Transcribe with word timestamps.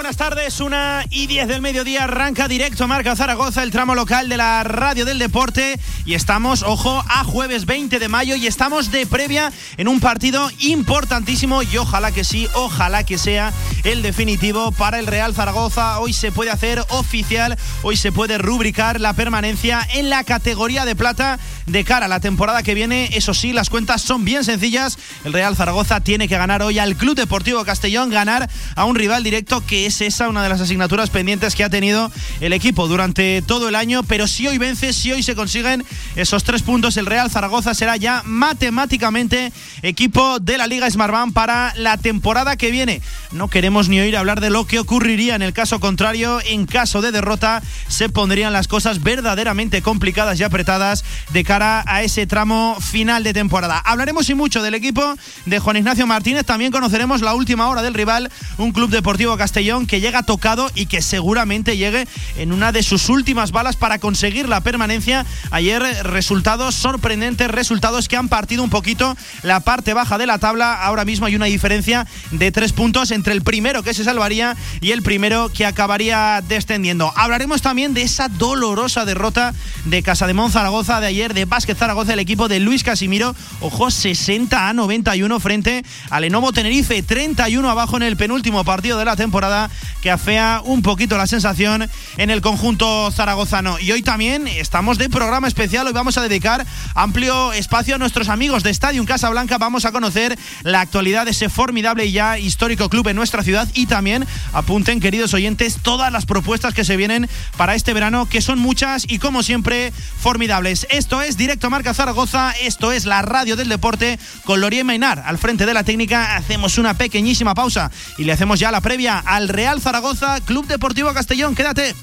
Buenas 0.00 0.16
tardes. 0.16 0.60
Una 0.60 1.04
y 1.10 1.26
10 1.26 1.46
del 1.46 1.60
mediodía 1.60 2.04
arranca 2.04 2.48
directo 2.48 2.88
Marca 2.88 3.14
Zaragoza, 3.14 3.62
el 3.62 3.70
tramo 3.70 3.94
local 3.94 4.30
de 4.30 4.38
la 4.38 4.64
Radio 4.64 5.04
del 5.04 5.18
Deporte. 5.18 5.78
Y 6.06 6.14
estamos, 6.14 6.62
ojo, 6.62 7.04
a 7.06 7.22
jueves 7.22 7.66
20 7.66 7.98
de 7.98 8.08
mayo 8.08 8.34
y 8.34 8.46
estamos 8.46 8.90
de 8.90 9.04
previa 9.04 9.52
en 9.76 9.88
un 9.88 10.00
partido 10.00 10.50
importantísimo. 10.58 11.62
Y 11.62 11.76
ojalá 11.76 12.12
que 12.12 12.24
sí, 12.24 12.48
ojalá 12.54 13.04
que 13.04 13.18
sea 13.18 13.52
el 13.84 14.00
definitivo 14.00 14.72
para 14.72 14.98
el 14.98 15.06
Real 15.06 15.34
Zaragoza. 15.34 15.98
Hoy 16.00 16.14
se 16.14 16.32
puede 16.32 16.50
hacer 16.50 16.82
oficial, 16.88 17.58
hoy 17.82 17.98
se 17.98 18.10
puede 18.10 18.38
rubricar 18.38 19.02
la 19.02 19.12
permanencia 19.12 19.86
en 19.92 20.08
la 20.08 20.24
categoría 20.24 20.86
de 20.86 20.96
plata 20.96 21.38
de 21.66 21.84
cara 21.84 22.06
a 22.06 22.08
la 22.08 22.20
temporada 22.20 22.62
que 22.62 22.74
viene. 22.74 23.10
Eso 23.12 23.34
sí, 23.34 23.52
las 23.52 23.68
cuentas 23.68 24.00
son 24.00 24.24
bien 24.24 24.44
sencillas. 24.44 24.98
El 25.24 25.34
Real 25.34 25.56
Zaragoza 25.56 26.00
tiene 26.00 26.26
que 26.26 26.38
ganar 26.38 26.62
hoy 26.62 26.78
al 26.78 26.96
Club 26.96 27.16
Deportivo 27.16 27.64
Castellón, 27.66 28.08
ganar 28.08 28.48
a 28.74 28.84
un 28.86 28.96
rival 28.96 29.22
directo 29.22 29.64
que 29.66 29.86
es 29.86 29.89
esa 29.98 30.28
una 30.28 30.42
de 30.42 30.48
las 30.48 30.60
asignaturas 30.60 31.10
pendientes 31.10 31.54
que 31.54 31.64
ha 31.64 31.70
tenido 31.70 32.12
el 32.40 32.52
equipo 32.52 32.86
durante 32.86 33.42
todo 33.42 33.68
el 33.68 33.74
año. 33.74 34.02
Pero 34.02 34.26
si 34.26 34.46
hoy 34.46 34.58
vence, 34.58 34.92
si 34.92 35.10
hoy 35.10 35.22
se 35.22 35.34
consiguen 35.34 35.84
esos 36.16 36.44
tres 36.44 36.62
puntos, 36.62 36.96
el 36.96 37.06
Real 37.06 37.30
Zaragoza 37.30 37.74
será 37.74 37.96
ya 37.96 38.22
matemáticamente 38.24 39.52
equipo 39.82 40.38
de 40.38 40.58
la 40.58 40.66
Liga 40.66 40.90
Smartbank 40.90 41.32
para 41.32 41.72
la 41.76 41.96
temporada 41.96 42.56
que 42.56 42.70
viene. 42.70 43.02
No 43.32 43.48
queremos 43.48 43.88
ni 43.88 44.00
oír 44.00 44.16
hablar 44.16 44.40
de 44.40 44.50
lo 44.50 44.66
que 44.66 44.78
ocurriría 44.78 45.34
en 45.34 45.42
el 45.42 45.52
caso 45.52 45.80
contrario. 45.80 46.40
En 46.44 46.66
caso 46.66 47.02
de 47.02 47.12
derrota, 47.12 47.62
se 47.88 48.08
pondrían 48.08 48.52
las 48.52 48.68
cosas 48.68 49.02
verdaderamente 49.02 49.82
complicadas 49.82 50.38
y 50.38 50.44
apretadas 50.44 51.04
de 51.30 51.44
cara 51.44 51.82
a 51.86 52.02
ese 52.02 52.26
tramo 52.26 52.76
final 52.80 53.24
de 53.24 53.32
temporada. 53.32 53.78
Hablaremos 53.78 54.28
y 54.30 54.34
mucho 54.34 54.62
del 54.62 54.74
equipo 54.74 55.14
de 55.46 55.58
Juan 55.58 55.76
Ignacio 55.76 56.06
Martínez. 56.06 56.44
También 56.44 56.72
conoceremos 56.72 57.20
la 57.22 57.34
última 57.34 57.68
hora 57.68 57.82
del 57.82 57.94
rival, 57.94 58.30
un 58.58 58.72
club 58.72 58.90
deportivo 58.90 59.36
Castellón 59.36 59.79
que 59.86 60.00
llega 60.00 60.22
tocado 60.22 60.70
y 60.74 60.86
que 60.86 61.02
seguramente 61.02 61.76
llegue 61.76 62.06
en 62.36 62.52
una 62.52 62.72
de 62.72 62.82
sus 62.82 63.08
últimas 63.08 63.52
balas 63.52 63.76
para 63.76 63.98
conseguir 63.98 64.48
la 64.48 64.60
permanencia. 64.60 65.26
Ayer 65.50 65.82
resultados 66.04 66.74
sorprendentes, 66.74 67.48
resultados 67.50 68.08
que 68.08 68.16
han 68.16 68.28
partido 68.28 68.62
un 68.62 68.70
poquito 68.70 69.16
la 69.42 69.60
parte 69.60 69.94
baja 69.94 70.18
de 70.18 70.26
la 70.26 70.38
tabla. 70.38 70.74
Ahora 70.74 71.04
mismo 71.04 71.26
hay 71.26 71.36
una 71.36 71.46
diferencia 71.46 72.06
de 72.30 72.52
tres 72.52 72.72
puntos 72.72 73.10
entre 73.10 73.32
el 73.32 73.42
primero 73.42 73.82
que 73.82 73.94
se 73.94 74.04
salvaría 74.04 74.56
y 74.80 74.90
el 74.92 75.02
primero 75.02 75.50
que 75.50 75.66
acabaría 75.66 76.42
descendiendo. 76.46 77.12
Hablaremos 77.16 77.62
también 77.62 77.94
de 77.94 78.02
esa 78.02 78.28
dolorosa 78.28 79.04
derrota 79.04 79.54
de 79.84 80.02
Casa 80.02 80.26
de 80.26 80.34
Zaragoza 80.50 81.00
de 81.00 81.06
ayer 81.06 81.34
de 81.34 81.44
Básquet 81.44 81.76
Zaragoza, 81.76 82.12
el 82.12 82.18
equipo 82.18 82.48
de 82.48 82.60
Luis 82.60 82.82
Casimiro. 82.82 83.34
Ojo, 83.60 83.90
60 83.90 84.68
a 84.68 84.72
91 84.72 85.40
frente 85.40 85.84
al 86.08 86.22
Lenovo 86.22 86.52
Tenerife, 86.52 87.02
31 87.02 87.68
abajo 87.68 87.96
en 87.96 88.02
el 88.02 88.16
penúltimo 88.16 88.64
partido 88.64 88.98
de 88.98 89.04
la 89.04 89.16
temporada 89.16 89.69
que 90.02 90.10
afea 90.10 90.62
un 90.64 90.82
poquito 90.82 91.16
la 91.16 91.26
sensación 91.26 91.88
en 92.16 92.30
el 92.30 92.40
conjunto 92.40 93.10
zaragozano. 93.12 93.78
Y 93.78 93.92
hoy 93.92 94.02
también 94.02 94.46
estamos 94.48 94.98
de 94.98 95.08
programa 95.08 95.48
especial, 95.48 95.86
hoy 95.86 95.92
vamos 95.92 96.18
a 96.18 96.22
dedicar 96.22 96.66
amplio 96.94 97.52
espacio 97.52 97.94
a 97.94 97.98
nuestros 97.98 98.28
amigos 98.28 98.62
de 98.62 98.70
Stadium 98.70 99.06
Casablanca, 99.06 99.58
vamos 99.58 99.84
a 99.84 99.92
conocer 99.92 100.38
la 100.62 100.80
actualidad 100.80 101.24
de 101.24 101.32
ese 101.32 101.48
formidable 101.48 102.06
y 102.06 102.12
ya 102.12 102.38
histórico 102.38 102.88
club 102.88 103.08
en 103.08 103.16
nuestra 103.16 103.42
ciudad 103.42 103.68
y 103.74 103.86
también 103.86 104.26
apunten, 104.52 105.00
queridos 105.00 105.34
oyentes, 105.34 105.78
todas 105.82 106.12
las 106.12 106.26
propuestas 106.26 106.74
que 106.74 106.84
se 106.84 106.96
vienen 106.96 107.28
para 107.56 107.74
este 107.74 107.92
verano, 107.92 108.28
que 108.28 108.40
son 108.40 108.58
muchas 108.58 109.04
y 109.08 109.18
como 109.18 109.42
siempre 109.42 109.92
formidables. 110.20 110.86
Esto 110.90 111.22
es 111.22 111.36
Directo 111.36 111.70
Marca 111.70 111.94
Zaragoza, 111.94 112.52
esto 112.60 112.92
es 112.92 113.04
la 113.04 113.22
radio 113.22 113.56
del 113.56 113.68
deporte 113.68 114.18
con 114.44 114.60
Lorien 114.60 114.86
Mainar 114.86 115.22
al 115.26 115.38
frente 115.38 115.66
de 115.66 115.74
la 115.74 115.84
técnica. 115.84 116.36
Hacemos 116.36 116.78
una 116.78 116.94
pequeñísima 116.94 117.54
pausa 117.54 117.90
y 118.18 118.24
le 118.24 118.32
hacemos 118.32 118.60
ya 118.60 118.70
la 118.70 118.80
previa 118.80 119.18
al 119.18 119.48
Real 119.60 119.78
Zaragoza, 119.78 120.40
Club 120.40 120.66
Deportivo 120.66 121.12
Castellón. 121.12 121.54
Quédate. 121.54 121.94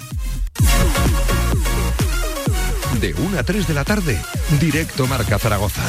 De 3.02 3.16
1 3.16 3.40
a 3.40 3.42
3 3.42 3.68
de 3.68 3.74
la 3.74 3.84
tarde, 3.84 4.22
directo 4.60 5.08
Marca 5.08 5.40
Zaragoza. 5.40 5.82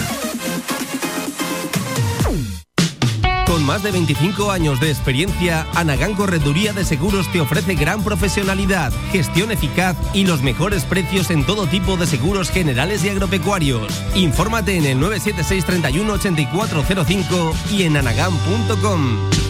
Con 3.44 3.66
más 3.66 3.82
de 3.82 3.90
25 3.92 4.50
años 4.50 4.80
de 4.80 4.88
experiencia, 4.90 5.66
Anagán 5.74 6.14
Correduría 6.14 6.72
de 6.72 6.86
Seguros 6.86 7.30
te 7.32 7.42
ofrece 7.42 7.74
gran 7.74 8.02
profesionalidad, 8.02 8.90
gestión 9.12 9.50
eficaz 9.50 9.94
y 10.14 10.24
los 10.24 10.40
mejores 10.40 10.84
precios 10.84 11.30
en 11.30 11.44
todo 11.44 11.66
tipo 11.66 11.98
de 11.98 12.06
seguros 12.06 12.48
generales 12.48 13.04
y 13.04 13.10
agropecuarios. 13.10 13.92
Infórmate 14.14 14.78
en 14.78 14.86
el 14.86 14.98
976 14.98 15.66
31 15.66 16.12
8405 16.14 17.54
y 17.72 17.82
en 17.82 17.98
anagán.com. 17.98 19.47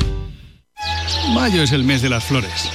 Mayo 1.32 1.62
es 1.62 1.72
el 1.72 1.84
mes 1.84 2.02
de 2.02 2.08
las 2.08 2.24
flores. 2.24 2.70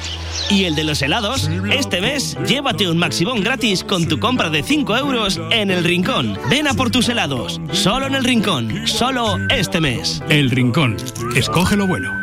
Y 0.49 0.65
el 0.65 0.75
de 0.75 0.83
los 0.83 1.01
helados, 1.01 1.49
este 1.71 2.01
mes 2.01 2.37
llévate 2.47 2.87
un 2.87 2.97
Maximón 2.97 3.41
gratis 3.41 3.83
con 3.83 4.07
tu 4.07 4.19
compra 4.19 4.49
de 4.49 4.61
5 4.61 4.97
euros 4.97 5.39
en 5.51 5.71
El 5.71 5.83
Rincón. 5.83 6.37
Ven 6.49 6.67
a 6.67 6.73
por 6.73 6.91
tus 6.91 7.09
helados, 7.09 7.59
solo 7.71 8.07
en 8.07 8.15
El 8.15 8.23
Rincón, 8.23 8.87
solo 8.87 9.37
este 9.49 9.81
mes. 9.81 10.21
El 10.29 10.51
Rincón, 10.51 10.97
escoge 11.35 11.75
lo 11.75 11.87
bueno. 11.87 12.22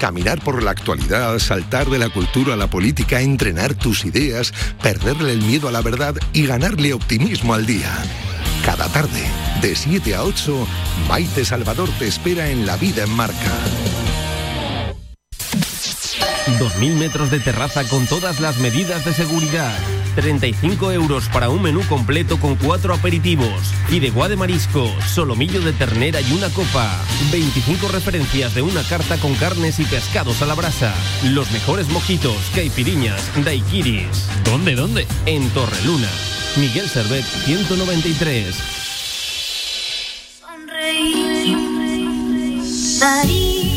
Caminar 0.00 0.42
por 0.42 0.62
la 0.62 0.70
actualidad, 0.70 1.38
saltar 1.38 1.90
de 1.90 1.98
la 1.98 2.08
cultura 2.08 2.54
a 2.54 2.56
la 2.56 2.70
política, 2.70 3.20
entrenar 3.20 3.74
tus 3.74 4.06
ideas, 4.06 4.54
perderle 4.82 5.32
el 5.32 5.42
miedo 5.42 5.68
a 5.68 5.72
la 5.72 5.82
verdad 5.82 6.14
y 6.32 6.46
ganarle 6.46 6.94
optimismo 6.94 7.52
al 7.52 7.66
día. 7.66 7.92
Cada 8.64 8.88
tarde, 8.88 9.22
de 9.60 9.76
7 9.76 10.14
a 10.14 10.24
8, 10.24 10.66
Maite 11.06 11.44
Salvador 11.44 11.90
te 11.98 12.08
espera 12.08 12.48
en 12.48 12.64
La 12.64 12.78
Vida 12.78 13.04
en 13.04 13.10
Marca. 13.10 13.58
2.000 16.58 16.94
metros 16.94 17.30
de 17.30 17.38
terraza 17.38 17.84
con 17.84 18.06
todas 18.06 18.40
las 18.40 18.56
medidas 18.56 19.04
de 19.04 19.12
seguridad. 19.12 19.78
35 20.20 20.92
euros 20.92 21.28
para 21.30 21.48
un 21.48 21.62
menú 21.62 21.80
completo 21.88 22.38
con 22.38 22.54
cuatro 22.56 22.92
aperitivos. 22.92 23.72
Y 23.88 24.00
de 24.00 24.10
de 24.10 24.36
marisco, 24.36 24.86
solomillo 25.06 25.62
de 25.62 25.72
ternera 25.72 26.20
y 26.20 26.32
una 26.32 26.50
copa. 26.50 27.02
25 27.32 27.88
referencias 27.88 28.54
de 28.54 28.60
una 28.60 28.82
carta 28.82 29.16
con 29.16 29.34
carnes 29.36 29.80
y 29.80 29.84
pescados 29.84 30.42
a 30.42 30.46
la 30.46 30.54
brasa. 30.54 30.94
Los 31.24 31.50
mejores 31.52 31.88
mojitos, 31.88 32.36
caipiriñas, 32.54 33.22
daiquiris. 33.42 34.28
¿Dónde, 34.44 34.74
dónde? 34.74 35.06
En 35.24 35.48
Torreluna. 35.50 36.08
Miguel 36.56 36.88
Servet, 36.88 37.24
193. 37.24 38.54
Sonreír. 40.40 41.56
Daría 43.00 43.50
cualquier 43.50 43.69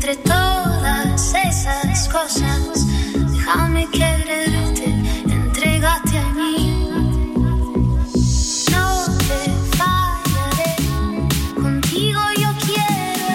entre 0.00 0.16
todas 0.16 1.34
esas 1.34 2.08
cosas, 2.08 2.86
déjame 3.12 3.86
quererte, 3.90 4.94
entregate 5.28 6.18
a 6.18 6.28
mí. 6.30 6.88
No 8.72 9.04
te 9.28 9.52
fallaré, 9.76 10.74
contigo 11.54 12.20
yo 12.38 12.48
quiero 12.64 13.26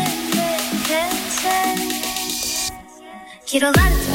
envejecer. 0.90 1.78
Quiero 3.48 3.72
darte 3.72 4.15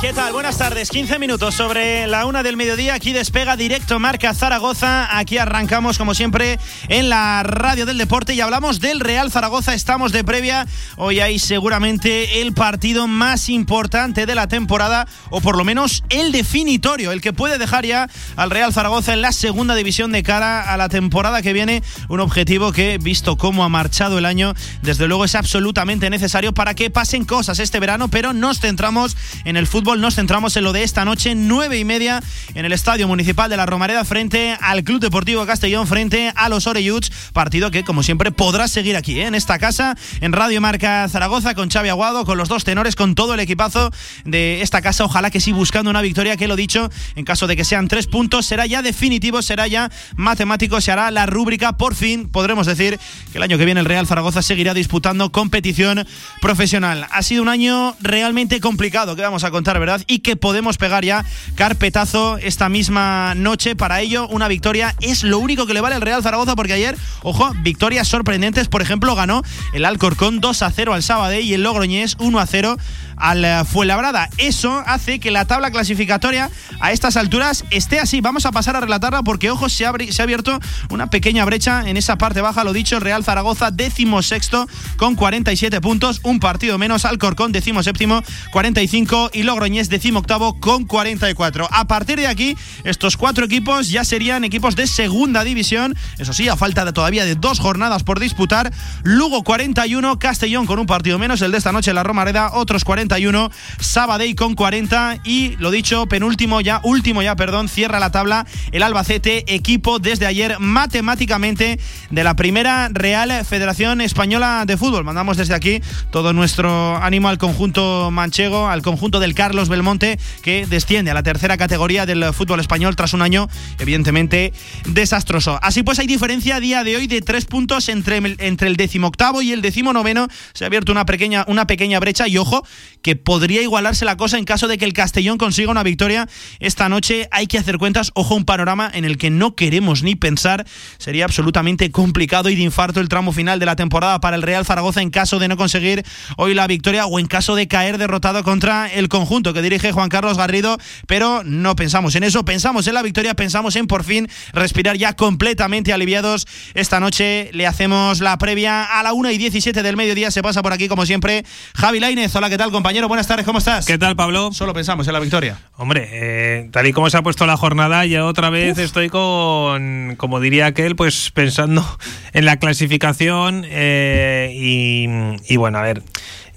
¿Qué 0.00 0.12
tal? 0.12 0.32
Buenas 0.32 0.56
tardes. 0.56 0.90
15 0.90 1.18
minutos 1.18 1.56
sobre 1.56 2.06
la 2.06 2.24
una 2.24 2.44
del 2.44 2.56
mediodía. 2.56 2.94
Aquí 2.94 3.12
despega 3.12 3.56
directo 3.56 3.98
Marca 3.98 4.32
Zaragoza. 4.32 5.18
Aquí 5.18 5.38
arrancamos, 5.38 5.98
como 5.98 6.14
siempre, 6.14 6.60
en 6.88 7.08
la 7.08 7.42
radio 7.42 7.84
del 7.84 7.98
deporte 7.98 8.32
y 8.32 8.40
hablamos 8.40 8.78
del 8.78 9.00
Real 9.00 9.32
Zaragoza. 9.32 9.74
Estamos 9.74 10.12
de 10.12 10.22
previa. 10.22 10.68
Hoy 10.98 11.18
hay 11.18 11.40
seguramente 11.40 12.40
el 12.40 12.52
partido 12.52 13.08
más 13.08 13.48
importante 13.48 14.24
de 14.24 14.36
la 14.36 14.46
temporada, 14.46 15.08
o 15.30 15.40
por 15.40 15.56
lo 15.56 15.64
menos 15.64 16.04
el 16.10 16.30
definitorio, 16.30 17.10
el 17.10 17.20
que 17.20 17.32
puede 17.32 17.58
dejar 17.58 17.84
ya 17.84 18.08
al 18.36 18.50
Real 18.50 18.72
Zaragoza 18.72 19.14
en 19.14 19.20
la 19.20 19.32
segunda 19.32 19.74
división 19.74 20.12
de 20.12 20.22
cara 20.22 20.72
a 20.72 20.76
la 20.76 20.88
temporada 20.88 21.42
que 21.42 21.52
viene. 21.52 21.82
Un 22.08 22.20
objetivo 22.20 22.70
que, 22.70 22.98
visto 22.98 23.36
cómo 23.36 23.64
ha 23.64 23.68
marchado 23.68 24.16
el 24.16 24.26
año, 24.26 24.54
desde 24.80 25.08
luego 25.08 25.24
es 25.24 25.34
absolutamente 25.34 26.08
necesario 26.08 26.54
para 26.54 26.74
que 26.74 26.88
pasen 26.88 27.24
cosas 27.24 27.58
este 27.58 27.80
verano, 27.80 28.06
pero 28.06 28.32
nos 28.32 28.60
centramos 28.60 29.16
en 29.44 29.56
el 29.56 29.66
fútbol 29.66 29.87
nos 29.96 30.16
centramos 30.16 30.54
en 30.56 30.64
lo 30.64 30.72
de 30.72 30.82
esta 30.82 31.06
noche, 31.06 31.34
nueve 31.34 31.78
y 31.78 31.84
media, 31.84 32.22
en 32.54 32.66
el 32.66 32.72
Estadio 32.72 33.08
Municipal 33.08 33.48
de 33.48 33.56
la 33.56 33.64
Romareda, 33.64 34.04
frente 34.04 34.56
al 34.60 34.84
Club 34.84 35.00
Deportivo 35.00 35.46
Castellón, 35.46 35.86
frente 35.86 36.30
a 36.36 36.50
los 36.50 36.66
Oreyuts. 36.66 37.10
Partido 37.32 37.70
que, 37.70 37.84
como 37.84 38.02
siempre, 38.02 38.30
podrás 38.30 38.70
seguir 38.70 38.96
aquí, 38.96 39.18
¿eh? 39.20 39.26
en 39.26 39.34
esta 39.34 39.58
casa, 39.58 39.96
en 40.20 40.32
Radio 40.32 40.60
Marca 40.60 41.08
Zaragoza, 41.08 41.54
con 41.54 41.70
Xavi 41.70 41.88
Aguado, 41.88 42.26
con 42.26 42.36
los 42.36 42.50
dos 42.50 42.64
tenores, 42.64 42.96
con 42.96 43.14
todo 43.14 43.32
el 43.32 43.40
equipazo 43.40 43.90
de 44.26 44.60
esta 44.60 44.82
casa. 44.82 45.04
Ojalá 45.04 45.30
que 45.30 45.40
sí, 45.40 45.52
buscando 45.52 45.90
una 45.90 46.02
victoria, 46.02 46.36
que 46.36 46.48
lo 46.48 46.56
dicho, 46.56 46.90
en 47.16 47.24
caso 47.24 47.46
de 47.46 47.56
que 47.56 47.64
sean 47.64 47.88
tres 47.88 48.06
puntos, 48.06 48.44
será 48.44 48.66
ya 48.66 48.82
definitivo, 48.82 49.40
será 49.40 49.66
ya 49.66 49.90
matemático, 50.16 50.80
se 50.82 50.92
hará 50.92 51.10
la 51.10 51.24
rúbrica. 51.24 51.78
Por 51.78 51.94
fin 51.94 52.28
podremos 52.28 52.66
decir 52.66 52.98
que 53.32 53.38
el 53.38 53.42
año 53.42 53.56
que 53.56 53.64
viene 53.64 53.80
el 53.80 53.86
Real 53.86 54.06
Zaragoza 54.06 54.42
seguirá 54.42 54.74
disputando 54.74 55.32
competición 55.32 56.06
profesional. 56.42 57.06
Ha 57.10 57.22
sido 57.22 57.42
un 57.42 57.48
año 57.48 57.96
realmente 58.00 58.60
complicado, 58.60 59.16
que 59.16 59.22
vamos 59.22 59.44
a 59.44 59.50
contar 59.50 59.77
¿verdad? 59.78 60.02
Y 60.06 60.20
que 60.20 60.36
podemos 60.36 60.78
pegar 60.78 61.04
ya 61.04 61.24
carpetazo 61.54 62.38
esta 62.38 62.68
misma 62.68 63.34
noche. 63.34 63.76
Para 63.76 64.00
ello, 64.00 64.26
una 64.28 64.48
victoria 64.48 64.94
es 65.00 65.22
lo 65.22 65.38
único 65.38 65.66
que 65.66 65.74
le 65.74 65.80
vale 65.80 65.96
al 65.96 66.02
Real 66.02 66.22
Zaragoza, 66.22 66.56
porque 66.56 66.72
ayer, 66.72 66.96
ojo, 67.22 67.52
victorias 67.62 68.08
sorprendentes. 68.08 68.68
Por 68.68 68.82
ejemplo, 68.82 69.14
ganó 69.14 69.42
el 69.72 69.84
Alcorcón 69.84 70.40
2 70.40 70.62
a 70.62 70.70
0 70.70 70.94
al 70.94 71.02
Sabadell 71.02 71.44
y 71.44 71.54
el 71.54 71.62
Logroñés 71.62 72.16
1 72.18 72.38
a 72.38 72.46
0 72.46 72.76
al 73.16 73.44
eh, 73.44 73.64
Fuenlabrada. 73.64 74.28
Eso 74.38 74.82
hace 74.86 75.18
que 75.20 75.30
la 75.30 75.44
tabla 75.44 75.70
clasificatoria 75.70 76.50
a 76.80 76.92
estas 76.92 77.16
alturas 77.16 77.64
esté 77.70 77.98
así. 77.98 78.20
Vamos 78.20 78.46
a 78.46 78.52
pasar 78.52 78.76
a 78.76 78.80
relatarla 78.80 79.22
porque, 79.22 79.50
ojo, 79.50 79.68
se, 79.68 79.84
se 80.12 80.22
ha 80.22 80.24
abierto 80.24 80.58
una 80.90 81.10
pequeña 81.10 81.44
brecha 81.44 81.88
en 81.88 81.96
esa 81.96 82.16
parte 82.16 82.40
baja. 82.40 82.64
Lo 82.64 82.72
dicho, 82.72 83.00
Real 83.00 83.24
Zaragoza, 83.24 83.70
décimo 83.70 84.22
sexto 84.22 84.66
con 84.96 85.14
47 85.14 85.80
puntos, 85.80 86.20
un 86.22 86.40
partido 86.40 86.78
menos. 86.78 87.04
Alcorcón, 87.04 87.52
décimo 87.52 87.82
séptimo, 87.82 88.22
45 88.52 89.30
y 89.32 89.42
Logroñés, 89.42 89.67
décimo 89.72 90.20
octavo 90.20 90.60
con 90.60 90.84
44. 90.84 91.68
A 91.70 91.86
partir 91.86 92.18
de 92.18 92.26
aquí, 92.26 92.56
estos 92.84 93.16
cuatro 93.16 93.44
equipos 93.46 93.88
ya 93.90 94.04
serían 94.04 94.44
equipos 94.44 94.76
de 94.76 94.86
segunda 94.86 95.44
división. 95.44 95.96
Eso 96.18 96.32
sí, 96.32 96.48
a 96.48 96.56
falta 96.56 96.84
de 96.84 96.92
todavía 96.92 97.24
de 97.24 97.34
dos 97.34 97.58
jornadas 97.58 98.02
por 98.02 98.20
disputar. 98.20 98.72
Lugo 99.02 99.42
41, 99.44 100.18
Castellón 100.18 100.66
con 100.66 100.78
un 100.78 100.86
partido 100.86 101.18
menos, 101.18 101.42
el 101.42 101.52
de 101.52 101.58
esta 101.58 101.72
noche 101.72 101.92
la 101.92 102.02
Romareda, 102.02 102.52
otros 102.54 102.84
40 102.84 103.08
41, 103.08 103.50
Sabadell 103.80 104.34
con 104.34 104.54
40 104.54 105.20
y 105.24 105.56
lo 105.56 105.70
dicho, 105.70 106.06
penúltimo 106.06 106.60
ya, 106.60 106.80
último 106.84 107.22
ya, 107.22 107.36
perdón, 107.36 107.68
cierra 107.68 107.98
la 107.98 108.10
tabla 108.10 108.46
el 108.70 108.82
Albacete, 108.82 109.54
equipo 109.54 109.98
desde 109.98 110.26
ayer 110.26 110.56
matemáticamente 110.58 111.80
de 112.10 112.24
la 112.24 112.36
primera 112.36 112.88
Real 112.92 113.44
Federación 113.44 114.00
Española 114.00 114.64
de 114.66 114.76
Fútbol. 114.76 115.04
Mandamos 115.04 115.36
desde 115.36 115.54
aquí 115.54 115.80
todo 116.10 116.32
nuestro 116.32 116.96
ánimo 116.96 117.28
al 117.28 117.38
conjunto 117.38 118.10
manchego, 118.10 118.68
al 118.68 118.82
conjunto 118.82 119.20
del 119.20 119.34
Carlos 119.34 119.57
Belmonte, 119.66 120.20
que 120.42 120.66
desciende 120.66 121.10
a 121.10 121.14
la 121.14 121.24
tercera 121.24 121.56
categoría 121.56 122.06
del 122.06 122.32
fútbol 122.32 122.60
español 122.60 122.94
tras 122.94 123.14
un 123.14 123.22
año 123.22 123.48
evidentemente 123.80 124.52
desastroso. 124.86 125.58
Así 125.62 125.82
pues 125.82 125.98
hay 125.98 126.06
diferencia 126.06 126.56
a 126.56 126.60
día 126.60 126.84
de 126.84 126.96
hoy 126.96 127.06
de 127.06 127.20
tres 127.22 127.46
puntos 127.46 127.88
entre, 127.88 128.18
entre 128.38 128.68
el 128.68 128.76
decimoctavo 128.76 129.42
y 129.42 129.52
el 129.52 129.62
decimonoveno. 129.62 130.28
Se 130.52 130.64
ha 130.64 130.66
abierto 130.68 130.92
una 130.92 131.06
pequeña, 131.06 131.44
una 131.48 131.66
pequeña 131.66 131.98
brecha 131.98 132.28
y 132.28 132.38
ojo, 132.38 132.64
que 133.02 133.16
podría 133.16 133.62
igualarse 133.62 134.04
la 134.04 134.16
cosa 134.16 134.38
en 134.38 134.44
caso 134.44 134.68
de 134.68 134.78
que 134.78 134.84
el 134.84 134.92
Castellón 134.92 135.38
consiga 135.38 135.70
una 135.70 135.82
victoria 135.82 136.28
esta 136.60 136.88
noche. 136.88 137.28
Hay 137.30 137.46
que 137.46 137.58
hacer 137.58 137.78
cuentas, 137.78 138.12
ojo, 138.14 138.34
un 138.34 138.44
panorama 138.44 138.90
en 138.92 139.04
el 139.04 139.18
que 139.18 139.30
no 139.30 139.54
queremos 139.54 140.02
ni 140.02 140.14
pensar. 140.14 140.66
Sería 140.98 141.24
absolutamente 141.24 141.90
complicado 141.90 142.50
y 142.50 142.56
de 142.56 142.62
infarto 142.62 143.00
el 143.00 143.08
tramo 143.08 143.32
final 143.32 143.58
de 143.58 143.66
la 143.66 143.76
temporada 143.76 144.20
para 144.20 144.36
el 144.36 144.42
Real 144.42 144.64
Zaragoza 144.64 145.02
en 145.02 145.10
caso 145.10 145.38
de 145.38 145.48
no 145.48 145.56
conseguir 145.56 146.04
hoy 146.36 146.54
la 146.54 146.66
victoria 146.66 147.06
o 147.06 147.18
en 147.18 147.26
caso 147.26 147.54
de 147.54 147.68
caer 147.68 147.98
derrotado 147.98 148.42
contra 148.42 148.92
el 148.92 149.08
conjunto 149.08 149.47
que 149.52 149.62
dirige 149.62 149.92
Juan 149.92 150.08
Carlos 150.08 150.36
Garrido, 150.36 150.78
pero 151.06 151.42
no 151.44 151.76
pensamos 151.76 152.14
en 152.14 152.24
eso, 152.24 152.44
pensamos 152.44 152.86
en 152.86 152.94
la 152.94 153.02
victoria, 153.02 153.34
pensamos 153.34 153.76
en 153.76 153.86
por 153.86 154.04
fin 154.04 154.28
respirar 154.52 154.96
ya 154.96 155.14
completamente 155.14 155.92
aliviados. 155.92 156.46
Esta 156.74 157.00
noche 157.00 157.50
le 157.52 157.66
hacemos 157.66 158.20
la 158.20 158.38
previa 158.38 158.84
a 158.84 159.02
la 159.02 159.12
1 159.12 159.30
y 159.30 159.38
17 159.38 159.82
del 159.82 159.96
mediodía, 159.96 160.30
se 160.30 160.42
pasa 160.42 160.62
por 160.62 160.72
aquí 160.72 160.88
como 160.88 161.06
siempre 161.06 161.44
Javi 161.74 162.00
Lainez. 162.00 162.34
Hola, 162.36 162.50
¿qué 162.50 162.58
tal, 162.58 162.70
compañero? 162.70 163.08
buenas 163.08 163.26
tardes, 163.26 163.46
¿cómo 163.46 163.58
estás? 163.58 163.86
¿Qué 163.86 163.98
tal, 163.98 164.16
Pablo? 164.16 164.52
Solo 164.52 164.74
pensamos 164.74 165.06
en 165.06 165.12
la 165.14 165.20
victoria. 165.20 165.58
Hombre, 165.76 166.08
eh, 166.12 166.68
tal 166.70 166.86
y 166.86 166.92
como 166.92 167.08
se 167.10 167.16
ha 167.16 167.22
puesto 167.22 167.46
la 167.46 167.56
jornada, 167.56 168.04
ya 168.06 168.24
otra 168.24 168.50
vez 168.50 168.78
estoy 168.78 169.08
con, 169.08 170.14
como 170.16 170.40
diría 170.40 170.66
aquel, 170.66 170.94
pues 170.94 171.30
pensando 171.30 171.84
en 172.32 172.44
la 172.44 172.58
clasificación 172.58 173.64
eh, 173.66 174.52
y, 174.54 175.56
bueno, 175.56 175.78
a 175.78 175.82
ver. 175.82 176.02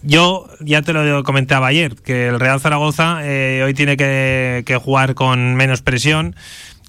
Yo 0.03 0.47
ya 0.59 0.81
te 0.81 0.93
lo 0.93 1.23
comentaba 1.23 1.67
ayer, 1.67 1.95
que 1.95 2.27
el 2.27 2.39
Real 2.39 2.59
Zaragoza 2.59 3.19
eh, 3.23 3.61
hoy 3.63 3.73
tiene 3.73 3.97
que, 3.97 4.63
que 4.65 4.77
jugar 4.77 5.15
con 5.15 5.55
menos 5.55 5.81
presión 5.81 6.35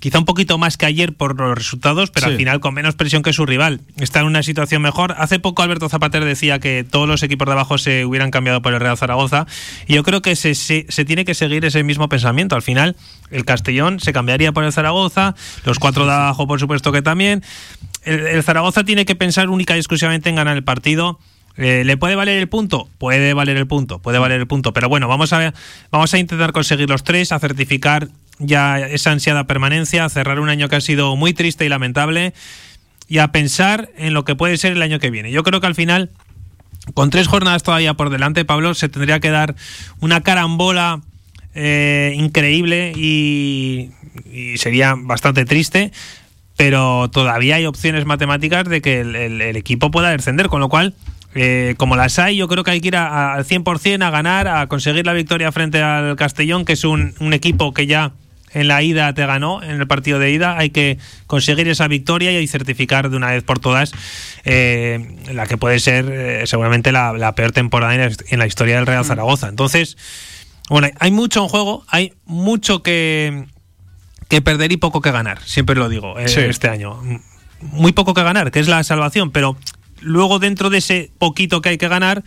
quizá 0.02 0.18
un 0.18 0.24
poquito 0.24 0.58
más 0.58 0.76
que 0.76 0.84
ayer 0.84 1.14
por 1.14 1.38
los 1.38 1.56
resultados, 1.56 2.10
pero 2.10 2.26
al 2.26 2.36
final 2.36 2.58
con 2.58 2.74
menos 2.74 2.96
presión 2.96 3.22
que 3.22 3.32
su 3.32 3.46
rival. 3.46 3.82
Está 3.98 4.18
en 4.18 4.26
una 4.26 4.42
situación 4.42 4.82
mejor. 4.82 5.14
Hace 5.16 5.38
poco 5.38 5.62
Alberto 5.62 5.88
Zapater 5.88 6.24
decía 6.24 6.58
que 6.58 6.82
todos 6.82 7.06
los 7.06 7.22
equipos 7.22 7.46
de 7.46 7.52
abajo 7.52 7.78
se 7.78 8.04
hubieran 8.04 8.32
cambiado 8.32 8.60
por 8.62 8.74
el 8.74 8.80
Real 8.80 8.98
Zaragoza 8.98 9.46
y 9.86 9.94
yo 9.94 10.02
creo 10.02 10.20
que 10.20 10.34
se, 10.34 10.56
se, 10.56 11.04
tiene 11.04 11.24
que 11.24 11.34
seguir 11.34 11.64
ese 11.64 11.84
mismo 11.84 12.08
pensamiento. 12.08 12.56
Al 12.56 12.62
final 12.62 12.96
el 13.30 13.44
Castellón 13.44 14.00
se 14.00 14.12
cambiaría 14.12 14.50
por 14.50 14.64
el 14.64 14.72
Zaragoza, 14.72 15.36
los 15.64 15.78
cuatro 15.78 16.04
de 16.04 16.10
abajo 16.10 16.48
por 16.48 16.58
supuesto 16.58 16.90
que 16.90 17.00
también. 17.00 17.44
El, 18.02 18.42
Zaragoza 18.42 18.82
tiene 18.82 19.04
que 19.04 19.14
pensar 19.14 19.50
única 19.50 19.76
y 19.76 19.78
exclusivamente 19.78 20.28
en 20.28 20.34
ganar 20.34 20.56
el 20.56 20.64
partido. 20.64 21.20
Eh, 21.56 21.84
¿Le 21.84 21.96
puede 21.96 22.14
valer 22.14 22.38
el 22.38 22.48
punto? 22.48 22.88
Puede 22.98 23.34
valer 23.34 23.56
el 23.56 23.66
punto, 23.66 23.98
puede 23.98 24.18
valer 24.18 24.40
el 24.40 24.46
punto. 24.46 24.72
Pero 24.72 24.88
bueno, 24.88 25.08
vamos 25.08 25.32
a, 25.32 25.52
vamos 25.90 26.14
a 26.14 26.18
intentar 26.18 26.52
conseguir 26.52 26.88
los 26.88 27.04
tres, 27.04 27.32
a 27.32 27.38
certificar 27.38 28.08
ya 28.38 28.80
esa 28.80 29.12
ansiada 29.12 29.44
permanencia, 29.44 30.04
a 30.04 30.08
cerrar 30.08 30.40
un 30.40 30.48
año 30.48 30.68
que 30.68 30.76
ha 30.76 30.80
sido 30.80 31.16
muy 31.16 31.32
triste 31.34 31.64
y 31.64 31.68
lamentable 31.68 32.32
y 33.08 33.18
a 33.18 33.32
pensar 33.32 33.90
en 33.96 34.14
lo 34.14 34.24
que 34.24 34.34
puede 34.34 34.56
ser 34.56 34.72
el 34.72 34.82
año 34.82 34.98
que 34.98 35.10
viene. 35.10 35.30
Yo 35.30 35.42
creo 35.42 35.60
que 35.60 35.66
al 35.66 35.74
final, 35.74 36.10
con 36.94 37.10
tres 37.10 37.28
jornadas 37.28 37.62
todavía 37.62 37.94
por 37.94 38.10
delante, 38.10 38.44
Pablo, 38.44 38.74
se 38.74 38.88
tendría 38.88 39.20
que 39.20 39.30
dar 39.30 39.54
una 40.00 40.22
carambola 40.22 41.02
eh, 41.54 42.14
increíble 42.16 42.92
y, 42.96 43.90
sería 44.56 44.94
bastante 44.96 45.44
triste, 45.44 45.92
pero 46.56 47.10
todavía 47.10 47.56
hay 47.56 47.66
opciones 47.66 48.06
matemáticas 48.06 48.66
de 48.66 48.80
que 48.80 49.00
el, 49.00 49.56
equipo 49.56 49.90
pueda 49.90 50.10
descender, 50.10 50.48
con 50.48 50.60
lo 50.60 50.68
cual... 50.68 50.94
Eh, 51.34 51.74
como 51.78 51.96
las 51.96 52.18
hay, 52.18 52.36
yo 52.36 52.48
creo 52.48 52.62
que 52.64 52.72
hay 52.72 52.80
que 52.80 52.88
ir 52.88 52.96
al 52.96 53.44
100% 53.44 54.04
a 54.04 54.10
ganar, 54.10 54.48
a 54.48 54.66
conseguir 54.66 55.06
la 55.06 55.12
victoria 55.12 55.50
frente 55.50 55.82
al 55.82 56.16
Castellón, 56.16 56.64
que 56.64 56.74
es 56.74 56.84
un, 56.84 57.14
un 57.20 57.32
equipo 57.32 57.72
que 57.72 57.86
ya 57.86 58.12
en 58.54 58.68
la 58.68 58.82
ida 58.82 59.12
te 59.14 59.24
ganó, 59.26 59.62
en 59.62 59.80
el 59.80 59.86
partido 59.86 60.18
de 60.18 60.30
ida, 60.30 60.58
hay 60.58 60.70
que 60.70 60.98
conseguir 61.26 61.68
esa 61.68 61.88
victoria 61.88 62.38
y 62.38 62.46
certificar 62.46 63.10
de 63.10 63.16
una 63.16 63.30
vez 63.30 63.42
por 63.42 63.58
todas 63.58 63.92
eh, 64.44 65.16
la 65.32 65.46
que 65.46 65.56
puede 65.56 65.78
ser 65.80 66.06
eh, 66.10 66.46
seguramente 66.46 66.92
la, 66.92 67.34
peor 67.34 67.52
temporada 67.52 67.94
en 67.94 68.38
la, 68.38 68.46
historia 68.46 68.76
del 68.76 68.86
Real 68.86 69.04
mm. 69.04 69.06
Zaragoza. 69.06 69.48
Entonces, 69.48 69.96
bueno, 70.68 70.88
hay 70.98 71.10
mucho 71.10 71.42
en 71.42 71.48
juego, 71.48 71.84
hay 71.88 72.12
mucho 72.26 72.82
que, 72.82 73.46
que 74.28 74.42
perder 74.42 74.72
y 74.72 74.76
poco 74.76 75.00
que 75.00 75.10
ganar, 75.10 75.40
siempre 75.44 75.76
lo 75.76 75.88
digo, 75.88 76.18
eh, 76.18 76.26
este 76.26 76.68
año. 76.68 77.00
Muy 77.60 77.92
poco 77.92 78.12
que 78.12 78.22
ganar, 78.22 78.50
que 78.50 78.60
es 78.60 78.68
la 78.68 78.82
salvación, 78.82 79.30
pero 79.30 79.56
luego 80.02 80.38
dentro 80.38 80.70
de 80.70 80.78
ese 80.78 81.10
poquito 81.18 81.62
que 81.62 81.70
hay 81.70 81.78
que 81.78 81.88
ganar, 81.88 82.22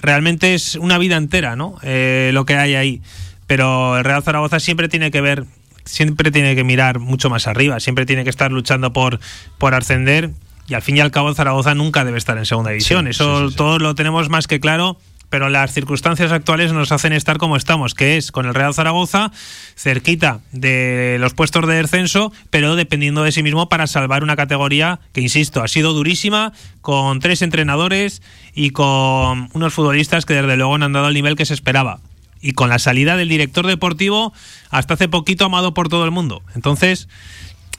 realmente 0.00 0.54
es 0.54 0.74
una 0.76 0.98
vida 0.98 1.16
entera, 1.16 1.56
¿no? 1.56 1.76
lo 1.82 2.44
que 2.44 2.56
hay 2.56 2.74
ahí 2.74 3.02
pero 3.48 3.96
el 3.96 4.04
Real 4.04 4.22
Zaragoza 4.22 4.60
siempre 4.60 4.88
tiene 4.88 5.10
que 5.10 5.22
ver, 5.22 5.46
siempre 5.84 6.30
tiene 6.30 6.54
que 6.54 6.64
mirar 6.64 7.00
mucho 7.00 7.30
más 7.30 7.48
arriba, 7.48 7.80
siempre 7.80 8.04
tiene 8.04 8.22
que 8.22 8.30
estar 8.30 8.52
luchando 8.52 8.92
por, 8.92 9.18
por 9.56 9.74
ascender 9.74 10.30
y 10.68 10.74
al 10.74 10.82
fin 10.82 10.98
y 10.98 11.00
al 11.00 11.10
cabo 11.10 11.34
Zaragoza 11.34 11.74
nunca 11.74 12.04
debe 12.04 12.18
estar 12.18 12.36
en 12.36 12.44
segunda 12.44 12.70
división. 12.70 13.08
Eso 13.08 13.50
todos 13.50 13.80
lo 13.80 13.94
tenemos 13.94 14.28
más 14.28 14.46
que 14.46 14.60
claro. 14.60 14.98
Pero 15.30 15.48
las 15.50 15.72
circunstancias 15.72 16.32
actuales 16.32 16.72
nos 16.72 16.92
hacen 16.92 17.12
estar 17.12 17.38
como 17.38 17.56
estamos, 17.56 17.94
que 17.94 18.16
es 18.16 18.32
con 18.32 18.46
el 18.46 18.54
Real 18.54 18.74
Zaragoza, 18.74 19.30
cerquita 19.76 20.40
de 20.52 21.16
los 21.20 21.34
puestos 21.34 21.66
de 21.66 21.74
descenso, 21.74 22.32
pero 22.50 22.76
dependiendo 22.76 23.22
de 23.22 23.32
sí 23.32 23.42
mismo 23.42 23.68
para 23.68 23.86
salvar 23.86 24.22
una 24.22 24.36
categoría 24.36 25.00
que, 25.12 25.20
insisto, 25.20 25.62
ha 25.62 25.68
sido 25.68 25.92
durísima, 25.92 26.52
con 26.80 27.20
tres 27.20 27.42
entrenadores 27.42 28.22
y 28.54 28.70
con 28.70 29.50
unos 29.52 29.74
futbolistas 29.74 30.24
que 30.24 30.34
desde 30.34 30.56
luego 30.56 30.78
no 30.78 30.86
han 30.86 30.92
dado 30.92 31.08
el 31.08 31.14
nivel 31.14 31.36
que 31.36 31.44
se 31.44 31.54
esperaba 31.54 32.00
y 32.40 32.52
con 32.52 32.68
la 32.68 32.78
salida 32.78 33.16
del 33.16 33.28
director 33.28 33.66
deportivo 33.66 34.32
hasta 34.70 34.94
hace 34.94 35.08
poquito 35.08 35.44
amado 35.44 35.74
por 35.74 35.88
todo 35.88 36.04
el 36.04 36.10
mundo. 36.10 36.42
Entonces, 36.54 37.08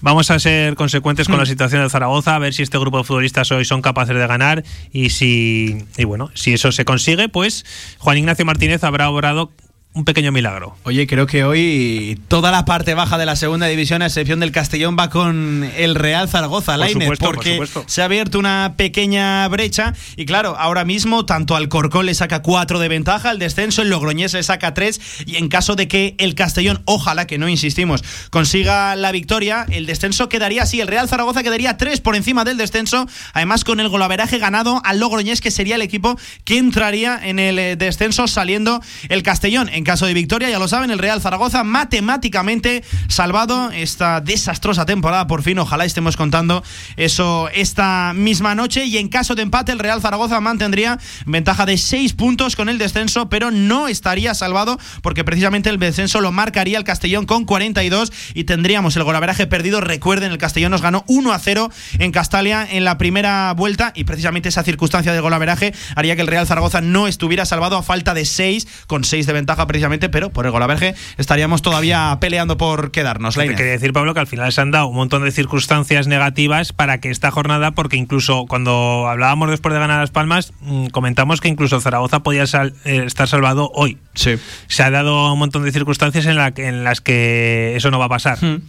Vamos 0.01 0.31
a 0.31 0.39
ser 0.39 0.75
consecuentes 0.75 1.27
con 1.27 1.37
la 1.37 1.45
situación 1.45 1.83
de 1.83 1.89
Zaragoza, 1.89 2.35
a 2.35 2.39
ver 2.39 2.53
si 2.53 2.63
este 2.63 2.77
grupo 2.77 2.99
de 2.99 3.03
futbolistas 3.03 3.51
hoy 3.51 3.65
son 3.65 3.81
capaces 3.81 4.15
de 4.15 4.27
ganar 4.27 4.63
y 4.93 5.09
si 5.09 5.85
y 5.97 6.03
bueno, 6.05 6.31
si 6.35 6.53
eso 6.53 6.71
se 6.71 6.85
consigue, 6.85 7.27
pues 7.27 7.65
Juan 7.97 8.17
Ignacio 8.17 8.45
Martínez 8.45 8.83
habrá 8.85 9.09
obrado 9.09 9.51
un 9.93 10.05
pequeño 10.05 10.31
milagro. 10.31 10.75
Oye, 10.83 11.07
creo 11.07 11.25
que 11.25 11.43
hoy 11.43 12.21
toda 12.27 12.51
la 12.51 12.63
parte 12.63 12.93
baja 12.93 13.17
de 13.17 13.25
la 13.25 13.35
segunda 13.35 13.65
división, 13.65 14.03
a 14.03 14.05
excepción 14.05 14.39
del 14.39 14.51
Castellón, 14.51 14.95
va 14.97 15.09
con 15.09 15.63
el 15.75 15.95
Real 15.95 16.29
Zaragoza, 16.29 16.73
Por 16.73 16.79
Lainez, 16.79 17.03
supuesto, 17.05 17.25
por 17.25 17.35
porque 17.35 17.83
se 17.87 18.01
ha 18.03 18.05
abierto 18.05 18.37
una 18.37 18.75
pequeña 18.77 19.47
brecha 19.47 19.95
y 20.15 20.25
claro, 20.25 20.55
ahora 20.59 20.85
mismo 20.85 21.25
tanto 21.25 21.55
al 21.55 21.69
Corcón 21.69 22.05
le 22.05 22.13
saca 22.13 22.43
cuatro 22.43 22.77
de 22.77 22.87
ventaja, 22.87 23.31
al 23.31 23.39
descenso 23.39 23.81
el 23.81 23.89
Logroñés 23.89 24.33
le 24.33 24.43
saca 24.43 24.75
tres 24.75 25.01
y 25.25 25.37
en 25.37 25.49
caso 25.49 25.75
de 25.75 25.87
que 25.87 26.15
el 26.19 26.35
Castellón, 26.35 26.83
ojalá 26.85 27.25
que 27.25 27.39
no 27.39 27.49
insistimos, 27.49 28.03
consiga 28.29 28.95
la 28.95 29.11
victoria, 29.11 29.65
el 29.69 29.87
descenso 29.87 30.29
quedaría 30.29 30.63
así, 30.63 30.81
el 30.81 30.87
Real 30.87 31.09
Zaragoza 31.09 31.41
quedaría 31.41 31.77
tres 31.77 31.99
por 31.99 32.15
encima 32.15 32.45
del 32.45 32.57
descenso, 32.57 33.07
además 33.33 33.63
con 33.63 33.79
el 33.79 33.89
golaveraje 33.89 34.37
ganado 34.37 34.83
al 34.85 34.99
Logroñés 34.99 35.41
que 35.41 35.49
sería 35.49 35.75
el 35.75 35.81
equipo 35.81 36.15
que 36.43 36.59
entraría 36.59 37.19
en 37.21 37.39
el 37.39 37.57
eh, 37.57 37.75
descenso 37.75 38.27
saliendo 38.27 38.81
el 39.09 39.23
Castellón. 39.23 39.67
En 39.79 39.85
caso 39.85 40.05
de 40.05 40.13
victoria, 40.13 40.49
ya 40.49 40.59
lo 40.59 40.67
saben, 40.67 40.91
el 40.91 40.99
Real 40.99 41.21
Zaragoza 41.21 41.63
matemáticamente 41.63 42.83
salvado 43.07 43.71
esta 43.71 44.19
desastrosa 44.19 44.85
temporada. 44.85 45.25
Por 45.25 45.41
fin, 45.41 45.57
ojalá 45.57 45.85
estemos 45.85 46.17
contando 46.17 46.65
eso 46.97 47.47
esta 47.53 48.11
misma 48.13 48.55
noche. 48.55 48.83
Y 48.83 48.97
en 48.97 49.07
caso 49.07 49.35
de 49.35 49.43
empate, 49.43 49.71
el 49.71 49.79
Real 49.79 50.01
Zaragoza 50.01 50.41
mantendría 50.41 50.99
ventaja 51.25 51.65
de 51.65 51.77
6 51.77 52.11
puntos 52.11 52.57
con 52.57 52.67
el 52.67 52.77
descenso, 52.77 53.29
pero 53.29 53.51
no 53.51 53.87
estaría 53.87 54.33
salvado 54.33 54.77
porque 55.01 55.23
precisamente 55.23 55.69
el 55.69 55.79
descenso 55.79 56.19
lo 56.19 56.33
marcaría 56.33 56.77
el 56.77 56.83
Castellón 56.83 57.25
con 57.25 57.45
42 57.45 58.11
y 58.33 58.43
tendríamos 58.43 58.97
el 58.97 59.05
golaveraje 59.05 59.47
perdido. 59.47 59.79
Recuerden, 59.79 60.33
el 60.33 60.37
Castellón 60.37 60.71
nos 60.71 60.81
ganó 60.81 61.05
1 61.07 61.31
a 61.31 61.39
0 61.39 61.71
en 61.99 62.11
Castalia 62.11 62.67
en 62.69 62.83
la 62.83 62.97
primera 62.97 63.53
vuelta 63.53 63.93
y 63.95 64.03
precisamente 64.03 64.49
esa 64.49 64.63
circunstancia 64.63 65.13
de 65.13 65.21
golaveraje 65.21 65.73
haría 65.95 66.17
que 66.17 66.21
el 66.21 66.27
Real 66.27 66.45
Zaragoza 66.45 66.81
no 66.81 67.07
estuviera 67.07 67.45
salvado 67.45 67.77
a 67.77 67.81
falta 67.81 68.13
de 68.13 68.25
6, 68.25 68.67
con 68.85 69.05
6 69.05 69.25
de 69.25 69.31
ventaja 69.31 69.68
precisamente, 69.69 70.09
pero 70.09 70.31
por 70.31 70.45
el 70.45 70.51
golaveraje 70.51 70.95
estaríamos 71.17 71.61
todavía 71.61 72.17
peleando 72.19 72.57
por 72.57 72.89
quedarnos. 72.91 73.35
Te 73.35 73.55
quería 73.55 73.71
decir, 73.73 73.93
Pablo, 73.93 74.13
que 74.15 74.19
al 74.19 74.27
final 74.27 74.51
se 74.51 74.59
han 74.61 74.71
dado 74.71 74.87
un 74.87 74.95
montón 74.95 75.23
de 75.23 75.31
circunstancias 75.31 76.07
negativas 76.07 76.73
para 76.73 76.99
que 76.99 77.11
esta 77.11 77.29
jornada, 77.29 77.71
porque 77.71 77.95
incluso 77.97 78.45
cuando 78.47 79.07
hablábamos 79.07 79.49
después 79.51 79.71
de 79.73 79.79
ganar 79.79 79.99
Las 80.01 80.09
Palmas, 80.11 80.53
mm, 80.61 80.87
comentamos 80.87 81.39
que 81.39 81.47
incluso 81.49 81.79
Zaragoza 81.79 82.21
podía 82.21 82.47
sal- 82.47 82.73
eh, 82.83 83.03
estar 83.05 83.27
salvado 83.27 83.69
hoy. 83.75 83.99
Sí. 84.15 84.35
Se 84.67 84.81
ha 84.83 84.89
dado 84.89 85.31
un 85.31 85.37
montón 85.39 85.63
de 85.63 85.71
circunstancias 85.71 86.25
en, 86.25 86.35
la 86.35 86.51
en 86.57 86.83
las 86.83 86.99
que 86.99 87.73
eso 87.75 87.91
no 87.91 87.99
va 87.99 88.05
a 88.05 88.09
pasar. 88.09 88.37
Hmm. 88.43 88.61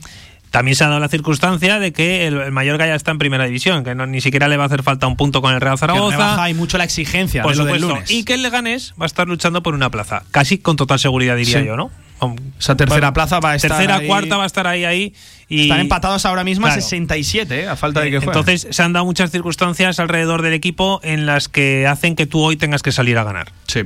También 0.50 0.74
se 0.74 0.82
ha 0.84 0.88
dado 0.88 0.98
la 1.00 1.08
circunstancia 1.08 1.78
de 1.78 1.92
que 1.92 2.26
el, 2.26 2.34
el 2.40 2.50
Mallorca 2.50 2.86
ya 2.86 2.94
está 2.96 3.12
en 3.12 3.18
primera 3.18 3.44
división, 3.44 3.84
que 3.84 3.94
no, 3.94 4.06
ni 4.06 4.20
siquiera 4.20 4.48
le 4.48 4.56
va 4.56 4.64
a 4.64 4.66
hacer 4.66 4.82
falta 4.82 5.06
un 5.06 5.16
punto 5.16 5.40
con 5.42 5.54
el 5.54 5.60
Real 5.60 5.78
Zaragoza. 5.78 6.42
hay 6.42 6.54
mucho 6.54 6.76
la 6.76 6.84
exigencia 6.84 7.42
Por 7.42 7.52
de 7.52 7.58
lo 7.58 7.64
del 7.66 7.80
lunes. 7.82 8.10
Y 8.10 8.24
que 8.24 8.34
el 8.34 8.42
Leganés 8.42 8.92
va 9.00 9.04
a 9.04 9.06
estar 9.06 9.28
luchando 9.28 9.62
por 9.62 9.74
una 9.74 9.90
plaza. 9.90 10.24
Casi 10.32 10.58
con 10.58 10.76
total 10.76 10.98
seguridad, 10.98 11.36
diría 11.36 11.60
Sí. 11.60 11.66
yo, 11.66 11.76
¿no? 11.76 11.90
Con- 12.18 12.36
Esa 12.58 12.76
tercera 12.76 13.12
plaza 13.14 13.38
va 13.40 13.52
a 13.52 13.54
estar 13.54 13.70
Tercera, 13.70 13.96
ahí. 13.96 14.06
cuarta 14.06 14.36
va 14.36 14.42
a 14.42 14.46
estar 14.46 14.66
ahí, 14.66 14.84
ahí. 14.84 15.14
Y 15.48 15.62
Están 15.62 15.80
empatados 15.80 16.26
ahora 16.26 16.44
mismo 16.44 16.66
a 16.66 16.70
Claro. 16.70 16.82
67, 16.82 17.60
¿eh? 17.62 17.68
a 17.68 17.76
falta 17.76 18.00
de 18.00 18.10
que 18.10 18.18
jueguen. 18.18 18.28
Entonces 18.38 18.66
se 18.74 18.82
han 18.82 18.92
dado 18.92 19.06
muchas 19.06 19.30
circunstancias 19.30 19.98
alrededor 20.00 20.42
del 20.42 20.52
equipo 20.52 21.00
en 21.02 21.26
las 21.26 21.48
que 21.48 21.86
hacen 21.86 22.16
que 22.16 22.26
tú 22.26 22.40
hoy 22.42 22.56
tengas 22.56 22.82
que 22.82 22.92
salir 22.92 23.16
a 23.18 23.24
ganar. 23.24 23.52
Sí. 23.66 23.82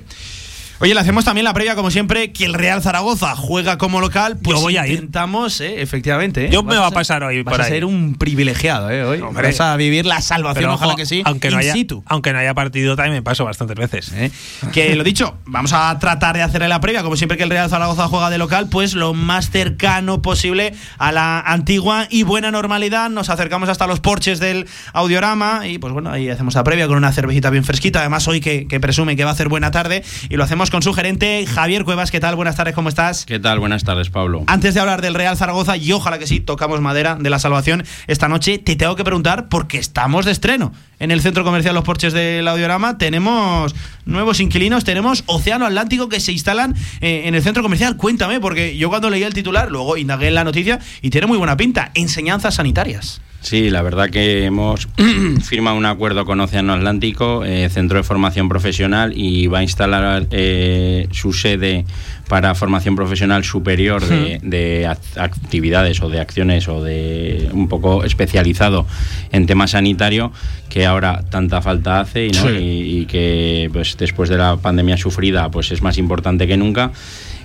Oye, 0.81 0.93
le 0.93 1.01
hacemos 1.01 1.25
también 1.25 1.45
la 1.45 1.55
previa, 1.55 1.77
como 1.77 1.91
siempre, 1.91 2.33
que 2.33 2.45
el 2.45 2.53
Real 2.53 2.83
Zaragoza 2.83 3.37
juega 3.37 3.79
como 3.79 4.01
local. 4.01 4.37
Pues 4.43 4.59
Yo 4.59 4.63
voy 4.63 4.77
a 4.77 4.87
ir. 4.87 4.95
intentamos, 4.95 5.61
eh, 5.61 5.81
efectivamente. 5.81 6.47
eh. 6.47 6.51
Yo 6.51 6.63
me 6.65 6.77
va 6.77 6.89
a 6.89 6.91
pasar 6.91 7.23
hoy 7.23 7.43
Vas 7.43 7.53
por 7.53 7.61
a 7.61 7.65
ahí. 7.65 7.71
ser 7.71 7.85
un 7.85 8.17
privilegiado, 8.17 8.91
¿eh? 8.91 9.05
Hoy 9.05 9.21
Hombre. 9.21 9.47
vas 9.49 9.61
a 9.61 9.77
vivir 9.77 10.05
la 10.05 10.21
salvación, 10.21 10.65
Pero, 10.65 10.75
ojalá 10.75 10.93
ojo, 10.93 10.97
que 10.99 11.07
sí, 11.07 11.23
aunque 11.25 11.51
no 11.51 11.59
haya, 11.59 11.73
situ. 11.73 12.03
aunque 12.07 12.33
no 12.33 12.39
haya 12.41 12.55
partido 12.55 12.97
también 12.97 13.15
me 13.15 13.23
paso 13.23 13.45
bastantes 13.45 13.77
veces. 13.77 14.13
¿eh? 14.15 14.31
Que 14.73 14.95
lo 14.97 15.05
dicho, 15.05 15.39
vamos 15.47 15.73
a 15.73 15.97
tratar 16.01 16.35
de 16.37 16.43
hacerle 16.43 16.69
la 16.69 16.81
previa, 16.81 17.03
como 17.05 17.17
siempre 17.17 17.39
que 17.39 17.45
el 17.45 17.51
Real 17.51 17.71
Zaragoza 17.71 18.09
juega 18.09 18.29
de 18.29 18.39
local, 18.39 18.69
pues 18.69 18.95
lo 18.95 19.15
más 19.15 19.51
cercano 19.51 20.23
posible 20.23 20.75
a 20.99 21.13
la 21.13 21.41
antigua 21.41 22.09
y 22.11 22.25
buena 22.25 22.51
normalidad. 22.51 23.11
Nos 23.11 23.31
acercamos 23.31 23.69
hasta 23.69 23.87
los 23.87 24.01
porches 24.01 24.41
del 24.41 24.67
audiorama 24.93 25.67
y 25.69 25.79
pues 25.79 25.93
bueno, 25.93 26.11
ahí 26.11 26.29
hacemos 26.29 26.55
la 26.57 26.65
previa 26.65 26.89
con 26.89 26.97
una 26.97 27.13
cervecita 27.13 27.49
bien 27.51 27.65
fresquita. 27.65 28.01
Además, 28.01 28.27
hoy 28.29 28.41
que, 28.41 28.67
que 28.67 28.81
presume 28.81 29.15
que 29.17 29.25
va 29.25 29.31
a 29.31 29.35
hacer 29.35 29.49
buena 29.49 29.71
tarde 29.71 30.03
y 30.29 30.37
lo 30.37 30.45
hacemos 30.45 30.64
con 30.71 30.83
su 30.83 30.93
gerente 30.93 31.47
Javier 31.47 31.85
Cuevas. 31.85 32.11
¿Qué 32.11 32.21
tal? 32.21 32.37
Buenas 32.37 32.57
tardes, 32.57 32.75
¿cómo 32.75 32.89
estás? 32.89 33.27
¿Qué 33.27 33.39
tal? 33.39 33.59
Buenas 33.59 33.85
tardes, 33.85 34.11
Pablo. 34.11 34.45
Antes 34.47 34.75
de 34.75 34.81
hablar 34.81 35.03
del 35.03 35.15
Real 35.15 35.37
Zaragoza, 35.37 35.77
y 35.77 35.93
ojalá 35.93 36.19
que 36.19 36.27
sí, 36.27 36.41
tocamos 36.41 36.81
madera 36.81 37.17
de 37.17 37.31
la 37.31 37.39
salvación 37.39 37.85
esta 38.07 38.29
noche, 38.29 38.59
te 38.59 38.77
tengo 38.77 38.97
que 38.97 39.05
preguntar 39.05 39.49
porque 39.49 39.79
estamos 39.79 40.25
de 40.25 40.33
estreno. 40.33 40.73
En 40.99 41.11
el 41.11 41.21
centro 41.21 41.45
comercial 41.45 41.75
Los 41.75 41.85
Porches 41.85 42.13
del 42.13 42.47
Audiorama 42.47 42.99
tenemos 42.99 43.75
nuevos 44.05 44.41
inquilinos, 44.41 44.85
tenemos 44.85 45.25
Océano 45.27 45.67
Atlántico 45.67 46.09
que 46.09 46.21
se 46.21 46.33
instalan 46.33 46.75
eh, 47.01 47.23
en 47.27 47.35
el 47.35 47.43
centro 47.43 47.63
comercial. 47.63 47.97
Cuéntame, 47.97 48.41
porque 48.41 48.77
yo 48.77 48.89
cuando 48.89 49.11
leí 49.11 49.23
el 49.23 49.35
titular, 49.35 49.71
luego 49.71 49.97
indagué 49.97 50.29
en 50.29 50.35
la 50.35 50.45
noticia 50.45 50.79
y 51.03 51.11
tiene 51.11 51.27
muy 51.27 51.39
buena 51.39 51.57
pinta. 51.57 51.91
Enseñanzas 51.95 52.55
sanitarias. 52.55 53.21
Sí, 53.45 53.69
la 53.69 53.83
verdad 53.83 54.09
que 54.09 54.47
hemos 54.47 54.89
firmado 55.45 55.77
un 55.77 55.85
acuerdo 55.85 56.25
con 56.25 56.41
Océano 56.41 56.73
Atlántico, 56.73 57.45
eh, 57.45 57.69
centro 57.69 57.99
de 57.99 58.03
formación 58.03 58.49
profesional, 58.49 59.13
y 59.15 59.49
va 59.49 59.59
a 59.59 59.63
instalar 59.63 60.27
eh, 60.31 61.09
su 61.13 61.35
sede 61.35 61.85
para 62.27 62.55
formación 62.55 62.97
profesional 62.97 63.45
superior 63.45 64.03
de, 64.03 64.41
de 64.43 64.87
ac- 64.89 65.19
actividades 65.21 66.01
o 66.01 66.09
de 66.09 66.21
acciones 66.21 66.69
o 66.69 66.83
de 66.83 67.51
un 67.53 67.69
poco 67.69 68.03
especializado 68.05 68.87
en 69.31 69.45
tema 69.45 69.67
sanitario 69.67 70.33
que 70.71 70.87
ahora 70.87 71.23
tanta 71.31 71.61
falta 71.61 72.01
hace 72.01 72.29
y, 72.29 72.31
¿no? 72.31 72.49
Sí. 72.49 72.55
y, 72.57 72.99
y 73.01 73.05
que 73.07 73.69
pues 73.75 73.99
después 73.99 74.31
de 74.31 74.39
la 74.39 74.57
pandemia 74.57 74.97
sufrida 74.97 75.51
pues 75.51 75.71
es 75.71 75.83
más 75.83 75.99
importante 75.99 76.47
que 76.47 76.57
nunca 76.57 76.93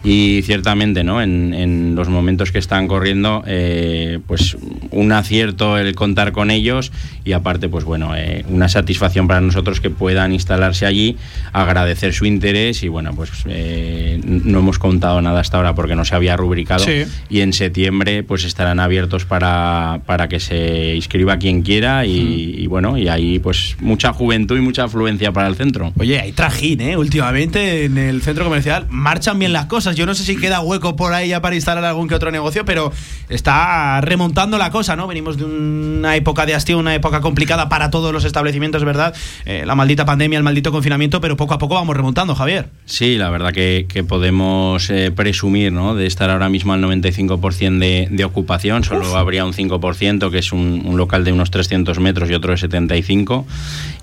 y 0.03 0.41
ciertamente 0.43 1.03
no 1.03 1.21
en, 1.21 1.53
en 1.53 1.95
los 1.95 2.07
momentos 2.09 2.51
que 2.51 2.57
están 2.59 2.87
corriendo 2.87 3.43
eh, 3.47 4.19
pues 4.27 4.55
un 4.91 5.11
acierto 5.11 5.77
el 5.77 5.93
contar 5.95 6.31
con 6.31 6.51
ellos 6.51 6.91
y 7.25 7.33
aparte 7.33 7.67
pues 7.67 7.83
bueno 7.83 8.15
eh, 8.15 8.45
una 8.49 8.69
satisfacción 8.69 9.27
para 9.27 9.41
nosotros 9.41 9.81
que 9.81 9.89
puedan 9.89 10.31
instalarse 10.33 10.85
allí 10.85 11.17
agradecer 11.53 12.13
su 12.13 12.25
interés 12.25 12.83
y 12.83 12.87
bueno 12.87 13.13
pues 13.13 13.29
eh, 13.47 14.21
no 14.23 14.59
hemos 14.59 14.79
contado 14.79 15.21
nada 15.21 15.41
hasta 15.41 15.57
ahora 15.57 15.75
porque 15.75 15.95
no 15.95 16.05
se 16.05 16.15
había 16.15 16.37
rubricado 16.37 16.85
Sí. 16.85 17.03
y 17.29 17.41
en 17.41 17.51
septiembre 17.53 18.23
pues 18.23 18.45
estarán 18.45 18.79
abiertos 18.79 19.25
para, 19.25 19.99
para 20.05 20.29
que 20.29 20.39
se 20.39 20.95
inscriba 20.95 21.37
quien 21.37 21.61
quiera 21.61 22.05
y, 22.05 22.55
y 22.57 22.67
bueno 22.67 22.97
y 22.97 23.09
ahí 23.09 23.39
pues 23.39 23.75
mucha 23.81 24.13
juventud 24.13 24.57
y 24.57 24.61
mucha 24.61 24.85
afluencia 24.85 25.31
para 25.33 25.47
el 25.47 25.55
centro 25.55 25.91
Oye, 25.99 26.19
hay 26.19 26.31
trajín, 26.31 26.81
¿eh? 26.81 26.95
Últimamente 26.97 27.85
en 27.85 27.97
el 27.97 28.21
centro 28.21 28.45
comercial 28.45 28.85
marchan 28.89 29.37
bien 29.39 29.51
las 29.53 29.65
cosas. 29.65 29.88
Yo 29.95 30.05
no 30.05 30.13
sé 30.15 30.23
si 30.23 30.37
queda 30.37 30.61
hueco 30.61 30.95
por 30.95 31.13
ahí 31.13 31.29
ya 31.29 31.41
para 31.41 31.55
instalar 31.55 31.83
algún 31.85 32.07
que 32.07 32.15
otro 32.15 32.31
negocio, 32.31 32.65
pero 32.65 32.91
está 33.29 34.01
remontando 34.01 34.57
la 34.57 34.71
cosa, 34.71 34.95
¿no? 34.95 35.07
Venimos 35.07 35.37
de 35.37 35.45
una 35.45 36.15
época 36.15 36.45
de 36.45 36.55
hastío, 36.55 36.77
una 36.77 36.95
época 36.95 37.21
complicada 37.21 37.69
para 37.69 37.89
todos 37.89 38.11
los 38.13 38.25
establecimientos, 38.25 38.83
¿verdad? 38.83 39.15
Eh, 39.45 39.63
la 39.65 39.75
maldita 39.75 40.05
pandemia, 40.05 40.37
el 40.37 40.43
maldito 40.43 40.71
confinamiento, 40.71 41.21
pero 41.21 41.37
poco 41.37 41.53
a 41.53 41.57
poco 41.57 41.75
vamos 41.75 41.95
remontando, 41.95 42.35
Javier. 42.35 42.69
Sí, 42.85 43.17
la 43.17 43.29
verdad 43.29 43.53
que, 43.53 43.85
que 43.87 44.03
podemos 44.03 44.89
eh, 44.89 45.11
presumir 45.11 45.71
¿no? 45.71 45.95
de 45.95 46.07
estar 46.07 46.29
ahora 46.29 46.49
mismo 46.49 46.73
al 46.73 46.81
95% 46.83 47.79
de, 47.79 48.07
de 48.09 48.25
ocupación. 48.25 48.83
Solo 48.83 49.15
habría 49.15 49.45
un 49.45 49.53
5%, 49.53 50.31
que 50.31 50.37
es 50.39 50.51
un, 50.51 50.83
un 50.85 50.97
local 50.97 51.23
de 51.23 51.31
unos 51.31 51.51
300 51.51 51.99
metros 51.99 52.29
y 52.29 52.33
otro 52.33 52.51
de 52.51 52.57
75. 52.57 53.45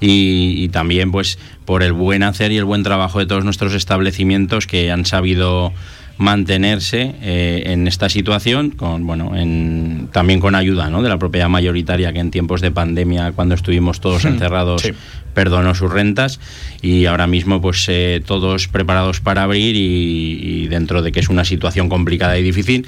Y, 0.01 0.55
y 0.65 0.69
también 0.69 1.11
pues 1.11 1.39
por 1.65 1.83
el 1.83 1.93
buen 1.93 2.23
hacer 2.23 2.53
y 2.53 2.57
el 2.57 2.65
buen 2.65 2.83
trabajo 2.83 3.19
de 3.19 3.27
todos 3.27 3.45
nuestros 3.45 3.75
establecimientos 3.75 4.67
que 4.67 4.91
han 4.91 5.05
sabido 5.05 5.73
mantenerse 6.19 7.15
eh, 7.21 7.65
en 7.67 7.87
esta 7.87 8.09
situación 8.09 8.71
con 8.71 9.07
bueno 9.07 9.37
en, 9.37 10.09
también 10.13 10.41
con 10.41 10.55
ayuda 10.55 10.89
¿no? 10.89 11.03
de 11.03 11.09
la 11.09 11.19
propiedad 11.19 11.49
mayoritaria 11.49 12.13
que 12.13 12.21
en 12.21 12.31
tiempos 12.31 12.61
de 12.61 12.71
pandemia 12.71 13.33
cuando 13.33 13.55
estuvimos 13.55 14.01
todos 14.01 14.25
encerrados 14.25 14.83
sí. 14.83 14.93
Perdonó 15.37 15.75
sus 15.75 15.93
rentas 15.93 16.41
y 16.81 17.05
ahora 17.05 17.27
mismo 17.27 17.61
pues 17.61 17.85
eh, 17.89 18.23
todos 18.27 18.69
preparados 18.69 19.21
para 19.21 19.43
abrir 19.43 19.77
y, 19.77 20.41
y 20.65 20.67
dentro 20.69 21.03
de 21.03 21.13
que 21.13 21.21
es 21.21 21.29
una 21.29 21.45
situación 21.45 21.91
complicada 21.91 22.39
y 22.39 22.43
difícil 22.43 22.87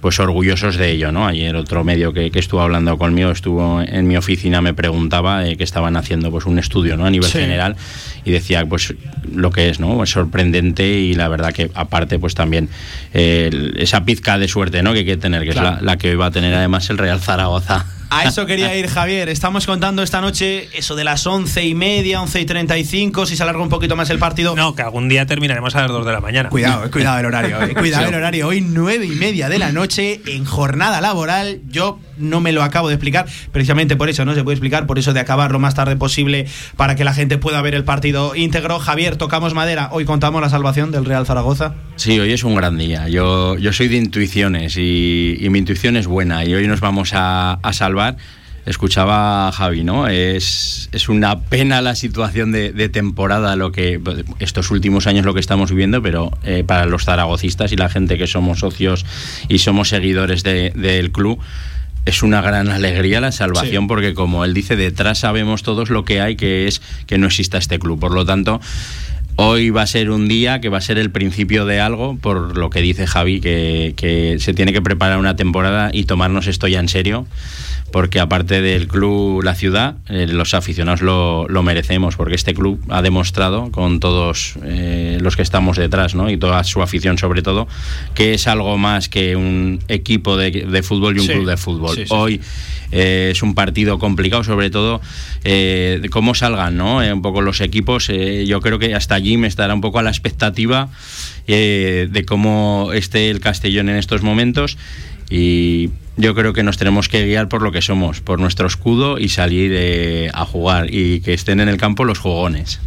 pues 0.00 0.20
orgullosos 0.20 0.76
de 0.76 0.92
ello 0.92 1.10
no 1.10 1.26
ayer 1.26 1.56
otro 1.56 1.82
medio 1.82 2.12
que, 2.12 2.30
que 2.30 2.38
estuvo 2.38 2.60
hablando 2.60 2.96
conmigo 2.98 3.32
estuvo 3.32 3.82
en 3.82 4.06
mi 4.06 4.16
oficina 4.16 4.60
me 4.62 4.72
preguntaba 4.72 5.44
eh, 5.44 5.56
que 5.56 5.64
estaban 5.64 5.96
haciendo 5.96 6.30
pues 6.30 6.46
un 6.46 6.60
estudio 6.60 6.96
no 6.96 7.04
a 7.04 7.10
nivel 7.10 7.28
Sí. 7.28 7.38
general 7.40 7.74
y 8.24 8.30
decía 8.30 8.64
pues 8.64 8.94
lo 9.34 9.50
que 9.50 9.68
es 9.68 9.80
no 9.80 10.00
es 10.04 10.10
sorprendente 10.10 10.86
y 10.88 11.14
la 11.14 11.26
verdad 11.26 11.52
que 11.52 11.68
aparte 11.74 12.20
pues 12.20 12.34
también 12.36 12.68
eh, 13.12 13.72
esa 13.76 14.04
pizca 14.04 14.38
de 14.38 14.46
suerte 14.46 14.84
no 14.84 14.92
que 14.92 15.00
hay 15.00 15.04
que 15.04 15.16
tener 15.16 15.42
que 15.42 15.50
Claro. 15.50 15.68
es 15.70 15.74
la, 15.76 15.82
la 15.82 15.96
que 15.98 16.10
hoy 16.10 16.16
va 16.16 16.26
a 16.26 16.30
tener 16.30 16.54
además 16.54 16.88
el 16.90 16.98
Real 16.98 17.20
Zaragoza 17.20 17.84
A 18.10 18.24
eso 18.24 18.46
quería 18.46 18.74
ir, 18.74 18.88
Javier. 18.88 19.28
Estamos 19.28 19.66
contando 19.66 20.02
esta 20.02 20.20
noche 20.22 20.68
eso 20.72 20.96
de 20.96 21.04
las 21.04 21.26
once 21.26 21.64
y 21.66 21.74
media, 21.74 22.22
once 22.22 22.40
y 22.40 22.46
treinta 22.46 22.78
y 22.78 22.84
cinco, 22.84 23.26
si 23.26 23.36
se 23.36 23.42
alarga 23.42 23.62
un 23.62 23.68
poquito 23.68 23.96
más 23.96 24.08
el 24.08 24.18
partido. 24.18 24.56
No, 24.56 24.74
que 24.74 24.80
algún 24.82 25.08
día 25.10 25.26
terminaremos 25.26 25.74
a 25.74 25.82
las 25.82 25.90
2 25.90 26.06
de 26.06 26.12
la 26.12 26.20
mañana. 26.20 26.48
Cuidado, 26.48 26.86
eh, 26.86 26.90
cuidado 26.90 27.18
el 27.20 27.26
horario. 27.26 27.62
eh, 27.62 27.74
Cuidado 27.74 28.08
el 28.08 28.14
horario. 28.14 28.46
Hoy 28.48 28.62
nueve 28.62 29.04
y 29.04 29.10
media 29.10 29.50
de 29.50 29.58
la 29.58 29.72
noche 29.72 30.22
en 30.26 30.46
jornada 30.46 31.02
laboral. 31.02 31.60
Yo 31.68 32.00
no 32.16 32.40
me 32.40 32.52
lo 32.52 32.62
acabo 32.62 32.88
de 32.88 32.94
explicar, 32.94 33.26
precisamente 33.52 33.94
por 33.94 34.08
eso 34.08 34.24
no 34.24 34.34
se 34.34 34.42
puede 34.42 34.54
explicar, 34.54 34.86
por 34.86 34.98
eso 34.98 35.12
de 35.12 35.20
acabar 35.20 35.52
lo 35.52 35.58
más 35.58 35.74
tarde 35.74 35.94
posible 35.96 36.46
para 36.76 36.96
que 36.96 37.04
la 37.04 37.12
gente 37.14 37.36
pueda 37.38 37.60
ver 37.62 37.74
el 37.74 37.84
partido 37.84 38.34
íntegro. 38.34 38.78
Javier, 38.78 39.16
tocamos 39.16 39.52
madera. 39.54 39.90
Hoy 39.92 40.04
contamos 40.06 40.40
la 40.40 40.48
salvación 40.48 40.90
del 40.92 41.04
Real 41.04 41.26
Zaragoza. 41.26 41.74
Sí, 41.96 42.18
hoy 42.18 42.32
es 42.32 42.42
un 42.42 42.54
gran 42.54 42.78
día. 42.78 43.06
Yo, 43.08 43.56
yo 43.58 43.72
soy 43.74 43.88
de 43.88 43.96
intuiciones 43.98 44.76
y, 44.78 45.36
y 45.38 45.50
mi 45.50 45.58
intuición 45.58 45.96
es 45.96 46.06
buena 46.06 46.44
y 46.44 46.54
hoy 46.54 46.66
nos 46.66 46.80
vamos 46.80 47.10
a, 47.12 47.52
a 47.62 47.72
salvar. 47.74 47.97
Escuchaba 48.66 49.48
a 49.48 49.52
Javi, 49.52 49.82
¿no? 49.82 50.08
Es, 50.08 50.90
es 50.92 51.08
una 51.08 51.40
pena 51.40 51.80
la 51.80 51.94
situación 51.94 52.52
de, 52.52 52.70
de 52.72 52.88
temporada, 52.90 53.56
lo 53.56 53.72
que 53.72 53.98
estos 54.40 54.70
últimos 54.70 55.06
años 55.06 55.24
lo 55.24 55.32
que 55.32 55.40
estamos 55.40 55.70
viviendo, 55.70 56.02
pero 56.02 56.36
eh, 56.44 56.64
para 56.66 56.84
los 56.84 57.04
zaragocistas 57.06 57.72
y 57.72 57.76
la 57.76 57.88
gente 57.88 58.18
que 58.18 58.26
somos 58.26 58.58
socios 58.58 59.06
y 59.48 59.58
somos 59.60 59.88
seguidores 59.88 60.42
de- 60.42 60.70
del 60.74 61.12
club, 61.12 61.38
es 62.04 62.22
una 62.22 62.42
gran 62.42 62.68
alegría 62.68 63.22
la 63.22 63.32
salvación 63.32 63.84
Sí. 63.84 63.88
porque 63.88 64.12
como 64.12 64.44
él 64.44 64.52
dice, 64.52 64.76
detrás 64.76 65.18
sabemos 65.20 65.62
todos 65.62 65.88
lo 65.88 66.04
que 66.04 66.20
hay, 66.20 66.36
que 66.36 66.66
es 66.66 66.82
que 67.06 67.16
no 67.16 67.26
exista 67.28 67.56
este 67.56 67.78
club. 67.78 67.98
Por 67.98 68.12
lo 68.12 68.26
tanto, 68.26 68.60
hoy 69.36 69.70
va 69.70 69.82
a 69.82 69.86
ser 69.86 70.10
un 70.10 70.28
día 70.28 70.60
que 70.60 70.68
va 70.68 70.76
a 70.78 70.82
ser 70.82 70.98
el 70.98 71.10
principio 71.10 71.64
de 71.64 71.80
algo, 71.80 72.18
por 72.18 72.56
lo 72.58 72.68
que 72.68 72.82
dice 72.82 73.06
Javi, 73.06 73.40
que, 73.40 73.94
que 73.96 74.36
se 74.40 74.52
tiene 74.52 74.74
que 74.74 74.82
preparar 74.82 75.18
una 75.18 75.36
temporada 75.36 75.90
y 75.92 76.04
tomarnos 76.04 76.46
esto 76.48 76.66
ya 76.68 76.80
en 76.80 76.88
serio. 76.88 77.26
Porque 77.90 78.20
aparte 78.20 78.60
del 78.60 78.86
club, 78.86 79.42
la 79.42 79.54
ciudad, 79.54 79.96
eh, 80.10 80.26
los 80.28 80.52
aficionados 80.52 81.00
lo, 81.00 81.48
lo 81.48 81.62
merecemos, 81.62 82.16
porque 82.16 82.34
este 82.34 82.52
club 82.52 82.78
ha 82.90 83.00
demostrado 83.00 83.70
con 83.72 83.98
todos 83.98 84.54
eh, 84.62 85.16
los 85.22 85.36
que 85.36 85.42
estamos 85.42 85.78
detrás, 85.78 86.14
¿no? 86.14 86.28
y 86.30 86.36
toda 86.36 86.62
su 86.64 86.82
afición 86.82 87.16
sobre 87.16 87.40
todo, 87.40 87.66
que 88.14 88.34
es 88.34 88.46
algo 88.46 88.76
más 88.76 89.08
que 89.08 89.36
un 89.36 89.80
equipo 89.88 90.36
de, 90.36 90.50
de 90.50 90.82
fútbol 90.82 91.16
y 91.16 91.20
un 91.20 91.26
Sí. 91.26 91.32
club 91.32 91.46
de 91.48 91.56
fútbol. 91.56 91.94
Sí, 91.96 92.02
sí, 92.02 92.08
sí. 92.08 92.14
Hoy 92.14 92.40
eh, 92.92 93.30
es 93.32 93.42
un 93.42 93.54
partido 93.54 93.98
complicado, 93.98 94.44
sobre 94.44 94.68
todo 94.70 95.00
cómo 96.10 96.34
salgan 96.34 96.76
¿no? 96.76 96.98
Un 96.98 97.22
poco 97.22 97.40
los 97.40 97.62
equipos. 97.62 98.08
yo 98.44 98.60
creo 98.60 98.78
que 98.78 98.94
hasta 98.94 99.14
allí 99.14 99.38
me 99.38 99.46
estará 99.48 99.72
un 99.72 99.80
poco 99.80 99.98
a 99.98 100.02
la 100.02 100.10
expectativa 100.10 100.90
de 101.46 102.24
cómo 102.26 102.90
esté 102.92 103.30
el 103.30 103.40
Castellón 103.40 103.88
en 103.88 103.96
estos 103.96 104.22
momentos. 104.22 104.76
Y 105.30 105.90
yo 106.16 106.34
creo 106.34 106.52
que 106.52 106.62
nos 106.62 106.78
tenemos 106.78 107.08
que 107.08 107.24
guiar 107.26 107.48
por 107.48 107.62
lo 107.62 107.72
que 107.72 107.82
somos, 107.82 108.20
por 108.20 108.40
nuestro 108.40 108.66
escudo 108.66 109.18
y 109.18 109.28
salir 109.28 109.72
eh, 109.74 110.30
a 110.32 110.44
jugar 110.44 110.92
y 110.92 111.20
que 111.20 111.34
estén 111.34 111.60
en 111.60 111.68
el 111.68 111.76
campo 111.76 112.04
los 112.04 112.18
jugones. 112.18 112.80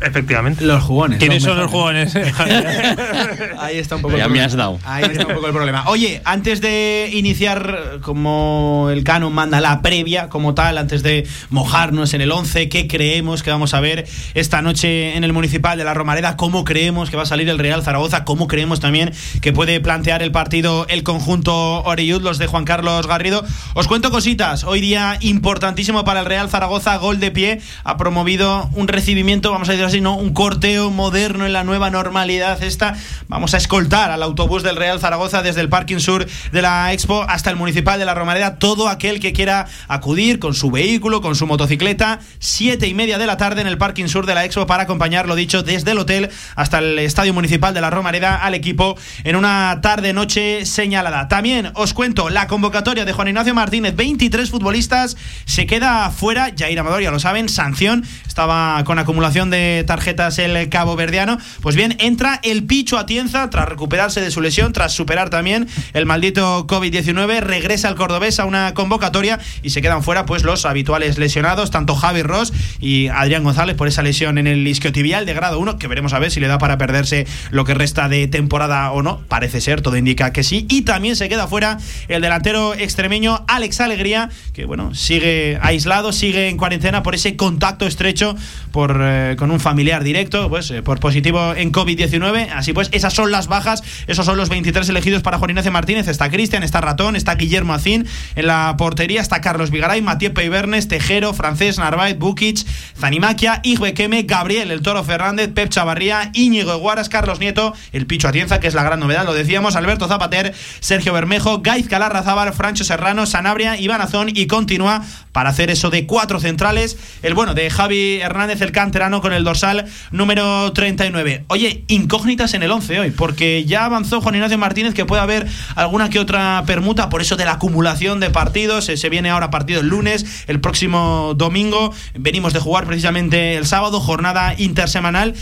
Efectivamente. 0.00 0.64
Los 0.64 0.82
jugones. 0.84 1.18
¿Quiénes 1.18 1.42
los 1.42 1.52
son 1.52 1.62
los 1.62 1.70
jugones? 1.70 2.14
Ahí 3.58 3.78
está 3.78 3.96
un 3.96 4.02
poco 4.02 4.16
Ya 4.16 4.24
el 4.24 4.30
me 4.30 4.38
problema. 4.38 4.44
has 4.46 4.56
dado. 4.56 4.78
Ahí 4.84 5.04
está 5.04 5.26
un 5.26 5.34
poco 5.34 5.46
el 5.46 5.52
problema. 5.52 5.84
Oye, 5.88 6.20
antes 6.24 6.60
de 6.60 7.10
iniciar 7.12 7.98
como 8.02 8.88
el 8.92 9.02
canon 9.04 9.32
manda 9.32 9.60
la 9.60 9.82
previa 9.82 10.28
como 10.28 10.54
tal, 10.54 10.78
antes 10.78 11.02
de 11.02 11.26
mojarnos 11.50 12.14
en 12.14 12.20
el 12.20 12.30
11, 12.32 12.68
¿qué 12.68 12.86
creemos 12.86 13.42
que 13.42 13.50
vamos 13.50 13.74
a 13.74 13.80
ver 13.80 14.06
esta 14.34 14.62
noche 14.62 15.16
en 15.16 15.24
el 15.24 15.32
Municipal 15.32 15.76
de 15.76 15.84
la 15.84 15.94
Romareda? 15.94 16.36
¿Cómo 16.36 16.64
creemos 16.64 17.10
que 17.10 17.16
va 17.16 17.24
a 17.24 17.26
salir 17.26 17.48
el 17.48 17.58
Real 17.58 17.82
Zaragoza? 17.82 18.24
¿Cómo 18.24 18.46
creemos 18.46 18.80
también 18.80 19.12
que 19.40 19.52
puede 19.52 19.80
plantear 19.80 20.22
el 20.22 20.30
partido 20.32 20.86
el 20.88 21.02
conjunto 21.02 21.82
Oreyud, 21.82 22.22
los 22.22 22.38
de 22.38 22.46
Juan 22.46 22.64
Carlos 22.64 23.06
Garrido? 23.06 23.44
Os 23.74 23.88
cuento 23.88 24.10
cositas. 24.10 24.64
Hoy 24.64 24.80
día 24.80 25.18
importantísimo 25.20 26.04
para 26.04 26.20
el 26.20 26.26
Real 26.26 26.48
Zaragoza, 26.48 26.96
gol 26.98 27.18
de 27.18 27.30
pie, 27.30 27.60
ha 27.84 27.96
promovido 27.96 28.70
un 28.74 28.86
recibimiento, 28.88 29.50
vamos 29.50 29.68
a 29.68 29.72
decir 29.72 29.87
así, 29.88 30.00
¿no? 30.02 30.16
Un 30.16 30.34
corteo 30.34 30.90
moderno 30.90 31.46
en 31.46 31.54
la 31.54 31.64
nueva 31.64 31.88
normalidad 31.88 32.62
esta. 32.62 32.94
Vamos 33.26 33.54
a 33.54 33.56
escoltar 33.56 34.10
al 34.10 34.22
autobús 34.22 34.62
del 34.62 34.76
Real 34.76 35.00
Zaragoza 35.00 35.42
desde 35.42 35.62
el 35.62 35.70
parking 35.70 35.98
sur 35.98 36.26
de 36.52 36.62
la 36.62 36.92
Expo 36.92 37.22
hasta 37.22 37.48
el 37.48 37.56
municipal 37.56 37.98
de 37.98 38.04
la 38.04 38.14
Romareda. 38.14 38.58
Todo 38.58 38.88
aquel 38.88 39.18
que 39.18 39.32
quiera 39.32 39.66
acudir 39.88 40.40
con 40.40 40.54
su 40.54 40.70
vehículo, 40.70 41.22
con 41.22 41.36
su 41.36 41.46
motocicleta, 41.46 42.20
siete 42.38 42.86
y 42.86 42.92
media 42.92 43.16
de 43.16 43.26
la 43.26 43.38
tarde 43.38 43.62
en 43.62 43.66
el 43.66 43.78
parking 43.78 44.08
sur 44.08 44.26
de 44.26 44.34
la 44.34 44.44
Expo 44.44 44.66
para 44.66 44.82
acompañar, 44.82 45.26
lo 45.26 45.34
dicho, 45.34 45.62
desde 45.62 45.92
el 45.92 45.98
hotel 45.98 46.28
hasta 46.54 46.78
el 46.78 46.98
estadio 46.98 47.32
municipal 47.32 47.72
de 47.72 47.80
la 47.80 47.88
Romareda 47.88 48.36
al 48.36 48.54
equipo 48.54 48.98
en 49.24 49.36
una 49.36 49.80
tarde-noche 49.80 50.66
señalada. 50.66 51.28
También 51.28 51.72
os 51.74 51.94
cuento 51.94 52.28
la 52.28 52.46
convocatoria 52.46 53.06
de 53.06 53.12
Juan 53.12 53.28
Ignacio 53.28 53.54
Martínez, 53.54 53.96
23 53.96 54.50
futbolistas, 54.50 55.16
se 55.46 55.66
queda 55.66 56.10
fuera, 56.10 56.52
Jair 56.56 56.78
Amador, 56.78 57.00
ya 57.00 57.10
lo 57.10 57.20
saben, 57.20 57.48
sanción, 57.48 58.04
estaba 58.26 58.84
con 58.84 58.98
acumulación 58.98 59.48
de 59.50 59.77
tarjetas 59.84 60.38
el 60.38 60.68
cabo 60.68 60.96
verdiano. 60.96 61.38
Pues 61.60 61.76
bien, 61.76 61.96
entra 61.98 62.40
el 62.42 62.64
Picho 62.64 62.98
Atienza 62.98 63.50
tras 63.50 63.68
recuperarse 63.68 64.20
de 64.20 64.30
su 64.30 64.40
lesión, 64.40 64.72
tras 64.72 64.92
superar 64.92 65.30
también 65.30 65.68
el 65.92 66.06
maldito 66.06 66.66
COVID-19, 66.66 67.40
regresa 67.40 67.88
al 67.88 67.94
cordobés 67.94 68.40
a 68.40 68.44
una 68.44 68.74
convocatoria 68.74 69.38
y 69.62 69.70
se 69.70 69.82
quedan 69.82 70.02
fuera 70.02 70.26
pues 70.26 70.42
los 70.42 70.64
habituales 70.64 71.18
lesionados, 71.18 71.70
tanto 71.70 71.94
Javi 71.94 72.22
Ross 72.22 72.52
y 72.80 73.08
Adrián 73.08 73.44
González 73.44 73.76
por 73.76 73.88
esa 73.88 74.02
lesión 74.02 74.38
en 74.38 74.46
el 74.46 74.66
isquiotibial 74.66 75.26
de 75.26 75.34
grado 75.34 75.58
1, 75.58 75.78
que 75.78 75.88
veremos 75.88 76.12
a 76.12 76.18
ver 76.18 76.30
si 76.30 76.40
le 76.40 76.48
da 76.48 76.58
para 76.58 76.78
perderse 76.78 77.26
lo 77.50 77.64
que 77.64 77.74
resta 77.74 78.08
de 78.08 78.26
temporada 78.28 78.90
o 78.92 79.02
no. 79.02 79.20
Parece 79.28 79.60
ser, 79.60 79.80
todo 79.80 79.96
indica 79.96 80.32
que 80.32 80.42
sí. 80.42 80.66
Y 80.68 80.82
también 80.82 81.16
se 81.16 81.28
queda 81.28 81.46
fuera 81.46 81.78
el 82.08 82.22
delantero 82.22 82.74
extremeño 82.74 83.44
Alex 83.48 83.80
Alegría, 83.80 84.30
que 84.52 84.64
bueno, 84.64 84.94
sigue 84.94 85.58
aislado, 85.62 86.12
sigue 86.12 86.48
en 86.48 86.56
cuarentena 86.56 87.02
por 87.02 87.14
ese 87.14 87.36
contacto 87.36 87.86
estrecho 87.86 88.36
por, 88.72 89.00
eh, 89.02 89.36
con 89.38 89.50
un 89.50 89.60
familiar 89.68 90.02
directo, 90.02 90.48
pues 90.48 90.70
eh, 90.70 90.82
por 90.82 90.98
positivo 90.98 91.52
en 91.54 91.72
COVID-19. 91.72 92.48
Así 92.54 92.72
pues, 92.72 92.88
esas 92.90 93.12
son 93.12 93.30
las 93.30 93.48
bajas, 93.48 93.82
esos 94.06 94.24
son 94.24 94.38
los 94.38 94.48
23 94.48 94.88
elegidos 94.88 95.22
para 95.22 95.36
Juan 95.36 95.50
Ignacio 95.50 95.70
Martínez. 95.70 96.08
Está 96.08 96.30
Cristian, 96.30 96.62
está 96.62 96.80
Ratón, 96.80 97.16
está 97.16 97.34
Guillermo 97.34 97.74
Acín 97.74 98.06
en 98.34 98.46
la 98.46 98.76
portería, 98.78 99.20
está 99.20 99.42
Carlos 99.42 99.70
Vigaray, 99.70 100.00
Matías 100.00 100.32
Peibernes, 100.32 100.88
Tejero, 100.88 101.34
Francés, 101.34 101.76
Narváez, 101.76 102.18
Bukic, 102.18 102.64
Zanimaquia, 102.98 103.60
Igbequeme, 103.62 104.22
Gabriel, 104.22 104.70
el 104.70 104.80
Toro 104.80 105.04
Fernández, 105.04 105.50
Pep 105.52 105.68
Chavarría, 105.68 106.30
Íñigo 106.32 106.74
Guaras, 106.78 107.10
Carlos 107.10 107.38
Nieto, 107.38 107.74
el 107.92 108.06
Picho 108.06 108.28
Atienza, 108.28 108.60
que 108.60 108.68
es 108.68 108.74
la 108.74 108.84
gran 108.84 109.00
novedad, 109.00 109.26
lo 109.26 109.34
decíamos, 109.34 109.76
Alberto 109.76 110.08
Zapater, 110.08 110.54
Sergio 110.80 111.12
Bermejo, 111.12 111.60
Gaiz 111.60 111.88
Calarrazábal, 111.88 112.54
Francho 112.54 112.84
Serrano, 112.84 113.26
Sanabria, 113.26 113.78
Iván 113.78 114.00
Azón 114.00 114.30
y 114.30 114.46
continúa 114.46 115.04
para 115.32 115.50
hacer 115.50 115.70
eso 115.70 115.90
de 115.90 116.06
cuatro 116.06 116.40
centrales. 116.40 116.96
El 117.22 117.34
bueno 117.34 117.52
de 117.52 117.68
Javi 117.68 118.20
Hernández, 118.22 118.62
el 118.62 118.72
canterano, 118.72 119.20
con 119.20 119.34
el 119.34 119.44
dorsal 119.58 119.86
número 120.12 120.72
39. 120.72 121.44
Oye, 121.48 121.84
incógnitas 121.88 122.54
en 122.54 122.62
el 122.62 122.70
11 122.70 123.00
hoy, 123.00 123.10
porque 123.10 123.64
ya 123.64 123.84
avanzó 123.84 124.20
Juan 124.20 124.36
Ignacio 124.36 124.58
Martínez 124.58 124.94
que 124.94 125.04
puede 125.04 125.22
haber 125.22 125.46
alguna 125.74 126.10
que 126.10 126.20
otra 126.20 126.62
permuta, 126.66 127.08
por 127.08 127.20
eso 127.20 127.36
de 127.36 127.44
la 127.44 127.52
acumulación 127.52 128.20
de 128.20 128.30
partidos. 128.30 128.88
Eh, 128.88 128.96
Se 128.96 129.08
viene 129.08 129.30
ahora 129.30 129.50
partido 129.50 129.80
el 129.80 129.88
lunes, 129.88 130.44
el 130.46 130.60
próximo 130.60 131.34
domingo. 131.36 131.92
Venimos 132.14 132.52
de 132.52 132.60
jugar 132.60 132.86
precisamente 132.86 133.56
el 133.56 133.66
sábado, 133.66 134.00
jornada 134.00 134.54
intersemanal. 134.56 135.34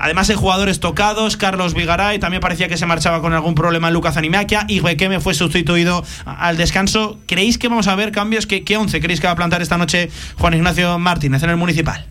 Además 0.00 0.28
hay 0.30 0.36
jugadores 0.36 0.80
tocados, 0.80 1.36
Carlos 1.36 1.74
Vigaray 1.74 2.18
también 2.18 2.40
parecía 2.40 2.68
que 2.68 2.76
se 2.76 2.84
marchaba 2.86 3.20
con 3.20 3.32
algún 3.32 3.54
problema 3.54 3.90
Lucas 3.90 4.16
Animaquia 4.16 4.66
y 4.68 4.80
Requeme 4.80 5.20
fue 5.20 5.34
sustituido 5.34 6.04
al 6.24 6.56
descanso. 6.56 7.18
¿Creéis 7.26 7.56
que 7.56 7.68
vamos 7.68 7.88
a 7.88 7.94
ver 7.94 8.12
cambios? 8.12 8.46
¿Qué, 8.46 8.62
qué 8.62 8.76
11 8.76 9.00
creéis 9.00 9.20
que 9.20 9.26
va 9.26 9.32
a 9.32 9.36
plantar 9.36 9.62
esta 9.62 9.78
noche 9.78 10.10
Juan 10.38 10.54
Ignacio 10.54 10.98
Martínez 10.98 11.42
en 11.42 11.50
el 11.50 11.56
municipal? 11.56 12.06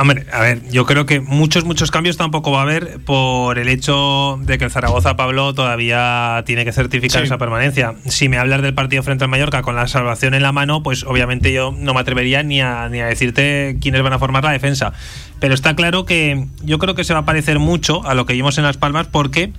Hombre, 0.00 0.26
a 0.32 0.40
ver, 0.40 0.62
yo 0.70 0.86
creo 0.86 1.06
que 1.06 1.18
muchos, 1.20 1.64
muchos 1.64 1.90
cambios 1.90 2.16
tampoco 2.16 2.52
va 2.52 2.60
a 2.60 2.62
haber 2.62 3.00
por 3.04 3.58
el 3.58 3.68
hecho 3.68 4.38
de 4.42 4.56
que 4.56 4.64
el 4.64 4.70
Zaragoza, 4.70 5.16
Pablo, 5.16 5.54
todavía 5.54 6.44
tiene 6.46 6.64
que 6.64 6.72
certificar 6.72 7.20
Sí. 7.22 7.26
esa 7.26 7.36
permanencia. 7.36 7.94
Si 8.06 8.28
me 8.28 8.38
hablas 8.38 8.62
del 8.62 8.74
partido 8.74 9.02
frente 9.02 9.24
al 9.24 9.30
Mallorca 9.30 9.62
con 9.62 9.74
la 9.74 9.88
salvación 9.88 10.34
en 10.34 10.42
la 10.42 10.52
mano, 10.52 10.84
pues 10.84 11.02
obviamente 11.02 11.52
yo 11.52 11.74
no 11.76 11.94
me 11.94 12.00
atrevería 12.00 12.44
ni 12.44 12.60
a, 12.60 12.88
ni 12.88 13.00
a 13.00 13.06
decirte 13.06 13.76
quiénes 13.80 14.02
van 14.02 14.12
a 14.12 14.20
formar 14.20 14.44
la 14.44 14.52
defensa. 14.52 14.92
Pero 15.40 15.52
está 15.52 15.74
claro 15.74 16.04
que 16.04 16.46
yo 16.62 16.78
creo 16.78 16.94
que 16.94 17.02
se 17.02 17.12
va 17.12 17.20
a 17.20 17.24
parecer 17.24 17.58
mucho 17.58 18.06
a 18.06 18.14
lo 18.14 18.24
que 18.24 18.34
vimos 18.34 18.56
en 18.58 18.64
Las 18.64 18.76
Palmas 18.76 19.08
porque 19.08 19.52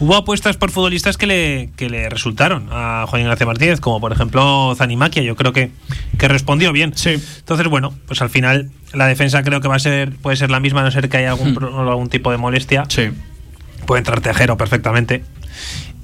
hubo 0.00 0.16
apuestas 0.16 0.56
por 0.56 0.70
futbolistas 0.70 1.16
que 1.16 1.26
le, 1.26 1.70
que 1.76 1.88
le 1.90 2.08
resultaron 2.08 2.68
a 2.70 3.04
Juan 3.08 3.22
Ignacio 3.22 3.46
Martínez, 3.46 3.80
como 3.80 4.00
por 4.00 4.12
ejemplo 4.12 4.74
Zanimaquia, 4.76 5.22
yo 5.22 5.36
creo 5.36 5.52
que, 5.52 5.70
que 6.18 6.28
respondió 6.28 6.72
bien. 6.72 6.92
Sí. 6.96 7.10
Entonces, 7.38 7.66
bueno, 7.68 7.94
pues 8.06 8.20
al 8.22 8.30
final 8.30 8.70
la 8.92 9.06
defensa 9.06 9.42
creo 9.42 9.60
que 9.60 9.68
va 9.68 9.76
a 9.76 9.80
ser, 9.80 10.12
puede 10.16 10.36
ser 10.36 10.50
la 10.50 10.60
misma, 10.60 10.80
a 10.80 10.84
no 10.84 10.90
ser 10.90 11.08
que 11.08 11.16
haya 11.18 11.30
algún, 11.30 11.54
pro- 11.54 11.90
algún 11.90 12.08
tipo 12.08 12.30
de 12.30 12.36
molestia. 12.38 12.84
Sí. 12.88 13.10
Puede 13.86 13.98
entrar 14.00 14.20
Tejero 14.20 14.56
perfectamente. 14.56 15.24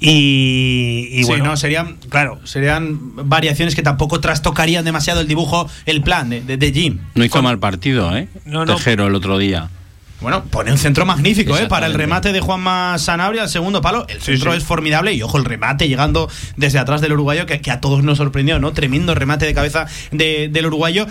Y, 0.01 1.09
y 1.11 1.23
Sí, 1.23 1.29
bueno, 1.29 1.45
no, 1.45 1.57
serían, 1.57 1.97
claro. 2.09 2.39
serían 2.45 3.15
variaciones 3.27 3.75
que 3.75 3.81
tampoco 3.81 4.19
trastocarían 4.21 4.85
demasiado 4.85 5.21
el 5.21 5.27
dibujo, 5.27 5.69
el 5.85 6.01
plan 6.01 6.29
de, 6.29 6.41
de, 6.41 6.57
de 6.57 6.71
Jim. 6.71 6.99
No 7.15 7.25
hizo 7.25 7.33
Con- 7.33 7.43
mal 7.45 7.59
partido, 7.59 8.15
¿eh? 8.15 8.27
No, 8.45 8.65
no. 8.65 8.75
Tejero 8.75 9.07
el 9.07 9.15
otro 9.15 9.37
día. 9.37 9.69
Bueno, 10.21 10.43
pone 10.43 10.71
un 10.71 10.77
centro 10.77 11.05
magnífico, 11.05 11.55
¿eh? 11.55 11.67
Para 11.69 11.85
el 11.85 11.93
remate 11.93 12.33
de 12.33 12.41
Juanma 12.41 12.97
Sanabria 12.97 13.43
al 13.43 13.49
segundo 13.49 13.81
palo. 13.81 14.05
El 14.09 14.21
centro 14.21 14.53
es 14.53 14.63
formidable 14.65 15.13
y 15.13 15.21
ojo, 15.23 15.37
el 15.37 15.45
remate 15.45 15.87
llegando 15.87 16.29
desde 16.57 16.77
atrás 16.77 16.99
del 16.99 17.13
uruguayo 17.13 17.45
que, 17.45 17.61
que 17.61 17.71
a 17.71 17.79
todos 17.79 18.03
nos 18.03 18.17
sorprendió, 18.17 18.59
¿no? 18.59 18.73
Tremendo 18.73 19.15
remate 19.15 19.45
de 19.45 19.53
cabeza 19.53 19.85
de- 20.11 20.49
del 20.51 20.65
uruguayo. 20.65 21.07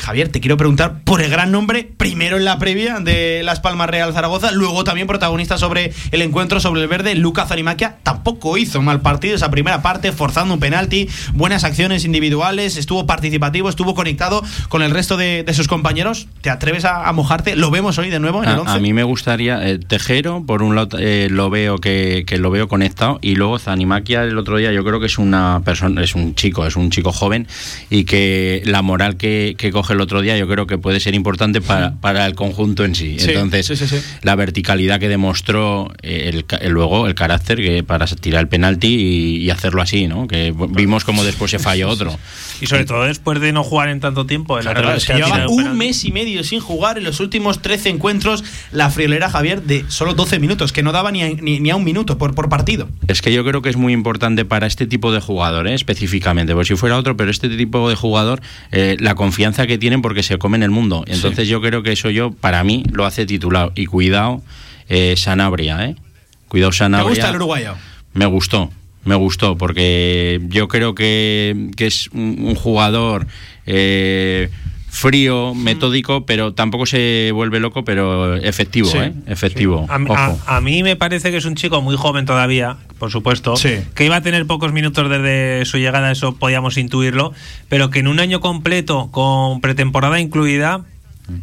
Javier, 0.00 0.28
te 0.28 0.40
quiero 0.40 0.56
preguntar 0.56 1.00
por 1.04 1.20
el 1.20 1.30
gran 1.30 1.52
nombre, 1.52 1.88
primero 1.96 2.36
en 2.36 2.44
la 2.44 2.58
previa 2.58 3.00
de 3.00 3.42
Las 3.44 3.60
Palmas 3.60 3.90
Real 3.90 4.12
Zaragoza, 4.12 4.50
luego 4.50 4.82
también 4.82 5.06
protagonista 5.06 5.58
sobre 5.58 5.92
el 6.10 6.22
encuentro 6.22 6.58
sobre 6.58 6.80
el 6.82 6.88
verde, 6.88 7.14
Lucas 7.14 7.48
Zanimaquia. 7.48 7.98
Tampoco 8.02 8.56
hizo 8.56 8.80
mal 8.80 9.02
partido 9.02 9.36
esa 9.36 9.50
primera 9.50 9.82
parte, 9.82 10.12
forzando 10.12 10.54
un 10.54 10.60
penalti, 10.60 11.08
buenas 11.34 11.64
acciones 11.64 12.04
individuales, 12.04 12.76
estuvo 12.76 13.06
participativo, 13.06 13.68
estuvo 13.68 13.94
conectado 13.94 14.42
con 14.68 14.82
el 14.82 14.90
resto 14.90 15.16
de, 15.16 15.42
de 15.44 15.54
sus 15.54 15.68
compañeros. 15.68 16.28
¿Te 16.40 16.50
atreves 16.50 16.84
a, 16.84 17.06
a 17.06 17.12
mojarte? 17.12 17.54
¿Lo 17.56 17.70
vemos 17.70 17.98
hoy 17.98 18.08
de 18.08 18.20
nuevo 18.20 18.42
en 18.42 18.48
el 18.48 18.56
A, 18.56 18.60
11? 18.62 18.72
a 18.72 18.78
mí 18.78 18.92
me 18.92 19.02
gustaría 19.02 19.68
eh, 19.68 19.78
Tejero 19.78 20.42
por 20.46 20.62
un 20.62 20.74
lado 20.74 20.98
eh, 20.98 21.28
lo 21.30 21.50
veo 21.50 21.78
que, 21.78 22.24
que 22.26 22.38
lo 22.38 22.50
veo 22.50 22.68
conectado 22.68 23.18
y 23.20 23.34
luego 23.34 23.58
Zanimaquia 23.58 24.24
el 24.24 24.38
otro 24.38 24.56
día 24.56 24.72
yo 24.72 24.82
creo 24.84 24.98
que 24.98 25.06
es 25.06 25.18
una 25.18 25.60
persona 25.64 26.02
es 26.02 26.14
un 26.14 26.34
chico 26.34 26.66
es 26.66 26.76
un 26.76 26.90
chico 26.90 27.12
joven 27.12 27.46
y 27.90 28.04
que 28.04 28.62
la 28.64 28.82
moral 28.82 29.16
que, 29.16 29.54
que 29.58 29.70
coge 29.70 29.89
el 29.90 30.00
otro 30.00 30.20
día 30.22 30.36
yo 30.38 30.48
creo 30.48 30.66
que 30.66 30.78
puede 30.78 31.00
ser 31.00 31.14
importante 31.14 31.60
para, 31.60 31.94
para 32.00 32.26
el 32.26 32.34
conjunto 32.34 32.84
en 32.84 32.94
sí, 32.94 33.18
Sí, 33.18 33.30
entonces 33.30 33.66
sí, 33.66 33.76
sí, 33.76 33.86
sí. 33.86 33.96
la 34.22 34.34
verticalidad 34.36 34.98
que 35.00 35.08
demostró 35.08 35.92
eh, 36.02 36.30
el, 36.32 36.44
ca- 36.46 36.56
el 36.56 36.72
luego 36.72 37.06
el 37.06 37.14
carácter 37.14 37.58
que 37.58 37.82
para 37.82 38.06
tirar 38.06 38.40
el 38.42 38.48
penalti 38.48 38.88
y, 38.88 39.36
y 39.38 39.50
hacerlo 39.50 39.82
así 39.82 40.06
no 40.08 40.26
que 40.28 40.54
vimos 40.70 41.04
como 41.04 41.24
después 41.24 41.50
se 41.50 41.58
falló 41.58 41.88
otro 41.88 42.16
Y 42.60 42.66
sobre 42.66 42.84
todo 42.84 43.04
después 43.04 43.40
de 43.40 43.52
no 43.52 43.62
jugar 43.64 43.88
en 43.88 44.00
tanto 44.00 44.26
tiempo. 44.26 44.58
El 44.58 44.64
Claro, 44.64 44.80
otro 44.80 44.92
es 44.94 45.04
que 45.06 45.14
que 45.14 45.22
ha 45.22 45.26
llevaba 45.26 45.48
un 45.48 45.56
penalti. 45.56 45.78
mes 45.78 46.04
y 46.04 46.12
medio 46.12 46.44
sin 46.44 46.60
jugar 46.60 46.98
en 46.98 47.04
los 47.04 47.20
últimos 47.20 47.62
13 47.62 47.88
encuentros 47.88 48.44
la 48.72 48.90
friolera 48.90 49.30
Javier 49.30 49.62
de 49.62 49.84
solo 49.88 50.14
12 50.14 50.38
minutos, 50.38 50.72
que 50.72 50.82
no 50.82 50.92
daba 50.92 51.10
ni 51.10 51.22
a, 51.22 51.28
ni, 51.30 51.58
ni 51.60 51.70
a 51.70 51.76
un 51.76 51.84
minuto 51.84 52.18
por, 52.18 52.34
por 52.34 52.48
partido. 52.48 52.88
Es 53.08 53.22
que 53.22 53.32
yo 53.32 53.44
creo 53.44 53.62
que 53.62 53.70
es 53.70 53.76
muy 53.76 53.92
importante 53.92 54.44
para 54.44 54.66
este 54.66 54.86
tipo 54.86 55.12
de 55.12 55.20
jugador, 55.20 55.66
¿eh? 55.68 55.74
específicamente, 55.74 56.54
pues 56.54 56.68
si 56.68 56.76
fuera 56.76 56.96
otro, 56.98 57.16
pero 57.16 57.30
este 57.30 57.48
tipo 57.48 57.88
de 57.88 57.94
jugador, 57.96 58.40
eh, 58.72 58.96
la 59.00 59.14
confianza 59.14 59.66
que 59.66 59.78
tienen 59.80 60.00
porque 60.02 60.22
se 60.22 60.38
comen 60.38 60.62
el 60.62 60.70
mundo. 60.70 61.02
Entonces 61.08 61.48
yo 61.48 61.60
creo 61.60 61.82
que 61.82 61.90
eso 61.92 62.08
yo, 62.10 62.30
para 62.30 62.62
mí, 62.62 62.84
lo 62.92 63.04
hace 63.06 63.26
titulado. 63.26 63.72
Y 63.74 63.86
cuidado, 63.86 64.40
eh, 64.88 65.14
Sanabria, 65.16 65.84
¿eh? 65.86 65.96
Cuidado 66.46 66.70
¿Te 66.70 66.76
Sanabria. 66.78 67.08
gusta 67.08 67.30
el 67.30 67.36
uruguayo? 67.36 67.74
Me 68.12 68.26
gustó, 68.26 68.70
me 69.04 69.14
gustó, 69.16 69.56
porque 69.56 70.40
yo 70.48 70.68
creo 70.68 70.94
que, 70.94 71.70
que 71.76 71.86
es 71.86 72.08
un, 72.12 72.36
un 72.40 72.54
jugador 72.54 73.26
eh, 73.66 74.50
frío, 74.88 75.54
metódico, 75.54 76.26
pero 76.26 76.52
tampoco 76.54 76.84
se 76.86 77.30
vuelve 77.32 77.60
loco, 77.60 77.84
pero 77.84 78.34
efectivo, 78.36 78.88
Sí, 78.90 78.98
¿eh? 78.98 79.12
Efectivo. 79.26 79.86
A, 79.88 79.96
Ojo. 80.02 80.14
a- 80.46 80.56
a 80.56 80.60
mí 80.60 80.82
me 80.82 80.96
parece 80.96 81.30
que 81.30 81.36
es 81.36 81.44
un 81.44 81.54
chico 81.54 81.80
muy 81.80 81.96
joven 81.96 82.26
todavía, 82.26 82.76
por 83.00 83.10
supuesto, 83.10 83.56
Sí. 83.56 83.78
que 83.96 84.04
iba 84.04 84.14
a 84.14 84.20
tener 84.20 84.46
pocos 84.46 84.72
minutos 84.72 85.10
desde 85.10 85.64
su 85.64 85.78
llegada, 85.78 86.12
eso 86.12 86.36
podíamos 86.36 86.76
intuirlo, 86.76 87.32
pero 87.68 87.90
que 87.90 87.98
en 87.98 88.06
un 88.06 88.20
año 88.20 88.38
completo, 88.38 89.08
con 89.10 89.60
pretemporada 89.60 90.20
incluida, 90.20 90.82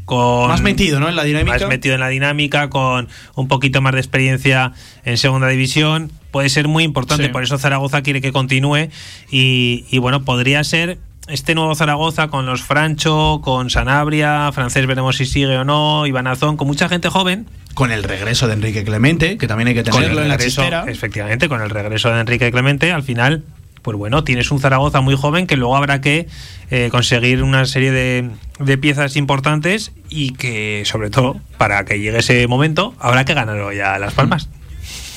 con 0.06 0.50
Más 0.50 0.62
metido, 0.62 1.00
¿no? 1.00 1.08
En 1.10 1.16
la 1.16 1.24
dinámica. 1.24 1.60
más 1.60 1.68
metido 1.70 1.96
en 1.96 2.02
la 2.02 2.10
dinámica, 2.10 2.70
con 2.70 3.08
un 3.36 3.48
poquito 3.48 3.82
más 3.82 3.94
de 3.94 4.00
experiencia 4.00 4.74
en 5.06 5.18
segunda 5.18 5.48
división, 5.48 6.12
puede 6.32 6.50
ser 6.50 6.68
muy 6.68 6.84
importante. 6.84 7.26
Sí. 7.26 7.30
Por 7.30 7.42
eso 7.44 7.58
Zaragoza 7.58 8.02
quiere 8.04 8.22
que 8.22 8.32
continúe 8.32 8.90
y, 9.32 9.86
y, 9.90 9.98
bueno, 10.00 10.24
podría 10.26 10.64
ser 10.64 11.00
este 11.28 11.56
nuevo 11.56 11.76
Zaragoza 11.76 12.30
con 12.30 12.46
los 12.46 12.62
Francho, 12.64 13.42
con 13.44 13.70
Sanabria, 13.70 14.52
Francés 14.54 14.88
veremos 14.88 15.18
si 15.18 15.26
sigue 15.26 15.58
o 15.58 15.64
no, 15.64 16.06
Iván 16.06 16.28
Azón, 16.28 16.58
con 16.58 16.68
mucha 16.68 16.90
gente 16.90 17.10
joven. 17.10 17.48
Con 17.74 17.92
el 17.92 18.04
regreso 18.04 18.48
de 18.48 18.54
Enrique 18.54 18.84
Clemente, 18.84 19.38
que 19.38 19.48
también 19.48 19.68
hay 19.68 19.74
que 19.76 19.84
Con 19.84 20.02
tenerlo 20.02 20.22
en 20.22 20.30
la 20.30 20.38
chistera. 20.38 20.86
efectivamente, 20.88 21.48
con 21.48 21.62
el 21.62 21.70
regreso 21.70 22.10
de 22.10 22.20
Enrique 22.22 22.52
Clemente, 22.52 22.92
al 22.92 23.04
final, 23.04 23.44
pues 23.82 23.98
bueno, 23.98 24.24
tienes 24.24 24.50
un 24.52 24.60
Zaragoza 24.60 25.02
muy 25.02 25.16
joven 25.16 25.48
que 25.48 25.58
luego 25.58 25.76
habrá 25.76 26.02
que 26.02 26.28
eh, 26.72 26.90
conseguir 26.92 27.44
una 27.44 27.66
serie 27.66 27.92
de, 27.92 28.30
de 28.60 28.78
piezas 28.78 29.16
importantes 29.16 29.92
y 30.10 30.32
que, 30.32 30.84
sobre 30.86 31.10
todo, 31.10 31.40
para 31.58 31.86
que 31.86 32.00
llegue 32.00 32.18
ese 32.20 32.48
momento, 32.48 32.96
habrá 33.00 33.26
que 33.26 33.34
ganarlo 33.34 33.72
ya 33.74 33.94
a 33.96 34.00
Las 34.00 34.14
Palmas. 34.14 34.50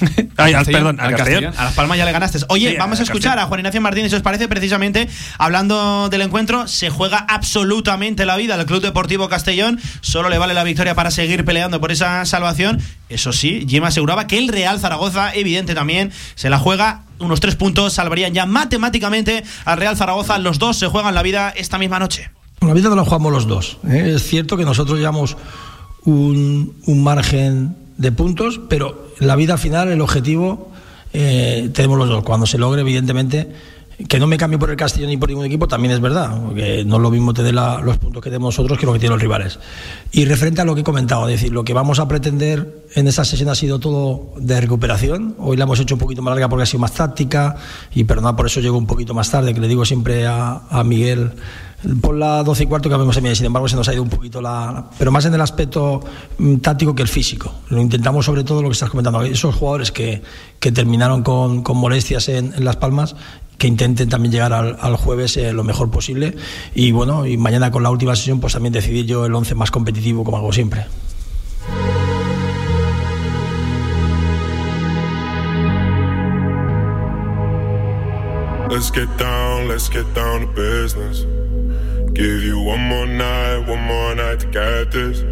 Ay, 0.37 0.53
al- 0.55 0.65
perdón, 0.65 0.99
al 1.01 1.15
Castellón. 1.17 1.55
A 1.57 1.65
Las 1.65 1.75
Palmas 1.75 1.99
ya 1.99 2.05
le 2.05 2.13
ganaste. 2.13 2.39
Oye, 2.49 2.71
Sí, 2.71 2.77
vamos 2.79 3.01
a 3.01 3.03
escuchar 3.03 3.33
Castellón. 3.33 3.45
a 3.45 3.49
Juan 3.49 3.61
Ignacio 3.61 3.81
Martínez, 3.81 4.11
si 4.11 4.17
os 4.17 4.23
parece, 4.23 4.49
precisamente, 4.49 5.09
hablando 5.39 6.09
del 6.09 6.23
encuentro, 6.23 6.67
se 6.69 6.91
juega 6.91 7.19
absolutamente 7.19 8.25
la 8.27 8.37
vida 8.37 8.55
al 8.55 8.67
Club 8.67 8.81
Deportivo 8.83 9.29
Castellón. 9.29 9.81
Solo 10.01 10.29
le 10.29 10.39
vale 10.39 10.55
la 10.55 10.65
victoria 10.65 10.95
para 10.95 11.11
seguir 11.11 11.45
peleando 11.45 11.81
por 11.81 11.93
esa 11.93 12.25
salvación. 12.25 12.81
Eso 13.09 13.33
sí, 13.33 13.67
Jim 13.69 13.85
aseguraba 13.85 14.27
que 14.27 14.39
el 14.39 14.49
Real 14.49 14.79
Zaragoza, 14.81 15.35
evidente 15.35 15.75
también, 15.75 16.13
se 16.35 16.49
la 16.51 16.59
juega. 16.59 17.03
Unos 17.19 17.41
tres 17.41 17.55
puntos 17.57 17.93
salvarían 17.93 18.33
ya 18.33 18.47
matemáticamente 18.47 19.45
al 19.65 19.77
Real 19.79 19.97
Zaragoza. 19.97 20.39
Los 20.39 20.59
dos 20.59 20.79
se 20.79 20.87
juegan 20.87 21.15
la 21.15 21.23
vida 21.23 21.53
esta 21.55 21.77
misma 21.79 21.99
noche. 21.99 22.31
La 22.63 22.73
vida 22.73 22.89
no 22.89 22.97
la 22.97 23.05
jugamos 23.05 23.33
los 23.33 23.47
dos. 23.47 23.79
¿eh? 23.89 24.13
Es 24.17 24.23
cierto 24.27 24.57
que 24.57 24.65
nosotros 24.65 24.99
llevamos 24.99 25.37
un, 26.05 26.75
un 26.87 27.03
margen 27.03 27.77
de 28.01 28.13
puntos, 28.13 28.61
pero 28.69 29.09
la 29.19 29.37
vida 29.37 29.53
al 29.55 29.59
final 29.59 29.89
el 29.91 30.01
objetivo 30.01 30.71
eh, 31.13 31.71
tenemos 31.75 31.99
los 31.99 32.09
dos. 32.09 32.23
Cuando 32.25 32.47
se 32.47 32.57
logre, 32.57 32.81
evidentemente, 32.81 33.49
que 34.09 34.19
no 34.19 34.27
me 34.27 34.39
cambie 34.39 34.59
por 34.59 34.71
el 34.71 34.77
Castellón 34.77 35.11
ni 35.11 35.19
por 35.19 35.29
ningún 35.29 35.45
equipo 35.45 35.69
también 35.69 35.93
es 35.93 36.01
verdad, 36.01 36.41
porque 36.47 36.85
no 36.87 36.97
es 36.97 37.03
lo 37.03 37.11
mismo 37.11 37.35
tener 37.35 37.53
la- 37.53 37.81
los 37.83 37.99
puntos 37.99 38.23
que 38.23 38.31
tenemos 38.31 38.55
nosotros 38.57 38.79
que 38.79 38.87
lo 38.87 38.95
que 38.95 38.99
tienen 38.99 39.13
los 39.13 39.21
rivales. 39.21 39.59
Y 40.13 40.25
referente 40.25 40.63
a 40.63 40.65
lo 40.65 40.75
que 40.75 40.81
he 40.81 40.85
comentado, 40.85 41.29
es 41.29 41.35
decir, 41.39 41.53
lo 41.53 41.65
que 41.65 41.75
vamos 41.75 41.99
a 41.99 42.09
pretender 42.09 42.85
en 42.95 43.07
esta 43.09 43.25
sesión 43.27 43.51
ha 43.51 43.55
sido 43.55 43.79
todo 43.79 44.33
de 44.39 44.59
recuperación. 44.59 45.35
Hoy 45.39 45.59
la 45.59 45.65
hemos 45.65 45.79
hecho 45.81 45.97
un 45.97 46.01
poquito 46.01 46.23
más 46.23 46.33
larga 46.33 46.49
porque 46.49 46.63
ha 46.63 46.67
sido 46.67 46.81
más 46.81 46.95
táctica 46.95 47.57
y 47.95 48.05
perdona 48.05 48.35
por 48.35 48.47
eso 48.47 48.61
llego 48.61 48.79
un 48.79 48.87
poquito 48.87 49.13
más 49.13 49.31
tarde, 49.31 49.53
que 49.53 49.61
le 49.61 49.69
digo 49.69 49.85
siempre 49.85 50.27
a 50.27 50.83
Miguel 50.87 51.33
por 52.01 52.14
la 52.14 52.43
12 52.43 52.64
y 52.64 52.66
cuarto 52.66 52.88
que 52.88 52.95
habíamos 52.95 53.16
en 53.16 53.35
Sin 53.35 53.47
embargo, 53.47 53.69
se 53.69 53.77
nos 53.77 53.88
ha 53.88 53.95
ido 53.95 54.03
un 54.03 54.09
poquito 54.09 54.40
la. 54.40 54.90
Pero 54.99 55.11
más 55.11 55.25
en 55.25 55.35
el 55.35 55.40
aspecto 55.40 56.01
mm, 56.38 56.57
táctico 56.57 56.95
que 56.95 57.03
el 57.03 57.09
físico. 57.09 57.53
Lo 57.69 57.81
intentamos, 57.81 58.27
sobre 58.27 58.45
todo, 58.45 58.62
lo 58.62 58.69
que 58.69 58.75
estás 58.75 58.90
comentando. 58.90 59.23
Esos 59.23 59.55
jugadores 59.55 59.93
que, 59.93 60.23
que 60.59 60.73
terminaron 60.73 61.23
con, 61.23 61.62
con 61.62 61.77
molestias 61.77 62.29
en, 62.29 62.53
en 62.55 62.64
Las 62.64 62.77
Palmas, 62.77 63.16
que 63.57 63.66
intenten 63.66 64.09
también 64.09 64.33
llegar 64.33 64.53
al, 64.53 64.77
al 64.81 64.97
jueves 64.97 65.37
eh, 65.37 65.53
lo 65.53 65.64
mejor 65.64 65.90
posible. 65.90 66.37
Y 66.75 66.93
bueno, 66.93 67.27
y 67.27 67.37
mañana 67.37 67.71
con 67.71 67.83
la 67.83 67.90
última 67.90 68.16
sesión, 68.16 68.40
pues 68.40 68.53
también 68.53 68.73
decidir 68.73 69.07
yo 69.07 69.27
el 69.27 69.35
11 69.35 69.55
más 69.55 69.71
competitivo, 69.71 70.25
como 70.25 70.37
hago 70.37 70.53
siempre. 70.53 70.87
Let's 78.71 78.90
get 78.90 79.09
down, 79.19 79.66
let's 79.66 79.88
get 79.88 80.07
down 80.14 80.40
to 80.43 80.47
business. 80.47 81.27
Give 82.21 82.45
you 82.45 82.59
one 82.61 82.87
more 82.87 83.07
night, 83.07 83.67
one 83.67 83.83
more 83.83 84.15
night 84.15 84.41
to 84.41 84.47
get 84.49 84.91
this. 84.91 85.25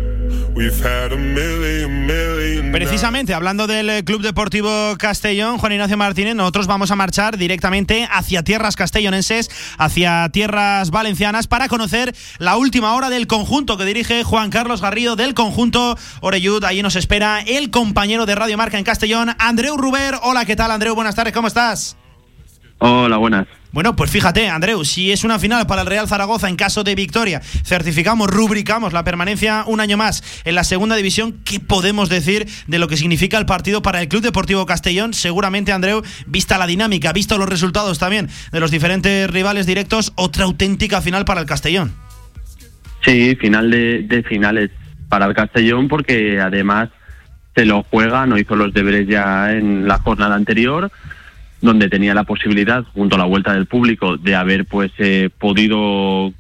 We've 0.55 0.72
had 0.83 1.12
a 1.12 1.18
million, 1.18 2.07
million. 2.07 2.72
Precisamente, 2.72 3.35
hablando 3.35 3.66
del 3.66 3.90
eh, 3.90 4.05
Club 4.05 4.22
Deportivo 4.22 4.96
Castellón, 4.96 5.59
Juan 5.59 5.72
Ignacio 5.72 5.98
Martínez, 5.98 6.35
nosotros 6.35 6.66
vamos 6.66 6.90
a 6.90 6.96
marchar 6.96 7.37
directamente 7.37 8.09
hacia 8.11 8.42
tierras 8.42 8.74
castellonenses, 8.74 9.51
hacia 9.77 10.31
tierras 10.31 10.90
valencianas, 10.90 11.46
para 11.46 11.68
conocer 11.68 12.16
la 12.38 12.57
última 12.57 12.94
hora 12.94 13.11
del 13.11 13.27
conjunto 13.27 13.77
que 13.77 13.85
dirige 13.85 14.24
Juan 14.24 14.48
Carlos 14.48 14.81
Garrido 14.81 15.14
del 15.14 15.35
conjunto 15.35 15.94
Oreyud. 16.22 16.64
Allí 16.64 16.81
nos 16.81 16.96
espera 16.96 17.42
el 17.46 17.68
compañero 17.68 18.24
de 18.24 18.35
Radio 18.35 18.57
Marca 18.57 18.79
en 18.79 18.85
Castellón, 18.85 19.37
Andreu 19.38 19.77
Ruber. 19.77 20.14
Hola, 20.22 20.46
¿qué 20.46 20.57
tal, 20.57 20.70
Andreu? 20.70 20.94
Buenas 20.94 21.14
tardes, 21.14 21.35
¿cómo 21.35 21.48
estás? 21.48 21.98
Hola, 22.79 23.18
buenas. 23.18 23.46
Bueno, 23.70 23.94
pues 23.96 24.11
fíjate, 24.11 24.48
Andreu, 24.48 24.83
si 24.85 25.12
es 25.12 25.24
una 25.24 25.38
final 25.38 25.66
para 25.66 25.83
el 25.83 25.88
Real 25.88 26.09
Zaragoza 26.09 26.48
en 26.48 26.57
caso 26.57 26.85
de 26.85 26.94
victoria, 26.94 27.40
certificamos, 27.40 28.28
rubricamos 28.28 28.94
la 28.94 29.04
permanencia 29.04 29.64
un 29.66 29.81
año 29.81 29.98
más 29.98 30.42
en 30.44 30.54
la 30.54 30.64
segunda 30.64 30.96
división, 30.96 31.37
¿qué 31.44 31.61
podemos 31.61 32.09
decir 32.09 32.48
de 32.66 32.78
lo 32.78 32.88
que 32.88 32.96
significa 32.96 33.37
el 33.37 33.44
partido 33.44 33.83
para 33.83 34.00
el 34.00 34.09
Club 34.09 34.22
Deportivo 34.22 34.64
Castellón? 34.64 35.12
Seguramente, 35.12 35.72
Andreu, 35.72 36.02
vista 36.26 36.57
la 36.57 36.66
dinámica, 36.66 37.12
visto 37.12 37.37
los 37.37 37.48
resultados 37.48 37.98
también 37.98 38.28
de 38.52 38.61
los 38.61 38.70
diferentes 38.70 39.31
rivales 39.31 39.66
directos, 39.66 40.12
otra 40.16 40.44
auténtica 40.44 41.02
final 41.02 41.26
para 41.26 41.40
el 41.40 41.46
Castellón. 41.46 41.92
Sí, 43.04 43.37
final 43.37 43.70
de, 43.70 44.02
de 44.02 44.22
finales 44.22 44.70
para 45.11 45.26
el 45.26 45.35
Castellón 45.35 45.88
porque 45.88 46.40
además 46.40 46.88
se 47.54 47.64
lo 47.64 47.83
juega, 47.83 48.24
no 48.24 48.38
hizo 48.38 48.57
los 48.57 48.72
deberes 48.72 49.07
ya 49.09 49.52
en 49.52 49.87
la 49.88 49.98
jornada 49.98 50.37
anterior, 50.37 50.90
donde 51.60 51.88
tenía 51.88 52.14
la 52.14 52.24
posibilidad, 52.24 52.84
junto 52.94 53.16
a 53.16 53.18
la 53.18 53.24
vuelta 53.24 53.52
del 53.52 53.66
público, 53.66 54.16
de 54.16 54.34
haber 54.36 54.64
pues 54.64 54.92
eh, 54.98 55.28
podido 55.38 56.32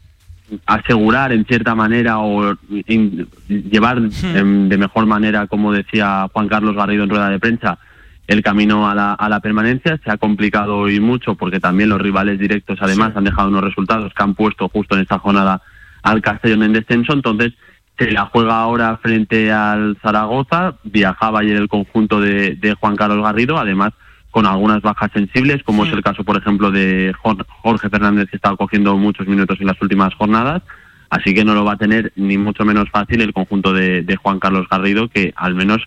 asegurar 0.66 1.32
en 1.32 1.44
cierta 1.44 1.74
manera 1.74 2.18
o 2.18 2.54
in- 2.86 3.26
llevar 3.48 3.98
em, 4.34 4.68
de 4.68 4.78
mejor 4.78 5.06
manera, 5.06 5.46
como 5.46 5.72
decía 5.72 6.26
Juan 6.32 6.48
Carlos 6.48 6.74
Garrido 6.74 7.04
en 7.04 7.10
rueda 7.10 7.28
de 7.28 7.38
prensa, 7.38 7.78
el 8.26 8.42
camino 8.42 8.88
a 8.88 8.94
la, 8.94 9.12
a 9.14 9.28
la 9.28 9.40
permanencia. 9.40 9.98
Se 10.04 10.10
ha 10.10 10.16
complicado 10.16 10.76
hoy 10.78 11.00
mucho 11.00 11.34
porque 11.34 11.60
también 11.60 11.88
los 11.88 12.00
rivales 12.00 12.38
directos 12.38 12.78
además 12.80 13.12
han 13.16 13.24
dejado 13.24 13.48
unos 13.48 13.64
resultados 13.64 14.12
que 14.14 14.22
han 14.22 14.34
puesto 14.34 14.68
justo 14.68 14.94
en 14.94 15.02
esta 15.02 15.18
jornada 15.18 15.60
al 16.02 16.22
Castellón 16.22 16.62
en 16.62 16.72
descenso. 16.74 17.12
Entonces 17.12 17.52
se 17.98 18.10
la 18.10 18.26
juega 18.26 18.60
ahora 18.60 18.96
frente 19.02 19.50
al 19.50 19.96
Zaragoza, 20.00 20.74
viajaba 20.84 21.40
ayer 21.40 21.56
el 21.56 21.68
conjunto 21.68 22.20
de, 22.20 22.54
de 22.54 22.74
Juan 22.74 22.96
Carlos 22.96 23.22
Garrido, 23.24 23.58
además 23.58 23.92
con 24.30 24.46
algunas 24.46 24.82
bajas 24.82 25.10
sensibles, 25.12 25.62
como 25.62 25.84
es 25.84 25.92
el 25.92 26.02
caso, 26.02 26.22
por 26.24 26.36
ejemplo, 26.36 26.70
de 26.70 27.14
Jor- 27.22 27.46
Jorge 27.62 27.88
Fernández, 27.88 28.28
que 28.30 28.36
está 28.36 28.54
cogiendo 28.56 28.96
muchos 28.96 29.26
minutos 29.26 29.58
en 29.60 29.66
las 29.66 29.80
últimas 29.80 30.14
jornadas. 30.14 30.62
Así 31.10 31.32
que 31.34 31.44
no 31.44 31.54
lo 31.54 31.64
va 31.64 31.72
a 31.72 31.76
tener 31.78 32.12
ni 32.16 32.36
mucho 32.36 32.64
menos 32.66 32.90
fácil 32.90 33.22
el 33.22 33.32
conjunto 33.32 33.72
de, 33.72 34.02
de 34.02 34.16
Juan 34.16 34.38
Carlos 34.38 34.66
Garrido, 34.70 35.08
que 35.08 35.32
al 35.36 35.54
menos 35.54 35.82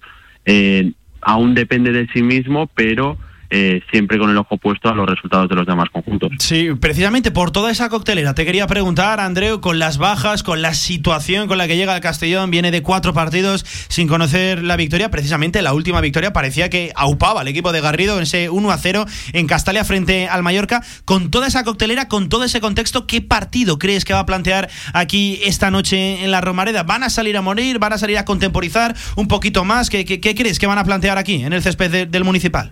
eh, 0.46 0.94
aún 1.22 1.54
depende 1.54 1.92
de 1.92 2.08
sí 2.08 2.24
mismo, 2.24 2.68
pero 2.74 3.18
eh, 3.52 3.82
siempre 3.92 4.18
con 4.18 4.30
el 4.30 4.38
ojo 4.38 4.58
puesto 4.58 4.90
a 4.90 4.96
los 4.96 5.08
resultados 5.08 5.48
de 5.50 5.56
los 5.56 5.68
demás 5.68 5.90
conjuntos. 5.92 6.32
Sí, 6.40 6.70
precisamente 6.80 7.30
por 7.32 7.52
toda 7.52 7.70
esa 7.70 7.90
coctelera 7.90 8.34
te 8.34 8.46
quería 8.46 8.66
preguntar, 8.66 9.20
Andreu, 9.20 9.60
con 9.62 9.78
las 9.78 9.98
bajas, 9.98 10.42
con 10.42 10.62
la 10.62 10.74
situación 10.74 11.48
con 11.48 11.58
la 11.58 11.68
que 11.68 11.76
llega 11.78 11.96
el 11.96 12.02
Castellón, 12.02 12.50
viene 12.50 12.72
de 12.72 12.82
cuatro 12.82 13.14
partidos 13.14 13.66
sin 13.90 14.08
conocer 14.08 14.64
la 14.64 14.78
victoria, 14.78 15.12
precisamente 15.12 15.62
la 15.62 15.74
última 15.74 16.02
victoria 16.02 16.34
parecía 16.34 16.70
que 16.70 16.92
aupaba 16.96 17.42
al 17.42 17.48
equipo 17.50 17.72
de 17.72 17.82
Garrido 17.82 18.16
en 18.18 18.24
ese 18.24 18.50
1 18.50 18.72
a 18.72 18.78
0 18.78 19.06
en 19.34 19.48
Castalia 19.48 19.84
frente 19.84 20.28
al 20.28 20.44
Mallorca. 20.44 20.82
Con 21.06 21.30
toda 21.30 21.48
esa 21.48 21.64
coctelera, 21.64 22.08
con 22.08 22.30
todo 22.30 22.46
ese 22.46 22.62
contexto, 22.62 23.06
¿qué 23.06 23.22
partido 23.22 23.78
crees 23.78 24.06
que 24.06 24.14
va 24.14 24.20
a 24.20 24.26
plantear 24.26 24.70
aquí 24.94 25.40
esta 25.44 25.72
noche 25.72 26.24
en 26.24 26.32
la 26.32 26.40
Romareda? 26.42 26.84
¿Van 26.84 27.04
a 27.04 27.10
salir 27.10 27.36
a 27.36 27.42
morir? 27.42 27.80
¿Van 27.80 27.92
a 27.94 27.98
salir 27.98 28.18
a 28.18 28.26
contemporizar 28.26 28.96
un 29.18 29.28
poquito 29.28 29.66
más? 29.66 29.90
¿Qué, 29.90 30.06
qué- 30.06 30.20
crees 30.36 30.58
que 30.60 30.68
van 30.68 30.78
a 30.78 30.84
plantear 30.86 31.18
aquí 31.18 31.44
en 31.44 31.52
el 31.54 31.62
césped 31.62 31.92
de- 31.92 32.06
del 32.06 32.24
Municipal? 32.24 32.72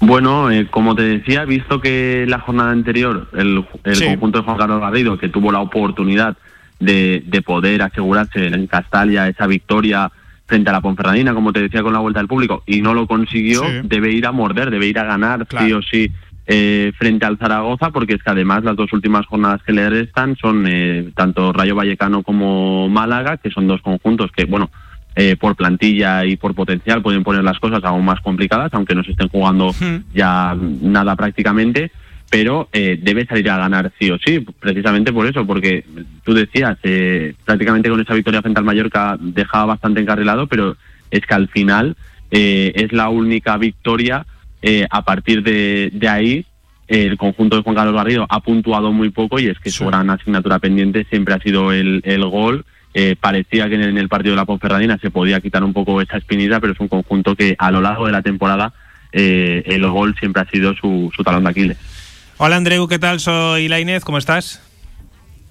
Bueno, 0.00 0.50
eh, 0.50 0.66
como 0.70 0.94
te 0.94 1.02
decía, 1.02 1.44
visto 1.44 1.80
que 1.80 2.26
la 2.28 2.38
jornada 2.40 2.70
anterior 2.70 3.28
el, 3.32 3.64
el 3.84 4.04
conjunto 4.04 4.38
de 4.38 4.44
Juan 4.44 4.58
Carlos 4.58 4.80
Garrido, 4.80 5.18
que 5.18 5.28
tuvo 5.28 5.50
la 5.52 5.60
oportunidad 5.60 6.36
de, 6.78 7.22
de 7.26 7.42
poder 7.42 7.82
asegurarse 7.82 8.46
en 8.46 8.66
Castalia 8.66 9.28
esa 9.28 9.46
victoria 9.46 10.10
frente 10.44 10.68
a 10.70 10.74
la 10.74 10.80
Ponferradina, 10.82 11.34
como 11.34 11.52
te 11.52 11.60
decía, 11.62 11.82
con 11.82 11.92
la 11.94 11.98
vuelta 11.98 12.20
del 12.20 12.28
público, 12.28 12.62
y 12.66 12.82
no 12.82 12.94
lo 12.94 13.06
consiguió, 13.06 13.62
Sí. 13.62 13.80
debe 13.84 14.12
ir 14.12 14.26
a 14.26 14.32
morder, 14.32 14.70
debe 14.70 14.86
ir 14.86 14.98
a 14.98 15.04
ganar 15.04 15.46
Claro. 15.46 15.66
sí 15.66 15.72
o 15.72 15.82
sí 15.82 16.12
eh, 16.46 16.92
frente 16.96 17.26
al 17.26 17.38
Zaragoza, 17.38 17.90
porque 17.90 18.14
es 18.14 18.22
que 18.22 18.30
además 18.30 18.62
las 18.62 18.76
dos 18.76 18.92
últimas 18.92 19.26
jornadas 19.26 19.62
que 19.64 19.72
le 19.72 19.90
restan 19.90 20.36
son 20.36 20.64
eh, 20.68 21.10
tanto 21.16 21.52
Rayo 21.52 21.74
Vallecano 21.74 22.22
como 22.22 22.88
Málaga, 22.88 23.38
que 23.38 23.50
son 23.50 23.66
dos 23.66 23.80
conjuntos 23.82 24.30
que, 24.30 24.44
bueno, 24.44 24.70
eh, 25.16 25.36
por 25.36 25.56
plantilla 25.56 26.24
y 26.24 26.36
por 26.36 26.54
potencial 26.54 27.02
pueden 27.02 27.24
poner 27.24 27.42
las 27.42 27.58
cosas 27.58 27.82
aún 27.82 28.04
más 28.04 28.20
complicadas, 28.20 28.72
aunque 28.74 28.94
no 28.94 29.02
se 29.02 29.12
estén 29.12 29.28
jugando 29.28 29.74
ya 30.14 30.54
nada 30.54 31.16
prácticamente, 31.16 31.90
pero 32.30 32.68
eh, 32.72 32.98
debe 33.00 33.24
salir 33.24 33.48
a 33.50 33.56
ganar 33.56 33.92
sí 33.98 34.10
o 34.10 34.18
sí, 34.18 34.44
precisamente 34.60 35.12
por 35.12 35.26
eso, 35.26 35.46
porque 35.46 35.84
tú 36.22 36.34
decías, 36.34 36.76
eh, 36.82 37.34
prácticamente 37.44 37.88
con 37.88 38.00
esa 38.00 38.14
victoria 38.14 38.42
frente 38.42 38.58
al 38.58 38.64
Mallorca 38.64 39.16
dejaba 39.18 39.66
bastante 39.66 40.00
encarrilado, 40.00 40.46
pero 40.46 40.76
es 41.10 41.24
que 41.24 41.34
al 41.34 41.48
final 41.48 41.96
eh, 42.30 42.72
es 42.74 42.92
la 42.92 43.08
única 43.08 43.56
victoria 43.56 44.26
eh, 44.62 44.86
a 44.90 45.02
partir 45.02 45.42
de, 45.42 45.90
de 45.92 46.08
ahí. 46.08 46.46
El 46.88 47.16
conjunto 47.16 47.56
de 47.56 47.62
Juan 47.62 47.74
Carlos 47.74 47.96
Garrido 47.96 48.26
ha 48.28 48.40
puntuado 48.40 48.92
muy 48.92 49.10
poco 49.10 49.40
y 49.40 49.48
es 49.48 49.58
que 49.58 49.70
su 49.70 49.86
gran 49.86 50.08
asignatura 50.08 50.60
pendiente 50.60 51.04
siempre 51.10 51.34
ha 51.34 51.40
sido 51.40 51.72
el, 51.72 52.00
el 52.04 52.24
gol. 52.26 52.64
Eh, 52.98 53.14
parecía 53.20 53.68
que 53.68 53.74
en 53.74 53.98
el, 53.98 54.08
partido 54.08 54.32
de 54.32 54.36
la 54.36 54.46
Ponferradina 54.46 54.96
se 54.96 55.10
podía 55.10 55.38
quitar 55.42 55.62
un 55.62 55.74
poco 55.74 56.00
esa 56.00 56.16
espinita, 56.16 56.60
pero 56.60 56.72
es 56.72 56.80
un 56.80 56.88
conjunto 56.88 57.36
que 57.36 57.54
a 57.58 57.70
lo 57.70 57.82
largo 57.82 58.06
de 58.06 58.12
la 58.12 58.22
temporada 58.22 58.72
eh, 59.12 59.62
el 59.66 59.86
gol 59.86 60.16
siempre 60.18 60.40
ha 60.40 60.50
sido 60.50 60.74
su, 60.74 61.12
su 61.14 61.22
talón 61.22 61.44
de 61.44 61.50
Aquiles. 61.50 61.76
Hola 62.38 62.56
Andreu, 62.56 62.88
¿qué 62.88 62.98
tal? 62.98 63.20
Soy 63.20 63.68
la 63.68 63.80
Inés, 63.80 64.02
¿cómo 64.02 64.16
estás? 64.16 64.65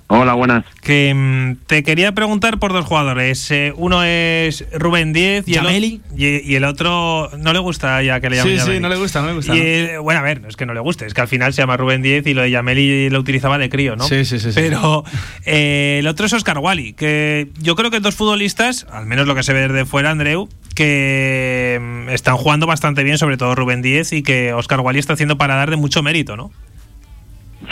Hola, 0.07 0.33
buenas. 0.33 0.63
Que 0.83 1.11
mm, 1.15 1.65
te 1.65 1.81
quería 1.81 2.11
preguntar 2.11 2.59
por 2.59 2.71
dos 2.73 2.85
jugadores. 2.85 3.49
Eh, 3.49 3.73
uno 3.75 4.03
es 4.03 4.63
Rubén 4.71 5.13
Díez 5.13 5.47
y 5.47 5.55
el, 5.55 5.83
y, 5.83 6.01
y 6.15 6.55
el 6.55 6.63
otro 6.63 7.31
no 7.39 7.53
le 7.53 7.59
gusta 7.59 8.03
ya 8.03 8.19
que 8.19 8.29
le 8.29 8.35
llamen 8.35 8.51
Sí, 8.53 8.59
sí, 8.59 8.65
Yameli. 8.65 8.79
no 8.81 8.89
le 8.89 8.97
gusta, 8.97 9.21
no 9.21 9.27
le 9.29 9.33
gusta, 9.33 9.55
Y, 9.55 9.57
¿no? 9.57 9.63
eh, 9.65 9.97
bueno, 9.97 10.19
a 10.19 10.23
ver, 10.23 10.41
no 10.41 10.47
es 10.47 10.55
que 10.55 10.67
no 10.67 10.75
le 10.75 10.79
guste, 10.79 11.07
es 11.07 11.15
que 11.15 11.21
al 11.21 11.27
final 11.27 11.53
se 11.53 11.63
llama 11.63 11.75
Rubén 11.75 12.03
Díez 12.03 12.27
y 12.27 12.35
lo 12.35 12.43
de 12.43 12.51
Yameli 12.51 13.09
lo 13.09 13.19
utilizaba 13.19 13.57
de 13.57 13.67
crío, 13.69 13.95
¿no? 13.95 14.03
Sí, 14.07 14.25
sí, 14.25 14.37
sí, 14.39 14.51
sí. 14.51 14.59
Pero 14.59 15.03
eh, 15.45 15.97
el 16.01 16.07
otro 16.07 16.27
es 16.27 16.33
Oscar 16.33 16.59
Wally, 16.59 16.93
que 16.93 17.49
yo 17.59 17.75
creo 17.75 17.89
que 17.89 17.99
dos 17.99 18.13
futbolistas, 18.13 18.85
al 18.91 19.07
menos 19.07 19.25
lo 19.25 19.33
que 19.33 19.41
se 19.41 19.53
ve 19.53 19.61
desde 19.67 19.85
fuera, 19.85 20.11
Andreu, 20.11 20.47
que 20.75 21.79
mm, 21.81 22.09
están 22.09 22.37
jugando 22.37 22.67
bastante 22.67 23.03
bien, 23.03 23.17
sobre 23.17 23.37
todo 23.37 23.55
Rubén 23.55 23.81
Díez, 23.81 24.13
y 24.13 24.21
que 24.21 24.53
Oscar 24.53 24.81
Wally 24.81 24.99
está 24.99 25.13
haciendo 25.13 25.37
para 25.39 25.55
dar 25.55 25.71
de 25.71 25.77
mucho 25.77 26.03
mérito, 26.03 26.37
¿no? 26.37 26.51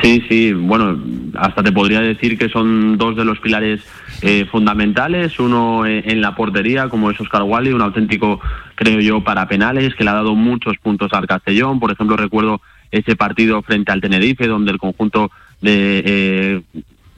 Sí, 0.01 0.23
sí, 0.27 0.53
bueno, 0.53 0.99
hasta 1.37 1.63
te 1.63 1.71
podría 1.71 2.01
decir 2.01 2.37
que 2.37 2.49
son 2.49 2.97
dos 2.97 3.15
de 3.15 3.23
los 3.25 3.39
pilares 3.39 3.81
eh, 4.21 4.45
fundamentales, 4.51 5.39
uno 5.39 5.85
eh, 5.85 6.03
en 6.07 6.19
la 6.19 6.35
portería, 6.35 6.89
como 6.89 7.11
es 7.11 7.19
Oscar 7.21 7.43
Wally, 7.43 7.71
un 7.71 7.81
auténtico, 7.81 8.41
creo 8.75 8.99
yo, 8.99 9.23
para 9.23 9.47
penales, 9.47 9.93
que 9.95 10.03
le 10.03 10.09
ha 10.09 10.13
dado 10.13 10.35
muchos 10.35 10.77
puntos 10.77 11.13
al 11.13 11.27
Castellón. 11.27 11.79
Por 11.79 11.91
ejemplo, 11.91 12.17
recuerdo 12.17 12.59
ese 12.91 13.15
partido 13.15 13.61
frente 13.61 13.91
al 13.91 14.01
Tenerife, 14.01 14.47
donde 14.47 14.71
el 14.71 14.77
conjunto 14.77 15.31
de, 15.61 16.03
eh, 16.05 16.61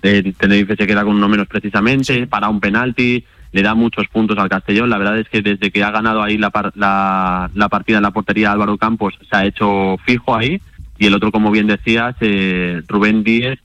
de 0.01 0.33
Tenerife 0.33 0.75
se 0.75 0.85
queda 0.87 1.03
con 1.03 1.15
uno 1.15 1.29
menos 1.29 1.47
precisamente, 1.47 2.27
para 2.27 2.49
un 2.49 2.59
penalti, 2.59 3.23
le 3.51 3.61
da 3.61 3.73
muchos 3.73 4.07
puntos 4.09 4.37
al 4.37 4.49
Castellón. 4.49 4.89
La 4.89 4.97
verdad 4.97 5.17
es 5.17 5.29
que 5.29 5.41
desde 5.41 5.71
que 5.71 5.83
ha 5.83 5.91
ganado 5.91 6.21
ahí 6.21 6.37
la, 6.37 6.49
par- 6.49 6.73
la, 6.75 7.49
la 7.55 7.69
partida 7.69 7.97
en 7.97 8.03
la 8.03 8.11
portería 8.11 8.51
Álvaro 8.51 8.77
Campos, 8.77 9.13
se 9.29 9.35
ha 9.35 9.45
hecho 9.45 9.97
fijo 10.05 10.35
ahí. 10.35 10.59
Y 10.97 11.07
el 11.07 11.13
otro, 11.13 11.31
como 11.31 11.51
bien 11.51 11.67
decías, 11.67 12.15
eh, 12.21 12.81
Rubén 12.87 13.23
Díez, 13.23 13.59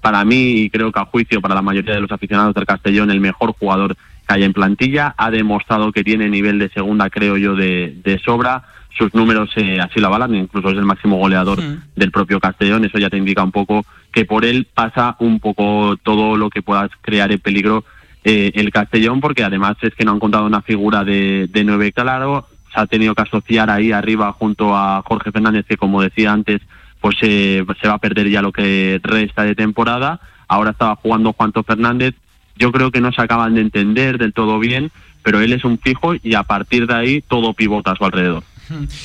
para 0.00 0.24
mí 0.24 0.62
y 0.62 0.70
creo 0.70 0.90
que 0.90 1.00
a 1.00 1.04
juicio 1.04 1.40
para 1.40 1.54
la 1.54 1.62
mayoría 1.62 1.94
de 1.94 2.00
los 2.00 2.10
aficionados 2.10 2.54
del 2.54 2.66
Castellón, 2.66 3.10
el 3.10 3.20
mejor 3.20 3.54
jugador 3.58 3.96
que 4.26 4.34
hay 4.34 4.44
en 4.44 4.52
plantilla. 4.52 5.14
Ha 5.16 5.30
demostrado 5.30 5.92
que 5.92 6.02
tiene 6.02 6.28
nivel 6.28 6.58
de 6.58 6.68
segunda, 6.70 7.10
creo 7.10 7.36
yo, 7.36 7.54
de, 7.54 7.96
de 8.02 8.18
sobra. 8.18 8.64
Sus 8.96 9.12
números 9.12 9.50
eh, 9.56 9.78
así 9.80 10.00
lo 10.00 10.06
avalan, 10.06 10.34
incluso 10.34 10.70
es 10.70 10.76
el 10.76 10.84
máximo 10.84 11.16
goleador 11.16 11.58
del 11.96 12.10
propio 12.12 12.38
Castellón. 12.38 12.84
Eso 12.84 12.98
ya 12.98 13.10
te 13.10 13.16
indica 13.16 13.42
un 13.42 13.50
poco 13.50 13.84
que 14.12 14.24
por 14.24 14.44
él 14.44 14.68
pasa 14.72 15.16
un 15.18 15.40
poco 15.40 15.96
todo 16.02 16.36
lo 16.36 16.48
que 16.48 16.62
puedas 16.62 16.90
crear 17.00 17.32
en 17.32 17.40
peligro 17.40 17.84
eh, 18.22 18.52
el 18.54 18.70
Castellón, 18.70 19.20
porque 19.20 19.42
además 19.42 19.76
es 19.82 19.94
que 19.94 20.04
no 20.04 20.12
han 20.12 20.20
contado 20.20 20.46
una 20.46 20.62
figura 20.62 21.02
de, 21.04 21.48
de 21.50 21.64
nueve 21.64 21.92
claro. 21.92 22.46
Se 22.74 22.80
ha 22.80 22.86
tenido 22.86 23.14
que 23.14 23.22
asociar 23.22 23.70
ahí 23.70 23.92
arriba 23.92 24.32
junto 24.32 24.76
a 24.76 25.02
Jorge 25.02 25.30
Fernández, 25.30 25.64
que 25.66 25.76
como 25.76 26.02
decía 26.02 26.32
antes, 26.32 26.60
pues 27.00 27.16
eh, 27.22 27.64
se 27.80 27.88
va 27.88 27.94
a 27.94 27.98
perder 27.98 28.28
ya 28.28 28.42
lo 28.42 28.52
que 28.52 29.00
resta 29.02 29.44
de 29.44 29.54
temporada. 29.54 30.20
Ahora 30.48 30.70
estaba 30.70 30.96
jugando 30.96 31.32
Juanto 31.32 31.62
Fernández. 31.62 32.14
Yo 32.56 32.72
creo 32.72 32.90
que 32.90 33.00
no 33.00 33.12
se 33.12 33.22
acaban 33.22 33.54
de 33.54 33.60
entender 33.60 34.18
del 34.18 34.32
todo 34.32 34.58
bien, 34.58 34.90
pero 35.22 35.40
él 35.40 35.52
es 35.52 35.64
un 35.64 35.78
fijo 35.78 36.14
y 36.22 36.34
a 36.34 36.42
partir 36.42 36.86
de 36.86 36.94
ahí 36.94 37.20
todo 37.22 37.54
pivota 37.54 37.92
a 37.92 37.96
su 37.96 38.04
alrededor. 38.04 38.42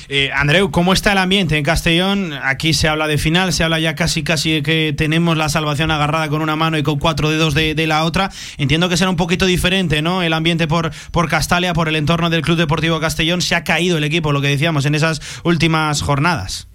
Eh, 0.08 0.32
Andreu, 0.34 0.72
¿cómo 0.72 0.94
está 0.94 1.12
el 1.12 1.18
ambiente 1.18 1.58
en 1.58 1.64
Castellón? 1.64 2.34
Aquí 2.44 2.74
se 2.74 2.88
habla 2.88 3.08
de 3.08 3.18
final, 3.18 3.54
se 3.54 3.64
habla 3.64 3.80
ya 3.80 3.96
casi 3.96 4.24
casi 4.24 4.54
de 4.54 4.64
que 4.64 4.94
tenemos 4.96 5.38
la 5.38 5.50
salvación 5.50 5.92
agarrada 5.92 6.30
con 6.30 6.42
una 6.42 6.56
mano 6.56 6.78
y 6.78 6.84
con 6.84 7.00
cuatro 7.00 7.30
dedos 7.30 7.54
de, 7.54 7.76
de 7.76 7.88
la 7.88 8.04
otra. 8.04 8.30
Entiendo 8.58 8.90
que 8.90 8.98
será 8.98 9.10
un 9.10 9.16
poquito 9.16 9.46
diferente, 9.46 10.02
¿no? 10.02 10.24
El 10.24 10.34
ambiente 10.34 10.68
por, 10.68 10.92
por 11.12 11.30
Castalia, 11.30 11.74
por 11.74 11.88
el 11.88 11.96
entorno 11.96 12.30
del 12.30 12.42
Club 12.42 12.58
Deportivo 12.58 13.00
Castellón. 13.00 13.42
Se 13.42 13.56
ha 13.56 13.64
caído 13.64 13.98
el 13.98 14.04
equipo, 14.04 14.32
lo 14.32 14.42
que 14.42 14.48
decíamos, 14.48 14.86
en 14.86 14.96
esas 14.96 15.42
últimas 15.44 16.02
jornadas. 16.02 16.68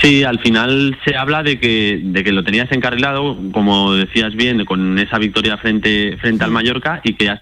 Sí, 0.00 0.24
al 0.24 0.38
final 0.38 0.98
se 1.04 1.14
habla 1.14 1.42
de 1.42 1.60
que, 1.60 2.00
de 2.02 2.24
que 2.24 2.32
lo 2.32 2.42
tenías 2.42 2.72
encarrilado, 2.72 3.36
como 3.52 3.92
decías 3.92 4.34
bien, 4.34 4.64
con 4.64 4.98
esa 4.98 5.18
victoria 5.18 5.58
frente, 5.58 6.16
frente 6.18 6.42
al 6.42 6.50
Mallorca 6.50 7.02
y 7.04 7.14
que, 7.14 7.28
has 7.28 7.40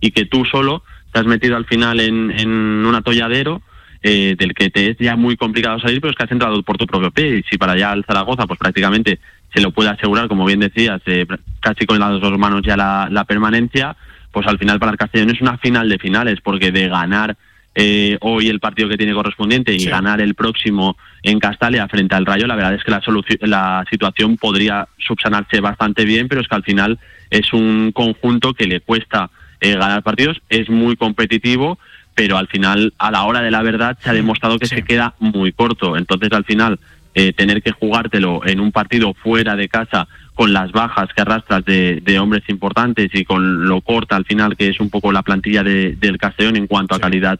y 0.00 0.10
que 0.10 0.26
tú 0.26 0.44
solo 0.44 0.82
te 1.14 1.20
has 1.20 1.26
metido 1.26 1.56
al 1.56 1.64
final 1.64 2.00
en, 2.00 2.32
en 2.32 2.48
un 2.48 2.92
atolladero 2.92 3.62
eh, 4.02 4.34
del 4.36 4.52
que 4.52 4.68
te 4.68 4.90
es 4.90 4.96
ya 4.98 5.14
muy 5.14 5.36
complicado 5.36 5.78
salir, 5.78 6.00
pero 6.00 6.10
es 6.10 6.16
que 6.16 6.24
has 6.24 6.32
entrado 6.32 6.60
por 6.64 6.76
tu 6.76 6.86
propio 6.86 7.12
pie. 7.12 7.38
Y 7.38 7.42
si 7.44 7.56
para 7.56 7.74
allá 7.74 7.92
al 7.92 8.04
Zaragoza, 8.04 8.48
pues 8.48 8.58
prácticamente 8.58 9.20
se 9.54 9.62
lo 9.62 9.70
puede 9.70 9.90
asegurar, 9.90 10.26
como 10.26 10.44
bien 10.44 10.58
decías, 10.58 11.00
eh, 11.06 11.24
casi 11.60 11.86
con 11.86 12.00
las 12.00 12.20
dos 12.20 12.36
manos 12.36 12.62
ya 12.66 12.76
la, 12.76 13.06
la 13.12 13.24
permanencia, 13.24 13.96
pues 14.32 14.44
al 14.48 14.58
final 14.58 14.80
para 14.80 14.90
el 14.90 14.98
Castellón 14.98 15.30
es 15.30 15.40
una 15.40 15.56
final 15.58 15.88
de 15.88 15.98
finales, 15.98 16.40
porque 16.42 16.72
de 16.72 16.88
ganar 16.88 17.36
eh, 17.76 18.18
hoy 18.20 18.48
el 18.48 18.58
partido 18.58 18.88
que 18.88 18.96
tiene 18.96 19.14
correspondiente 19.14 19.72
y 19.72 19.84
ganar 19.84 20.20
el 20.20 20.34
próximo 20.34 20.96
en 21.22 21.38
Castalia 21.38 21.86
frente 21.86 22.16
al 22.16 22.26
Rayo, 22.26 22.48
la 22.48 22.56
verdad 22.56 22.74
es 22.74 22.82
que 22.82 22.90
la, 22.90 23.00
la 23.42 23.84
situación 23.88 24.36
podría 24.36 24.88
subsanarse 24.98 25.60
bastante 25.60 26.04
bien, 26.04 26.26
pero 26.26 26.40
es 26.40 26.48
que 26.48 26.56
al 26.56 26.64
final 26.64 26.98
es 27.30 27.52
un 27.52 27.92
conjunto 27.92 28.52
que 28.52 28.66
le 28.66 28.80
cuesta 28.80 29.30
eh, 29.60 29.74
ganar 29.74 30.02
partidos, 30.02 30.40
es 30.48 30.68
muy 30.68 30.96
competitivo, 30.96 31.78
pero 32.14 32.36
al 32.38 32.46
final, 32.48 32.92
a 32.98 33.10
la 33.10 33.24
hora 33.24 33.40
de 33.42 33.50
la 33.50 33.62
verdad, 33.62 33.98
se 34.00 34.10
ha 34.10 34.12
demostrado 34.12 34.58
que 34.58 34.66
se 34.66 34.82
queda 34.82 35.14
muy 35.18 35.52
corto. 35.52 35.96
Entonces, 35.96 36.30
al 36.32 36.44
final, 36.44 36.78
eh, 37.14 37.32
tener 37.32 37.62
que 37.62 37.72
jugártelo 37.72 38.40
en 38.46 38.60
un 38.60 38.72
partido 38.72 39.14
fuera 39.14 39.56
de 39.56 39.68
casa 39.68 40.06
con 40.34 40.52
las 40.52 40.72
bajas 40.72 41.08
que 41.14 41.22
arrastras 41.22 41.64
de, 41.64 42.00
de 42.02 42.18
hombres 42.18 42.42
importantes 42.48 43.10
y 43.14 43.24
con 43.24 43.68
lo 43.68 43.80
corta 43.82 44.16
al 44.16 44.24
final 44.24 44.56
que 44.56 44.68
es 44.68 44.80
un 44.80 44.90
poco 44.90 45.12
la 45.12 45.22
plantilla 45.22 45.62
de- 45.62 45.94
del 45.94 46.18
Castellón 46.18 46.56
en 46.56 46.66
cuanto 46.66 46.96
a 46.96 46.98
calidad 47.00 47.38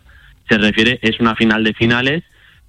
se 0.48 0.58
refiere, 0.58 1.00
es 1.02 1.18
una 1.18 1.34
final 1.34 1.64
de 1.64 1.72
finales, 1.74 2.22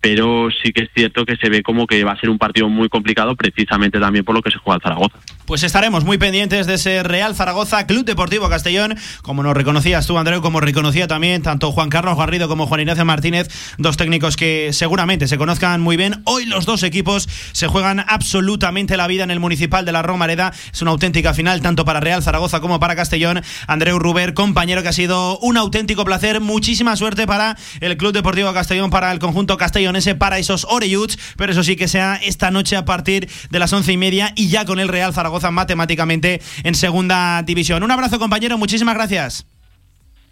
pero 0.06 0.50
sí 0.62 0.72
que 0.72 0.84
es 0.84 0.90
cierto 0.94 1.26
que 1.26 1.36
se 1.36 1.50
ve 1.50 1.64
como 1.64 1.88
que 1.88 2.04
va 2.04 2.12
a 2.12 2.20
ser 2.20 2.30
un 2.30 2.38
partido 2.38 2.70
muy 2.70 2.90
complicado 2.90 3.36
precisamente 3.36 4.00
también 4.00 4.24
por 4.24 4.36
lo 4.36 4.44
que 4.44 4.52
se 4.52 4.60
juega 4.60 4.76
el 4.76 4.84
Zaragoza. 4.84 5.18
Pues 5.48 5.64
estaremos 5.64 6.06
muy 6.06 6.20
pendientes 6.20 6.68
de 6.68 6.76
ese 6.76 7.02
Real 7.02 7.36
Zaragoza 7.36 7.88
Club 7.88 8.06
Deportivo 8.06 8.48
Castellón, 8.48 8.96
como 9.24 9.42
nos 9.42 9.58
reconocías 9.58 10.06
tú, 10.06 10.18
Andreu, 10.20 10.42
como 10.42 10.60
reconocía 10.60 11.08
también 11.08 11.42
tanto 11.42 11.72
Juan 11.72 11.90
Carlos 11.90 12.18
Garrido 12.18 12.48
como 12.48 12.68
Juan 12.68 12.82
Ignacio 12.82 13.04
Martínez, 13.04 13.48
dos 13.80 13.98
técnicos 13.98 14.38
que 14.38 14.74
seguramente 14.74 15.28
se 15.28 15.40
conozcan 15.40 15.82
muy 15.82 15.98
bien. 15.98 16.22
Hoy 16.26 16.46
los 16.46 16.68
dos 16.68 16.84
equipos 16.84 17.28
se 17.52 17.68
juegan 17.68 18.04
absolutamente 18.08 18.98
la 18.98 19.08
vida 19.08 19.24
en 19.24 19.32
el 19.32 19.40
Municipal 19.40 19.86
de 19.86 19.92
la 19.92 20.04
Romareda. 20.04 20.54
Es 20.72 20.84
una 20.84 20.92
auténtica 20.92 21.34
final 21.34 21.62
tanto 21.62 21.84
para 21.84 22.00
Real 22.00 22.22
Zaragoza 22.22 22.60
como 22.60 22.80
para 22.80 22.96
Castellón. 22.96 23.42
Andreu 23.68 23.98
Ruber, 23.98 24.36
compañero 24.36 24.84
que 24.84 24.90
ha 24.90 24.94
sido 24.94 25.40
un 25.40 25.58
auténtico 25.58 26.06
placer. 26.06 26.42
Muchísima 26.42 26.96
suerte 26.96 27.26
para 27.26 27.58
el 27.82 27.98
Club 27.98 28.14
Deportivo 28.14 28.54
Castellón, 28.54 28.92
para 28.92 29.12
el 29.12 29.18
conjunto 29.18 29.58
castellonense, 29.96 30.16
para 30.16 30.38
esos 30.38 30.66
Oreyuts, 30.70 31.18
pero 31.38 31.52
eso 31.52 31.64
sí 31.64 31.76
que 31.76 31.88
sea 31.88 32.16
esta 32.16 32.52
noche 32.52 32.76
a 32.76 32.86
partir 32.86 33.30
de 33.50 33.60
las 33.60 33.74
once 33.74 33.92
y 33.92 33.98
media 33.98 34.34
y 34.36 34.50
ya 34.50 34.66
con 34.66 34.80
el 34.80 34.88
Real 34.88 35.14
Zaragoza 35.14 35.52
matemáticamente 35.52 36.42
en 36.64 36.76
segunda 36.76 37.42
división. 37.44 37.84
Un 37.84 37.92
abrazo, 37.92 38.20
compañero, 38.20 38.58
muchísimas 38.58 38.96
gracias. 38.96 39.46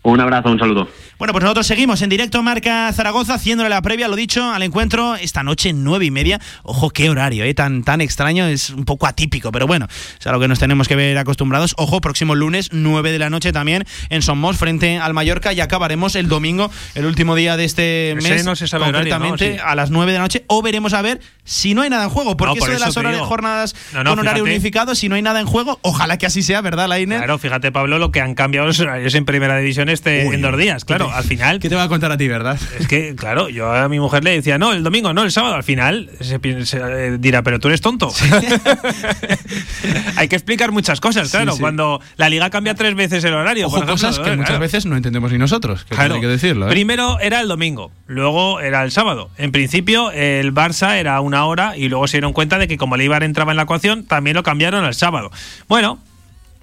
Un 0.06 0.20
abrazo, 0.20 0.50
un 0.52 0.60
saludo. 0.60 0.88
Bueno, 1.18 1.32
pues 1.32 1.44
nosotros 1.44 1.66
seguimos 1.66 2.02
en 2.02 2.10
directo 2.10 2.44
Marca 2.44 2.92
Zaragoza, 2.92 3.36
haciéndole 3.36 3.70
la 3.70 3.82
previa, 3.82 4.10
lo 4.10 4.18
dicho, 4.18 4.52
al 4.52 4.62
encuentro 4.62 5.16
esta 5.16 5.44
noche 5.44 5.72
nueve 5.72 6.04
y 6.04 6.12
media. 6.12 6.42
Ojo, 6.64 6.90
qué 6.90 7.10
horario, 7.10 7.46
¿eh? 7.46 7.54
tan, 7.54 7.84
tan 7.84 8.02
extraño, 8.02 8.46
es 8.48 8.72
un 8.72 8.84
poco 8.84 9.08
atípico, 9.08 9.50
pero 9.54 9.66
bueno, 9.66 9.88
es 10.20 10.28
a 10.28 10.34
lo 10.34 10.42
que 10.42 10.50
nos 10.50 10.60
tenemos 10.60 10.90
que 10.90 10.98
ver 10.98 11.18
acostumbrados. 11.18 11.74
Ojo, 11.78 12.02
próximo 12.02 12.36
lunes, 12.36 12.70
nueve 12.74 13.14
de 13.14 13.20
la 13.20 13.30
noche 13.30 13.54
también 13.54 13.86
en 14.10 14.22
Somos, 14.22 14.58
frente 14.58 14.98
al 14.98 15.14
Mallorca, 15.14 15.54
y 15.54 15.62
acabaremos 15.62 16.16
el 16.18 16.28
domingo, 16.28 16.70
el 16.96 17.06
último 17.06 17.36
día 17.36 17.56
de 17.56 17.64
este 17.64 18.12
Ese 18.12 18.30
mes, 18.30 18.46
no 18.46 18.58
se 18.58 18.68
sabe 18.68 18.84
concretamente 18.84 19.46
horario, 19.46 19.58
¿no? 19.58 19.64
Sí. 19.64 19.70
a 19.72 19.76
las 19.76 19.90
nueve 19.90 20.12
de 20.12 20.18
la 20.18 20.24
noche, 20.24 20.44
o 20.48 20.62
veremos 20.62 20.92
a 20.92 21.02
ver 21.02 21.22
si 21.46 21.74
no 21.74 21.82
hay 21.82 21.90
nada 21.90 22.04
en 22.04 22.10
juego, 22.10 22.36
porque 22.36 22.56
No, 22.56 22.60
por 22.60 22.70
eso 22.70 22.80
de 22.80 22.86
las 22.86 22.98
horas 22.98 23.18
jornadas 23.22 23.76
No, 23.94 24.04
no, 24.04 24.10
con 24.10 24.20
horario 24.20 24.44
fíjate. 24.44 24.52
unificado, 24.58 24.96
si 24.96 25.08
no 25.08 25.16
hay 25.16 25.22
nada 25.22 25.40
en 25.40 25.46
juego, 25.46 25.80
ojalá 25.82 26.18
que 26.18 26.26
así 26.26 26.42
sea, 26.42 26.60
¿verdad, 26.60 26.90
Lainer? 26.90 27.20
Claro, 27.20 27.38
fíjate, 27.38 27.72
Pablo, 27.72 28.00
lo 28.00 28.12
que 28.12 28.20
han 28.20 28.36
cambiado 28.36 28.68
los 28.68 28.80
horarios 28.82 29.16
en 29.16 29.24
primera 29.24 29.58
división 29.58 29.93
este 29.94 30.26
Uy, 30.28 30.36
en 30.36 30.42
dos 30.42 30.58
días. 30.58 30.84
Claro, 30.86 31.06
¿qué 31.08 31.12
te- 31.12 31.18
al 31.18 31.24
final. 31.24 31.60
¿Qué 31.60 31.70
te 31.70 31.76
va 31.76 31.84
a 31.84 31.88
contar 31.90 32.12
a 32.12 32.18
ti, 32.18 32.28
verdad? 32.28 32.60
Es 32.80 32.88
que, 32.88 33.16
claro, 33.16 33.50
yo 33.50 33.72
a 33.74 33.88
mi 33.90 34.00
mujer 34.00 34.24
le 34.24 34.32
decía, 34.32 34.58
no, 34.58 34.74
el 34.74 34.84
domingo, 34.84 35.14
no, 35.14 35.24
el 35.24 35.32
sábado. 35.32 35.56
Al 35.56 35.64
final 35.64 36.10
se, 36.20 36.40
se, 36.66 36.78
eh, 36.78 37.18
dirá, 37.20 37.42
pero 37.44 37.60
tú 37.60 37.68
eres 37.70 37.82
tonto. 37.82 38.12
Hay 40.16 40.28
que 40.28 40.36
explicar 40.36 40.72
muchas 40.72 41.00
cosas, 41.00 41.30
claro. 41.32 41.54
sí. 41.54 41.60
Cuando 41.60 42.02
la 42.18 42.30
liga 42.30 42.50
cambia 42.50 42.76
tres 42.76 42.96
veces 42.96 43.24
el 43.24 43.34
horario. 43.34 43.68
Ojo, 43.68 43.76
por 43.78 43.84
ejemplo, 43.86 44.08
cosas 44.08 44.20
que 44.24 44.34
¿eh? 44.34 44.38
muchas 44.38 44.60
veces 44.60 44.86
no 44.86 44.96
entendemos 44.96 45.32
ni 45.32 45.38
nosotros, 45.38 45.86
que 45.86 45.96
Claro. 45.96 46.16
hay 46.16 46.22
que 46.22 46.28
decirlo. 46.28 46.68
¿eh? 46.68 46.70
Primero 46.70 47.20
era 47.20 47.42
el 47.42 47.48
domingo, 47.48 47.92
luego 48.08 48.60
era 48.60 48.84
el 48.84 48.92
sábado. 48.92 49.30
En 49.38 49.52
principio, 49.52 50.12
el 50.12 50.54
Barça 50.54 50.96
era 50.98 51.20
una 51.22 51.46
hora 51.46 51.78
y 51.78 51.90
luego 51.90 52.08
se 52.08 52.18
dieron 52.18 52.34
cuenta 52.34 52.58
de 52.58 52.68
que 52.68 52.78
como 52.78 52.96
el 52.96 53.02
Eibar 53.02 53.24
entraba 53.24 53.52
en 53.52 53.58
la 53.58 53.64
ecuación, 53.64 54.04
también 54.06 54.36
lo 54.36 54.44
cambiaron 54.44 54.84
al 54.86 54.94
sábado. 54.96 55.32
Bueno, 55.68 56.00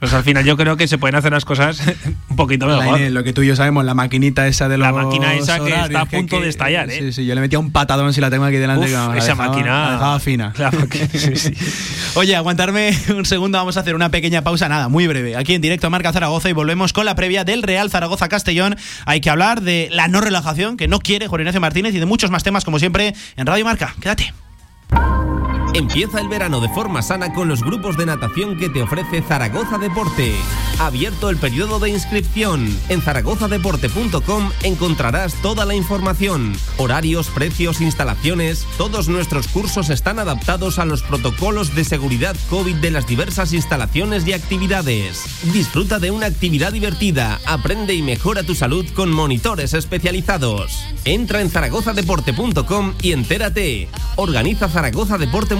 pues 0.01 0.13
al 0.15 0.25
final 0.25 0.45
yo 0.45 0.57
creo 0.57 0.77
que 0.77 0.89
se 0.89 0.99
pueden 0.99 1.15
hacer 1.15 1.31
las 1.33 1.45
cosas 1.45 1.81
un 2.31 2.37
poquito 2.37 2.67
mejor. 2.67 2.99
Lo 3.01 3.23
que 3.23 3.33
tú 3.33 3.43
y 3.43 3.47
yo 3.47 3.55
sabemos, 3.55 3.85
la 3.85 3.95
maquinita 3.95 4.47
esa 4.49 4.69
de 4.69 4.79
los 4.79 4.87
La 4.87 4.93
máquina 4.93 5.35
esa 5.35 5.57
que 5.57 5.63
horarios, 5.65 5.87
está 5.91 6.01
a 6.01 6.05
punto 6.07 6.41
de 6.41 6.49
estallar, 6.49 6.91
¿eh? 6.91 6.99
Sí, 6.99 7.13
sí, 7.13 7.27
yo 7.27 7.35
le 7.35 7.41
metía 7.41 7.59
un 7.59 7.71
patadón 7.71 8.13
si 8.13 8.21
la 8.21 8.31
tengo 8.31 8.45
aquí 8.45 8.57
delante. 8.57 8.87
Uf, 8.87 8.93
la 8.93 9.17
esa 9.19 9.33
dejaba- 9.35 9.49
máquina- 9.49 9.85
la 9.87 9.93
dejaba 9.93 10.21
fina. 10.21 10.53
La 10.59 10.71
máquina, 10.71 11.07
sí, 11.13 11.37
sí. 11.37 11.53
Oye, 12.15 12.35
aguantarme 12.35 12.97
un 13.17 13.25
segundo, 13.27 13.59
vamos 13.59 13.77
a 13.77 13.81
hacer 13.81 13.95
una 13.95 14.11
pequeña 14.11 14.43
pausa, 14.43 14.69
nada, 14.69 14.89
muy 14.89 15.07
breve. 15.07 15.37
Aquí 15.37 15.55
en 15.55 15.61
directo 15.61 15.87
a 15.87 15.91
Marca 15.91 16.13
Zaragoza 16.13 16.49
y 16.49 16.53
volvemos 16.53 16.93
con 16.93 17.05
la 17.05 17.15
previa 17.15 17.45
del 17.45 17.63
Real 17.63 17.91
Zaragoza 17.91 18.29
Castellón. 18.29 18.77
Hay 19.05 19.21
que 19.21 19.31
hablar 19.31 19.61
de 19.61 19.89
la 19.93 20.09
no 20.09 20.21
relajación 20.21 20.77
que 20.77 20.89
no 20.89 20.99
quiere 21.01 21.29
Juan 21.29 21.43
Ignacio 21.43 21.61
Martínez 21.61 21.95
y 21.95 21.99
de 21.99 22.07
muchos 22.07 22.31
más 22.31 22.43
temas, 22.43 22.65
como 22.65 22.79
siempre, 22.79 23.15
en 23.37 23.47
Radio 23.47 23.65
Marca. 23.67 23.95
Quédate. 24.01 24.33
Empieza 25.73 26.21
el 26.21 26.29
verano 26.29 26.61
de 26.61 26.69
forma 26.69 27.01
sana 27.01 27.33
con 27.33 27.49
los 27.49 27.63
grupos 27.63 27.97
de 27.97 28.05
natación 28.05 28.57
que 28.59 28.69
te 28.69 28.83
ofrece 28.83 29.23
Zaragoza 29.23 29.79
Deporte. 29.79 30.35
Abierto 30.81 31.31
el 31.31 31.37
periodo 31.37 31.79
de 31.79 31.91
inscripción. 31.91 32.77
En 32.89 33.01
zaragozadeporte.com 33.03 34.51
encontrarás 34.65 35.35
toda 35.43 35.65
la 35.65 35.75
información. 35.75 36.55
Horarios, 36.77 37.29
precios, 37.29 37.81
instalaciones. 37.81 38.67
Todos 38.79 39.09
nuestros 39.09 39.47
cursos 39.47 39.91
están 39.91 40.19
adaptados 40.19 40.79
a 40.81 40.85
los 40.85 41.03
protocolos 41.03 41.75
de 41.75 41.85
seguridad 41.85 42.35
COVID 42.49 42.77
de 42.77 42.91
las 42.91 43.07
diversas 43.07 43.53
instalaciones 43.53 44.27
y 44.27 44.33
actividades. 44.33 45.25
Disfruta 45.53 46.01
de 46.01 46.11
una 46.11 46.27
actividad 46.27 46.73
divertida. 46.73 47.39
Aprende 47.47 47.95
y 47.95 48.03
mejora 48.03 48.43
tu 48.43 48.57
salud 48.57 48.87
con 48.95 49.13
monitores 49.13 49.73
especializados. 49.75 50.83
Entra 51.05 51.41
en 51.43 51.51
zaragozadeporte.com 51.51 52.95
y 53.03 53.13
entérate. 53.13 53.89
Organiza 54.17 54.69
Zaragoza 54.69 55.17
Deporte 55.17 55.60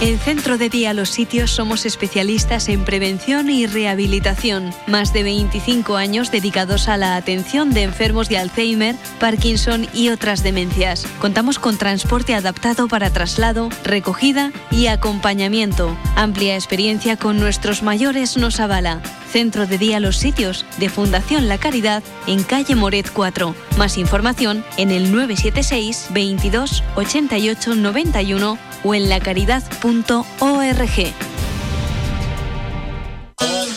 En 0.00 0.20
Centro 0.20 0.58
de 0.58 0.68
Día 0.68 0.94
Los 0.94 1.10
Sitios 1.10 1.50
somos 1.50 1.84
especialistas 1.84 2.68
en 2.68 2.84
prevención 2.84 3.50
y 3.50 3.66
rehabilitación. 3.66 4.70
Más 4.86 5.12
de 5.12 5.24
25 5.24 5.96
años 5.96 6.30
dedicados 6.30 6.88
a 6.88 6.96
la 6.96 7.16
atención 7.16 7.72
de 7.74 7.82
enfermos 7.82 8.28
de 8.28 8.38
Alzheimer, 8.38 8.94
Parkinson 9.18 9.88
y 9.92 10.10
otras 10.10 10.44
demencias. 10.44 11.04
Contamos 11.20 11.58
con 11.58 11.78
transporte 11.78 12.36
adaptado 12.36 12.86
para 12.86 13.10
traslado, 13.10 13.70
recogida 13.82 14.52
y 14.70 14.86
acompañamiento. 14.86 15.96
Amplia 16.14 16.54
experiencia 16.54 17.16
con 17.16 17.40
nuestros 17.40 17.82
mayores 17.82 18.36
nos 18.36 18.60
avala. 18.60 19.02
Centro 19.38 19.68
de 19.68 19.78
Día 19.78 20.00
Los 20.00 20.16
Sitios 20.16 20.66
de 20.78 20.88
Fundación 20.88 21.46
La 21.46 21.58
Caridad 21.58 22.02
en 22.26 22.42
calle 22.42 22.74
Moret 22.74 23.08
4. 23.08 23.54
Más 23.76 23.96
información 23.96 24.64
en 24.78 24.90
el 24.90 25.12
976 25.12 26.08
22 26.10 26.82
88 26.96 27.76
91 27.76 28.58
o 28.82 28.94
en 28.96 29.08
lacaridad.org. 29.08 31.37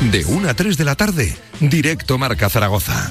De 0.00 0.24
1 0.24 0.48
a 0.48 0.54
3 0.54 0.76
de 0.76 0.84
la 0.84 0.94
tarde, 0.94 1.36
directo 1.58 2.18
Marca 2.18 2.48
Zaragoza. 2.48 3.10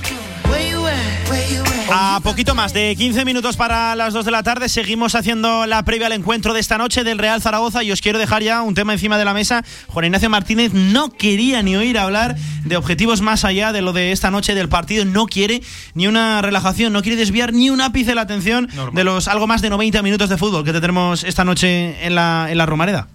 A 1.92 2.20
poquito 2.24 2.56
más 2.56 2.74
de 2.74 2.96
15 2.96 3.26
minutos 3.26 3.58
para 3.58 3.94
las 3.96 4.14
2 4.14 4.24
de 4.24 4.32
la 4.32 4.42
tarde, 4.42 4.70
seguimos 4.70 5.14
haciendo 5.14 5.66
la 5.66 5.84
previa 5.84 6.08
al 6.08 6.14
encuentro 6.14 6.54
de 6.54 6.62
esta 6.62 6.78
noche 6.78 7.04
del 7.04 7.18
Real 7.18 7.42
Zaragoza 7.42 7.84
y 7.84 7.92
os 7.92 8.02
quiero 8.02 8.20
dejar 8.20 8.42
ya 8.42 8.62
un 8.62 8.74
tema 8.74 8.94
encima 8.94 9.18
de 9.18 9.26
la 9.26 9.34
mesa. 9.34 9.64
Juan 9.88 10.06
Ignacio 10.06 10.30
Martínez 10.30 10.74
no 10.74 11.12
quería 11.12 11.62
ni 11.62 11.76
oír 11.76 12.00
hablar 12.00 12.38
de 12.64 12.78
objetivos 12.78 13.22
más 13.22 13.44
allá 13.44 13.74
de 13.74 13.82
lo 13.82 13.92
de 13.92 14.14
esta 14.14 14.32
noche 14.32 14.56
del 14.56 14.70
partido, 14.70 15.04
no 15.04 15.28
quiere 15.28 15.62
ni 15.94 16.08
una 16.08 16.42
relajación, 16.42 16.94
no 16.94 17.02
quiere 17.02 17.18
desviar 17.18 17.54
ni 17.54 17.70
un 17.70 17.82
ápice 17.82 18.16
la 18.16 18.22
atención 18.22 18.70
de 18.94 19.04
los 19.04 19.28
algo 19.28 19.46
más 19.46 19.62
de 19.62 19.70
90 19.70 20.02
minutos 20.04 20.30
de 20.30 20.38
fútbol 20.38 20.64
que 20.64 20.74
tenemos 20.74 21.26
esta 21.26 21.44
noche 21.44 22.06
en 22.06 22.16
la, 22.16 22.48
en 22.50 22.58
la 22.58 22.66
Romareda. 22.66 23.08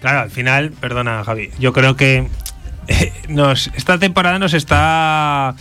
Claro, 0.00 0.20
al 0.20 0.30
final, 0.30 0.72
perdona 0.72 1.24
Javi, 1.24 1.50
yo 1.58 1.72
creo 1.72 1.96
que 1.96 2.28
nos, 3.28 3.68
esta 3.74 3.98
temporada 3.98 4.38
nos 4.38 4.54
está 4.54 5.54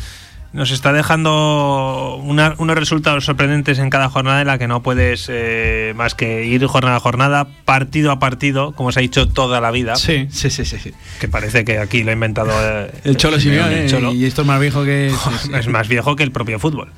nos 0.53 0.71
está 0.71 0.91
dejando 0.91 2.19
una- 2.25 2.55
unos 2.57 2.75
resultados 2.75 3.23
sorprendentes 3.23 3.79
en 3.79 3.89
cada 3.89 4.09
jornada 4.09 4.41
en 4.41 4.47
la 4.47 4.57
que 4.57 4.67
no 4.67 4.83
puedes 4.83 5.27
eh, 5.29 5.93
más 5.95 6.13
que 6.13 6.43
ir 6.43 6.65
jornada 6.65 6.97
a 6.97 6.99
jornada, 6.99 7.47
partido 7.63 8.11
a 8.11 8.19
partido, 8.19 8.73
como 8.73 8.91
se 8.91 8.99
ha 8.99 9.01
dicho 9.01 9.29
toda 9.29 9.61
la 9.61 9.71
vida. 9.71 9.95
Sí, 9.95 10.27
sí, 10.29 10.49
sí, 10.49 10.65
sí. 10.65 10.91
Que 11.21 11.29
parece 11.29 11.63
que 11.63 11.77
aquí 11.79 12.03
lo 12.03 12.09
ha 12.09 12.13
inventado 12.15 12.51
eh, 12.61 12.91
El 13.05 13.15
Cholo 13.15 13.39
Simeone, 13.39 13.85
y 14.13 14.25
esto 14.25 14.41
es 14.41 14.47
más 14.47 14.59
viejo 14.59 14.83
que... 14.83 15.13
Es 15.57 15.67
más 15.69 15.87
viejo 15.87 16.17
que 16.17 16.23
el 16.23 16.33
propio 16.33 16.59
fútbol. 16.59 16.91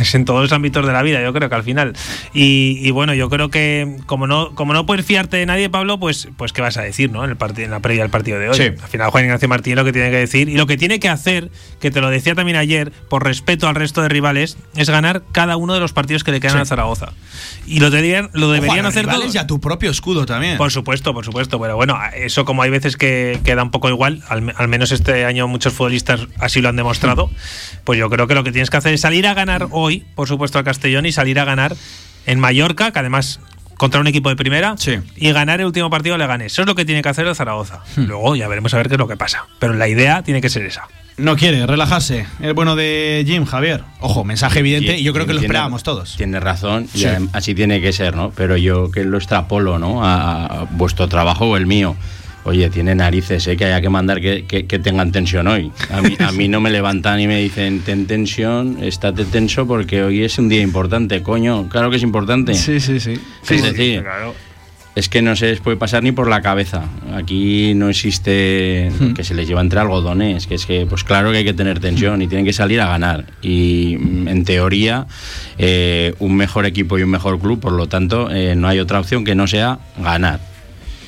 Es 0.00 0.14
en 0.14 0.24
todos 0.24 0.42
los 0.42 0.52
ámbitos 0.52 0.86
de 0.86 0.92
la 0.92 1.02
vida, 1.02 1.22
yo 1.22 1.32
creo 1.32 1.48
que 1.48 1.54
al 1.54 1.62
final. 1.62 1.94
Y, 2.32 2.78
y 2.82 2.90
bueno, 2.90 3.14
yo 3.14 3.28
creo 3.30 3.50
que 3.50 3.96
como 4.06 4.26
no, 4.26 4.54
como 4.54 4.72
no 4.72 4.86
puedes 4.86 5.04
fiarte 5.04 5.36
de 5.36 5.46
nadie, 5.46 5.70
Pablo, 5.70 5.98
pues, 5.98 6.28
pues 6.36 6.52
qué 6.52 6.62
vas 6.62 6.76
a 6.76 6.82
decir, 6.82 7.10
¿no? 7.10 7.24
En, 7.24 7.30
el 7.30 7.36
partido, 7.36 7.64
en 7.66 7.70
la 7.70 7.80
previa 7.80 8.02
del 8.02 8.10
partido 8.10 8.38
de 8.38 8.48
hoy. 8.50 8.56
Sí. 8.56 8.62
Al 8.82 8.88
final, 8.88 9.10
Juan 9.10 9.24
Ignacio 9.24 9.48
Martínez 9.48 9.76
lo 9.76 9.84
que 9.84 9.92
tiene 9.92 10.10
que 10.10 10.18
decir 10.18 10.48
y 10.48 10.56
lo 10.56 10.66
que 10.66 10.76
tiene 10.76 11.00
que 11.00 11.08
hacer, 11.08 11.50
que 11.80 11.90
te 11.90 12.00
lo 12.00 12.10
decía 12.10 12.34
también 12.34 12.56
ayer, 12.56 12.92
por 13.08 13.24
respeto 13.24 13.68
al 13.68 13.74
resto 13.74 14.02
de 14.02 14.08
rivales, 14.08 14.56
es 14.76 14.90
ganar 14.90 15.22
cada 15.32 15.56
uno 15.56 15.74
de 15.74 15.80
los 15.80 15.92
partidos 15.92 16.24
que 16.24 16.32
le 16.32 16.40
quedan 16.40 16.56
Sí. 16.56 16.62
a 16.62 16.64
Zaragoza. 16.66 17.12
Y 17.66 17.80
lo 17.80 17.90
deberían, 17.90 18.30
lo 18.32 18.50
deberían 18.50 18.86
Ojo, 18.86 18.88
a 18.88 18.90
los 18.90 18.96
hacer 18.96 19.06
todos. 19.06 19.34
y 19.34 19.38
a 19.38 19.46
tu 19.46 19.60
propio 19.60 19.90
escudo 19.90 20.26
también. 20.26 20.56
Por 20.58 20.70
supuesto, 20.70 21.14
por 21.14 21.24
supuesto. 21.24 21.60
Pero 21.60 21.76
bueno, 21.76 21.98
eso 22.14 22.44
como 22.44 22.62
hay 22.62 22.70
veces 22.70 22.96
que 22.96 23.40
queda 23.44 23.62
un 23.62 23.70
poco 23.70 23.88
igual, 23.88 24.22
al, 24.28 24.52
al 24.56 24.68
menos 24.68 24.92
este 24.92 25.24
año 25.24 25.48
muchos 25.48 25.72
futbolistas 25.72 26.20
así 26.38 26.60
lo 26.60 26.68
han 26.68 26.76
demostrado, 26.76 27.30
pues 27.84 27.98
yo 27.98 28.10
creo 28.10 28.26
que 28.26 28.34
lo 28.34 28.44
que 28.44 28.52
tienes 28.52 28.70
que 28.70 28.76
hacer 28.76 28.94
es 28.94 29.00
salir 29.00 29.26
a 29.26 29.34
ganar 29.34 29.53
hoy, 29.70 30.04
por 30.14 30.28
supuesto, 30.28 30.58
al 30.58 30.64
Castellón 30.64 31.06
y 31.06 31.12
salir 31.12 31.38
a 31.40 31.44
ganar 31.44 31.74
en 32.26 32.40
Mallorca, 32.40 32.90
que 32.92 32.98
además 32.98 33.40
contra 33.76 34.00
un 34.00 34.06
equipo 34.06 34.28
de 34.28 34.36
primera, 34.36 34.76
y 35.16 35.32
ganar 35.32 35.60
el 35.60 35.66
último 35.66 35.90
partido 35.90 36.16
le 36.16 36.26
ganes. 36.26 36.52
Eso 36.52 36.62
es 36.62 36.68
lo 36.68 36.74
que 36.74 36.84
tiene 36.84 37.02
que 37.02 37.08
hacer 37.08 37.26
el 37.26 37.34
Zaragoza. 37.34 37.80
Luego 37.96 38.36
ya 38.36 38.46
veremos 38.48 38.72
a 38.72 38.76
ver 38.76 38.88
qué 38.88 38.94
es 38.94 38.98
lo 39.00 39.08
que 39.08 39.16
pasa. 39.16 39.46
Pero 39.58 39.74
la 39.74 39.88
idea 39.88 40.22
tiene 40.22 40.40
que 40.40 40.48
ser 40.48 40.64
esa. 40.64 40.86
No 41.16 41.36
quiere 41.36 41.64
relajarse. 41.66 42.26
El 42.40 42.54
bueno 42.54 42.74
de 42.76 43.24
Jim, 43.26 43.44
Javier. 43.44 43.82
Ojo, 44.00 44.24
mensaje 44.24 44.60
evidente 44.60 44.98
y 44.98 45.02
yo 45.04 45.12
creo 45.12 45.26
que 45.26 45.34
lo 45.34 45.40
esperábamos 45.40 45.82
todos. 45.82 46.16
Tiene 46.16 46.40
razón, 46.40 46.88
y 46.94 46.98
Sí. 47.00 47.06
así 47.32 47.54
tiene 47.54 47.80
que 47.80 47.92
ser, 47.92 48.16
¿no? 48.16 48.30
Pero 48.30 48.56
yo 48.56 48.90
que 48.90 49.04
lo 49.04 49.16
extrapolo, 49.18 49.78
¿no? 49.78 50.04
A, 50.04 50.46
a 50.46 50.64
vuestro 50.70 51.08
trabajo 51.08 51.46
o 51.50 51.56
el 51.56 51.66
mío. 51.66 51.94
Oye, 52.44 52.68
tiene 52.68 52.94
narices, 52.94 53.46
¿eh? 53.46 53.56
Que 53.56 53.64
haya 53.64 53.80
que 53.80 53.88
mandar 53.88 54.20
que, 54.20 54.44
que- 54.46 54.66
que 54.66 54.78
tengan 54.78 55.10
tensión 55.12 55.46
hoy. 55.48 55.72
A 55.90 56.02
mí, 56.02 56.14
a 56.18 56.30
mí 56.30 56.46
no 56.48 56.60
me 56.60 56.70
levantan 56.70 57.18
y 57.20 57.26
me 57.26 57.38
dicen, 57.40 57.80
ten 57.80 58.06
tensión, 58.06 58.82
estate 58.82 59.24
tenso 59.24 59.66
porque 59.66 60.02
hoy 60.02 60.22
es 60.24 60.38
un 60.38 60.48
día 60.50 60.60
importante, 60.60 61.22
coño. 61.22 61.68
Claro 61.70 61.88
que 61.90 61.96
es 61.96 62.02
importante. 62.02 62.52
Sí, 62.54 62.80
sí, 62.80 63.00
sí. 63.00 63.14
Es 63.54 63.62
decir, 63.62 64.02
es 64.94 65.08
que 65.08 65.22
no 65.22 65.34
se 65.34 65.46
les 65.46 65.60
puede 65.60 65.76
pasar 65.78 66.02
ni 66.02 66.12
por 66.12 66.28
la 66.28 66.42
cabeza. 66.42 66.84
Aquí 67.14 67.72
no 67.74 67.88
existe 67.88 68.92
que 69.14 69.24
se 69.24 69.34
les 69.34 69.48
lleva 69.48 69.60
entre 69.62 69.80
algodones, 69.80 70.46
que 70.46 70.54
es 70.56 70.66
que, 70.66 70.84
pues 70.86 71.02
claro 71.02 71.32
que 71.32 71.38
hay 71.38 71.44
que 71.44 71.54
tener 71.54 71.80
tensión 71.80 72.20
y 72.22 72.26
tienen 72.28 72.44
que 72.44 72.52
salir 72.52 72.80
a 72.80 72.86
ganar. 72.88 73.24
Y 73.42 73.96
mm, 73.98 74.28
en 74.28 74.44
teoría, 74.44 75.06
eh, 75.58 76.14
un 76.18 76.36
mejor 76.36 76.66
equipo 76.66 76.98
y 76.98 77.02
un 77.02 77.10
mejor 77.10 77.40
club, 77.40 77.58
por 77.58 77.72
lo 77.72 77.86
tanto, 77.88 78.30
eh, 78.30 78.54
no 78.54 78.68
hay 78.68 78.78
otra 78.80 79.00
opción 79.00 79.24
que 79.24 79.34
no 79.34 79.46
sea 79.46 79.78
ganar. 79.98 80.40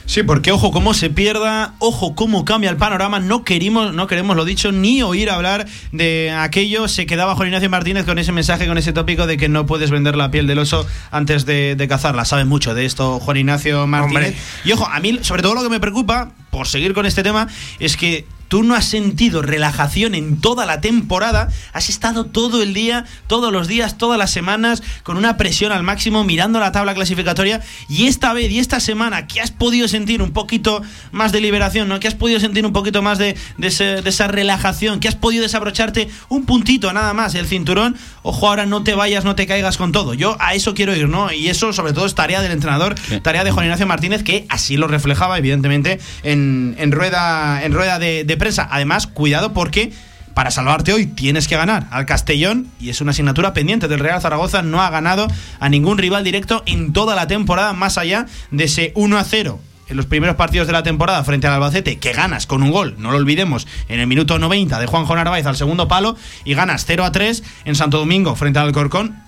Sí, 0.06 0.22
porque 0.22 0.52
ojo 0.52 0.70
cómo 0.70 0.94
se 0.94 1.10
pierda, 1.10 1.74
ojo 1.80 2.14
cómo 2.14 2.44
cambia 2.44 2.70
el 2.70 2.76
panorama. 2.76 3.18
No 3.18 3.42
queremos, 3.42 3.92
no 3.92 4.06
queremos 4.06 4.36
lo 4.36 4.44
dicho, 4.44 4.70
ni 4.70 5.02
oír 5.02 5.30
hablar 5.30 5.66
de 5.90 6.30
aquello. 6.30 6.86
Se 6.86 7.06
quedaba 7.06 7.34
Juan 7.34 7.48
Ignacio 7.48 7.68
Martínez 7.68 8.04
con 8.06 8.18
ese 8.18 8.30
mensaje, 8.30 8.66
con 8.68 8.78
ese 8.78 8.92
tópico 8.92 9.26
de 9.26 9.36
que 9.36 9.48
no 9.48 9.66
puedes 9.66 9.90
vender 9.90 10.16
la 10.16 10.30
piel 10.30 10.46
del 10.46 10.60
oso 10.60 10.86
antes 11.10 11.44
de, 11.44 11.74
de 11.74 11.88
cazarla. 11.88 12.24
Sabe 12.24 12.44
mucho 12.44 12.72
de 12.72 12.84
esto 12.84 13.18
Juan 13.18 13.36
Ignacio 13.36 13.86
Martínez. 13.88 14.28
Hombre. 14.28 14.40
Y 14.64 14.72
ojo, 14.72 14.86
a 14.86 15.00
mí, 15.00 15.18
sobre 15.22 15.42
todo 15.42 15.54
lo 15.54 15.62
que 15.62 15.70
me 15.70 15.80
preocupa, 15.80 16.30
por 16.50 16.68
seguir 16.68 16.94
con 16.94 17.04
este 17.04 17.24
tema, 17.24 17.48
es 17.80 17.96
que 17.96 18.26
tú 18.48 18.62
no 18.62 18.74
has 18.74 18.84
sentido 18.84 19.42
relajación 19.42 20.14
en 20.14 20.40
toda 20.40 20.66
la 20.66 20.80
temporada. 20.80 21.48
Has 21.72 21.88
estado 21.88 22.26
todo 22.26 22.62
el 22.62 22.74
día, 22.74 23.04
todos 23.26 23.52
los 23.52 23.68
días, 23.68 23.98
todas 23.98 24.18
las 24.18 24.30
semanas, 24.30 24.82
con 25.02 25.16
una 25.16 25.36
presión 25.36 25.72
al 25.72 25.82
máximo, 25.82 26.24
mirando 26.24 26.60
la 26.60 26.72
tabla 26.72 26.94
clasificatoria. 26.94 27.60
Y 27.88 28.06
esta 28.06 28.32
vez 28.32 28.50
y 28.50 28.58
esta 28.58 28.80
semana 28.80 29.26
que 29.26 29.40
has 29.40 29.50
podido 29.50 29.88
sentir 29.88 30.22
un 30.22 30.30
poquito 30.32 30.82
más 31.12 31.32
de 31.32 31.40
liberación, 31.40 31.88
¿no? 31.88 32.00
Que 32.00 32.08
has 32.08 32.14
podido 32.14 32.40
sentir 32.40 32.64
un 32.66 32.72
poquito 32.72 33.02
más 33.02 33.18
de, 33.18 33.36
de 33.58 33.68
ese- 33.68 34.02
de 34.02 34.10
esa 34.10 34.28
relajación, 34.28 35.00
que 35.00 35.08
has 35.08 35.14
podido 35.16 35.42
desabrocharte 35.42 36.08
un 36.28 36.44
puntito 36.46 36.92
nada 36.92 37.12
más 37.14 37.34
el 37.34 37.46
cinturón. 37.46 37.96
Ojo, 38.22 38.48
ahora 38.48 38.66
no 38.66 38.82
te 38.82 38.94
vayas, 38.94 39.24
no 39.24 39.34
te 39.34 39.46
caigas 39.46 39.76
con 39.76 39.92
todo. 39.92 40.14
Yo 40.14 40.36
a 40.40 40.54
eso 40.54 40.74
quiero 40.74 40.94
ir, 40.94 41.08
¿no? 41.08 41.32
Y 41.32 41.48
eso 41.48 41.72
sobre 41.72 41.92
todo 41.92 42.06
es 42.06 42.14
tarea 42.14 42.42
del 42.42 42.52
entrenador, 42.52 42.94
tarea 43.22 43.44
de 43.44 43.50
Juan 43.50 43.66
Ignacio 43.66 43.86
Martínez, 43.86 44.22
que 44.22 44.46
así 44.48 44.76
lo 44.76 44.88
reflejaba, 44.88 45.38
evidentemente, 45.38 45.98
en, 46.22 46.74
en 46.78 46.92
rueda, 46.92 47.62
en 47.64 47.72
rueda 47.72 47.98
de, 47.98 48.24
de 48.24 48.35
prensa. 48.36 48.68
Además, 48.70 49.06
cuidado 49.06 49.52
porque 49.52 49.92
para 50.34 50.50
salvarte 50.50 50.92
hoy 50.92 51.06
tienes 51.06 51.48
que 51.48 51.56
ganar 51.56 51.86
al 51.90 52.04
Castellón 52.04 52.68
y 52.78 52.90
es 52.90 53.00
una 53.00 53.12
asignatura 53.12 53.54
pendiente 53.54 53.88
del 53.88 54.00
Real 54.00 54.20
Zaragoza. 54.20 54.62
No 54.62 54.82
ha 54.82 54.90
ganado 54.90 55.28
a 55.60 55.68
ningún 55.68 55.98
rival 55.98 56.24
directo 56.24 56.62
en 56.66 56.92
toda 56.92 57.14
la 57.14 57.26
temporada, 57.26 57.72
más 57.72 57.96
allá 57.98 58.26
de 58.50 58.64
ese 58.64 58.92
1 58.94 59.18
a 59.18 59.24
0 59.24 59.60
en 59.88 59.96
los 59.96 60.06
primeros 60.06 60.36
partidos 60.36 60.66
de 60.66 60.72
la 60.72 60.82
temporada 60.82 61.22
frente 61.24 61.46
al 61.46 61.54
Albacete, 61.54 61.98
que 61.98 62.12
ganas 62.12 62.46
con 62.46 62.62
un 62.62 62.72
gol, 62.72 62.96
no 62.98 63.12
lo 63.12 63.18
olvidemos, 63.18 63.68
en 63.88 64.00
el 64.00 64.08
minuto 64.08 64.38
90 64.38 64.80
de 64.80 64.86
Juanjo 64.86 65.14
Narváez 65.14 65.46
al 65.46 65.56
segundo 65.56 65.86
palo 65.86 66.16
y 66.44 66.54
ganas 66.54 66.84
0 66.86 67.04
a 67.04 67.12
3 67.12 67.42
en 67.64 67.74
Santo 67.76 67.98
Domingo 67.98 68.34
frente 68.34 68.58
al 68.58 68.66
Alcorcón 68.66 69.26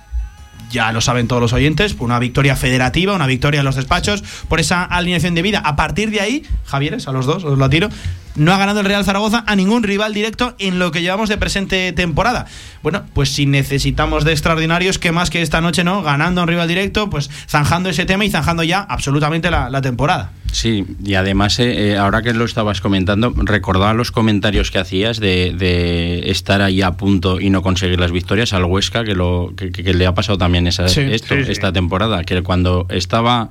ya 0.71 0.93
lo 0.93 1.01
saben 1.01 1.29
todos 1.29 1.41
los 1.41 1.53
oyentes, 1.53 1.97
una 1.99 2.19
victoria 2.19 2.57
federativa, 2.57 3.15
una 3.15 3.27
victoria 3.27 3.61
en 3.61 3.65
los 3.65 3.77
despachos, 3.77 4.23
por 4.49 4.61
esa 4.61 4.85
alineación 4.85 5.35
de 5.35 5.43
vida. 5.43 5.61
A 5.61 5.77
partir 5.77 6.11
de 6.11 6.21
ahí, 6.21 6.45
Javieres, 6.67 7.09
a 7.09 7.13
los 7.13 7.27
dos, 7.27 7.45
os 7.45 7.59
lo 7.59 7.71
tiro, 7.71 7.89
no 8.39 8.53
ha 8.53 8.59
ganado 8.59 8.81
el 8.81 8.87
Real 8.87 9.05
Zaragoza 9.05 9.45
a 9.47 9.55
ningún 9.57 9.83
rival 9.83 10.15
directo 10.15 10.55
en 10.59 10.79
lo 10.79 10.91
que 10.91 11.03
llevamos 11.03 11.29
de 11.29 11.37
presente 11.37 11.93
temporada. 11.93 12.47
Bueno, 12.83 13.03
pues 13.13 13.31
si 13.31 13.47
necesitamos 13.47 14.25
de 14.25 14.33
extraordinarios, 14.33 14.99
que 14.99 15.13
más 15.13 15.31
que 15.31 15.43
esta 15.43 15.61
noche, 15.61 15.85
¿no? 15.85 16.03
Ganando 16.03 16.41
a 16.41 16.45
un 16.45 16.49
rival 16.49 16.69
directo, 16.69 17.11
pues 17.11 17.29
zanjando 17.49 17.89
ese 17.91 18.05
tema 18.07 18.25
y 18.25 18.31
zanjando 18.31 18.63
ya 18.63 18.81
absolutamente 18.81 19.51
la, 19.51 19.69
la 19.71 19.81
temporada. 19.83 20.31
Sí, 20.51 20.87
y 21.05 21.13
además, 21.15 21.59
eh, 21.59 21.91
eh, 21.93 21.97
ahora 21.99 22.23
que 22.23 22.33
lo 22.33 22.47
estabas 22.47 22.81
comentando, 22.81 23.35
recordaba 23.37 23.93
los 23.93 24.11
comentarios 24.11 24.71
que 24.71 24.79
hacías 24.79 25.21
de, 25.21 25.53
de 25.59 26.31
estar 26.31 26.63
ahí 26.63 26.81
a 26.81 26.93
punto 26.93 27.39
y 27.39 27.51
no 27.51 27.61
conseguir 27.61 28.01
las 28.01 28.13
victorias 28.13 28.55
al 28.55 28.65
Huesca, 28.65 29.05
que, 29.05 29.15
lo, 29.15 29.53
que, 29.57 29.71
que- 29.73 29.85
que 29.85 29.93
le 29.93 30.07
ha 30.07 30.15
pasado 30.15 30.39
también 30.39 30.67
esa, 30.67 30.89
Sí, 30.89 31.03
esto, 31.03 31.35
sí, 31.35 31.45
sí. 31.45 31.53
esta 31.53 31.71
temporada, 31.73 32.25
que 32.25 32.41
cuando 32.43 32.87
estaba 32.89 33.51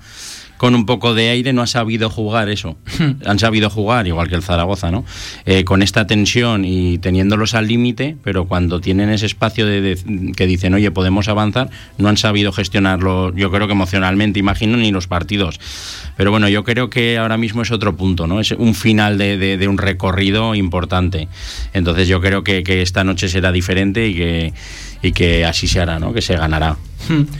con 0.58 0.74
un 0.76 0.86
poco 0.86 1.14
de 1.14 1.30
aire 1.30 1.54
no 1.54 1.62
ha 1.62 1.68
sabido 1.68 2.10
jugar 2.10 2.50
eso. 2.50 2.78
Han 3.26 3.40
sabido 3.40 3.70
jugar, 3.70 4.08
igual 4.08 4.28
que 4.28 4.36
el 4.36 4.44
Zaragoza, 4.44 4.92
¿no? 4.92 5.06
Eh, 5.46 5.64
con 5.64 5.82
esta 5.82 6.08
tensión 6.08 6.66
y 6.66 6.98
teniéndolos 6.98 7.54
al 7.54 7.68
límite, 7.68 8.18
pero 8.24 8.46
cuando 8.46 8.82
tienen 8.82 9.10
ese 9.10 9.26
espacio 9.28 9.66
de, 9.66 9.82
de- 9.82 10.32
que 10.36 10.48
dicen, 10.48 10.74
oye, 10.74 10.90
podemos 10.92 11.28
avanzar, 11.28 11.70
no 11.98 12.10
han 12.10 12.18
sabido 12.18 12.52
gestionarlo, 12.52 13.34
yo 13.36 13.52
creo 13.52 13.68
que 13.68 13.74
emocionalmente, 13.74 14.40
imagino, 14.40 14.78
ni 14.78 14.92
los 14.92 15.08
partidos. 15.08 15.60
Pero 16.18 16.32
bueno, 16.32 16.50
yo 16.50 16.64
creo 16.64 16.90
que 16.90 17.18
ahora 17.20 17.38
mismo 17.38 17.62
es 17.62 17.72
otro 17.72 17.96
punto, 17.96 18.26
¿no? 18.26 18.40
Es 18.40 18.52
un 18.52 18.74
final 18.74 19.18
de, 19.18 19.38
de- 19.38 19.58
de 19.58 19.68
un 19.68 19.78
recorrido 19.78 20.56
importante. 20.56 21.28
Entonces 21.74 22.08
yo 22.08 22.20
creo 22.22 22.44
que, 22.44 22.64
que 22.64 22.82
esta 22.82 23.04
noche 23.04 23.30
será 23.30 23.52
diferente 23.52 24.08
y 24.08 24.16
que, 24.16 24.54
y 25.04 25.12
que 25.12 25.46
así 25.46 25.68
se 25.68 25.80
hará, 25.80 26.00
¿no? 26.00 26.14
Que 26.14 26.22
se 26.22 26.36
ganará. 26.36 26.78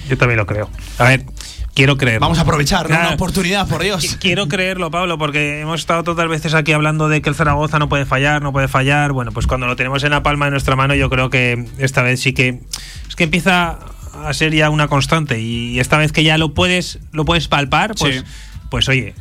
Yo 0.10 0.18
también 0.18 0.38
lo 0.38 0.46
creo. 0.46 0.70
A 1.00 1.06
ver, 1.06 1.24
quiero 1.78 1.96
creer. 1.96 2.20
Vamos 2.20 2.40
a 2.40 2.42
aprovechar, 2.42 2.82
¿no? 2.82 2.88
Claro. 2.88 3.06
Una 3.06 3.14
oportunidad, 3.16 3.68
por 3.68 3.84
Dios. 3.84 4.18
Quiero 4.20 4.48
creerlo, 4.48 4.90
Pablo, 4.90 5.20
porque 5.20 5.62
hemos 5.62 5.80
estado 5.80 6.04
todas 6.04 6.28
veces 6.28 6.56
aquí 6.56 6.74
hablando 6.74 7.08
de 7.08 7.22
que 7.22 7.30
el 7.30 7.36
Zaragoza 7.36 7.78
no 7.78 7.88
puede 7.88 8.08
fallar, 8.08 8.42
no 8.42 8.52
puede 8.52 8.68
fallar. 8.68 9.12
Bueno, 9.12 9.32
pues 9.32 9.46
cuando 9.46 9.68
lo 9.68 9.76
tenemos 9.76 10.04
en 10.04 10.10
la 10.10 10.24
palma 10.24 10.46
de 10.46 10.52
nuestra 10.52 10.76
mano, 10.76 10.96
yo 10.96 11.08
creo 11.12 11.30
que 11.30 11.68
esta 11.78 12.02
vez 12.02 12.20
sí 12.20 12.34
que 12.34 12.62
es 13.08 13.16
que 13.16 13.26
empieza 13.26 13.78
a 14.26 14.34
ser 14.34 14.56
ya 14.56 14.72
una 14.72 14.88
constante 14.88 15.40
y 15.40 15.80
esta 15.80 15.98
vez 16.00 16.12
que 16.12 16.24
ya 16.24 16.40
lo 16.40 16.56
puedes 16.56 16.98
lo 17.12 17.26
puedes 17.26 17.48
palpar, 17.48 17.94
pues 17.96 18.16
Sí. 18.16 18.24
pues 18.72 18.90
oye, 18.90 19.14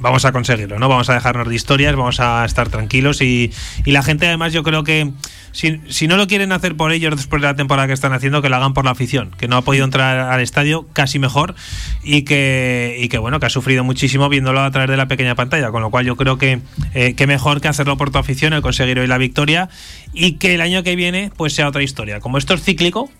vamos 0.00 0.24
a 0.24 0.32
conseguirlo, 0.32 0.78
¿no? 0.78 0.88
Vamos 0.88 1.08
a 1.10 1.14
dejarnos 1.14 1.48
de 1.48 1.54
historias, 1.54 1.94
vamos 1.96 2.20
a 2.20 2.44
estar 2.44 2.68
tranquilos 2.68 3.20
y, 3.20 3.52
y 3.84 3.92
la 3.92 4.02
gente 4.02 4.26
además 4.26 4.52
yo 4.52 4.62
creo 4.62 4.84
que 4.84 5.12
si, 5.52 5.80
si 5.88 6.06
no 6.06 6.16
lo 6.16 6.26
quieren 6.26 6.52
hacer 6.52 6.76
por 6.76 6.92
ellos 6.92 7.16
después 7.16 7.42
de 7.42 7.48
la 7.48 7.56
temporada 7.56 7.88
que 7.88 7.94
están 7.94 8.12
haciendo, 8.12 8.42
que 8.42 8.48
lo 8.48 8.56
hagan 8.56 8.74
por 8.74 8.84
la 8.84 8.92
afición, 8.92 9.30
que 9.36 9.48
no 9.48 9.56
ha 9.56 9.62
podido 9.62 9.84
entrar 9.84 10.18
al 10.18 10.40
estadio 10.40 10.86
casi 10.92 11.18
mejor 11.18 11.54
y 12.02 12.22
que, 12.22 12.96
y 12.98 13.08
que 13.08 13.18
bueno, 13.18 13.40
que 13.40 13.46
ha 13.46 13.50
sufrido 13.50 13.84
muchísimo 13.84 14.28
viéndolo 14.28 14.60
a 14.60 14.70
través 14.70 14.90
de 14.90 14.96
la 14.96 15.08
pequeña 15.08 15.34
pantalla, 15.34 15.70
con 15.70 15.82
lo 15.82 15.90
cual 15.90 16.04
yo 16.04 16.16
creo 16.16 16.38
que, 16.38 16.60
eh, 16.94 17.14
que 17.14 17.26
mejor 17.26 17.60
que 17.60 17.68
hacerlo 17.68 17.96
por 17.96 18.10
tu 18.10 18.18
afición, 18.18 18.52
el 18.52 18.62
conseguir 18.62 18.98
hoy 18.98 19.06
la 19.06 19.18
victoria 19.18 19.68
y 20.12 20.32
que 20.32 20.54
el 20.54 20.60
año 20.60 20.82
que 20.82 20.96
viene 20.96 21.30
pues 21.36 21.54
sea 21.54 21.68
otra 21.68 21.82
historia. 21.82 22.20
Como 22.20 22.38
esto 22.38 22.54
es 22.54 22.62
cíclico, 22.62 23.10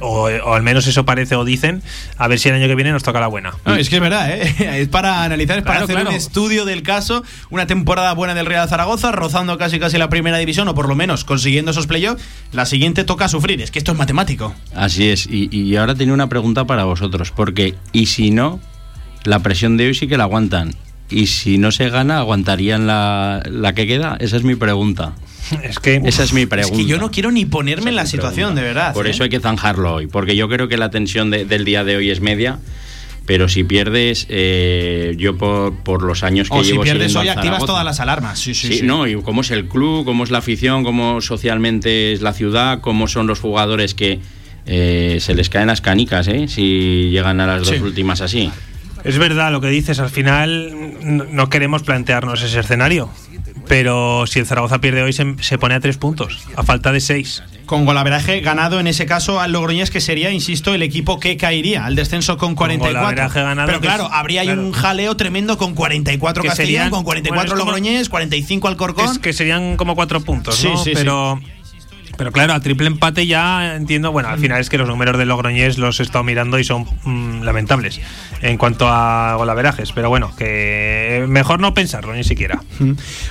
O, 0.00 0.28
o 0.28 0.54
al 0.54 0.62
menos 0.62 0.86
eso 0.86 1.04
parece 1.04 1.36
o 1.36 1.44
dicen. 1.44 1.82
A 2.16 2.28
ver 2.28 2.38
si 2.38 2.48
el 2.48 2.54
año 2.54 2.66
que 2.66 2.74
viene 2.74 2.92
nos 2.92 3.02
toca 3.02 3.20
la 3.20 3.26
buena. 3.26 3.52
No, 3.64 3.74
es 3.74 3.88
que 3.88 3.96
es 3.96 4.00
verdad, 4.00 4.30
¿eh? 4.30 4.80
es 4.80 4.88
para 4.88 5.22
analizar, 5.24 5.58
es 5.58 5.64
para 5.64 5.74
Claro, 5.80 5.84
hacer 5.84 5.96
claro. 5.96 6.10
un 6.10 6.16
estudio 6.16 6.64
del 6.64 6.82
caso. 6.82 7.22
Una 7.50 7.66
temporada 7.66 8.12
buena 8.14 8.34
del 8.34 8.46
Real 8.46 8.68
Zaragoza, 8.68 9.12
rozando 9.12 9.58
casi 9.58 9.78
casi 9.78 9.98
la 9.98 10.08
primera 10.08 10.38
división, 10.38 10.66
o 10.68 10.74
por 10.74 10.88
lo 10.88 10.94
menos 10.94 11.24
consiguiendo 11.24 11.70
esos 11.72 11.86
playoffs. 11.86 12.22
La 12.52 12.64
siguiente 12.66 13.04
toca 13.04 13.28
sufrir, 13.28 13.60
es 13.60 13.70
que 13.70 13.78
esto 13.78 13.92
es 13.92 13.98
matemático. 13.98 14.54
Así 14.74 15.08
es. 15.10 15.26
Y, 15.26 15.48
y 15.54 15.76
ahora 15.76 15.94
tenía 15.94 16.14
una 16.14 16.28
pregunta 16.28 16.64
para 16.64 16.84
vosotros, 16.84 17.30
porque 17.30 17.74
¿y 17.92 18.06
si 18.06 18.30
no? 18.30 18.60
La 19.24 19.40
presión 19.40 19.76
de 19.76 19.88
hoy 19.88 19.94
sí 19.94 20.06
que 20.08 20.16
la 20.16 20.24
aguantan. 20.24 20.74
¿Y 21.10 21.26
si 21.28 21.58
no 21.58 21.70
se 21.70 21.88
gana, 21.88 22.18
aguantarían 22.18 22.86
la, 22.86 23.42
la 23.48 23.74
que 23.74 23.86
queda? 23.86 24.16
Esa 24.20 24.36
es 24.36 24.42
mi 24.42 24.54
pregunta. 24.56 25.12
Es 25.62 25.78
que 25.78 26.00
esa 26.04 26.22
es 26.24 26.32
mi 26.32 26.42
Es 26.42 26.46
pregunta. 26.48 26.76
que 26.78 26.84
yo 26.86 26.98
no 26.98 27.10
quiero 27.10 27.30
ni 27.30 27.44
ponerme 27.44 27.90
en 27.90 27.96
la 27.96 28.06
situación, 28.06 28.54
de 28.54 28.62
verdad. 28.62 28.92
Por 28.94 29.06
¿eh? 29.06 29.10
eso 29.10 29.22
hay 29.24 29.28
que 29.30 29.40
zanjarlo 29.40 29.94
hoy, 29.94 30.06
porque 30.06 30.36
yo 30.36 30.48
creo 30.48 30.68
que 30.68 30.76
la 30.76 30.90
tensión 30.90 31.30
de- 31.30 31.44
del 31.44 31.64
día 31.64 31.84
de 31.84 31.96
hoy 31.96 32.10
es 32.10 32.20
media. 32.20 32.58
Pero 33.26 33.48
si 33.48 33.64
pierdes, 33.64 34.26
eh, 34.28 35.14
yo 35.18 35.36
por, 35.36 35.74
por 35.82 36.04
los 36.04 36.22
años 36.22 36.48
que 36.48 36.56
O 36.56 36.62
si 36.62 36.70
llevo 36.70 36.84
pierdes 36.84 37.10
siguiendo 37.10 37.20
hoy, 37.32 37.36
activas 37.36 37.64
todas 37.66 37.84
las 37.84 37.98
alarmas. 37.98 38.38
Sí, 38.38 38.54
sí, 38.54 38.68
Sí, 38.68 38.74
sí. 38.78 38.86
no, 38.86 39.08
y 39.08 39.20
cómo 39.20 39.40
es 39.40 39.50
el 39.50 39.66
club, 39.66 40.04
cómo 40.04 40.22
es 40.22 40.30
la 40.30 40.38
afición, 40.38 40.84
cómo 40.84 41.20
socialmente 41.20 42.12
es 42.12 42.20
la 42.22 42.32
ciudad, 42.32 42.80
cómo 42.80 43.08
son 43.08 43.26
los 43.26 43.40
jugadores 43.40 43.94
que 43.94 44.20
eh, 44.64 45.18
se 45.20 45.34
les 45.34 45.48
caen 45.48 45.66
las 45.66 45.80
canicas, 45.80 46.28
¿eh? 46.28 46.46
Si 46.46 47.08
llegan 47.10 47.40
a 47.40 47.46
las 47.48 47.66
dos 47.66 47.80
últimas 47.80 48.20
así. 48.20 48.50
Es 49.06 49.18
verdad 49.18 49.52
lo 49.52 49.60
que 49.60 49.68
dices, 49.68 49.98
al 50.00 50.10
final 50.10 50.94
no, 51.32 51.48
queremos 51.48 51.82
plantearnos 51.82 52.42
ese 52.42 52.60
escenario. 52.60 53.08
Pero 53.68 54.26
si 54.26 54.38
el 54.38 54.46
Zaragoza 54.46 54.80
pierde 54.80 55.02
hoy, 55.02 55.12
se, 55.12 55.34
se 55.40 55.58
pone 55.58 55.74
a 55.74 55.80
tres 55.80 55.96
puntos, 55.96 56.46
a 56.56 56.62
falta 56.62 56.92
de 56.92 57.00
seis. 57.00 57.42
Con 57.64 57.84
golaveraje 57.84 58.40
ganado 58.40 58.78
en 58.78 58.86
ese 58.86 59.06
caso 59.06 59.40
al 59.40 59.50
Logroñés, 59.52 59.90
que 59.90 60.00
sería, 60.00 60.30
insisto, 60.30 60.72
el 60.72 60.82
equipo 60.82 61.18
que 61.18 61.36
caería 61.36 61.84
al 61.84 61.96
descenso 61.96 62.36
con 62.36 62.54
44. 62.54 63.00
golaveraje 63.00 63.42
ganado, 63.42 63.66
Pero 63.66 63.80
claro, 63.80 64.08
habría 64.12 64.42
claro. 64.42 64.62
un 64.62 64.72
jaleo 64.72 65.16
tremendo 65.16 65.58
con 65.58 65.74
44 65.74 66.42
Que 66.42 66.48
Castellón, 66.48 66.66
serían- 66.68 66.90
con 66.90 67.02
44 67.02 67.50
bueno, 67.56 67.64
Logroñés, 67.64 68.08
45 68.08 68.68
Alcorcón. 68.68 69.10
Es 69.10 69.18
que 69.18 69.32
serían 69.32 69.76
como 69.76 69.96
cuatro 69.96 70.20
puntos, 70.20 70.54
Sí, 70.56 70.68
¿no? 70.68 70.76
sí, 70.76 70.92
sí. 70.94 71.04
Pero, 72.16 72.32
claro, 72.32 72.52
a 72.54 72.60
triple 72.60 72.86
empate 72.86 73.26
ya 73.26 73.76
entiendo. 73.76 74.12
Bueno, 74.12 74.28
al 74.28 74.38
final 74.38 74.60
es 74.60 74.68
que 74.70 74.78
los 74.78 74.88
números 74.88 75.18
del 75.18 75.28
Logroñés 75.28 75.78
los 75.78 76.00
he 76.00 76.02
estado 76.02 76.24
mirando 76.24 76.58
y 76.58 76.64
son 76.64 76.86
mm, 77.04 77.42
lamentables 77.42 78.00
en 78.42 78.58
cuanto 78.58 78.88
a 78.88 79.34
golaverajes. 79.36 79.92
Pero 79.92 80.08
bueno, 80.08 80.34
que 80.36 81.24
mejor 81.28 81.60
no 81.60 81.74
pensarlo 81.74 82.14
ni 82.14 82.24
siquiera. 82.24 82.62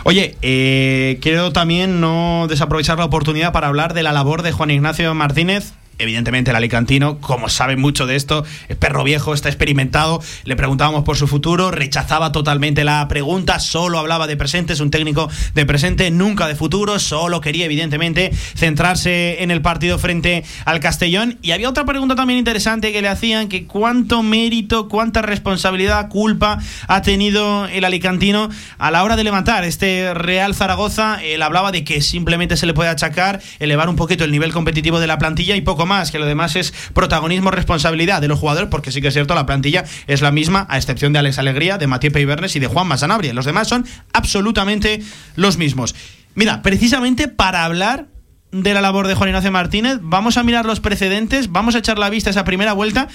Oye, 0.04 0.38
eh, 0.42 1.20
quiero 1.22 1.52
también 1.52 2.00
no 2.00 2.48
desaprovechar 2.50 2.98
la 2.98 3.06
oportunidad 3.06 3.52
para 3.52 3.68
hablar 3.68 3.94
de 3.94 4.04
la 4.04 4.14
labor 4.14 4.42
de 4.42 4.52
Juan 4.52 4.72
Ignacio 4.72 5.14
Martínez. 5.14 5.74
Evidentemente 5.98 6.52
el 6.52 6.58
alicantino, 6.58 7.20
como 7.20 7.50
sabe 7.50 7.78
mucho 7.78 8.06
de 8.06 8.16
esto, 8.16 8.43
es 8.68 8.76
perro 8.76 9.04
viejo, 9.04 9.34
está 9.34 9.50
experimentado, 9.50 10.22
le 10.43 10.56
preguntábamos 10.56 11.04
por 11.04 11.16
su 11.16 11.28
futuro, 11.28 11.72
rechazaba 11.72 12.32
totalmente 12.32 12.84
la 12.84 13.08
pregunta, 13.08 13.60
solo 13.60 13.98
hablaba 13.98 14.28
de 14.28 14.36
presente, 14.36 14.74
es 14.74 14.82
un 14.82 14.91
técnico 14.91 15.30
de 15.54 15.66
presente, 15.66 16.12
nunca 16.12 16.48
de 16.48 16.56
futuro, 16.56 17.00
solo 17.00 17.39
quería 17.39 17.66
evidentemente 17.66 18.32
centrarse 18.56 19.41
en 19.41 19.52
el 19.52 19.62
partido 19.62 19.98
frente 19.98 20.43
al 20.66 20.80
Castellón. 20.80 21.38
Y 21.41 21.52
había 21.52 21.70
otra 21.70 21.86
pregunta 21.86 22.16
también 22.16 22.39
interesante 22.39 22.91
que 22.91 23.02
le 23.02 23.08
hacían, 23.08 23.48
que 23.48 23.66
cuánto 23.66 24.22
mérito, 24.22 24.89
cuánta 24.89 25.22
responsabilidad, 25.22 26.10
culpa 26.10 26.60
ha 26.88 27.02
tenido 27.02 27.68
el 27.68 27.86
alicantino 27.86 28.50
a 28.78 28.91
la 28.91 29.04
hora 29.04 29.16
de 29.16 29.24
levantar 29.24 29.64
este 29.64 30.14
Real 30.14 30.56
Zaragoza. 30.56 31.24
Él 31.24 31.41
hablaba 31.41 31.72
de 31.72 31.84
que 31.84 32.02
simplemente 32.02 32.58
se 32.58 32.66
le 32.66 32.74
puede 32.74 32.89
achacar, 32.89 33.41
elevar 33.60 33.89
un 33.89 33.96
poquito 33.96 34.24
el 34.24 34.32
nivel 34.32 34.52
competitivo 34.52 35.00
de 35.00 35.08
la 35.08 35.18
plantilla 35.18 35.56
y 35.56 35.62
poco 35.62 35.85
más, 35.86 36.12
que 36.12 36.20
lo 36.20 36.26
demás 36.26 36.56
es 36.56 36.74
protagonismo, 36.94 37.52
responsabilidad 37.52 38.22
de 38.22 38.28
los 38.28 38.40
jugadores, 38.40 38.70
porque 38.70 38.92
sí 38.92 39.02
que 39.02 39.10
es 39.10 39.14
cierto, 39.14 39.36
la 39.36 39.46
plantilla 39.46 39.86
es 40.08 40.22
la 40.22 40.32
misma, 40.32 40.66
a 40.70 40.78
excepción 40.78 41.14
de 41.14 41.20
Alex 41.20 41.40
Alegría, 41.40 41.78
de 41.78 41.88
Matías 41.88 42.14
Peibernes 42.14 42.56
y 42.56 42.60
de 42.60 42.68
Juan 42.68 42.88
Masanabria. 42.88 43.34
Los 43.34 43.46
demás 43.46 43.68
son 43.68 43.86
absolutamente 44.14 45.02
los 45.36 45.58
mismos. 45.58 45.96
Mira, 46.36 46.62
precisamente 46.62 47.28
para 47.28 47.64
hablar 47.64 48.08
de 48.52 48.74
la 48.74 48.82
labor 48.82 49.08
de 49.08 49.16
Juan 49.16 49.30
Ignacio 49.30 49.52
Martínez, 49.52 50.00
vamos 50.02 50.38
a 50.38 50.44
mirar 50.44 50.66
los 50.66 50.80
precedentes, 50.80 51.52
vamos 51.52 51.76
a 51.76 51.80
echar 51.80 51.98
la 51.98 52.10
vista 52.10 52.30
a 52.30 52.32
esa 52.32 52.44
primera 52.44 52.74
vuelta, 52.74 53.08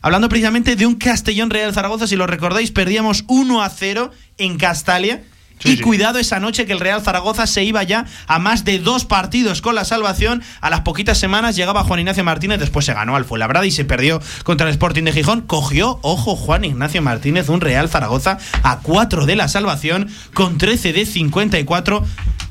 hablando 0.00 0.28
precisamente 0.28 0.76
de 0.76 0.86
un 0.86 0.96
Castellón 0.96 1.50
Real 1.50 1.72
Zaragoza, 1.72 2.06
si 2.06 2.16
lo 2.16 2.26
recordáis, 2.26 2.70
perdíamos 2.70 3.24
1 3.28 3.62
a 3.62 3.68
0 3.68 4.10
en 4.38 4.58
Castalia. 4.58 5.22
Y 5.64 5.78
cuidado 5.80 6.18
esa 6.18 6.40
noche 6.40 6.66
que 6.66 6.72
el 6.72 6.80
Real 6.80 7.02
Zaragoza 7.02 7.46
se 7.46 7.64
iba 7.64 7.82
ya 7.82 8.06
a 8.26 8.38
más 8.38 8.64
de 8.64 8.78
dos 8.78 9.04
partidos 9.04 9.60
con 9.62 9.74
la 9.74 9.84
salvación. 9.84 10.42
A 10.60 10.70
las 10.70 10.80
poquitas 10.80 11.18
semanas 11.18 11.56
llegaba 11.56 11.84
Juan 11.84 12.00
Ignacio 12.00 12.24
Martínez, 12.24 12.58
después 12.60 12.86
se 12.86 12.94
ganó 12.94 13.16
al 13.16 13.24
Fuenlabrada 13.24 13.66
y 13.66 13.70
se 13.70 13.84
perdió 13.84 14.20
contra 14.44 14.66
el 14.66 14.72
Sporting 14.72 15.04
de 15.04 15.12
Gijón. 15.12 15.40
Cogió, 15.42 15.98
ojo, 16.02 16.36
Juan 16.36 16.64
Ignacio 16.64 17.02
Martínez, 17.02 17.48
un 17.48 17.60
Real 17.60 17.88
Zaragoza 17.88 18.38
a 18.62 18.78
4 18.80 19.26
de 19.26 19.36
la 19.36 19.48
salvación 19.48 20.08
con 20.34 20.58
13 20.58 20.92
de 20.92 21.06
54. 21.06 22.04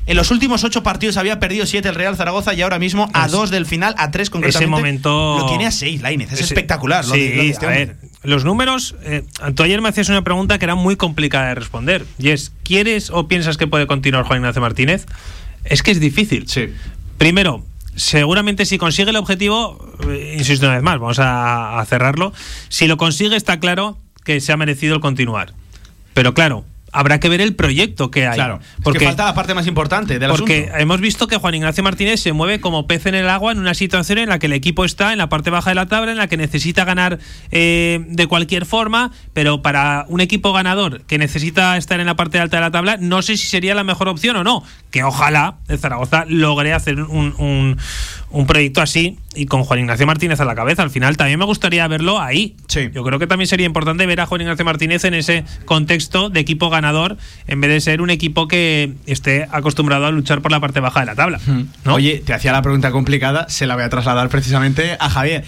En 0.06 0.16
los 0.16 0.30
últimos 0.30 0.64
ocho 0.64 0.82
partidos 0.82 1.18
había 1.18 1.38
perdido 1.38 1.66
siete 1.66 1.90
el 1.90 1.94
Real 1.94 2.16
Zaragoza 2.16 2.54
y 2.54 2.62
ahora 2.62 2.78
mismo 2.78 3.10
a 3.12 3.28
dos 3.28 3.50
del 3.50 3.66
final, 3.66 3.94
a 3.98 4.10
tres 4.10 4.30
concretamente. 4.30 4.64
Ese 4.64 4.70
momento. 4.70 5.38
Lo 5.38 5.46
tiene 5.48 5.66
a 5.66 5.70
seis, 5.70 6.00
Lainez. 6.00 6.28
Es 6.32 6.40
Ese- 6.40 6.44
espectacular. 6.54 7.04
lo 7.04 7.12
sí, 7.14 7.20
de- 7.20 7.36
lo 7.36 7.42
de 7.42 7.48
este 7.50 7.66
a 7.66 7.68
ver, 7.68 7.96
los 8.22 8.44
números. 8.44 8.96
eh, 9.02 9.24
tú 9.54 9.62
ayer 9.62 9.80
me 9.80 9.88
hacías 9.88 10.08
una 10.08 10.22
pregunta 10.22 10.58
que 10.58 10.64
era 10.64 10.74
muy 10.74 10.96
complicada 10.96 11.48
de 11.48 11.54
responder. 11.54 12.04
Y 12.18 12.30
es: 12.30 12.52
¿quieres 12.64 13.10
o 13.10 13.28
piensas 13.28 13.56
que 13.56 13.66
puede 13.66 13.86
continuar 13.86 14.24
Juan 14.24 14.40
Ignacio 14.40 14.60
Martínez? 14.60 15.06
Es 15.64 15.82
que 15.82 15.90
es 15.90 16.00
difícil. 16.00 16.48
Sí. 16.48 16.72
Primero, 17.18 17.64
seguramente 17.94 18.64
si 18.64 18.78
consigue 18.78 19.10
el 19.10 19.16
objetivo, 19.16 19.96
eh, 20.08 20.36
insisto 20.38 20.66
una 20.66 20.76
vez 20.76 20.84
más, 20.84 20.98
vamos 20.98 21.18
a, 21.18 21.78
a 21.78 21.84
cerrarlo. 21.84 22.32
Si 22.68 22.86
lo 22.86 22.96
consigue, 22.96 23.36
está 23.36 23.60
claro 23.60 23.98
que 24.24 24.40
se 24.40 24.52
ha 24.52 24.56
merecido 24.56 24.94
el 24.94 25.00
continuar. 25.00 25.52
Pero 26.14 26.34
claro, 26.34 26.64
habrá 26.92 27.20
que 27.20 27.28
ver 27.28 27.40
el 27.40 27.54
proyecto 27.54 28.10
que 28.10 28.26
hay. 28.26 28.34
Claro, 28.36 28.58
porque 28.82 28.98
porque 28.98 29.04
falta 29.06 29.24
la 29.26 29.34
parte 29.34 29.54
más 29.54 29.66
importante 29.66 30.18
del 30.18 30.30
porque 30.30 30.60
asunto. 30.64 30.78
hemos 30.78 31.00
visto 31.00 31.26
que 31.26 31.36
Juan 31.36 31.54
Ignacio 31.54 31.82
Martínez 31.84 32.20
se 32.20 32.32
mueve 32.32 32.60
como 32.60 32.86
pez 32.86 33.06
en 33.06 33.14
el 33.14 33.28
agua 33.28 33.52
en 33.52 33.58
una 33.58 33.74
situación 33.74 34.18
en 34.18 34.28
la 34.28 34.38
que 34.38 34.46
el 34.46 34.52
equipo 34.52 34.84
está 34.84 35.12
en 35.12 35.18
la 35.18 35.28
parte 35.28 35.50
baja 35.50 35.70
de 35.70 35.74
la 35.74 35.86
tabla, 35.86 36.12
en 36.12 36.18
la 36.18 36.26
que 36.28 36.36
necesita 36.36 36.84
ganar 36.84 37.18
eh, 37.50 38.04
de 38.08 38.26
cualquier 38.26 38.64
forma, 38.66 39.12
pero 39.32 39.62
para 39.62 40.06
un 40.08 40.20
equipo 40.20 40.52
ganador 40.52 41.02
que 41.02 41.18
necesita 41.18 41.76
estar 41.76 42.00
en 42.00 42.06
la 42.06 42.16
parte 42.16 42.38
alta 42.38 42.56
de 42.56 42.60
la 42.62 42.70
tabla, 42.70 42.96
no 42.98 43.22
sé 43.22 43.36
si 43.36 43.46
sería 43.46 43.74
la 43.74 43.84
mejor 43.84 44.08
opción 44.08 44.36
o 44.36 44.44
no. 44.44 44.62
Que 44.90 45.02
ojalá 45.04 45.56
el 45.68 45.78
Zaragoza 45.78 46.24
logre 46.28 46.72
hacer 46.72 47.00
un, 47.02 47.34
un- 47.38 47.76
un 48.30 48.46
proyecto 48.46 48.82
así 48.82 49.18
y 49.34 49.46
con 49.46 49.64
Juan 49.64 49.80
Ignacio 49.80 50.06
Martínez 50.06 50.38
a 50.40 50.44
la 50.44 50.54
cabeza. 50.54 50.82
Al 50.82 50.90
final 50.90 51.16
también 51.16 51.38
me 51.38 51.44
gustaría 51.46 51.86
verlo 51.88 52.20
ahí. 52.20 52.56
Yo 52.92 53.02
creo 53.02 53.18
que 53.18 53.26
también 53.26 53.46
sería 53.48 53.64
importante 53.66 54.04
ver 54.06 54.20
a 54.20 54.26
Juan 54.26 54.42
Ignacio 54.42 54.64
Martínez 54.66 55.04
en 55.04 55.14
ese 55.14 55.44
contexto 55.64 56.28
de 56.28 56.40
equipo 56.40 56.68
ganador 56.68 56.77
en 56.84 57.60
vez 57.60 57.70
de 57.70 57.80
ser 57.80 58.00
un 58.00 58.10
equipo 58.10 58.48
que 58.48 58.94
esté 59.06 59.46
acostumbrado 59.50 60.06
a 60.06 60.10
luchar 60.10 60.40
por 60.40 60.50
la 60.50 60.60
parte 60.60 60.80
baja 60.80 61.00
de 61.00 61.06
la 61.06 61.14
tabla. 61.14 61.40
¿no? 61.84 61.94
Oye, 61.94 62.22
te 62.24 62.34
hacía 62.34 62.52
la 62.52 62.62
pregunta 62.62 62.90
complicada, 62.90 63.48
se 63.48 63.66
la 63.66 63.74
voy 63.74 63.84
a 63.84 63.88
trasladar 63.88 64.28
precisamente 64.28 64.96
a 64.98 65.10
Javier. 65.10 65.44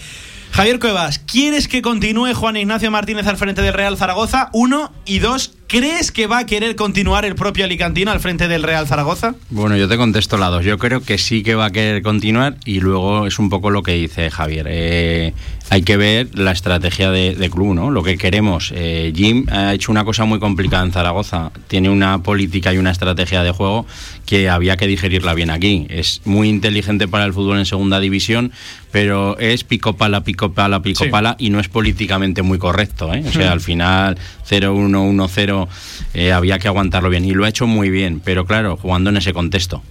Javier 0.51 0.79
Cuevas, 0.79 1.19
¿quieres 1.19 1.69
que 1.69 1.81
continúe 1.81 2.33
Juan 2.33 2.57
Ignacio 2.57 2.91
Martínez 2.91 3.25
al 3.25 3.37
frente 3.37 3.61
del 3.61 3.73
Real 3.73 3.95
Zaragoza? 3.95 4.49
Uno. 4.51 4.91
Y 5.05 5.19
dos, 5.19 5.53
¿crees 5.67 6.11
que 6.11 6.27
va 6.27 6.39
a 6.39 6.45
querer 6.45 6.75
continuar 6.75 7.23
el 7.23 7.35
propio 7.35 7.63
Alicantino 7.63 8.11
al 8.11 8.19
frente 8.19 8.49
del 8.49 8.61
Real 8.61 8.85
Zaragoza? 8.85 9.35
Bueno, 9.49 9.77
yo 9.77 9.87
te 9.87 9.95
contesto 9.95 10.37
la 10.37 10.47
dos. 10.47 10.65
Yo 10.65 10.77
creo 10.77 11.01
que 11.01 11.17
sí 11.17 11.41
que 11.41 11.55
va 11.55 11.67
a 11.67 11.71
querer 11.71 12.01
continuar 12.01 12.57
y 12.65 12.81
luego 12.81 13.27
es 13.27 13.39
un 13.39 13.49
poco 13.49 13.69
lo 13.69 13.81
que 13.81 13.93
dice 13.93 14.29
Javier. 14.29 14.67
Eh, 14.69 15.33
hay 15.71 15.83
que 15.83 15.95
ver 15.95 16.27
la 16.37 16.51
estrategia 16.51 17.11
de, 17.11 17.33
de 17.33 17.49
club, 17.49 17.73
¿no? 17.73 17.91
Lo 17.91 18.03
que 18.03 18.17
queremos. 18.17 18.73
Eh, 18.75 19.13
Jim 19.15 19.45
ha 19.49 19.73
hecho 19.73 19.89
una 19.89 20.03
cosa 20.03 20.25
muy 20.25 20.37
complicada 20.37 20.83
en 20.83 20.91
Zaragoza. 20.91 21.51
Tiene 21.69 21.89
una 21.89 22.21
política 22.23 22.73
y 22.73 22.77
una 22.77 22.91
estrategia 22.91 23.41
de 23.41 23.51
juego 23.51 23.85
que 24.25 24.49
había 24.49 24.75
que 24.75 24.85
digerirla 24.85 25.33
bien 25.33 25.49
aquí. 25.49 25.87
Es 25.89 26.19
muy 26.25 26.49
inteligente 26.49 27.07
para 27.07 27.23
el 27.23 27.31
fútbol 27.31 27.57
en 27.57 27.65
segunda 27.65 28.01
división, 28.01 28.51
pero 28.91 29.37
es 29.39 29.63
pico 29.63 29.95
pala, 29.95 30.25
pico 30.25 30.51
pala, 30.51 30.81
pico 30.81 31.05
Sí. 31.05 31.09
pala 31.09 31.37
y 31.39 31.51
no 31.51 31.61
es 31.61 31.69
políticamente 31.69 32.41
muy 32.41 32.57
correcto. 32.57 33.13
¿eh? 33.13 33.23
O 33.25 33.31
sea, 33.31 33.47
Hmm. 33.47 33.53
al 33.53 33.61
final 33.61 34.17
0-1, 34.45 35.07
1-0 35.07 35.69
eh, 36.13 36.33
había 36.33 36.59
que 36.59 36.67
aguantarlo 36.67 37.09
bien 37.09 37.23
y 37.23 37.31
lo 37.31 37.45
ha 37.45 37.49
hecho 37.49 37.65
muy 37.65 37.89
bien, 37.89 38.19
pero 38.23 38.45
claro, 38.45 38.75
jugando 38.75 39.09
en 39.09 39.15
ese 39.15 39.31
contexto. 39.31 39.81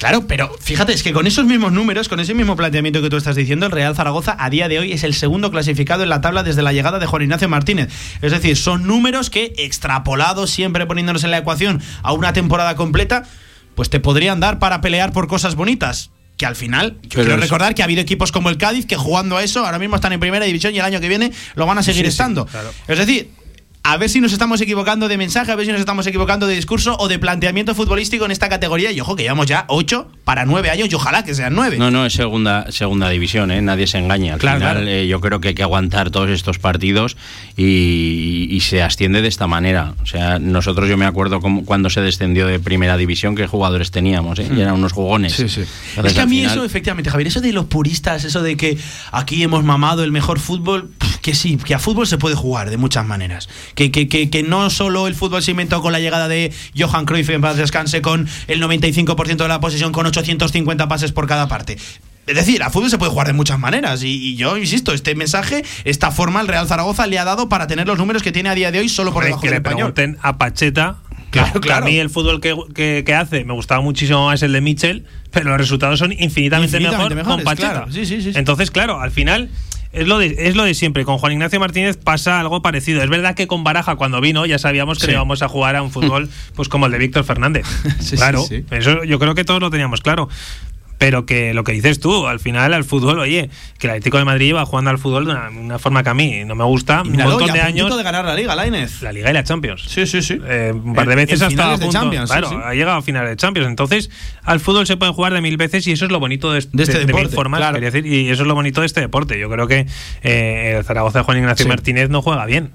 Claro, 0.00 0.26
pero 0.26 0.50
fíjate, 0.58 0.94
es 0.94 1.02
que 1.02 1.12
con 1.12 1.26
esos 1.26 1.44
mismos 1.44 1.72
números, 1.72 2.08
con 2.08 2.20
ese 2.20 2.32
mismo 2.32 2.56
planteamiento 2.56 3.02
que 3.02 3.10
tú 3.10 3.18
estás 3.18 3.36
diciendo, 3.36 3.66
el 3.66 3.72
Real 3.72 3.94
Zaragoza 3.94 4.34
a 4.38 4.48
día 4.48 4.66
de 4.66 4.78
hoy 4.78 4.92
es 4.92 5.04
el 5.04 5.12
segundo 5.12 5.50
clasificado 5.50 6.02
en 6.02 6.08
la 6.08 6.22
tabla 6.22 6.42
desde 6.42 6.62
la 6.62 6.72
llegada 6.72 6.98
de 6.98 7.04
Juan 7.04 7.20
Ignacio 7.20 7.50
Martínez. 7.50 7.92
Es 8.22 8.32
decir, 8.32 8.56
son 8.56 8.86
números 8.86 9.28
que, 9.28 9.52
extrapolados, 9.58 10.50
siempre 10.50 10.86
poniéndonos 10.86 11.22
en 11.24 11.30
la 11.30 11.36
ecuación 11.36 11.82
a 12.02 12.14
una 12.14 12.32
temporada 12.32 12.76
completa, 12.76 13.24
pues 13.74 13.90
te 13.90 14.00
podrían 14.00 14.40
dar 14.40 14.58
para 14.58 14.80
pelear 14.80 15.12
por 15.12 15.28
cosas 15.28 15.54
bonitas. 15.54 16.10
Que 16.38 16.46
al 16.46 16.56
final, 16.56 16.92
yo 17.02 17.08
Pero 17.10 17.24
quiero 17.24 17.36
recordar 17.36 17.74
que 17.74 17.82
ha 17.82 17.84
habido 17.84 18.00
equipos 18.00 18.32
como 18.32 18.48
el 18.48 18.56
Cádiz 18.56 18.86
que 18.86 18.96
jugando 18.96 19.36
a 19.36 19.42
eso 19.42 19.66
ahora 19.66 19.78
mismo 19.78 19.96
están 19.96 20.14
en 20.14 20.20
primera 20.20 20.46
división 20.46 20.74
y 20.74 20.78
el 20.78 20.84
año 20.86 20.98
que 20.98 21.08
viene 21.08 21.30
lo 21.54 21.66
van 21.66 21.76
a 21.76 21.82
seguir 21.82 22.06
Sí, 22.06 22.10
sí, 22.12 22.14
estando. 22.14 22.46
claro. 22.46 22.70
Es 22.88 22.96
decir, 22.96 23.28
A 23.82 23.96
ver 23.96 24.10
si 24.10 24.20
nos 24.20 24.32
estamos 24.32 24.60
equivocando 24.60 25.08
de 25.08 25.16
mensaje, 25.16 25.50
a 25.50 25.56
ver 25.56 25.64
si 25.64 25.72
nos 25.72 25.80
estamos 25.80 26.06
equivocando 26.06 26.46
de 26.46 26.54
discurso 26.54 26.96
o 26.98 27.08
de 27.08 27.18
planteamiento 27.18 27.74
futbolístico 27.74 28.26
en 28.26 28.30
esta 28.30 28.48
categoría. 28.50 28.92
Y 28.92 29.00
ojo, 29.00 29.16
que 29.16 29.22
llevamos 29.22 29.46
ya 29.46 29.64
8 29.68 30.06
para 30.22 30.44
9 30.44 30.68
años 30.70 30.88
y 30.90 30.94
ojalá 30.94 31.24
que 31.24 31.34
sean 31.34 31.54
9. 31.54 31.78
No, 31.78 31.90
no, 31.90 32.04
es 32.04 32.12
segunda, 32.12 32.70
segunda 32.70 33.08
división, 33.08 33.50
¿eh? 33.50 33.62
nadie 33.62 33.86
se 33.86 33.96
engaña. 33.98 34.34
Al 34.34 34.38
Claro, 34.38 34.58
final, 34.58 34.74
claro. 34.76 34.90
eh, 34.90 35.06
yo 35.08 35.20
creo 35.20 35.40
que 35.40 35.48
hay 35.48 35.54
que 35.54 35.62
aguantar 35.62 36.10
todos 36.10 36.28
estos 36.28 36.58
partidos 36.58 37.16
y, 37.56 38.48
y 38.50 38.60
se 38.60 38.82
asciende 38.82 39.22
de 39.22 39.28
esta 39.28 39.46
manera. 39.46 39.94
O 40.02 40.06
sea, 40.06 40.38
nosotros 40.38 40.88
yo 40.88 40.96
me 40.98 41.06
acuerdo 41.06 41.40
cuando 41.64 41.88
se 41.90 42.00
descendió 42.02 42.46
de 42.46 42.60
primera 42.60 42.96
división, 42.98 43.34
qué 43.34 43.46
jugadores 43.46 43.90
teníamos, 43.90 44.38
¿eh? 44.40 44.48
y 44.54 44.60
eran 44.60 44.74
unos 44.74 44.92
jugones. 44.92 45.32
Sí, 45.32 45.48
sí. 45.48 45.62
Entonces, 45.90 46.12
es 46.12 46.14
que 46.14 46.20
a 46.20 46.26
mí 46.26 46.36
final- 46.40 46.52
eso, 46.52 46.64
efectivamente, 46.64 47.10
Javier, 47.10 47.28
eso 47.28 47.40
de 47.40 47.52
los 47.54 47.64
puristas, 47.64 48.24
eso 48.24 48.42
de 48.42 48.56
que 48.58 48.76
aquí 49.10 49.42
hemos 49.42 49.64
mamado 49.64 50.04
el 50.04 50.12
mejor 50.12 50.38
fútbol, 50.38 50.90
que 51.22 51.34
sí, 51.34 51.56
que 51.58 51.74
a 51.74 51.78
fútbol 51.78 52.06
se 52.06 52.16
puede 52.18 52.34
jugar 52.34 52.70
de 52.70 52.76
muchas 52.76 53.06
maneras. 53.06 53.48
Que, 53.74 53.90
que, 53.90 54.08
que, 54.08 54.30
que 54.30 54.42
no 54.42 54.70
solo 54.70 55.06
el 55.06 55.14
fútbol 55.14 55.42
se 55.42 55.50
inventó 55.50 55.82
con 55.82 55.92
la 55.92 56.00
llegada 56.00 56.28
de 56.28 56.52
Johan 56.78 57.04
Cruyff 57.06 57.28
en 57.30 57.40
paz 57.40 57.56
descanse, 57.56 58.00
con 58.02 58.26
el 58.48 58.62
95% 58.62 59.36
de 59.36 59.48
la 59.48 59.60
posesión, 59.60 59.92
con 59.92 60.06
850 60.06 60.88
pases 60.88 61.12
por 61.12 61.26
cada 61.26 61.46
parte. 61.48 61.76
Es 62.26 62.36
decir, 62.36 62.62
a 62.62 62.70
fútbol 62.70 62.90
se 62.90 62.98
puede 62.98 63.10
jugar 63.10 63.26
de 63.26 63.32
muchas 63.32 63.58
maneras. 63.58 64.02
Y, 64.04 64.08
y 64.08 64.36
yo 64.36 64.56
insisto, 64.56 64.92
este 64.92 65.14
mensaje, 65.14 65.64
esta 65.84 66.10
forma, 66.12 66.40
el 66.40 66.48
Real 66.48 66.68
Zaragoza 66.68 67.06
le 67.06 67.18
ha 67.18 67.24
dado 67.24 67.48
para 67.48 67.66
tener 67.66 67.86
los 67.86 67.98
números 67.98 68.22
que 68.22 68.30
tiene 68.30 68.48
a 68.50 68.54
día 68.54 68.70
de 68.70 68.78
hoy 68.78 68.88
solo 68.88 69.10
por 69.12 69.24
Hombre, 69.24 69.28
debajo 69.30 69.42
que 69.42 69.48
del 69.48 69.52
le 69.54 69.56
español. 69.58 69.92
pregunten 69.94 70.18
a 70.22 70.38
Pacheta. 70.38 70.98
Claro, 71.30 71.52
que 71.54 71.60
claro. 71.60 71.86
A 71.86 71.88
mí 71.88 71.96
el 71.96 72.10
fútbol 72.10 72.40
que, 72.40 72.56
que- 72.74 73.02
que 73.06 73.14
hace 73.14 73.44
me 73.44 73.52
gustaba 73.52 73.80
muchísimo 73.80 74.26
más 74.26 74.42
el 74.42 74.52
de 74.52 74.60
Mitchell, 74.60 75.06
pero 75.30 75.50
los 75.50 75.58
resultados 75.58 75.98
son 75.98 76.12
infinitamente, 76.12 76.76
Infinitamente 76.76 77.14
mejor 77.14 77.30
con 77.34 77.38
mejores, 77.38 77.44
Pacheta. 77.44 77.70
claro. 77.84 77.92
Sí, 77.92 78.04
sí, 78.06 78.20
sí, 78.22 78.32
sí. 78.32 78.38
Entonces, 78.38 78.70
claro, 78.72 79.00
al 79.00 79.10
final 79.12 79.48
es 79.92 80.06
lo, 80.06 80.18
de, 80.18 80.34
es 80.38 80.54
lo 80.56 80.64
de 80.64 80.74
siempre. 80.74 81.04
Con 81.04 81.18
Juan 81.18 81.32
Ignacio 81.32 81.58
Martínez 81.58 81.96
pasa 81.96 82.38
algo 82.40 82.62
parecido. 82.62 83.02
Es 83.02 83.10
verdad 83.10 83.34
que 83.34 83.46
con 83.46 83.64
Baraja 83.64 83.96
cuando 83.96 84.20
vino 84.20 84.46
ya 84.46 84.58
sabíamos 84.58 84.98
que 84.98 85.06
Sí. 85.06 85.12
íbamos 85.12 85.42
a 85.42 85.48
jugar 85.48 85.74
a 85.76 85.82
un 85.82 85.90
fútbol 85.90 86.28
pues 86.54 86.68
como 86.68 86.86
el 86.86 86.92
de 86.92 86.98
Víctor 86.98 87.24
Fernández. 87.24 87.66
Sí, 88.00 88.16
claro, 88.16 88.42
sí. 88.42 88.64
eso 88.70 89.04
yo 89.04 89.18
creo 89.18 89.34
que 89.34 89.44
todos 89.44 89.60
lo 89.60 89.70
teníamos 89.70 90.00
claro. 90.00 90.28
Pero 91.00 91.24
que 91.24 91.54
lo 91.54 91.64
que 91.64 91.72
dices 91.72 91.98
tú, 91.98 92.26
al 92.26 92.40
final 92.40 92.74
al 92.74 92.84
fútbol, 92.84 93.20
oye, 93.20 93.48
que 93.78 93.86
el 93.86 93.92
Atlético 93.92 94.18
de 94.18 94.26
Madrid 94.26 94.54
va 94.54 94.66
jugando 94.66 94.90
al 94.90 94.98
fútbol 94.98 95.24
de 95.24 95.30
una, 95.30 95.48
una 95.48 95.78
forma 95.78 96.02
que 96.02 96.10
a 96.10 96.14
mí 96.14 96.44
no 96.44 96.54
me 96.54 96.64
gusta. 96.64 97.00
Un 97.00 97.12
montón 97.16 97.46
ya 97.46 97.54
de 97.54 97.60
años. 97.62 97.96
de 97.96 98.02
ganar 98.02 98.22
la 98.26 98.34
liga, 98.34 98.54
Lainez. 98.54 99.00
La 99.00 99.10
Liga 99.10 99.30
y 99.30 99.32
la 99.32 99.42
Champions. 99.42 99.82
Sí, 99.88 100.06
sí, 100.06 100.20
sí. 100.20 100.38
Eh, 100.46 100.74
un 100.74 100.94
par 100.94 101.08
de 101.08 101.14
veces 101.16 101.40
en 101.40 101.46
ha 101.46 101.48
estado 101.48 101.72
a 101.72 101.78
finales 101.78 101.80
de 101.80 101.86
punto. 101.86 101.98
Champions, 102.00 102.28
sí, 102.28 102.32
claro, 102.36 102.48
sí. 102.50 102.56
ha 102.62 102.74
llegado 102.74 102.98
a 102.98 103.02
finales 103.02 103.30
de 103.30 103.36
Champions. 103.36 103.68
Entonces, 103.68 104.10
al 104.44 104.60
fútbol 104.60 104.86
se 104.86 104.98
puede 104.98 105.12
jugar 105.14 105.32
de 105.32 105.40
mil 105.40 105.56
veces 105.56 105.86
y 105.86 105.92
eso 105.92 106.04
es 106.04 106.12
lo 106.12 106.20
bonito 106.20 106.52
de, 106.52 106.60
De 106.70 106.82
este 106.82 106.98
de 106.98 107.06
mil 107.06 107.16
deporte, 107.16 107.34
formas, 107.34 107.60
claro. 107.60 107.74
quería 107.76 107.90
decir, 107.90 108.04
y 108.06 108.28
eso 108.28 108.42
es 108.42 108.48
lo 108.48 108.54
bonito 108.54 108.82
de 108.82 108.86
este 108.86 109.00
deporte. 109.00 109.40
Yo 109.40 109.48
creo 109.48 109.66
que 109.66 109.86
eh, 110.22 110.74
el 110.76 110.84
Zaragoza 110.84 111.20
de 111.20 111.24
Juan 111.24 111.38
Ignacio 111.38 111.64
Sí. 111.64 111.68
Martínez 111.70 112.10
no 112.10 112.20
juega 112.20 112.44
bien. 112.44 112.72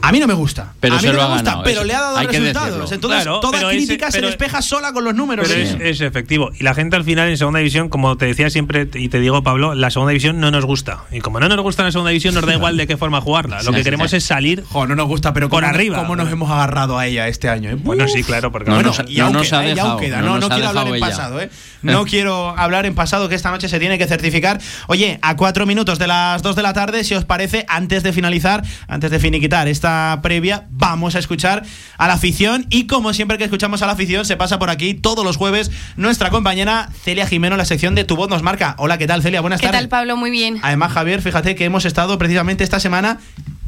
A 0.00 0.10
mí 0.10 0.18
no 0.20 0.26
me 0.26 0.32
gusta. 0.32 0.72
Pero 0.80 0.94
a 0.94 0.96
mí 0.96 1.02
se 1.02 1.08
no 1.08 1.12
lo 1.14 1.22
me 1.22 1.28
gusta, 1.34 1.42
ganado, 1.50 1.62
pero 1.64 1.84
le 1.84 1.94
ha 1.94 2.00
dado 2.00 2.18
resultados. 2.26 2.92
Entonces, 2.92 3.22
Claro, 3.24 3.40
toda 3.40 3.58
ese- 3.58 3.68
crítica 3.68 4.10
se 4.10 4.22
despeja 4.22 4.62
sola 4.62 4.92
con 4.94 5.04
los 5.04 5.14
números. 5.14 5.46
Pero 5.48 5.60
es, 5.60 5.76
es 5.80 6.00
efectivo. 6.00 6.50
Y 6.58 6.62
la 6.64 6.72
gente 6.74 6.96
al 6.96 7.04
final 7.04 7.28
en 7.28 7.36
segunda 7.36 7.58
división, 7.58 7.90
como 7.90 8.16
te 8.16 8.24
decía 8.24 8.48
siempre, 8.48 8.88
y 8.94 9.08
te 9.10 9.20
digo, 9.20 9.42
Pablo, 9.42 9.74
la 9.74 9.90
segunda 9.90 10.10
división 10.12 10.40
no 10.40 10.50
nos 10.50 10.64
gusta. 10.64 11.00
Y 11.12 11.20
como 11.20 11.40
no 11.40 11.48
nos 11.48 11.60
gusta 11.60 11.82
la 11.82 11.92
segunda 11.92 12.08
división, 12.10 12.34
nos 12.34 12.46
da 12.46 12.54
igual 12.54 12.76
de 12.78 12.86
qué 12.86 12.96
forma 12.96 13.20
jugarla. 13.20 13.62
Lo 13.62 13.72
que 13.72 13.82
queremos 13.82 14.12
es 14.14 14.24
salir 14.24 14.64
Jo, 14.66 14.86
no 14.86 14.96
nos 14.96 15.08
gusta, 15.08 15.34
pero 15.34 15.50
por 15.50 15.62
cómo- 15.62 15.74
arriba. 15.74 15.98
¿Cómo 15.98 16.16
nos 16.16 16.30
hemos 16.32 16.50
agarrado 16.50 16.98
a 16.98 17.06
ella 17.06 17.28
este 17.28 17.48
año? 17.50 17.70
eh? 17.70 17.74
Bueno, 17.78 18.08
sí, 18.08 18.22
claro, 18.24 18.50
porque 18.50 18.70
No 18.70 18.76
bueno, 18.76 18.94
nos- 18.96 19.10
y 19.10 19.20
aún 19.20 19.34
nos 19.34 19.46
queda, 19.48 19.58
ha 19.58 19.64
eh, 19.64 19.66
y 19.66 19.70
aún 19.72 19.76
dejado, 19.76 19.96
queda. 19.98 20.20
no 20.22 20.26
No, 20.26 20.38
no 20.38 20.48
quiero 20.48 20.68
hablar 20.68 20.86
en 20.86 20.92
dejado 20.94 21.06
ella. 21.06 21.16
pasado, 21.16 21.40
¿eh? 21.42 21.50
No 21.82 22.04
quiero 22.04 22.58
hablar 22.58 22.86
en 22.86 22.94
pasado, 22.94 23.28
que 23.28 23.34
esta 23.34 23.50
noche 23.50 23.68
se 23.68 23.78
tiene 23.78 23.98
que 23.98 24.06
certificar. 24.06 24.58
Oye, 24.88 25.18
a 25.22 25.36
cuatro 25.36 25.66
minutos 25.66 25.98
de 25.98 26.06
las 26.06 26.42
dos 26.42 26.56
de 26.56 26.62
la 26.62 26.72
tarde, 26.72 27.04
si 27.04 27.14
os 27.14 27.24
parece, 27.24 27.64
antes 27.68 28.02
de 28.02 28.12
finalizar, 28.12 28.62
antes 28.88 29.10
de 29.10 29.20
finiquitar 29.20 29.65
esta 29.66 30.20
previa, 30.22 30.66
vamos 30.70 31.14
a 31.14 31.18
escuchar 31.18 31.64
a 31.98 32.06
la 32.06 32.14
afición. 32.14 32.66
Y 32.70 32.86
como 32.86 33.12
siempre 33.12 33.38
que 33.38 33.44
escuchamos 33.44 33.82
a 33.82 33.86
la 33.86 33.92
afición, 33.92 34.24
se 34.24 34.36
pasa 34.36 34.58
por 34.58 34.70
aquí 34.70 34.94
todos 34.94 35.24
los 35.24 35.36
jueves 35.36 35.70
nuestra 35.96 36.30
compañera 36.30 36.88
Celia 37.02 37.26
Jimeno 37.26 37.54
en 37.54 37.58
la 37.58 37.64
sección 37.64 37.94
de 37.94 38.04
Tu 38.04 38.16
Voz 38.16 38.28
Nos 38.28 38.42
Marca. 38.42 38.74
Hola, 38.78 38.98
¿qué 38.98 39.06
tal, 39.06 39.22
Celia? 39.22 39.40
Buenas 39.40 39.60
¿Qué 39.60 39.66
tardes. 39.66 39.82
tal, 39.82 39.88
Pablo? 39.88 40.16
Muy 40.16 40.30
bien. 40.30 40.58
Además, 40.62 40.92
Javier, 40.92 41.22
fíjate 41.22 41.54
que 41.54 41.64
hemos 41.64 41.84
estado 41.84 42.18
precisamente 42.18 42.64
esta 42.64 42.80
semana 42.80 43.18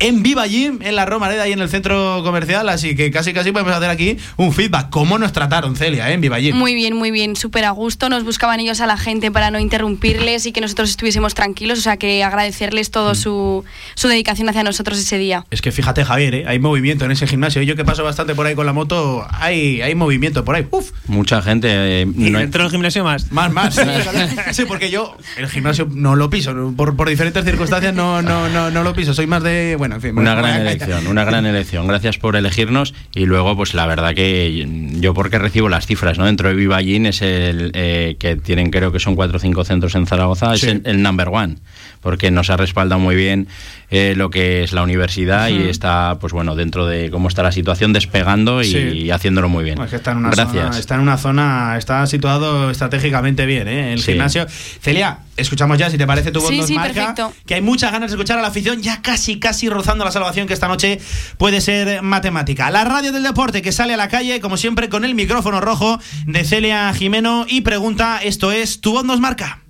en 0.01 0.23
Viva 0.23 0.47
Gym, 0.47 0.79
en 0.83 0.97
la 0.97 1.05
Romareda 1.07 1.49
y 1.49 1.53
en 1.53 1.61
el 1.61 1.69
centro 1.69 2.23
comercial, 2.23 2.69
así 2.69 2.95
que 2.95 3.11
casi 3.11 3.33
casi 3.33 3.53
podemos 3.53 3.73
hacer 3.73 3.91
aquí 3.91 4.17
un 4.37 4.53
feedback. 4.53 4.91
¿Cómo 4.91 5.19
nos 5.19 5.33
trataron, 5.33 5.77
Celia, 5.77 6.11
eh, 6.11 6.15
en 6.15 6.21
Viva 6.21 6.39
Gym? 6.39 6.57
Muy 6.57 6.75
bien, 6.75 6.95
muy 6.97 7.11
bien, 7.11 7.37
súper 7.37 7.65
a 7.65 7.71
gusto. 7.71 8.09
Nos 8.09 8.25
buscaban 8.25 8.61
ellos 8.61 8.81
a 8.81 8.87
la 8.87 8.97
gente 8.97 9.31
para 9.31 9.51
no 9.51 9.59
interrumpirles 9.59 10.47
y 10.47 10.53
que 10.53 10.61
nosotros 10.61 10.91
estuviésemos 10.91 11.35
tranquilos. 11.35 11.79
O 11.79 11.83
sea, 11.83 11.97
que 11.97 12.23
agradecerles 12.25 12.91
todo 12.91 13.15
su, 13.15 13.65
su 13.95 14.09
dedicación 14.09 14.49
hacia 14.49 14.63
nosotros 14.63 14.99
ese 14.99 15.19
día. 15.19 15.45
Es 15.51 15.61
que 15.63 15.73
fíjate, 15.73 16.05
Javier, 16.05 16.35
¿eh? 16.35 16.45
hay 16.47 16.59
movimiento 16.59 17.05
en 17.05 17.11
ese 17.13 17.27
gimnasio. 17.27 17.63
Yo 17.63 17.77
que 17.77 17.85
paso 17.85 18.05
bastante 18.05 18.35
por 18.35 18.47
ahí 18.47 18.55
con 18.55 18.67
la 18.67 18.73
moto, 18.73 19.27
hay, 19.33 19.81
hay 19.83 19.95
movimiento 19.95 20.45
por 20.45 20.55
ahí. 20.57 20.67
Uf, 20.71 20.91
Mucha 21.07 21.43
gente. 21.43 21.69
eh, 21.71 22.07
Y 22.17 22.31
no- 22.31 22.39
dentro 22.39 22.63
del 22.63 22.71
gimnasio 22.71 23.05
más. 23.05 23.31
más, 23.33 23.53
más. 23.53 23.81
Sí, 24.53 24.65
porque 24.67 24.91
yo 24.91 25.17
el 25.37 25.49
gimnasio 25.49 25.89
no 25.93 26.17
lo 26.17 26.31
piso. 26.31 26.55
Por, 26.77 26.97
por 26.97 27.09
diferentes 27.09 27.45
circunstancias 27.45 27.95
no, 27.95 28.23
no, 28.23 28.49
no, 28.49 28.71
no 28.71 28.83
lo 28.83 28.95
piso. 28.95 29.15
Soy 29.15 29.27
más 29.27 29.43
de. 29.43 29.77
Bueno, 29.77 29.88
en 29.93 30.01
fin. 30.01 30.19
Una 30.19 30.35
bueno, 30.35 30.49
gran 30.49 30.61
elección, 30.61 31.07
una 31.07 31.25
gran 31.25 31.47
elección. 31.47 31.87
Gracias 31.87 32.19
por 32.19 32.37
elegirnos. 32.37 32.95
Y 33.15 33.27
luego, 33.27 33.57
pues 33.57 33.75
la 33.75 33.87
verdad 33.87 34.15
que 34.15 34.67
yo 35.01 35.15
porque 35.15 35.39
recibo 35.39 35.69
las 35.69 35.87
cifras, 35.87 36.19
¿no? 36.19 36.27
Dentro 36.27 36.49
de 36.49 36.55
Vivallín 36.55 37.07
es 37.07 37.23
el 37.23 37.71
eh, 37.75 38.17
que 38.19 38.37
tienen, 38.37 38.71
creo 38.71 38.93
que 38.93 39.01
son 39.01 39.15
cuatro 39.15 39.37
o 39.37 39.41
cinco 39.41 39.65
centros 39.65 39.95
en 39.95 40.07
Zaragoza, 40.07 40.55
es 40.55 40.65
el, 40.65 40.83
el 40.85 41.03
number 41.03 41.29
one, 41.29 41.57
porque 42.01 42.31
nos 42.31 42.51
ha 42.51 42.57
respaldado 42.57 43.01
muy 43.01 43.17
bien 43.17 43.49
eh, 43.91 44.15
lo 44.17 44.29
que 44.31 44.63
es 44.63 44.73
la 44.73 44.83
universidad 44.83 45.49
y 45.49 45.63
está, 45.69 46.19
pues 46.21 46.33
bueno, 46.33 46.55
dentro 46.55 46.87
de 46.87 47.11
cómo 47.11 47.29
está 47.29 47.43
la 47.43 47.53
situación, 47.53 47.93
despegando 47.93 48.63
y, 48.63 48.67
Sí. 48.67 49.11
haciéndolo 49.11 49.49
muy 49.49 49.65
bien. 49.65 49.81
Es 49.81 49.91
que 49.91 49.97
está 49.97 50.13
en 50.13 50.19
una 50.19 50.31
Gracias. 50.31 50.65
zona, 50.67 50.79
está 50.79 50.95
en 50.97 51.01
una 51.01 51.17
zona, 51.17 51.77
está 51.79 52.07
situado 52.07 52.71
estratégicamente 52.71 53.47
bien, 53.47 53.67
¿eh? 53.69 53.93
El 53.95 54.01
Sí. 54.01 54.13
gimnasio. 54.13 54.47
Celia, 54.49 55.21
escuchamos 55.37 55.79
ya, 55.79 55.89
si 55.89 55.97
te 55.97 56.07
parece 56.07 56.31
tu 56.33 56.41
voz 56.41 56.51
Sí, 56.51 56.59
nos 56.59 56.67
sí, 56.67 56.75
marca, 56.75 56.93
perfecto. 57.15 57.33
que 57.47 57.55
hay 57.55 57.63
muchas 57.63 57.91
ganas 57.93 58.11
de 58.11 58.17
escuchar 58.17 58.39
a 58.39 58.43
la 58.43 58.49
afición, 58.49 58.83
ya 58.83 59.01
casi, 59.01 59.39
casi 59.39 59.69
rozando 59.71 60.05
la 60.05 60.11
salvación 60.13 60.47
que 60.47 60.55
esta 60.55 60.69
noche 60.69 61.01
puede 61.39 61.61
ser 61.63 62.03
matemática. 62.03 62.71
La 62.71 62.85
radio 62.85 63.11
del 63.13 63.23
deporte 63.23 63.63
que 63.63 63.73
sale 63.73 63.95
a 63.95 63.97
la 63.97 64.09
calle, 64.09 64.41
como 64.41 64.57
siempre, 64.59 64.89
con 64.91 65.05
el 65.07 65.15
micrófono 65.15 65.61
rojo 65.63 65.99
de 66.27 66.45
Celia 66.45 66.93
Jimeno 66.93 67.47
y 67.49 67.63
pregunta, 67.63 68.21
esto 68.23 68.53
es, 68.53 68.81
tu 68.83 68.93
voz 68.93 69.05
nos 69.05 69.19
marca. 69.21 69.61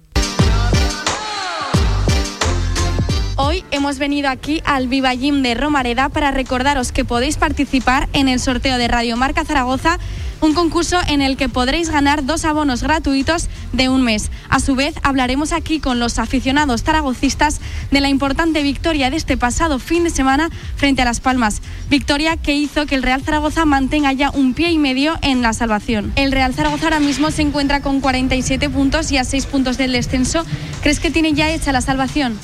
Hoy 3.41 3.63
hemos 3.71 4.01
venido 4.01 4.29
aquí 4.29 4.61
al 4.65 4.89
Viva 4.89 5.15
Gym 5.15 5.43
de 5.43 5.55
Romareda 5.55 6.09
para 6.09 6.33
recordaros 6.33 6.91
que 6.91 7.05
podéis 7.05 7.37
participar 7.37 8.09
en 8.13 8.27
el 8.27 8.41
sorteo 8.41 8.79
de 8.79 8.89
Radio 8.89 9.17
Marca 9.17 9.45
Zaragoza, 9.45 10.01
un 10.41 10.55
concurso 10.55 10.99
en 11.07 11.23
el 11.23 11.37
que 11.37 11.49
podréis 11.49 11.89
ganar 11.89 12.27
dos 12.27 12.45
abonos 12.45 12.83
gratuitos 12.83 13.49
de 13.73 13.89
un 13.91 14.03
mes. 14.03 14.33
A 14.49 14.59
su 14.59 14.75
vez, 14.75 14.97
hablaremos 15.05 15.53
aquí 15.53 15.79
con 15.79 16.01
los 16.01 16.19
aficionados 16.19 16.83
zaragocistas 16.83 17.61
de 17.93 18.01
la 18.01 18.09
importante 18.09 18.61
victoria 18.65 19.09
de 19.09 19.17
este 19.19 19.37
pasado 19.37 19.79
fin 19.79 20.03
de 20.03 20.11
semana 20.11 20.51
frente 20.75 21.03
a 21.03 21.05
Las 21.05 21.21
Palmas. 21.21 21.63
Victoria 21.89 22.37
que 22.37 22.57
hizo 22.57 22.87
que 22.87 22.97
el 22.97 23.05
Real 23.05 23.23
Zaragoza 23.23 23.65
mantenga 23.65 24.13
ya 24.13 24.31
un 24.31 24.53
pie 24.53 24.73
y 24.73 24.79
medio 24.79 25.17
en 25.23 25.43
la 25.43 25.53
salvación. 25.53 26.13
El 26.17 26.33
Real 26.33 26.55
Zaragoza 26.55 26.87
ahora 26.87 26.99
mismo 26.99 27.31
se 27.31 27.43
encuentra 27.43 27.83
con 27.83 28.01
47 28.01 28.69
puntos 28.69 29.13
y 29.13 29.17
a 29.17 29.23
6 29.23 29.47
puntos 29.47 29.79
del 29.79 29.93
descenso. 29.93 30.45
¿Crees 30.83 30.99
que 30.99 31.13
tiene 31.13 31.35
ya 31.35 31.49
hecha 31.51 31.71
la 31.71 31.83
salvación? 31.83 32.37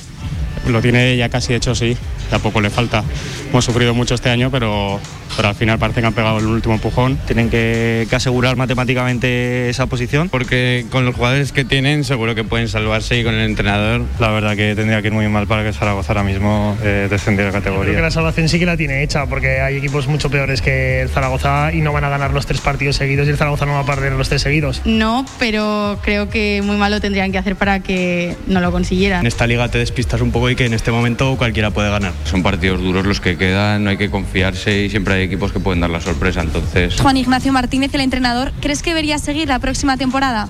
Lo 0.67 0.81
tiene 0.81 1.15
ya 1.15 1.29
casi 1.29 1.53
hecho, 1.53 1.75
sí. 1.75 1.95
Tampoco 2.29 2.59
le 2.61 2.69
falta. 2.69 3.03
Hemos 3.49 3.65
sufrido 3.65 3.93
mucho 3.93 4.15
este 4.15 4.29
año, 4.29 4.49
pero, 4.49 4.99
pero 5.35 5.49
al 5.49 5.55
final 5.55 5.77
parece 5.79 6.01
que 6.01 6.07
han 6.07 6.13
pegado 6.13 6.39
el 6.39 6.45
último 6.45 6.75
empujón. 6.75 7.17
Tienen 7.25 7.49
que, 7.49 8.07
que 8.09 8.15
asegurar 8.15 8.55
matemáticamente 8.55 9.69
esa 9.69 9.85
posición. 9.87 10.29
Porque 10.29 10.85
con 10.91 11.05
los 11.05 11.15
jugadores 11.15 11.51
que 11.51 11.65
tienen 11.65 12.03
seguro 12.03 12.35
que 12.35 12.43
pueden 12.43 12.67
salvarse 12.67 13.19
y 13.19 13.23
con 13.23 13.33
el 13.33 13.41
entrenador. 13.49 14.01
La 14.19 14.29
verdad 14.29 14.55
que 14.55 14.75
tendría 14.75 15.01
que 15.01 15.07
ir 15.07 15.13
muy 15.13 15.27
mal 15.27 15.47
para 15.47 15.63
que 15.63 15.73
Zaragoza 15.73 16.13
ahora 16.13 16.23
mismo 16.23 16.77
eh, 16.83 17.07
descendiera 17.09 17.51
Creo 17.51 17.61
que 17.61 17.69
categoría. 17.69 18.01
la 18.01 18.11
salvación 18.11 18.49
sí 18.49 18.59
que 18.59 18.65
la 18.65 18.77
tiene 18.77 19.03
hecha, 19.03 19.25
porque 19.27 19.61
hay 19.61 19.77
equipos 19.77 20.07
mucho 20.07 20.29
peores 20.29 20.61
que 20.61 21.01
el 21.01 21.09
Zaragoza 21.09 21.71
y 21.73 21.81
no 21.81 21.91
van 21.93 22.03
a 22.03 22.09
ganar 22.09 22.31
los 22.33 22.45
tres 22.45 22.61
partidos 22.61 22.95
seguidos 22.95 23.27
y 23.27 23.31
el 23.31 23.37
Zaragoza 23.37 23.65
no 23.65 23.73
va 23.73 23.79
a 23.81 23.85
perder 23.85 24.13
los 24.13 24.29
tres 24.29 24.41
seguidos. 24.41 24.81
No, 24.85 25.25
pero 25.39 25.99
creo 26.01 26.29
que 26.29 26.61
muy 26.63 26.77
mal 26.77 26.91
lo 26.91 27.01
tendrían 27.01 27.31
que 27.31 27.37
hacer 27.37 27.55
para 27.55 27.79
que 27.79 28.35
no 28.47 28.61
lo 28.61 28.71
consiguieran. 28.71 29.21
En 29.21 29.27
esta 29.27 29.47
liga 29.47 29.67
te 29.69 29.77
despistas 29.77 30.21
un 30.21 30.31
poco 30.31 30.49
y 30.49 30.55
que 30.55 30.65
en 30.65 30.73
este 30.73 30.91
momento 30.91 31.35
cualquiera 31.37 31.71
puede 31.71 31.89
ganar. 31.89 32.13
Son 32.23 32.43
partidos 32.43 32.81
duros 32.81 33.05
los 33.05 33.19
que 33.19 33.37
quedan, 33.37 33.83
no 33.83 33.89
hay 33.89 33.97
que 33.97 34.09
confiarse 34.09 34.83
y 34.83 34.89
siempre 34.89 35.15
hay 35.15 35.24
equipos 35.25 35.51
que 35.51 35.59
pueden 35.59 35.81
dar 35.81 35.89
la 35.89 36.01
sorpresa. 36.01 36.41
Entonces, 36.41 36.99
Juan 36.99 37.17
Ignacio 37.17 37.51
Martínez, 37.51 37.93
el 37.93 38.01
entrenador, 38.01 38.51
¿crees 38.61 38.81
que 38.81 38.91
debería 38.91 39.19
seguir 39.19 39.47
la 39.47 39.59
próxima 39.59 39.97
temporada? 39.97 40.49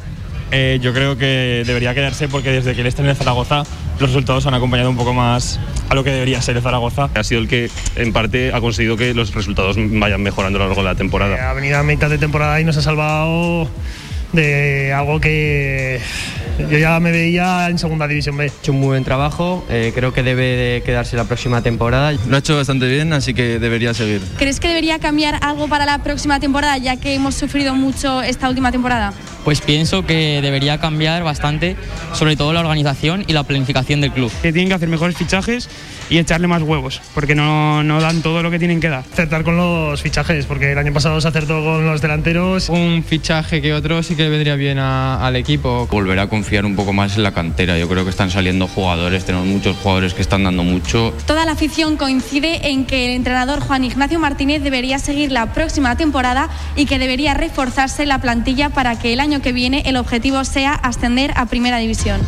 Eh, 0.52 0.80
yo 0.82 0.94
creo 0.94 1.18
que 1.18 1.64
debería 1.66 1.94
quedarse 1.96 2.28
porque 2.28 2.52
desde 2.52 2.76
que 2.76 2.82
él 2.82 2.88
está 2.88 3.02
en 3.02 3.10
el 3.10 3.16
Zaragoza 3.16 3.64
los 4.00 4.10
resultados 4.10 4.46
han 4.46 4.54
acompañado 4.54 4.90
un 4.90 4.98
poco 4.98 5.14
más 5.14 5.60
a 5.90 5.96
lo 5.96 6.04
que 6.04 6.12
debería 6.12 6.42
ser 6.42 6.58
el 6.58 6.64
Zaragoza. 6.64 7.10
Ha 7.16 7.24
sido 7.24 7.42
el 7.42 7.48
que 7.48 7.70
en 7.96 8.14
parte 8.14 8.54
ha 8.54 8.62
conseguido 8.62 8.98
que 8.98 9.14
los 9.14 9.34
resultados 9.34 9.78
vayan 9.78 10.22
mejorando 10.22 10.60
a 10.60 10.64
lo 10.64 10.68
largo 10.68 10.82
de 10.82 10.90
la 10.90 10.96
temporada. 10.96 11.50
Ha 11.50 11.54
venido 11.54 11.78
a 11.78 11.84
mitad 11.84 12.10
de 12.10 12.18
temporada 12.18 12.60
y 12.60 12.66
nos 12.66 12.78
ha 12.78 12.82
salvado 12.82 13.70
de 14.36 14.94
algo 14.94 15.20
que 15.20 16.00
yo 16.60 16.78
ya 16.78 17.00
me 17.00 17.12
veía 17.12 17.70
en 17.70 17.78
segunda 17.78 18.08
división 18.08 18.38
B. 18.38 18.44
Ha 18.44 18.48
hecho 18.48 18.72
un 18.72 18.80
muy 18.80 18.88
buen 18.88 19.04
trabajo, 19.04 19.66
eh, 19.70 19.92
creo 19.94 20.14
que 20.14 20.24
debe 20.24 20.44
de 20.44 20.84
quedarse 20.86 21.16
la 21.16 21.26
próxima 21.26 21.62
temporada. 21.62 22.12
Lo 22.28 22.36
ha 22.36 22.40
hecho 22.40 22.56
bastante 22.56 22.88
bien, 22.88 23.14
así 23.14 23.34
que 23.34 23.60
debería 23.60 23.94
seguir. 23.94 24.22
¿Crees 24.38 24.60
que 24.60 24.68
debería 24.68 25.00
cambiar 25.00 25.40
algo 25.42 25.68
para 25.68 25.86
la 25.86 26.00
próxima 26.00 26.40
temporada, 26.40 26.78
ya 26.78 26.98
que 26.98 27.14
hemos 27.14 27.36
sufrido 27.36 27.76
mucho 27.76 28.22
esta 28.22 28.50
última 28.50 28.72
temporada? 28.72 29.14
Pues 29.46 29.62
pienso 29.62 30.06
que 30.06 30.40
debería 30.42 30.80
cambiar 30.80 31.24
bastante, 31.24 31.78
sobre 32.14 32.36
todo 32.36 32.52
la 32.52 32.60
organización 32.62 33.24
y 33.28 33.34
la 33.34 33.44
planificación 33.44 34.02
del 34.02 34.12
club. 34.12 34.32
Que 34.42 34.52
tienen 34.52 34.68
que 34.70 34.74
hacer 34.74 34.90
mejores 34.90 35.16
fichajes 35.16 35.70
y 36.10 36.18
echarle 36.18 36.48
más 36.48 36.62
huevos, 36.64 37.00
porque 37.14 37.36
no, 37.36 37.84
no 37.84 38.02
dan 38.02 38.22
todo 38.24 38.42
lo 38.44 38.50
que 38.52 38.58
tienen 38.60 38.80
que 38.80 38.90
dar. 38.90 39.04
Acertar 39.14 39.44
con 39.44 39.56
los 39.56 40.02
fichajes, 40.02 40.46
porque 40.48 40.72
el 40.72 40.78
año 40.80 40.92
pasado 40.94 41.22
se 41.22 41.28
acertó 41.28 41.64
con 41.64 41.86
los 41.86 42.02
delanteros. 42.02 42.70
Un 42.70 43.04
fichaje 43.08 43.62
que 43.62 43.74
otro 43.74 44.02
sí 44.04 44.16
que 44.16 44.24
le 44.24 44.30
vendría 44.30 44.56
bien 44.56 44.80
a- 44.80 45.26
al 45.26 45.36
equipo. 45.36 45.88
Volver 45.92 46.20
a 46.20 46.28
confiar 46.28 46.66
un 46.66 46.76
poco 46.76 46.92
más 46.94 47.16
en 47.16 47.22
la 47.24 47.32
cantera. 47.32 47.78
Yo 47.78 47.88
creo 47.88 48.04
que 48.04 48.10
están 48.10 48.32
saliendo 48.32 48.68
jugadores, 48.68 49.26
tenemos 49.26 49.48
muchos 49.48 49.76
jugadores 49.78 50.16
que 50.16 50.22
están 50.24 50.44
dando 50.44 50.64
mucho. 50.64 51.14
Toda 51.28 51.46
la 51.46 51.52
afición 51.52 51.98
coincide 51.98 52.70
en 52.70 52.86
que 52.86 53.06
el 53.06 53.12
entrenador 53.16 53.60
Juan 53.60 53.84
Ignacio 53.84 54.20
Martínez 54.20 54.64
debería 54.64 54.98
seguir 54.98 55.32
la 55.32 55.54
próxima 55.54 55.96
temporada 55.96 56.50
y 56.76 56.86
que 56.88 56.98
debería 56.98 57.36
reforzarse 57.36 58.08
la 58.08 58.20
plantilla 58.20 58.70
para 58.70 58.98
que 58.98 59.14
el 59.14 59.20
año 59.20 59.35
que 59.42 59.54
viene 59.54 59.84
el 59.86 59.98
objetivo 59.98 60.44
sea 60.46 60.74
ascender 60.74 61.32
a 61.36 61.46
Primera 61.46 61.78
División. 61.78 62.22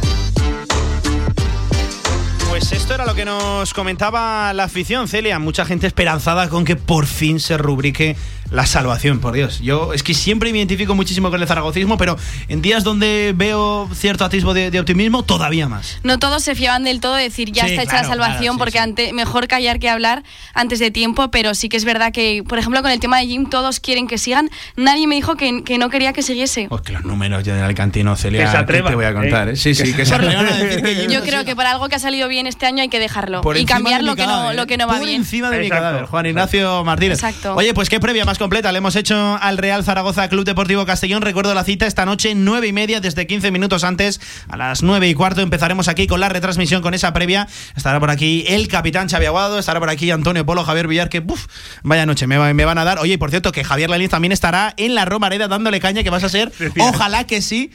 Pues 2.49 2.71
esto 2.71 2.95
era 2.95 3.05
lo 3.05 3.13
que 3.13 3.25
nos 3.25 3.73
comentaba 3.73 4.51
la 4.53 4.63
afición, 4.63 5.07
Celia. 5.07 5.37
Mucha 5.37 5.65
gente 5.65 5.85
esperanzada 5.85 6.49
con 6.49 6.65
que 6.65 6.75
por 6.75 7.05
fin 7.05 7.39
se 7.39 7.57
rubrique 7.57 8.15
la 8.51 8.65
salvación, 8.65 9.19
por 9.19 9.33
Dios. 9.33 9.59
Yo 9.59 9.93
es 9.93 10.03
que 10.03 10.13
siempre 10.13 10.51
me 10.51 10.57
identifico 10.59 10.95
muchísimo 10.95 11.29
con 11.29 11.41
el 11.41 11.47
zaragocismo, 11.47 11.97
pero 11.97 12.17
en 12.47 12.61
días 12.61 12.83
donde 12.83 13.33
veo 13.35 13.89
cierto 13.93 14.25
atisbo 14.25 14.53
de, 14.53 14.71
de 14.71 14.79
optimismo, 14.79 15.23
todavía 15.23 15.67
más. 15.67 15.99
No 16.03 16.17
todos 16.19 16.43
se 16.43 16.55
fiaban 16.55 16.83
del 16.83 16.99
todo 16.99 17.15
de 17.15 17.23
decir 17.23 17.51
ya 17.51 17.65
Sí, 17.65 17.71
está 17.71 17.83
hecha 17.83 17.91
claro, 17.91 18.07
la 18.07 18.09
salvación 18.13 18.39
claro, 18.39 18.53
sí, 18.53 18.59
porque 18.59 18.79
ante- 18.79 19.13
mejor 19.13 19.47
callar 19.47 19.79
que 19.79 19.89
hablar 19.89 20.23
antes 20.53 20.79
de 20.79 20.91
tiempo, 20.91 21.29
pero 21.29 21.53
sí 21.55 21.69
que 21.69 21.77
es 21.77 21.85
verdad 21.85 22.11
que, 22.11 22.43
por 22.47 22.57
ejemplo, 22.59 22.81
con 22.81 22.91
el 22.91 22.99
tema 22.99 23.19
de 23.19 23.27
Jim 23.27 23.49
todos 23.49 23.79
quieren 23.79 24.07
que 24.07 24.17
sigan. 24.17 24.49
Nadie 24.75 25.07
me 25.07 25.15
dijo 25.15 25.35
que, 25.35 25.63
que 25.63 25.77
no 25.77 25.89
quería 25.89 26.13
que 26.13 26.21
siguiese. 26.21 26.67
Pues 26.69 26.81
que 26.81 26.93
los 26.93 27.03
números 27.03 27.43
ya 27.43 27.55
del 27.55 27.63
Alcantino, 27.63 28.15
Celia, 28.15 28.41
Que 28.41 28.45
se 28.47 28.51
¿qué 28.53 28.57
atrevan, 28.57 28.91
te 28.91 28.95
voy 28.95 29.05
a 29.05 29.13
contar? 29.13 29.49
¿eh? 29.49 29.51
eh? 29.53 29.55
Sí, 29.55 29.75
sí, 29.75 29.93
que 29.93 30.05
se 30.05 30.15
atrevan 30.15 30.45
a 30.47 30.51
decir 30.57 30.81
que 30.81 30.95
Jim 30.95 31.09
Yo 31.11 31.19
no 31.19 31.25
creo 31.25 31.39
siga. 31.39 31.43
que 31.45 31.55
para 31.55 31.71
algo 31.71 31.89
que 31.89 31.95
ha 31.95 31.99
salido 31.99 32.27
bien 32.27 32.47
este 32.47 32.65
año 32.65 32.81
hay 32.81 32.89
que 32.89 32.99
dejarlo 32.99 33.41
Por 33.41 33.57
y 33.57 33.65
cambiar 33.65 33.97
de 34.01 34.03
mi 34.03 34.09
lo 34.09 34.15
que, 34.15 34.25
no, 34.25 34.53
lo 34.53 34.65
que 34.67 34.77
no 34.77 34.87
va 34.87 34.97
por 34.97 35.05
bien. 35.05 35.21
encima 35.21 35.49
de 35.49 35.59
mi 35.59 35.65
Exacto. 35.65 35.83
cadáver, 35.85 36.05
Juan 36.05 36.25
Ignacio 36.27 36.83
Martínez. 36.83 37.15
Exacto. 37.19 37.55
Oye, 37.55 37.73
pues 37.73 37.89
qué 37.89 37.99
previa 37.99 38.23
más 38.25 38.36
completa 38.37 38.71
le 38.71 38.77
hemos 38.79 38.95
hecho 38.95 39.37
al 39.41 39.57
Real 39.57 39.83
Zaragoza 39.83 40.27
Club 40.29 40.45
Deportivo 40.45 40.85
Castellón. 40.85 41.21
Recuerdo 41.21 41.53
la 41.53 41.63
cita 41.63 41.85
esta 41.87 42.05
noche, 42.05 42.33
nueve 42.35 42.67
y 42.67 42.73
media, 42.73 42.99
desde 43.01 43.27
15 43.27 43.51
minutos 43.51 43.83
antes, 43.83 44.19
a 44.49 44.57
las 44.57 44.83
nueve 44.83 45.07
y 45.07 45.13
cuarto 45.13 45.41
empezaremos 45.41 45.87
aquí 45.87 46.07
con 46.07 46.19
la 46.19 46.29
retransmisión, 46.29 46.81
con 46.81 46.93
esa 46.93 47.13
previa. 47.13 47.47
Estará 47.75 47.99
por 47.99 48.09
aquí 48.09 48.45
el 48.47 48.67
capitán 48.67 49.09
Xavi 49.09 49.25
Aguado, 49.25 49.59
estará 49.59 49.79
por 49.79 49.89
aquí 49.89 50.11
Antonio 50.11 50.45
Polo, 50.45 50.63
Javier 50.63 50.87
Villar, 50.87 51.09
que 51.09 51.19
uf, 51.25 51.47
vaya 51.83 52.05
noche 52.05 52.27
me, 52.27 52.37
va- 52.37 52.53
me 52.53 52.65
van 52.65 52.77
a 52.77 52.83
dar. 52.83 52.99
Oye, 52.99 53.13
y 53.13 53.17
por 53.17 53.29
cierto, 53.29 53.51
que 53.51 53.63
Javier 53.63 53.89
Lalín 53.89 54.09
también 54.09 54.31
estará 54.31 54.73
en 54.77 54.95
la 54.95 55.05
Romareda 55.05 55.47
dándole 55.47 55.79
caña, 55.79 56.03
que 56.03 56.09
vas 56.09 56.23
a 56.23 56.29
ser, 56.29 56.51
ojalá 56.79 57.25
que 57.25 57.41
sí. 57.41 57.71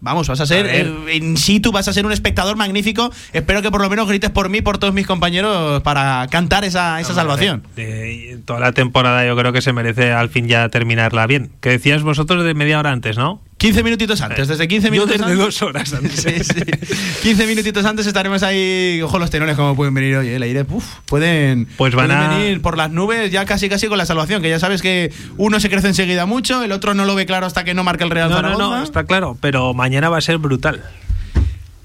Vamos, 0.00 0.28
vas 0.28 0.40
a 0.40 0.46
ser 0.46 0.66
A 0.66 1.10
en 1.12 1.36
situ, 1.36 1.72
vas 1.72 1.86
a 1.88 1.92
ser 1.92 2.06
un 2.06 2.12
espectador 2.12 2.56
magnífico. 2.56 3.10
Espero 3.32 3.60
que 3.62 3.70
por 3.70 3.82
lo 3.82 3.90
menos 3.90 4.08
grites 4.08 4.30
por 4.30 4.48
mí, 4.48 4.62
por 4.62 4.78
todos 4.78 4.94
mis 4.94 5.06
compañeros, 5.06 5.82
para 5.82 6.26
cantar 6.30 6.64
esa, 6.64 7.00
esa 7.00 7.14
salvación. 7.14 7.62
De- 7.76 8.38
toda 8.46 8.60
la 8.60 8.72
temporada 8.72 9.26
yo 9.26 9.36
creo 9.36 9.52
que 9.52 9.60
se 9.60 9.72
merece 9.72 10.12
al 10.12 10.30
fin 10.30 10.48
ya 10.48 10.68
terminarla 10.70 11.26
bien. 11.26 11.50
Que 11.60 11.68
decías 11.70 12.02
vosotros 12.02 12.44
de 12.44 12.54
media 12.54 12.78
hora 12.78 12.90
antes, 12.92 13.18
¿no? 13.18 13.42
15 13.60 13.82
minutitos 13.82 14.20
antes, 14.22 14.48
desde 14.48 14.66
15 14.66 14.86
Yo 14.88 14.90
minutos 14.92 15.12
desde 15.12 15.24
antes. 15.24 15.38
dos 15.38 15.60
horas 15.62 15.92
antes. 15.92 16.12
Sí, 16.14 16.32
sí. 16.42 16.94
15 17.22 17.46
minutitos 17.46 17.84
antes 17.84 18.06
estaremos 18.06 18.42
ahí. 18.42 19.00
Ojo, 19.04 19.18
los 19.18 19.28
tenones, 19.30 19.54
como 19.54 19.76
pueden 19.76 19.92
venir 19.92 20.16
hoy. 20.16 20.28
El 20.30 20.42
aire, 20.42 20.64
uf, 20.68 20.84
pueden, 21.04 21.66
Pues 21.76 21.94
van 21.94 22.06
pueden 22.06 22.22
a- 22.22 22.28
venir 22.38 22.62
por 22.62 22.78
las 22.78 22.90
nubes 22.90 23.30
ya 23.30 23.44
casi 23.44 23.68
casi 23.68 23.86
con 23.86 23.98
la 23.98 24.06
salvación. 24.06 24.40
Que 24.40 24.48
ya 24.48 24.58
sabes 24.58 24.80
que 24.80 25.12
uno 25.36 25.60
se 25.60 25.68
crece 25.68 25.88
enseguida 25.88 26.24
mucho, 26.24 26.62
el 26.64 26.72
otro 26.72 26.94
no 26.94 27.04
lo 27.04 27.14
ve 27.14 27.26
claro 27.26 27.44
hasta 27.44 27.62
que 27.62 27.74
no 27.74 27.84
marca 27.84 28.04
el 28.04 28.10
Real 28.10 28.30
No, 28.30 28.40
no, 28.40 28.56
no, 28.56 28.82
está 28.82 29.04
claro, 29.04 29.36
pero 29.40 29.74
mañana 29.74 30.08
va 30.08 30.16
a 30.16 30.22
ser 30.22 30.38
brutal. 30.38 30.82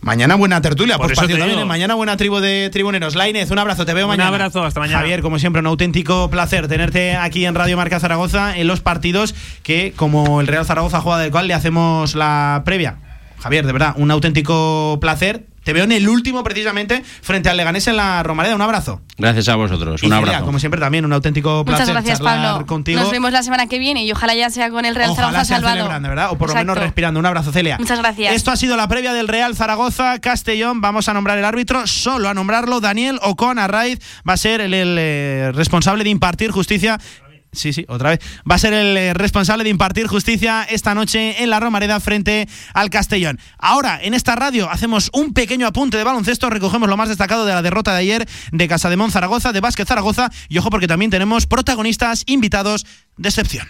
Mañana 0.05 0.35
buena 0.35 0.61
tertulia, 0.61 0.97
Por 0.97 1.07
pues 1.07 1.13
eso 1.13 1.21
partido 1.21 1.37
te 1.37 1.41
también. 1.41 1.59
¿eh? 1.61 1.65
Mañana 1.65 1.95
buena 1.95 2.15
tribu 2.15 2.37
de 2.39 2.69
tribuneros. 2.71 3.15
Lainez, 3.15 3.49
un 3.49 3.57
abrazo, 3.57 3.87
te 3.87 3.93
veo 3.95 4.05
Un 4.05 4.09
mañana. 4.09 4.27
abrazo, 4.27 4.63
hasta 4.63 4.79
mañana. 4.79 4.99
Javier, 4.99 5.23
como 5.23 5.39
siempre, 5.39 5.61
un 5.61 5.65
auténtico 5.65 6.29
placer 6.29 6.67
tenerte 6.67 7.15
aquí 7.15 7.43
en 7.47 7.55
Radio 7.55 7.75
Marca 7.75 7.99
Zaragoza 7.99 8.55
en 8.55 8.67
los 8.67 8.81
partidos 8.81 9.33
que, 9.63 9.93
como 9.95 10.41
el 10.41 10.45
Real 10.47 10.63
Zaragoza 10.63 11.01
juega 11.01 11.17
del 11.17 11.31
cual 11.31 11.47
le 11.47 11.55
hacemos 11.55 12.13
la 12.13 12.61
previa. 12.65 12.97
Javier, 13.39 13.65
de 13.65 13.71
verdad, 13.73 13.95
un 13.97 14.11
auténtico 14.11 14.99
placer. 15.01 15.47
Te 15.65 15.73
veo 15.73 15.83
en 15.83 15.91
el 15.91 16.07
último, 16.07 16.43
precisamente, 16.43 17.03
frente 17.21 17.49
al 17.49 17.57
Leganés 17.57 17.87
en 17.87 17.97
la 17.97 18.21
Romareda. 18.23 18.55
Un 18.55 18.61
abrazo. 18.61 19.01
Gracias 19.17 19.49
a 19.49 19.55
vosotros. 19.55 20.01
Y 20.03 20.05
Un 20.05 20.11
Celia, 20.11 20.17
abrazo. 20.17 20.45
como 20.45 20.59
siempre, 20.59 20.79
también 20.79 21.05
un 21.05 21.11
auténtico 21.11 21.65
placer 21.65 21.81
Muchas 21.87 21.93
gracias, 21.93 22.19
charlar 22.19 22.51
Pablo. 22.53 22.65
contigo. 22.67 22.99
Nos 23.01 23.11
vemos 23.11 23.31
la 23.31 23.41
semana 23.41 23.65
que 23.65 23.79
viene 23.79 24.03
y 24.05 24.11
ojalá 24.11 24.35
ya 24.35 24.49
sea 24.51 24.69
con 24.69 24.85
el 24.85 24.93
Real 24.93 25.09
Ojalá 25.09 25.27
Zaragoza 25.29 25.45
sea 25.45 25.57
salvado. 25.57 25.75
celebrando, 25.77 26.07
¿verdad? 26.09 26.29
O 26.31 26.37
por 26.37 26.49
lo 26.49 26.55
menos 26.55 26.77
respirando. 26.77 27.19
Un 27.19 27.25
abrazo, 27.25 27.51
Celia. 27.51 27.77
Muchas 27.79 27.97
gracias. 27.97 28.35
Esto 28.35 28.51
ha 28.51 28.55
sido 28.57 28.77
la 28.77 28.87
previa 28.87 29.11
del 29.13 29.27
Real 29.27 29.55
Zaragoza 29.55 30.19
Castellón. 30.19 30.81
Vamos 30.81 31.09
a 31.09 31.13
nombrar 31.15 31.37
el 31.39 31.45
árbitro, 31.45 31.87
solo 31.87 32.29
a 32.29 32.35
nombrarlo. 32.35 32.79
Daniel 32.79 33.17
Ocon 33.23 33.57
Arraiz 33.57 33.99
va 34.27 34.33
a 34.33 34.37
ser 34.37 34.61
el, 34.61 34.73
el, 34.73 34.95
eh, 34.99 35.51
responsable 35.55 36.03
de 36.03 36.11
impartir 36.11 36.51
justicia. 36.51 36.99
Sí, 37.55 37.73
sí, 37.73 37.85
otra 37.87 38.09
vez. 38.09 38.19
Va 38.49 38.55
a 38.55 38.59
ser 38.59 38.73
el 38.73 38.97
eh, 38.97 39.13
responsable 39.13 39.63
de 39.63 39.69
impartir 39.69 40.07
justicia 40.07 40.63
esta 40.63 40.93
noche 40.93 41.43
en 41.43 41.49
la 41.49 41.59
Romareda 41.59 41.99
frente 41.99 42.47
al 42.73 42.89
Castellón. 42.89 43.39
Ahora, 43.57 43.99
en 44.01 44.13
esta 44.13 44.35
radio, 44.35 44.69
hacemos 44.69 45.09
un 45.13 45.33
pequeño 45.33 45.67
apunte 45.67 45.97
de 45.97 46.03
baloncesto. 46.03 46.49
Recogemos 46.49 46.89
lo 46.89 46.97
más 46.97 47.09
destacado 47.09 47.45
de 47.45 47.53
la 47.53 47.61
derrota 47.61 47.93
de 47.93 47.99
ayer 47.99 48.27
de 48.51 48.67
Casademón 48.67 49.11
Zaragoza, 49.11 49.51
de 49.51 49.61
Vázquez 49.61 49.87
Zaragoza. 49.87 50.29
Y 50.49 50.57
ojo, 50.57 50.69
porque 50.69 50.87
también 50.87 51.11
tenemos 51.11 51.47
protagonistas 51.47 52.23
invitados 52.27 52.85
de 53.17 53.29
excepción. 53.29 53.67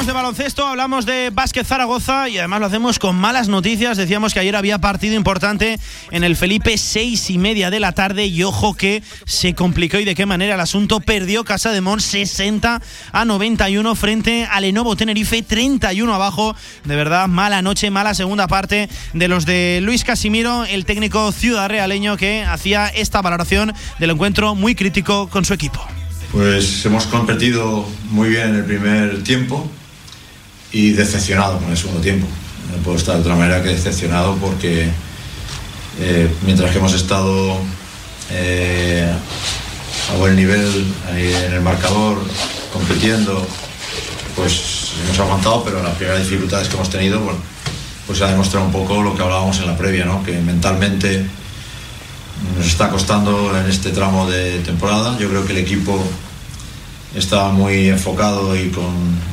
Hablamos 0.00 0.14
de 0.14 0.22
baloncesto, 0.22 0.66
hablamos 0.66 1.04
de 1.04 1.28
básquet 1.30 1.66
Zaragoza 1.66 2.26
y 2.30 2.38
además 2.38 2.60
lo 2.60 2.66
hacemos 2.66 2.98
con 2.98 3.16
malas 3.16 3.48
noticias. 3.48 3.98
Decíamos 3.98 4.32
que 4.32 4.40
ayer 4.40 4.56
había 4.56 4.78
partido 4.78 5.14
importante 5.14 5.78
en 6.10 6.24
el 6.24 6.36
Felipe, 6.36 6.78
seis 6.78 7.28
y 7.28 7.36
media 7.36 7.68
de 7.68 7.80
la 7.80 7.92
tarde 7.92 8.24
y 8.24 8.42
ojo 8.42 8.72
que 8.72 9.02
se 9.26 9.54
complicó 9.54 9.98
y 9.98 10.06
de 10.06 10.14
qué 10.14 10.24
manera 10.24 10.54
el 10.54 10.60
asunto. 10.60 11.00
Perdió 11.00 11.44
Casa 11.44 11.70
de 11.72 11.82
Mon 11.82 12.00
60 12.00 12.80
a 13.12 13.24
91 13.26 13.94
frente 13.94 14.48
al 14.50 14.62
Lenovo 14.62 14.96
Tenerife 14.96 15.42
31 15.42 16.14
abajo. 16.14 16.56
De 16.84 16.96
verdad, 16.96 17.28
mala 17.28 17.60
noche, 17.60 17.90
mala 17.90 18.14
segunda 18.14 18.48
parte 18.48 18.88
de 19.12 19.28
los 19.28 19.44
de 19.44 19.80
Luis 19.82 20.04
Casimiro, 20.04 20.64
el 20.64 20.86
técnico 20.86 21.30
ciudad 21.30 21.68
realeño 21.68 22.16
que 22.16 22.42
hacía 22.42 22.88
esta 22.88 23.20
valoración 23.20 23.74
del 23.98 24.08
encuentro 24.12 24.54
muy 24.54 24.74
crítico 24.74 25.28
con 25.28 25.44
su 25.44 25.52
equipo. 25.52 25.86
Pues 26.32 26.86
hemos 26.86 27.04
competido 27.04 27.86
muy 28.08 28.30
bien 28.30 28.48
en 28.48 28.54
el 28.54 28.64
primer 28.64 29.22
tiempo 29.24 29.70
y 30.72 30.90
decepcionado 30.92 31.58
con 31.58 31.70
el 31.70 31.76
segundo 31.76 32.00
tiempo. 32.00 32.26
No 32.70 32.82
puedo 32.82 32.96
estar 32.96 33.16
de 33.16 33.22
otra 33.22 33.34
manera 33.34 33.62
que 33.62 33.70
decepcionado 33.70 34.36
porque 34.36 34.88
eh, 36.00 36.30
mientras 36.46 36.70
que 36.70 36.78
hemos 36.78 36.94
estado 36.94 37.58
eh, 38.30 39.12
a 40.12 40.16
buen 40.16 40.36
nivel 40.36 40.86
en 41.16 41.52
el 41.52 41.60
marcador, 41.60 42.18
compitiendo, 42.72 43.46
pues 44.36 44.92
hemos 45.04 45.18
aguantado, 45.18 45.64
pero 45.64 45.82
las 45.82 45.94
primeras 45.96 46.22
dificultades 46.22 46.68
que 46.68 46.74
hemos 46.74 46.90
tenido, 46.90 47.20
bueno, 47.20 47.38
pues 48.06 48.22
ha 48.22 48.28
demostrado 48.28 48.66
un 48.66 48.72
poco 48.72 49.02
lo 49.02 49.14
que 49.14 49.22
hablábamos 49.22 49.58
en 49.58 49.66
la 49.66 49.76
previa, 49.76 50.04
¿no? 50.04 50.22
que 50.24 50.38
mentalmente 50.38 51.26
nos 52.56 52.66
está 52.66 52.88
costando 52.88 53.56
en 53.58 53.68
este 53.68 53.90
tramo 53.90 54.28
de 54.28 54.60
temporada. 54.60 55.18
Yo 55.18 55.28
creo 55.28 55.44
que 55.44 55.52
el 55.52 55.58
equipo 55.58 56.02
estaba 57.14 57.50
muy 57.50 57.88
enfocado 57.88 58.56
y 58.56 58.70
con 58.70 58.86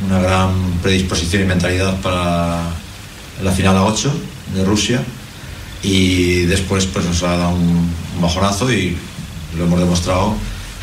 una 0.05 0.19
gran 0.19 0.51
predisposición 0.81 1.43
y 1.43 1.45
mentalidad 1.45 1.99
para 2.01 2.63
la 3.43 3.51
final 3.51 3.77
a 3.77 3.85
8 3.85 4.11
de 4.55 4.65
Rusia. 4.65 5.03
Y 5.83 6.41
después 6.45 6.85
pues 6.87 7.05
nos 7.05 7.21
ha 7.23 7.37
dado 7.37 7.55
un, 7.55 7.89
un 8.15 8.21
bajonazo 8.21 8.71
y 8.71 8.97
lo 9.57 9.65
hemos 9.65 9.79
demostrado 9.79 10.33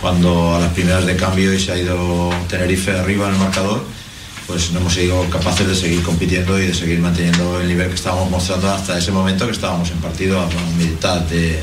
cuando 0.01 0.55
a 0.55 0.61
las 0.61 0.73
primeras 0.73 1.07
de 1.07 1.17
cambio 1.17 1.53
y 1.53 1.59
se 1.59 1.73
ha 1.73 1.79
ido 1.79 2.31
Tenerife 2.49 2.93
arriba 2.93 3.29
en 3.29 3.35
el 3.35 3.41
marcador 3.41 3.85
pues 4.47 4.73
no 4.73 4.81
hemos 4.81 4.95
sido 4.95 5.29
capaces 5.31 5.67
de 5.67 5.75
seguir 5.75 6.03
compitiendo 6.03 6.59
y 6.59 6.67
de 6.67 6.75
seguir 6.75 6.99
manteniendo 6.99 7.61
el 7.61 7.69
nivel 7.69 7.89
que 7.89 7.95
estábamos 7.95 8.31
mostrando 8.31 8.71
hasta 8.71 8.99
ese 8.99 9.11
momento 9.11 9.47
que 9.47 9.53
estábamos 9.53 9.91
en 9.91 9.99
partido 9.99 10.41
a 10.41 10.49
mitad 10.77 11.21
de, 11.23 11.61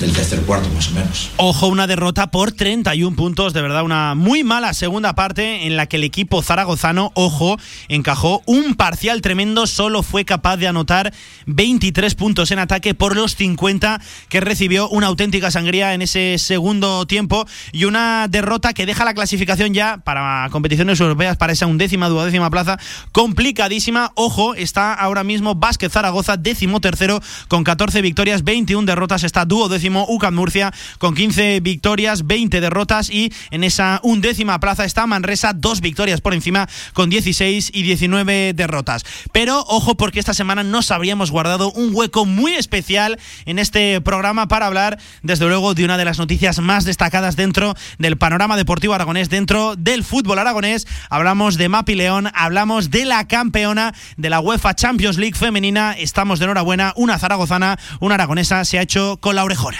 del 0.00 0.14
tercer 0.14 0.40
cuarto 0.40 0.68
más 0.70 0.88
o 0.88 0.92
menos. 0.92 1.30
Ojo, 1.36 1.66
una 1.68 1.86
derrota 1.86 2.30
por 2.30 2.52
31 2.52 3.14
puntos, 3.14 3.52
de 3.52 3.60
verdad, 3.60 3.84
una 3.84 4.14
muy 4.14 4.42
mala 4.42 4.72
segunda 4.72 5.14
parte 5.14 5.66
en 5.66 5.76
la 5.76 5.86
que 5.86 5.96
el 5.96 6.04
equipo 6.04 6.42
zaragozano, 6.42 7.12
ojo, 7.14 7.58
encajó 7.88 8.42
un 8.46 8.74
parcial 8.76 9.20
tremendo, 9.20 9.66
solo 9.66 10.02
fue 10.02 10.24
capaz 10.24 10.56
de 10.56 10.68
anotar 10.68 11.12
23 11.46 12.14
puntos 12.14 12.50
en 12.50 12.60
ataque 12.60 12.94
por 12.94 13.14
los 13.14 13.36
50 13.36 14.00
que 14.30 14.40
recibió 14.40 14.88
una 14.88 15.08
auténtica 15.08 15.50
sangría 15.50 15.92
en 15.92 16.00
ese 16.00 16.38
segundo 16.38 17.06
tiempo 17.06 17.46
y 17.72 17.84
una 17.84 18.26
derrota 18.28 18.72
que 18.72 18.86
deja 18.86 19.04
la 19.04 19.12
clasificación 19.12 19.74
ya 19.74 19.98
para 19.98 20.48
competiciones 20.50 20.98
europeas 21.00 21.36
para 21.36 21.52
esa 21.52 21.66
undécima, 21.66 22.08
duodécima 22.08 22.48
plaza 22.48 22.78
complicadísima. 23.12 24.12
Ojo, 24.14 24.54
está 24.54 24.94
ahora 24.94 25.24
mismo 25.24 25.56
Vázquez 25.56 25.92
Zaragoza, 25.92 26.38
décimo 26.38 26.80
tercero 26.80 27.20
con 27.48 27.64
14 27.64 28.00
victorias, 28.00 28.44
21 28.44 28.86
derrotas, 28.86 29.24
está 29.24 29.44
duodécimo 29.44 29.89
UCAM 29.96 30.34
Murcia 30.34 30.72
con 30.98 31.14
15 31.14 31.60
victorias, 31.60 32.26
20 32.26 32.60
derrotas 32.60 33.10
y 33.10 33.32
en 33.50 33.64
esa 33.64 34.00
undécima 34.02 34.60
plaza 34.60 34.84
está 34.84 35.06
Manresa, 35.06 35.52
dos 35.52 35.80
victorias 35.80 36.20
por 36.20 36.34
encima 36.34 36.68
con 36.92 37.10
16 37.10 37.70
y 37.74 37.82
19 37.82 38.52
derrotas. 38.54 39.04
Pero 39.32 39.64
ojo 39.68 39.96
porque 39.96 40.20
esta 40.20 40.34
semana 40.34 40.62
nos 40.62 40.90
habríamos 40.90 41.30
guardado 41.30 41.72
un 41.72 41.94
hueco 41.94 42.24
muy 42.24 42.54
especial 42.54 43.18
en 43.44 43.58
este 43.58 44.00
programa 44.00 44.48
para 44.48 44.66
hablar 44.66 44.98
desde 45.22 45.46
luego 45.46 45.74
de 45.74 45.84
una 45.84 45.98
de 45.98 46.04
las 46.04 46.18
noticias 46.18 46.58
más 46.60 46.84
destacadas 46.84 47.36
dentro 47.36 47.74
del 47.98 48.16
panorama 48.16 48.56
deportivo 48.56 48.94
aragonés, 48.94 49.30
dentro 49.30 49.76
del 49.76 50.04
fútbol 50.04 50.38
aragonés. 50.38 50.86
Hablamos 51.08 51.56
de 51.56 51.68
Mapi 51.68 51.94
León, 51.94 52.30
hablamos 52.34 52.90
de 52.90 53.04
la 53.04 53.26
campeona 53.26 53.94
de 54.16 54.30
la 54.30 54.40
UEFA 54.40 54.74
Champions 54.74 55.18
League 55.18 55.36
femenina. 55.36 55.92
Estamos 55.92 56.38
de 56.38 56.44
enhorabuena, 56.44 56.92
una 56.96 57.18
zaragozana, 57.18 57.78
una 58.00 58.14
aragonesa 58.14 58.64
se 58.64 58.78
ha 58.78 58.82
hecho 58.82 59.18
con 59.20 59.36
la 59.36 59.44
orejona. 59.44 59.79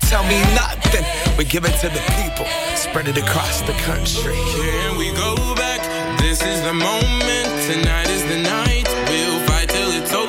Tell 0.00 0.24
me 0.24 0.40
nothing, 0.54 1.04
we 1.36 1.44
give 1.44 1.64
it 1.64 1.76
to 1.80 1.88
the 1.88 2.02
people, 2.16 2.46
spread 2.76 3.08
it 3.08 3.18
across 3.18 3.60
the 3.62 3.74
country. 3.84 4.34
Can 4.34 4.96
we 4.96 5.12
go 5.12 5.34
back? 5.54 5.80
This 6.20 6.42
is 6.42 6.62
the 6.62 6.74
moment. 6.74 7.46
Tonight 7.70 8.08
is 8.08 8.24
the 8.24 8.42
night. 8.42 8.88
We'll 9.08 9.46
fight 9.46 9.68
till 9.68 9.90
it's 9.92 10.12
over. 10.12 10.27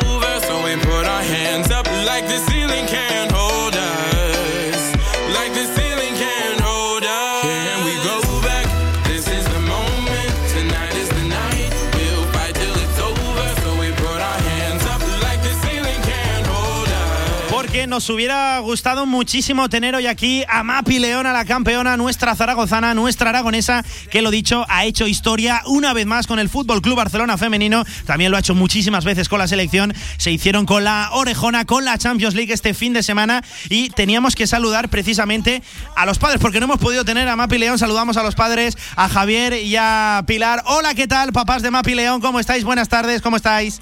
Nos 17.89 18.09
hubiera 18.09 18.59
gustado 18.59 19.07
muchísimo 19.07 19.67
tener 19.67 19.95
hoy 19.95 20.05
aquí 20.05 20.43
a 20.47 20.63
Mapi 20.63 20.99
León, 20.99 21.25
a 21.25 21.33
la 21.33 21.43
campeona, 21.43 21.97
nuestra 21.97 22.35
zaragozana, 22.35 22.93
nuestra 22.93 23.31
aragonesa, 23.31 23.83
que 24.11 24.21
lo 24.21 24.29
dicho, 24.29 24.65
ha 24.69 24.85
hecho 24.85 25.07
historia 25.07 25.63
una 25.65 25.93
vez 25.93 26.05
más 26.05 26.27
con 26.27 26.37
el 26.37 26.49
Fútbol 26.49 26.81
Club 26.81 26.95
Barcelona 26.95 27.37
femenino. 27.37 27.83
También 28.05 28.29
lo 28.29 28.37
ha 28.37 28.41
hecho 28.41 28.53
muchísimas 28.53 29.05
veces 29.05 29.27
con 29.27 29.39
la 29.39 29.47
selección. 29.47 29.93
Se 30.17 30.31
hicieron 30.31 30.67
con 30.67 30.83
la 30.83 31.09
orejona, 31.13 31.65
con 31.65 31.83
la 31.83 31.97
Champions 31.97 32.35
League 32.35 32.53
este 32.53 32.75
fin 32.75 32.93
de 32.93 33.01
semana 33.01 33.43
y 33.69 33.89
teníamos 33.89 34.35
que 34.35 34.45
saludar 34.45 34.89
precisamente 34.89 35.63
a 35.95 36.05
los 36.05 36.19
padres, 36.19 36.39
porque 36.39 36.59
no 36.59 36.65
hemos 36.65 36.79
podido 36.79 37.03
tener 37.05 37.27
a 37.27 37.35
Mapi 37.35 37.57
León. 37.57 37.79
Saludamos 37.79 38.17
a 38.17 38.23
los 38.23 38.35
padres, 38.35 38.77
a 38.95 39.09
Javier 39.09 39.53
y 39.53 39.75
a 39.77 40.23
Pilar. 40.27 40.61
Hola, 40.67 40.93
¿qué 40.93 41.07
tal, 41.07 41.33
papás 41.33 41.63
de 41.63 41.71
Mapi 41.71 41.95
León? 41.95 42.21
¿Cómo 42.21 42.39
estáis? 42.39 42.63
Buenas 42.63 42.87
tardes, 42.87 43.21
¿cómo 43.21 43.37
estáis? 43.37 43.81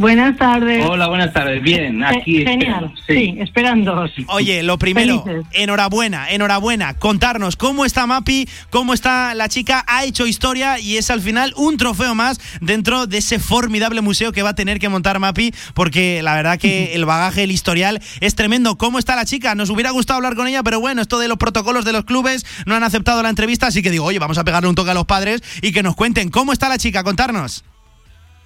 Buenas 0.00 0.38
tardes. 0.38 0.82
Hola, 0.88 1.08
buenas 1.08 1.30
tardes. 1.34 1.62
Bien, 1.62 2.02
aquí. 2.02 2.42
Genial, 2.42 2.90
espero. 2.96 3.20
sí, 3.20 3.34
esperando. 3.38 4.06
Oye, 4.28 4.62
lo 4.62 4.78
primero, 4.78 5.22
Felices. 5.22 5.44
enhorabuena, 5.52 6.30
enhorabuena. 6.30 6.94
Contarnos 6.94 7.56
cómo 7.56 7.84
está 7.84 8.06
Mapi, 8.06 8.48
cómo 8.70 8.94
está 8.94 9.34
la 9.34 9.50
chica, 9.50 9.84
ha 9.86 10.04
hecho 10.04 10.26
historia 10.26 10.78
y 10.78 10.96
es 10.96 11.10
al 11.10 11.20
final 11.20 11.52
un 11.54 11.76
trofeo 11.76 12.14
más 12.14 12.40
dentro 12.62 13.06
de 13.06 13.18
ese 13.18 13.38
formidable 13.38 14.00
museo 14.00 14.32
que 14.32 14.42
va 14.42 14.50
a 14.50 14.54
tener 14.54 14.78
que 14.78 14.88
montar 14.88 15.18
Mapi, 15.18 15.52
porque 15.74 16.22
la 16.22 16.34
verdad 16.34 16.58
que 16.58 16.94
el 16.94 17.04
bagaje, 17.04 17.42
el 17.42 17.50
historial 17.50 18.00
es 18.20 18.34
tremendo. 18.34 18.78
¿Cómo 18.78 18.98
está 18.98 19.16
la 19.16 19.26
chica? 19.26 19.54
Nos 19.54 19.68
hubiera 19.68 19.90
gustado 19.90 20.16
hablar 20.16 20.34
con 20.34 20.48
ella, 20.48 20.62
pero 20.62 20.80
bueno, 20.80 21.02
esto 21.02 21.18
de 21.18 21.28
los 21.28 21.36
protocolos 21.36 21.84
de 21.84 21.92
los 21.92 22.06
clubes 22.06 22.46
no 22.64 22.74
han 22.74 22.84
aceptado 22.84 23.22
la 23.22 23.28
entrevista, 23.28 23.66
así 23.66 23.82
que 23.82 23.90
digo, 23.90 24.06
oye, 24.06 24.18
vamos 24.18 24.38
a 24.38 24.44
pegarle 24.44 24.70
un 24.70 24.74
toque 24.74 24.92
a 24.92 24.94
los 24.94 25.04
padres 25.04 25.42
y 25.60 25.72
que 25.72 25.82
nos 25.82 25.94
cuenten 25.94 26.30
cómo 26.30 26.54
está 26.54 26.70
la 26.70 26.78
chica, 26.78 27.04
contarnos. 27.04 27.64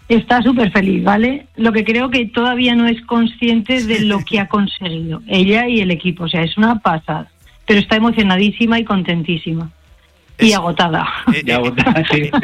Está 0.09 0.43
súper 0.43 0.71
feliz, 0.71 1.03
¿vale? 1.03 1.47
Lo 1.57 1.73
que 1.73 1.85
creo 1.85 2.11
que 2.11 2.27
todavía 2.27 2.75
no 2.75 2.87
es 2.87 3.01
consciente 3.03 3.83
de 3.85 4.01
lo 4.01 4.19
que 4.21 4.39
ha 4.39 4.49
conseguido 4.49 5.23
ella 5.27 5.69
y 5.69 5.81
el 5.81 5.91
equipo. 5.91 6.25
O 6.25 6.29
sea, 6.29 6.43
es 6.43 6.57
una 6.57 6.79
pasada. 6.81 7.29
Pero 7.67 7.81
está 7.81 7.97
emocionadísima 7.97 8.79
y 8.79 8.85
contentísima. 8.85 9.71
Y 10.39 10.53
agotada. 10.53 11.07
Y 11.33 11.51
agotada, 11.51 12.03
sí. 12.11 12.31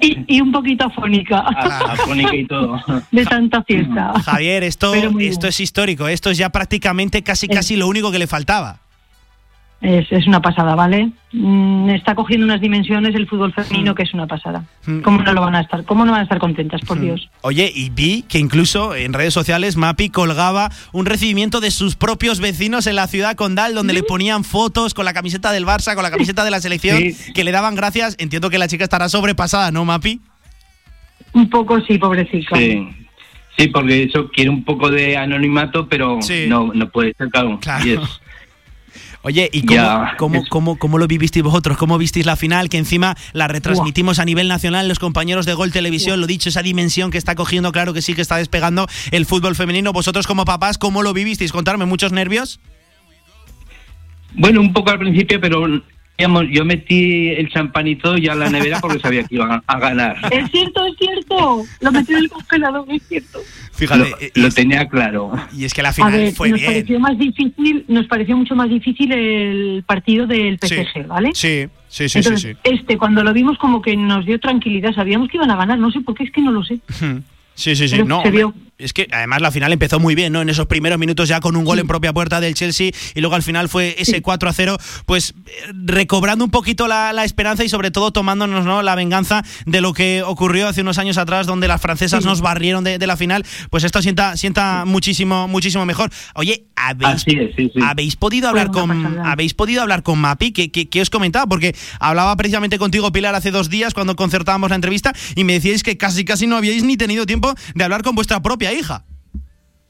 Y, 0.00 0.24
y 0.26 0.40
un 0.40 0.50
poquito 0.50 0.86
afónica. 0.86 1.38
Afónica 1.38 2.34
y 2.34 2.44
todo. 2.44 2.82
De 3.12 3.24
tanta 3.24 3.62
fiesta. 3.62 4.12
Javier, 4.24 4.64
esto, 4.64 4.92
esto 4.94 5.46
es 5.46 5.60
histórico, 5.60 6.08
esto 6.08 6.30
es 6.30 6.38
ya 6.38 6.50
prácticamente 6.50 7.22
casi 7.22 7.46
casi 7.46 7.76
lo 7.76 7.86
único 7.86 8.10
que 8.10 8.18
le 8.18 8.26
faltaba. 8.26 8.81
Es, 9.82 10.06
es 10.12 10.28
una 10.28 10.40
pasada, 10.40 10.76
¿vale? 10.76 11.10
Mm, 11.32 11.90
está 11.90 12.14
cogiendo 12.14 12.46
unas 12.46 12.60
dimensiones 12.60 13.16
el 13.16 13.26
fútbol 13.26 13.52
femenino 13.52 13.96
que 13.96 14.04
es 14.04 14.14
una 14.14 14.28
pasada. 14.28 14.64
¿Cómo 15.02 15.20
no 15.22 15.32
lo 15.32 15.40
van 15.40 15.56
a 15.56 15.60
estar? 15.62 15.84
¿Cómo 15.84 16.04
no 16.04 16.12
van 16.12 16.20
a 16.20 16.22
estar 16.22 16.38
contentas, 16.38 16.80
por 16.82 17.00
Dios? 17.00 17.28
Oye, 17.40 17.68
y 17.74 17.90
vi 17.90 18.22
que 18.28 18.38
incluso 18.38 18.94
en 18.94 19.12
redes 19.12 19.34
sociales 19.34 19.76
Mapi 19.76 20.08
colgaba 20.10 20.70
un 20.92 21.04
recibimiento 21.04 21.60
de 21.60 21.72
sus 21.72 21.96
propios 21.96 22.38
vecinos 22.38 22.86
en 22.86 22.94
la 22.94 23.08
ciudad 23.08 23.34
condal 23.34 23.74
donde 23.74 23.92
le 23.92 24.04
ponían 24.04 24.44
fotos 24.44 24.94
con 24.94 25.04
la 25.04 25.12
camiseta 25.12 25.50
del 25.50 25.66
Barça, 25.66 25.94
con 25.94 26.04
la 26.04 26.12
camiseta 26.12 26.44
de 26.44 26.52
la 26.52 26.60
selección, 26.60 26.98
Sí. 26.98 27.32
que 27.32 27.42
le 27.42 27.50
daban 27.50 27.74
gracias. 27.74 28.14
Entiendo 28.20 28.50
que 28.50 28.58
la 28.58 28.68
chica 28.68 28.84
estará 28.84 29.08
sobrepasada, 29.08 29.72
¿no, 29.72 29.84
Mapi? 29.84 30.20
Un 31.32 31.50
poco 31.50 31.80
sí, 31.80 31.98
pobrecita. 31.98 32.56
Sí. 32.56 32.88
Sí, 33.58 33.68
porque 33.68 34.04
eso 34.04 34.30
quiere 34.30 34.48
un 34.48 34.64
poco 34.64 34.90
de 34.90 35.16
anonimato, 35.16 35.86
pero 35.88 36.18
no, 36.48 36.70
no 36.72 36.88
puede 36.88 37.12
ser, 37.14 37.28
claro. 37.30 37.58
Es- 37.84 38.20
Oye, 39.24 39.48
¿y 39.52 39.62
cómo, 39.62 39.72
Ya, 39.80 40.14
cómo, 40.18 40.42
cómo- 40.48 40.78
cómo 40.78 40.98
lo 40.98 41.06
vivisteis 41.06 41.44
vosotros? 41.44 41.76
¿Cómo 41.78 41.96
visteis 41.96 42.26
la 42.26 42.34
final? 42.34 42.68
Que 42.68 42.78
encima 42.78 43.16
la 43.32 43.46
retransmitimos 43.46 44.18
a 44.18 44.24
nivel 44.24 44.48
nacional, 44.48 44.88
los 44.88 44.98
compañeros 44.98 45.46
de 45.46 45.54
Gol 45.54 45.70
Televisión, 45.70 46.20
lo 46.20 46.26
dicho, 46.26 46.48
esa 46.48 46.62
dimensión 46.62 47.12
que 47.12 47.18
está 47.18 47.36
cogiendo, 47.36 47.70
claro 47.70 47.92
que 47.94 48.02
sí 48.02 48.14
que 48.14 48.20
está 48.22 48.36
despegando 48.36 48.88
el 49.12 49.24
fútbol 49.24 49.54
femenino. 49.54 49.92
Vosotros 49.92 50.26
como 50.26 50.44
papás, 50.44 50.76
¿cómo 50.76 51.02
lo 51.02 51.12
vivisteis? 51.12 51.52
Contarme, 51.52 51.84
¿muchos 51.86 52.10
nervios? 52.10 52.58
Bueno, 54.34 54.60
un 54.60 54.72
poco 54.72 54.90
al 54.90 54.98
principio, 54.98 55.40
pero 55.40 55.66
yo 56.18 56.64
metí 56.64 57.28
el 57.30 57.48
champanito 57.50 58.16
ya 58.16 58.32
en 58.34 58.38
la 58.40 58.50
nevera 58.50 58.78
porque 58.80 59.00
sabía 59.00 59.24
que 59.24 59.34
iban 59.34 59.50
a, 59.52 59.62
a 59.66 59.78
ganar. 59.80 60.16
Es 60.30 60.50
cierto, 60.50 60.86
es 60.86 60.94
cierto. 60.98 61.62
Lo 61.80 61.92
metí 61.92 62.12
en 62.12 62.18
el 62.18 62.28
congelador, 62.28 62.84
es 62.90 63.02
cierto. 63.08 63.40
Fíjate, 63.72 64.32
lo, 64.34 64.42
lo 64.44 64.50
tenía 64.50 64.88
claro. 64.88 65.32
Y 65.56 65.64
es 65.64 65.74
que 65.74 65.82
la 65.82 65.88
A 65.88 65.92
final 65.92 66.12
ver, 66.12 66.32
fue 66.32 66.50
nos 66.50 66.60
bien. 66.60 66.72
pareció 66.72 67.00
más 67.00 67.18
difícil, 67.18 67.84
nos 67.88 68.06
pareció 68.06 68.36
mucho 68.36 68.54
más 68.54 68.68
difícil 68.70 69.10
el 69.12 69.82
partido 69.86 70.26
del 70.26 70.58
PSG, 70.60 71.06
¿vale? 71.08 71.30
Sí, 71.34 71.66
sí, 71.88 72.08
sí, 72.08 72.18
Entonces, 72.18 72.56
este, 72.62 72.98
cuando 72.98 73.24
lo 73.24 73.32
vimos 73.32 73.58
como 73.58 73.82
que 73.82 73.96
nos 73.96 74.24
dio 74.26 74.38
tranquilidad, 74.38 74.94
sabíamos 74.94 75.28
que 75.28 75.38
iban 75.38 75.50
a 75.50 75.56
ganar, 75.56 75.78
no 75.78 75.90
sé 75.90 76.00
por 76.02 76.14
qué, 76.14 76.24
es 76.24 76.30
que 76.30 76.42
no 76.42 76.52
lo 76.52 76.62
sé. 76.62 76.78
sí. 76.90 77.06
Sí, 77.54 77.76
sí, 77.76 77.86
sí. 77.86 77.96
Pero 77.96 78.06
No, 78.08 78.22
se 78.22 78.30
vio. 78.30 78.54
Es 78.82 78.92
que 78.92 79.08
además 79.12 79.40
la 79.40 79.50
final 79.50 79.72
empezó 79.72 79.98
muy 80.00 80.14
bien, 80.14 80.32
¿no? 80.32 80.42
En 80.42 80.48
esos 80.48 80.66
primeros 80.66 80.98
minutos 80.98 81.28
ya 81.28 81.40
con 81.40 81.56
un 81.56 81.64
gol 81.64 81.78
en 81.78 81.86
propia 81.86 82.12
puerta 82.12 82.40
del 82.40 82.54
Chelsea 82.54 82.90
y 83.14 83.20
luego 83.20 83.34
al 83.36 83.42
final 83.42 83.68
fue 83.68 83.94
ese 83.98 84.22
4 84.22 84.48
a 84.48 84.52
0, 84.52 84.76
pues 85.06 85.34
eh, 85.46 85.72
recobrando 85.84 86.44
un 86.44 86.50
poquito 86.50 86.88
la, 86.88 87.12
la 87.12 87.24
esperanza 87.24 87.64
y 87.64 87.68
sobre 87.68 87.90
todo 87.90 88.10
tomándonos 88.12 88.64
¿no? 88.64 88.82
la 88.82 88.94
venganza 88.94 89.42
de 89.66 89.80
lo 89.80 89.92
que 89.92 90.22
ocurrió 90.22 90.68
hace 90.68 90.80
unos 90.82 90.98
años 90.98 91.18
atrás 91.18 91.46
donde 91.46 91.68
las 91.68 91.80
francesas 91.80 92.22
Sí. 92.22 92.28
nos 92.28 92.40
barrieron 92.40 92.84
de, 92.84 92.98
de 92.98 93.06
la 93.06 93.16
final, 93.16 93.44
pues 93.70 93.84
esto 93.84 94.02
sienta, 94.02 94.36
sienta 94.36 94.84
muchísimo, 94.84 95.48
muchísimo 95.48 95.86
mejor. 95.86 96.10
Oye, 96.34 96.66
¿habéis, 96.76 97.24
es, 97.26 97.54
sí, 97.56 97.70
sí. 97.74 97.80
¿habéis 97.82 98.16
podido 98.16 98.48
hablar 98.48 98.70
con 98.70 98.88
pasada. 98.88 99.30
habéis 99.32 99.54
podido 99.54 99.82
hablar 99.82 100.02
con 100.02 100.18
Mapi? 100.18 100.52
¿Qué, 100.52 100.70
qué, 100.70 100.88
qué 100.88 101.00
os 101.00 101.10
comentaba? 101.10 101.46
Porque 101.46 101.74
hablaba 102.00 102.36
precisamente 102.36 102.78
contigo, 102.78 103.10
Pilar, 103.12 103.34
hace 103.34 103.50
dos 103.50 103.70
días 103.70 103.94
cuando 103.94 104.16
concertábamos 104.16 104.70
la 104.70 104.76
entrevista 104.76 105.12
y 105.36 105.44
me 105.44 105.54
decíais 105.54 105.82
que 105.82 105.96
casi 105.96 106.24
casi 106.24 106.46
no 106.46 106.56
habíais 106.56 106.82
ni 106.84 106.96
tenido 106.96 107.26
tiempo 107.26 107.54
de 107.74 107.84
hablar 107.84 108.02
con 108.02 108.14
vuestra 108.14 108.42
propia 108.42 108.71
hija. 108.72 109.04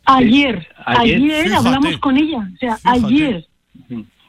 Ayer, 0.04 0.66
Ayer, 0.84 1.16
ayer, 1.16 1.44
fíjate. 1.44 1.66
hablamos 1.68 1.98
con 1.98 2.16
ella, 2.16 2.48
o 2.52 2.56
sea, 2.58 2.76
Fíjate. 2.76 3.06
ayer. 3.06 3.46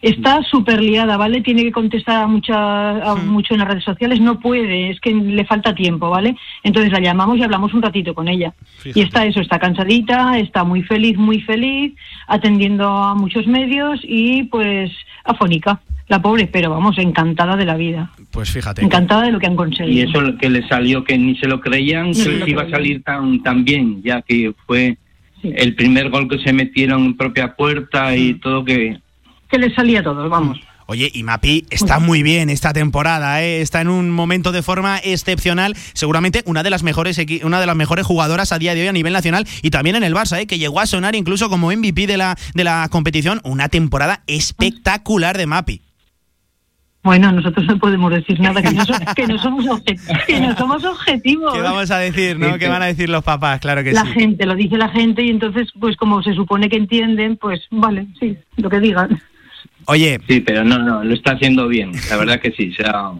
Está 0.04 0.44
súper 0.44 0.82
liada, 0.82 1.16
¿vale? 1.16 1.40
Tiene 1.40 1.64
que 1.64 1.72
contestar 1.72 2.24
a, 2.24 2.28
mucha, 2.28 3.12
a 3.12 3.16
mucho 3.16 3.54
en 3.54 3.62
las 3.62 3.70
redes 3.70 3.86
sociales, 3.86 4.20
no 4.20 4.38
puede, 4.38 4.90
es 4.90 5.00
que 5.00 5.14
le 5.14 5.46
falta 5.46 5.74
tiempo, 5.74 6.10
¿vale? 6.10 6.36
Entonces 6.62 6.92
la 6.92 7.00
llamamos 7.00 7.38
y 7.38 7.44
hablamos 7.44 7.74
un 7.74 7.82
ratito 7.82 8.14
con 8.14 8.28
ella. 8.28 8.54
Fíjate. 8.80 9.00
Y 9.00 9.04
está 9.04 9.26
eso, 9.26 9.40
está 9.40 9.60
cansadita, 9.60 10.38
está 10.40 10.66
muy 10.66 10.84
feliz, 10.84 11.18
muy 11.18 11.40
feliz, 11.42 11.94
atendiendo 12.28 12.86
a 12.90 13.16
muchos 13.16 13.48
medios 13.48 14.02
y 14.04 14.44
pues 14.44 14.92
afónica, 15.24 15.80
la 16.08 16.22
pobre, 16.22 16.48
pero 16.48 16.70
vamos, 16.70 16.98
encantada 16.98 17.56
de 17.56 17.66
la 17.66 17.76
vida, 17.76 18.12
Pues 18.32 18.52
fíjate. 18.52 18.84
encantada 18.84 19.24
de 19.24 19.32
lo 19.32 19.40
que 19.40 19.48
han 19.48 19.56
conseguido. 19.56 19.98
Y 19.98 20.02
eso 20.02 20.22
lo 20.22 20.38
que 20.38 20.50
le 20.50 20.68
salió 20.68 21.04
que 21.04 21.18
ni 21.18 21.36
se 21.38 21.48
lo 21.48 21.60
creían 21.60 22.14
que 22.14 22.26
lo 22.26 22.48
iba 22.48 22.64
a 22.64 22.70
salir 22.70 23.04
tan, 23.04 23.42
tan 23.42 23.64
bien, 23.64 24.02
ya 24.04 24.22
que 24.22 24.54
fue 24.66 24.98
el 25.44 25.76
primer 25.76 26.10
gol 26.10 26.28
que 26.30 26.40
se 26.40 26.54
metieron 26.54 27.04
en 27.06 27.18
propia 27.18 27.56
puerta 27.56 28.16
y 28.16 28.36
todo 28.36 28.64
que... 28.64 28.98
Que 29.50 29.58
le 29.58 29.74
salía 29.74 30.02
todo, 30.04 30.30
vamos. 30.30 30.60
Oye, 30.88 31.10
y 31.14 31.24
Mapi 31.24 31.66
está 31.70 32.00
muy 32.00 32.24
bien 32.24 32.50
esta 32.50 32.74
temporada, 32.74 33.42
¿eh? 33.42 33.62
está 33.62 33.82
en 33.82 33.88
un 33.88 34.12
momento 34.12 34.52
de 34.52 34.62
forma 34.62 35.00
excepcional, 35.04 35.76
seguramente 35.94 36.44
una 36.46 36.62
de 36.62 36.70
las 36.70 36.84
mejores 36.84 37.20
una 37.44 37.60
de 37.60 37.66
las 37.66 37.76
mejores 37.76 38.06
jugadoras 38.06 38.52
a 38.52 38.60
día 38.60 38.76
de 38.76 38.82
hoy 38.82 38.88
a 38.88 38.94
nivel 38.94 39.14
nacional 39.14 39.48
y 39.62 39.70
también 39.70 39.96
en 39.96 40.04
el 40.04 40.14
Barça, 40.14 40.42
¿eh? 40.42 40.48
que 40.48 40.60
llegó 40.60 40.80
a 40.82 40.86
sonar 40.86 41.16
incluso 41.16 41.50
como 41.50 41.72
MVP 41.72 42.06
de 42.06 42.18
la 42.18 42.38
de 42.54 42.64
la 42.64 42.88
competición, 42.92 43.40
una 43.44 43.70
temporada 43.70 44.24
espectacular 44.28 45.38
de 45.38 45.46
Mapi. 45.48 45.82
Bueno, 47.04 47.32
nosotros 47.34 47.66
no 47.68 47.78
podemos 47.80 48.12
decir 48.14 48.40
nada, 48.40 48.62
que 48.62 48.72
no, 48.72 48.86
so- 48.86 48.94
que 49.16 49.28
no 49.28 49.38
somos, 49.38 49.66
obje- 49.66 50.00
que 50.26 50.40
no 50.40 50.56
somos 50.56 50.84
objetivos. 50.86 51.54
¿Qué 51.54 51.60
vamos 51.62 51.92
a 51.92 51.98
decir, 51.98 52.40
no? 52.40 52.58
¿Qué 52.58 52.70
van 52.70 52.82
a 52.82 52.86
decir 52.86 53.10
los 53.10 53.24
papás? 53.24 53.60
Claro 53.60 53.84
que 53.84 53.92
la 53.92 54.04
sí. 54.06 54.12
gente, 54.14 54.46
lo 54.46 54.56
dice 54.56 54.78
la 54.78 54.88
gente 54.90 55.22
y 55.22 55.30
entonces, 55.30 55.68
pues 55.80 55.98
como 55.98 56.24
se 56.24 56.34
supone 56.34 56.70
que 56.70 56.78
entienden, 56.78 57.36
pues 57.38 57.62
vale, 57.72 58.08
sí, 58.20 58.38
lo 58.58 58.70
que 58.70 58.80
digan. 58.80 59.22
Oye. 59.86 60.18
Sí, 60.30 60.40
pero 60.40 60.64
no, 60.64 60.78
no, 60.80 61.04
lo 61.04 61.14
está 61.14 61.34
haciendo 61.34 61.68
bien. 61.68 61.92
La 62.10 62.16
verdad 62.16 62.40
que 62.40 62.52
sí, 62.52 62.72
se, 62.74 62.84
ha, 62.88 63.12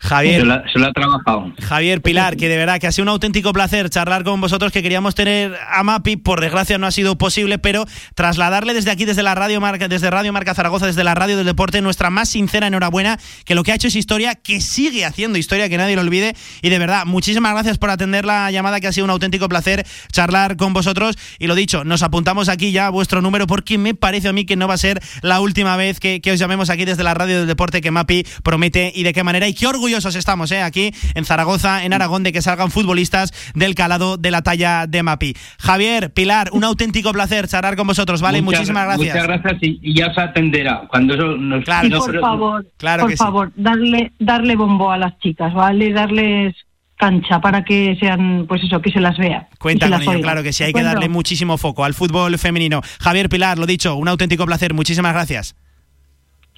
Javier. 0.00 0.40
se, 0.40 0.46
lo, 0.46 0.54
ha- 0.54 0.62
se 0.72 0.78
lo 0.78 0.86
ha 0.86 0.92
trabajado. 0.92 1.52
Javier 1.62 2.00
Pilar, 2.02 2.36
que 2.36 2.48
de 2.48 2.56
verdad 2.56 2.80
que 2.80 2.86
ha 2.86 2.92
sido 2.92 3.02
un 3.04 3.10
auténtico 3.10 3.52
placer 3.52 3.90
charlar 3.90 4.24
con 4.24 4.40
vosotros, 4.40 4.72
que 4.72 4.82
queríamos 4.82 5.14
tener 5.14 5.54
a 5.70 5.82
Mapi, 5.82 6.16
por 6.16 6.40
desgracia 6.40 6.78
no 6.78 6.86
ha 6.86 6.90
sido 6.90 7.18
posible, 7.18 7.58
pero 7.58 7.84
trasladarle 8.14 8.74
desde 8.74 8.90
aquí, 8.90 9.04
desde 9.04 9.22
la 9.22 9.34
Radio 9.34 9.60
Marca, 9.60 9.88
desde 9.88 10.10
Radio 10.10 10.32
Marca 10.32 10.54
Zaragoza, 10.54 10.86
desde 10.86 11.04
la 11.04 11.14
Radio 11.14 11.36
del 11.36 11.46
Deporte, 11.46 11.80
nuestra 11.82 12.10
más 12.10 12.28
sincera 12.30 12.66
enhorabuena, 12.66 13.18
que 13.44 13.54
lo 13.54 13.62
que 13.62 13.72
ha 13.72 13.74
hecho 13.74 13.88
es 13.88 13.94
historia, 13.96 14.34
que 14.34 14.60
sigue 14.60 15.04
haciendo 15.04 15.38
historia, 15.38 15.68
que 15.68 15.76
nadie 15.76 15.96
lo 15.96 16.02
olvide, 16.02 16.34
y 16.62 16.70
de 16.70 16.78
verdad, 16.78 17.04
muchísimas 17.06 17.52
gracias 17.52 17.78
por 17.78 17.90
atender 17.90 18.24
la 18.24 18.50
llamada, 18.50 18.80
que 18.80 18.86
ha 18.86 18.92
sido 18.92 19.04
un 19.04 19.10
auténtico 19.10 19.48
placer 19.48 19.86
charlar 20.12 20.56
con 20.56 20.72
vosotros, 20.72 21.16
y 21.38 21.46
lo 21.46 21.54
dicho, 21.54 21.84
nos 21.84 22.02
apuntamos 22.02 22.48
aquí 22.48 22.72
ya 22.72 22.88
vuestro 22.90 23.20
número, 23.22 23.46
porque 23.46 23.78
me 23.78 23.94
parece 23.94 24.28
a 24.28 24.32
mí 24.32 24.44
que 24.46 24.56
no 24.56 24.66
va 24.66 24.74
a 24.74 24.78
ser 24.78 25.00
la 25.22 25.40
última 25.40 25.76
vez 25.76 26.00
que, 26.00 26.20
que 26.20 26.32
os 26.32 26.38
llamemos 26.38 26.70
aquí 26.70 26.84
desde 26.84 27.04
la 27.04 27.14
Radio 27.14 27.38
del 27.38 27.46
Deporte, 27.46 27.80
que 27.80 27.90
Mapi 27.90 28.24
promete 28.42 28.92
y 28.94 29.02
de 29.02 29.12
qué 29.12 29.22
manera, 29.24 29.46
y 29.46 29.54
qué 29.54 29.66
orgullosos 29.90 30.14
estamos, 30.14 30.52
¿eh? 30.52 30.62
aquí 30.62 30.92
en 31.14 31.24
Zaragoza, 31.24 31.84
en 31.84 31.92
Aragón, 31.92 32.22
de 32.22 32.32
que 32.32 32.42
salgan 32.42 32.70
futbolistas 32.70 33.32
del 33.54 33.74
calado 33.74 34.16
de 34.16 34.30
la 34.30 34.42
talla 34.42 34.86
de 34.86 35.02
Mapi. 35.02 35.34
Javier, 35.58 36.12
Pilar, 36.12 36.50
un 36.52 36.62
auténtico 36.64 37.12
placer 37.12 37.48
charlar 37.48 37.74
con 37.76 37.86
vosotros, 37.88 38.20
¿vale? 38.22 38.40
Muchas- 38.40 38.60
Muchísimas 38.60 38.84
gracias. 38.84 39.14
Muchas 39.14 39.26
gracias 39.26 39.62
y, 39.62 39.78
y 39.82 39.94
ya 39.94 40.14
se 40.14 40.20
atenderá. 40.20 40.82
Cuando 40.88 41.14
eso 41.14 41.26
nos 41.36 41.64
Claro, 41.64 41.86
y 41.88 41.90
no, 41.90 41.98
por 41.98 42.06
pero- 42.10 42.20
favor, 42.20 42.66
Claro 42.76 43.02
por 43.02 43.10
sí. 43.10 43.16
favor, 43.16 43.52
darle, 43.56 44.12
darle 44.20 44.54
bombo 44.54 44.92
a 44.92 44.96
las 44.98 45.18
chicas, 45.18 45.52
¿vale? 45.52 45.92
Darles 45.92 46.54
cancha 46.96 47.40
para 47.40 47.64
que 47.64 47.96
sean, 47.98 48.44
pues 48.46 48.62
eso, 48.62 48.80
que 48.80 48.92
se 48.92 49.00
las 49.00 49.16
vea. 49.18 49.48
Cuenta 49.58 49.88
con 49.90 50.02
ello, 50.02 50.20
claro 50.20 50.42
que 50.44 50.52
sí, 50.52 50.62
hay 50.64 50.72
¿De 50.72 50.78
que 50.80 50.84
darle 50.84 51.08
muchísimo 51.08 51.56
foco 51.58 51.84
al 51.84 51.94
fútbol 51.94 52.38
femenino. 52.38 52.80
Javier 53.00 53.28
Pilar, 53.28 53.58
lo 53.58 53.66
dicho, 53.66 53.96
un 53.96 54.06
auténtico 54.06 54.44
placer, 54.46 54.72
muchísimas 54.74 55.12
gracias. 55.14 55.56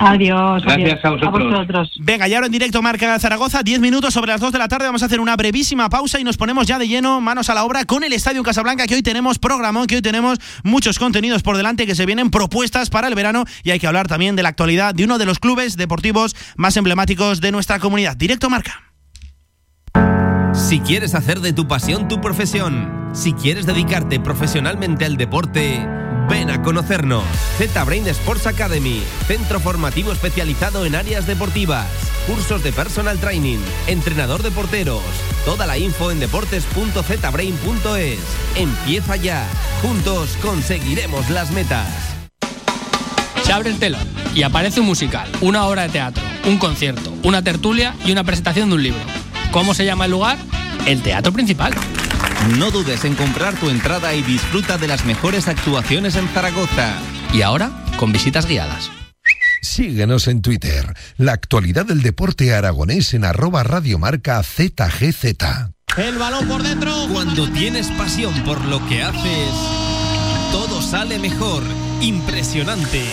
Adiós. 0.03 0.63
Gracias 0.63 1.05
adiós. 1.05 1.23
a 1.23 1.31
vosotros. 1.31 1.91
Venga, 2.01 2.29
y 2.29 2.35
ahora 2.35 2.47
en 2.47 2.53
directo 2.53 2.83
Marca 2.83 3.19
Zaragoza, 3.19 3.63
10 3.63 3.81
minutos 3.81 4.13
sobre 4.13 4.33
las 4.33 4.41
2 4.41 4.53
de 4.53 4.59
la 4.59 4.69
tarde. 4.69 4.87
Vamos 4.87 5.03
a 5.03 5.07
hacer 5.07 5.21
una 5.21 5.37
brevísima 5.37 5.89
pausa 5.89 6.19
y 6.19 6.25
nos 6.25 6.37
ponemos 6.37 6.67
ya 6.67 6.79
de 6.79 6.89
lleno, 6.89 7.21
manos 7.21 7.51
a 7.51 7.55
la 7.55 7.65
obra, 7.65 7.85
con 7.85 8.03
el 8.03 8.13
Estadio 8.13 8.43
Casablanca, 8.43 8.87
que 8.87 8.95
hoy 8.95 9.03
tenemos 9.03 9.39
programón, 9.39 9.87
que 9.87 9.97
hoy 9.97 10.03
tenemos 10.03 10.39
muchos 10.65 10.99
contenidos 10.99 11.43
por 11.43 11.57
delante, 11.57 11.87
que 11.87 11.95
se 11.95 12.07
vienen 12.07 12.31
propuestas 12.31 12.91
para 12.91 13.09
el 13.09 13.15
verano 13.15 13.45
y 13.63 13.71
hay 13.71 13.79
que 13.79 13.87
hablar 13.87 14.09
también 14.09 14.37
de 14.37 14.43
la 14.43 14.49
actualidad 14.49 14.95
de 14.95 15.05
uno 15.05 15.19
de 15.19 15.27
los 15.27 15.39
clubes 15.39 15.77
deportivos 15.77 16.35
más 16.57 16.77
emblemáticos 16.77 17.41
de 17.41 17.53
nuestra 17.53 17.79
comunidad. 17.79 18.17
Directo 18.17 18.51
Marca. 18.51 18.83
Si 20.53 20.81
quieres 20.81 21.15
hacer 21.15 21.41
de 21.41 21.53
tu 21.53 21.67
pasión 21.67 22.09
tu 22.09 22.21
profesión, 22.21 23.11
si 23.13 23.33
quieres 23.33 23.67
dedicarte 23.67 24.21
profesionalmente 24.21 25.05
al 25.05 25.17
deporte, 25.17 25.87
ven 26.29 26.51
a 26.51 26.63
conocernos. 26.63 27.25
Z-Brain 27.59 28.07
Sports 28.09 28.47
Academy, 28.47 29.03
centro 29.27 29.61
formativo 29.61 30.13
especializado 30.13 30.85
en 30.87 30.95
áreas 30.95 31.27
deportivas, 31.27 31.87
cursos 32.27 32.63
de 32.63 32.73
personal 32.73 33.19
training, 33.19 33.59
entrenador 33.87 34.43
de 34.43 34.51
porteros. 34.51 35.03
Toda 35.45 35.67
la 35.67 35.79
info 35.79 36.11
en 36.11 36.21
deportes.zbrain.es. 36.21 38.19
Empieza 38.57 39.17
ya. 39.17 39.47
Juntos 39.83 40.37
conseguiremos 40.43 41.31
las 41.31 41.51
metas. 41.51 41.89
Se 43.43 43.53
abre 43.53 43.71
el 43.71 43.79
telón 43.79 44.07
y 44.35 44.43
aparece 44.43 44.81
un 44.81 44.87
musical, 44.87 45.29
una 45.41 45.67
obra 45.67 45.83
de 45.83 45.89
teatro, 45.89 46.23
un 46.47 46.59
concierto, 46.59 47.13
una 47.25 47.43
tertulia 47.43 47.95
y 48.05 48.13
una 48.13 48.25
presentación 48.25 48.69
de 48.69 48.77
un 48.77 48.83
libro. 48.83 49.01
¿Cómo 49.51 49.75
se 49.75 49.85
llama 49.85 50.05
el 50.07 50.13
lugar? 50.13 50.39
El 50.87 51.03
Teatro 51.03 51.33
Principal. 51.33 51.75
No 52.59 52.71
dudes 52.71 53.05
en 53.05 53.15
comprar 53.15 53.55
tu 53.55 53.71
entrada 53.71 54.15
y 54.15 54.23
disfruta 54.23 54.77
de 54.77 54.89
las 54.89 55.05
mejores 55.05 55.49
actuaciones 55.49 56.17
en 56.17 56.29
Zaragoza. 56.29 56.95
Y 57.33 57.43
ahora, 57.43 57.71
con 57.97 58.13
visitas 58.13 58.47
guiadas. 58.47 58.91
Síguenos 59.63 60.27
en 60.27 60.43
Twitter. 60.43 60.95
La 61.17 61.33
actualidad 61.33 61.87
del 61.87 62.03
deporte 62.03 62.53
aragonés 62.53 63.15
en 63.15 63.25
arroba 63.25 63.63
radiomarca 63.63 64.43
ZGZ. 64.43 65.25
El 65.97 66.19
balón 66.19 66.49
por 66.49 66.63
dentro. 66.63 66.93
Cuando 67.13 67.49
tienes 67.49 67.91
pasión 67.93 68.35
por 68.45 68.63
lo 68.65 68.87
que 68.89 69.03
haces, 69.03 69.53
todo 70.51 70.83
sale 70.83 71.19
mejor. 71.19 71.63
Impresionante. 72.01 73.05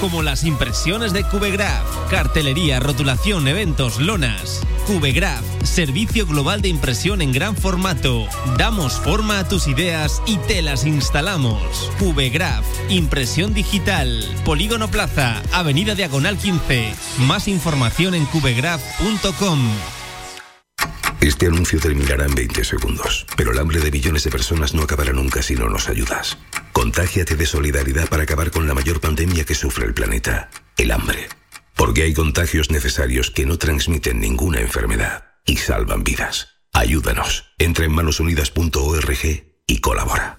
Como 0.00 0.22
las 0.22 0.44
impresiones 0.44 1.12
de 1.12 1.24
Cubegraph. 1.24 1.86
Cartelería, 2.08 2.80
rotulación, 2.80 3.46
eventos, 3.46 4.00
lonas. 4.00 4.62
Cubegraph, 4.86 5.44
servicio 5.62 6.26
global 6.26 6.62
de 6.62 6.68
impresión 6.68 7.20
en 7.20 7.32
gran 7.32 7.54
formato. 7.54 8.26
Damos 8.56 8.94
forma 8.94 9.38
a 9.38 9.46
tus 9.46 9.68
ideas 9.68 10.22
y 10.26 10.38
te 10.38 10.62
las 10.62 10.86
instalamos. 10.86 11.90
Cubegraph, 11.98 12.64
impresión 12.88 13.52
digital. 13.52 14.24
Polígono 14.44 14.90
Plaza, 14.90 15.42
Avenida 15.52 15.94
Diagonal 15.94 16.38
15. 16.38 16.94
Más 17.18 17.46
información 17.46 18.14
en 18.14 18.24
cubegraph.com. 18.24 19.58
Este 21.20 21.46
anuncio 21.46 21.78
terminará 21.78 22.24
en 22.24 22.34
20 22.34 22.64
segundos, 22.64 23.26
pero 23.36 23.52
el 23.52 23.58
hambre 23.58 23.80
de 23.80 23.90
millones 23.90 24.24
de 24.24 24.30
personas 24.30 24.72
no 24.72 24.82
acabará 24.82 25.12
nunca 25.12 25.42
si 25.42 25.54
no 25.54 25.68
nos 25.68 25.90
ayudas. 25.90 26.38
Contágiate 26.80 27.36
de 27.36 27.44
solidaridad 27.44 28.08
para 28.08 28.22
acabar 28.22 28.50
con 28.50 28.66
la 28.66 28.72
mayor 28.72 29.02
pandemia 29.02 29.44
que 29.44 29.54
sufre 29.54 29.84
el 29.84 29.92
planeta, 29.92 30.48
el 30.78 30.92
hambre. 30.92 31.28
Porque 31.76 32.04
hay 32.04 32.14
contagios 32.14 32.70
necesarios 32.70 33.30
que 33.30 33.44
no 33.44 33.58
transmiten 33.58 34.18
ninguna 34.18 34.60
enfermedad 34.60 35.24
y 35.44 35.58
salvan 35.58 36.04
vidas. 36.04 36.48
Ayúdanos. 36.72 37.52
Entra 37.58 37.84
en 37.84 37.92
manosunidas.org 37.92 39.44
y 39.66 39.80
colabora. 39.82 40.38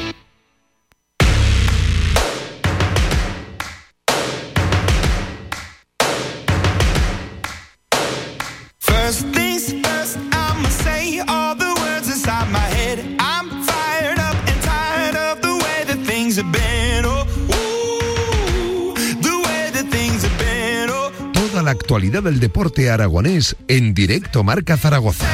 Actualidad 21.91 22.23
del 22.23 22.39
deporte 22.39 22.89
aragonés 22.89 23.57
en 23.67 23.93
directo 23.93 24.45
Marca 24.45 24.77
Zaragoza. 24.77 25.27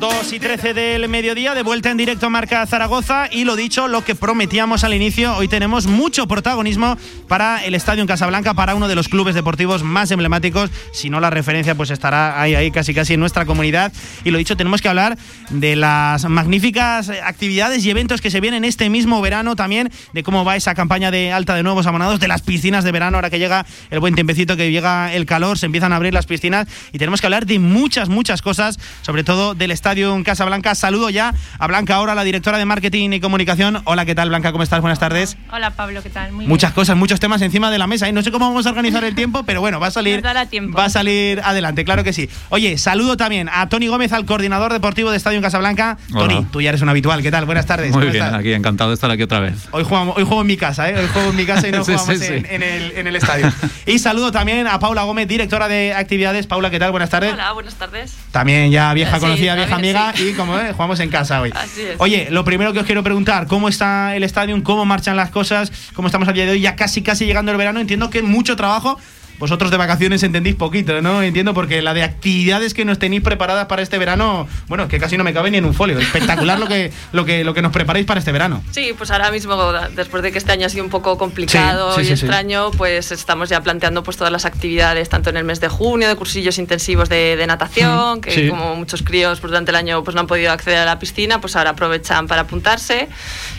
2 0.00 0.32
y 0.32 0.40
13 0.40 0.72
del 0.72 1.08
mediodía, 1.10 1.54
de 1.54 1.62
vuelta 1.62 1.90
en 1.90 1.98
directo 1.98 2.30
Marca 2.30 2.66
Zaragoza. 2.66 3.28
Y 3.30 3.44
lo 3.44 3.54
dicho, 3.54 3.86
lo 3.86 4.02
que 4.02 4.14
prometíamos 4.14 4.82
al 4.82 4.94
inicio, 4.94 5.36
hoy 5.36 5.46
tenemos 5.46 5.86
mucho 5.86 6.26
protagonismo 6.26 6.96
para 7.28 7.62
el 7.66 7.74
Estadio 7.74 8.00
en 8.00 8.06
Casablanca, 8.06 8.54
para 8.54 8.74
uno 8.74 8.88
de 8.88 8.94
los 8.94 9.08
clubes 9.08 9.34
deportivos 9.34 9.82
más 9.82 10.10
emblemáticos, 10.10 10.70
si 10.94 11.10
no 11.10 11.20
la 11.20 11.28
referencia 11.28 11.74
pues 11.74 11.90
estará 11.90 12.40
ahí, 12.40 12.54
ahí 12.54 12.70
casi 12.70 12.94
casi 12.94 13.12
en 13.12 13.20
nuestra 13.20 13.44
comunidad. 13.44 13.92
Y 14.24 14.30
lo 14.30 14.38
dicho, 14.38 14.56
tenemos 14.56 14.80
que 14.80 14.88
hablar 14.88 15.18
de 15.50 15.76
las 15.76 16.24
magníficas 16.24 17.10
actividades 17.10 17.84
y 17.84 17.90
eventos 17.90 18.22
que 18.22 18.30
se 18.30 18.40
vienen 18.40 18.64
este 18.64 18.88
mismo 18.88 19.20
verano 19.20 19.54
también, 19.54 19.90
de 20.14 20.22
cómo 20.22 20.46
va 20.46 20.56
esa 20.56 20.74
campaña 20.74 21.10
de 21.10 21.30
alta 21.30 21.54
de 21.54 21.62
nuevos 21.62 21.86
abonados, 21.86 22.20
de 22.20 22.28
las 22.28 22.40
piscinas 22.40 22.84
de 22.84 22.92
verano, 22.92 23.18
ahora 23.18 23.28
que 23.28 23.38
llega 23.38 23.66
el 23.90 24.00
buen 24.00 24.14
tiempecito, 24.14 24.56
que 24.56 24.70
llega 24.70 25.12
el 25.12 25.26
calor, 25.26 25.58
se 25.58 25.66
empiezan 25.66 25.92
a 25.92 25.96
abrir 25.96 26.14
las 26.14 26.24
piscinas. 26.24 26.68
Y 26.90 26.96
tenemos 26.96 27.20
que 27.20 27.26
hablar 27.26 27.44
de 27.44 27.58
muchas, 27.58 28.08
muchas 28.08 28.40
cosas, 28.40 28.78
sobre 29.02 29.24
todo 29.24 29.54
del 29.54 29.70
Estadio 29.72 29.89
Estadio 29.90 30.22
Casablanca. 30.22 30.76
Saludo 30.76 31.10
ya 31.10 31.34
a 31.58 31.66
Blanca 31.66 31.96
ahora, 31.96 32.14
la 32.14 32.22
directora 32.22 32.58
de 32.58 32.64
Marketing 32.64 33.10
y 33.10 33.18
Comunicación. 33.18 33.82
Hola, 33.86 34.04
¿qué 34.04 34.14
tal, 34.14 34.28
Blanca? 34.28 34.52
¿Cómo 34.52 34.62
estás? 34.62 34.80
Buenas 34.80 35.00
tardes. 35.00 35.36
Hola 35.52 35.72
Pablo, 35.72 36.00
¿qué 36.00 36.10
tal? 36.10 36.30
Muy 36.30 36.46
Muchas 36.46 36.72
cosas, 36.72 36.96
muchos 36.96 37.18
temas 37.18 37.42
encima 37.42 37.72
de 37.72 37.78
la 37.78 37.88
mesa. 37.88 38.08
Y 38.08 38.12
no 38.12 38.22
sé 38.22 38.30
cómo 38.30 38.46
vamos 38.46 38.66
a 38.66 38.68
organizar 38.70 39.02
el 39.02 39.16
tiempo, 39.16 39.42
pero 39.44 39.60
bueno, 39.60 39.80
va 39.80 39.88
a 39.88 39.90
salir. 39.90 40.24
Va 40.24 40.84
a 40.84 40.90
salir 40.90 41.40
adelante, 41.42 41.84
claro 41.84 42.04
que 42.04 42.12
sí. 42.12 42.28
Oye, 42.50 42.78
saludo 42.78 43.16
también 43.16 43.48
a 43.52 43.68
Tony 43.68 43.88
Gómez, 43.88 44.12
al 44.12 44.26
coordinador 44.26 44.72
deportivo 44.72 45.10
de 45.10 45.16
Estadio 45.16 45.42
Casablanca. 45.42 45.98
Hola. 46.14 46.20
Tony, 46.28 46.46
tú 46.52 46.60
ya 46.60 46.68
eres 46.68 46.82
un 46.82 46.88
habitual. 46.88 47.20
¿Qué 47.20 47.32
tal? 47.32 47.44
Buenas 47.44 47.66
tardes. 47.66 47.90
Muy 47.90 48.02
¿Cómo 48.02 48.12
bien, 48.12 48.22
estás? 48.24 48.38
aquí 48.38 48.52
encantado 48.52 48.90
de 48.90 48.94
estar 48.94 49.10
aquí 49.10 49.24
otra 49.24 49.40
vez. 49.40 49.54
Hoy, 49.72 49.82
jugamos, 49.82 50.16
hoy 50.16 50.22
juego 50.22 50.42
en 50.42 50.46
mi 50.46 50.56
casa, 50.56 50.88
¿eh? 50.88 50.94
Hoy 50.96 51.08
juego 51.12 51.30
en 51.30 51.36
mi 51.36 51.46
casa 51.46 51.66
y 51.66 51.72
no 51.72 51.82
Sí, 51.84 51.94
jugamos 51.94 52.16
sí, 52.20 52.24
sí. 52.28 52.32
En, 52.32 52.46
en 52.46 52.62
el, 52.62 52.92
en 52.92 53.06
el 53.08 53.16
estadio. 53.16 53.52
Y 53.86 53.98
saludo 53.98 54.30
también 54.30 54.68
a 54.68 54.78
Paula 54.78 55.02
Gómez, 55.02 55.26
directora 55.26 55.66
de 55.66 55.94
actividades. 55.94 56.46
Paula, 56.46 56.70
¿qué 56.70 56.78
tal? 56.78 56.92
Buenas 56.92 57.10
tardes. 57.10 57.32
Hola, 57.32 57.50
buenas 57.54 57.74
tardes. 57.74 58.14
También 58.30 58.70
ya 58.70 58.94
vieja 58.94 59.16
Sí, 59.16 59.20
conocida, 59.20 59.56
vieja 59.56 59.79
amiga 59.80 60.12
sí. 60.14 60.28
y 60.28 60.32
como 60.34 60.58
eh, 60.58 60.72
jugamos 60.72 61.00
en 61.00 61.10
casa 61.10 61.40
hoy. 61.40 61.52
Así 61.54 61.82
es. 61.82 61.96
Oye, 61.98 62.28
lo 62.30 62.44
primero 62.44 62.72
que 62.72 62.80
os 62.80 62.86
quiero 62.86 63.02
preguntar, 63.02 63.46
¿cómo 63.46 63.68
está 63.68 64.14
el 64.16 64.22
estadio? 64.22 64.62
¿Cómo 64.62 64.84
marchan 64.84 65.16
las 65.16 65.30
cosas? 65.30 65.72
¿Cómo 65.94 66.08
estamos 66.08 66.28
al 66.28 66.34
día 66.34 66.46
de 66.46 66.52
hoy? 66.52 66.60
Ya 66.60 66.76
casi 66.76 67.02
casi 67.02 67.26
llegando 67.26 67.52
el 67.52 67.58
verano, 67.58 67.80
entiendo 67.80 68.10
que 68.10 68.22
mucho 68.22 68.56
trabajo. 68.56 68.98
Vosotros 69.40 69.72
de 69.72 69.76
vacaciones 69.78 70.22
entendís 70.22 70.54
poquito, 70.54 71.00
¿no? 71.02 71.22
Entiendo 71.22 71.52
porque 71.54 71.82
la 71.82 71.92
de 71.94 72.04
actividades 72.04 72.72
que 72.74 72.84
nos 72.84 72.98
tenéis 73.00 73.22
preparadas 73.22 73.66
para 73.66 73.82
este 73.82 73.98
verano, 73.98 74.46
bueno, 74.68 74.86
que 74.86 75.00
casi 75.00 75.16
no 75.16 75.24
me 75.24 75.32
cabe 75.32 75.50
ni 75.50 75.56
en 75.58 75.64
un 75.64 75.74
folio. 75.74 75.98
Espectacular 75.98 76.58
lo 76.60 76.68
que 76.68 76.92
lo 77.12 77.24
que 77.24 77.42
lo 77.42 77.54
que 77.54 77.62
nos 77.62 77.72
preparáis 77.72 78.06
para 78.06 78.20
este 78.20 78.30
verano. 78.30 78.62
Sí, 78.70 78.92
pues 78.96 79.10
ahora 79.10 79.30
mismo, 79.32 79.56
después 79.96 80.22
de 80.22 80.30
que 80.30 80.38
este 80.38 80.52
año 80.52 80.66
ha 80.66 80.68
sido 80.68 80.84
un 80.84 80.90
poco 80.90 81.18
complicado 81.18 81.94
Sí, 81.96 82.04
sí, 82.04 82.12
y 82.12 82.16
sí, 82.16 82.24
extraño, 82.26 82.70
pues 82.72 83.10
estamos 83.10 83.48
ya 83.48 83.60
planteando 83.62 84.02
pues 84.02 84.16
todas 84.16 84.32
las 84.32 84.44
actividades, 84.44 85.08
tanto 85.08 85.30
en 85.30 85.36
el 85.38 85.44
mes 85.44 85.58
de 85.60 85.68
junio, 85.68 86.06
de 86.08 86.16
cursillos 86.16 86.58
intensivos 86.58 87.08
de, 87.08 87.36
de 87.36 87.46
natación, 87.46 88.18
Mm, 88.18 88.20
que 88.20 88.48
como 88.50 88.74
muchos 88.76 89.02
críos 89.02 89.40
pues, 89.40 89.50
durante 89.50 89.70
el 89.70 89.76
año 89.76 90.04
pues 90.04 90.14
no 90.14 90.20
han 90.20 90.26
podido 90.26 90.52
acceder 90.52 90.78
a 90.80 90.84
la 90.84 90.98
piscina, 90.98 91.40
pues 91.40 91.56
ahora 91.56 91.70
aprovechan 91.70 92.26
para 92.26 92.42
apuntarse. 92.42 93.08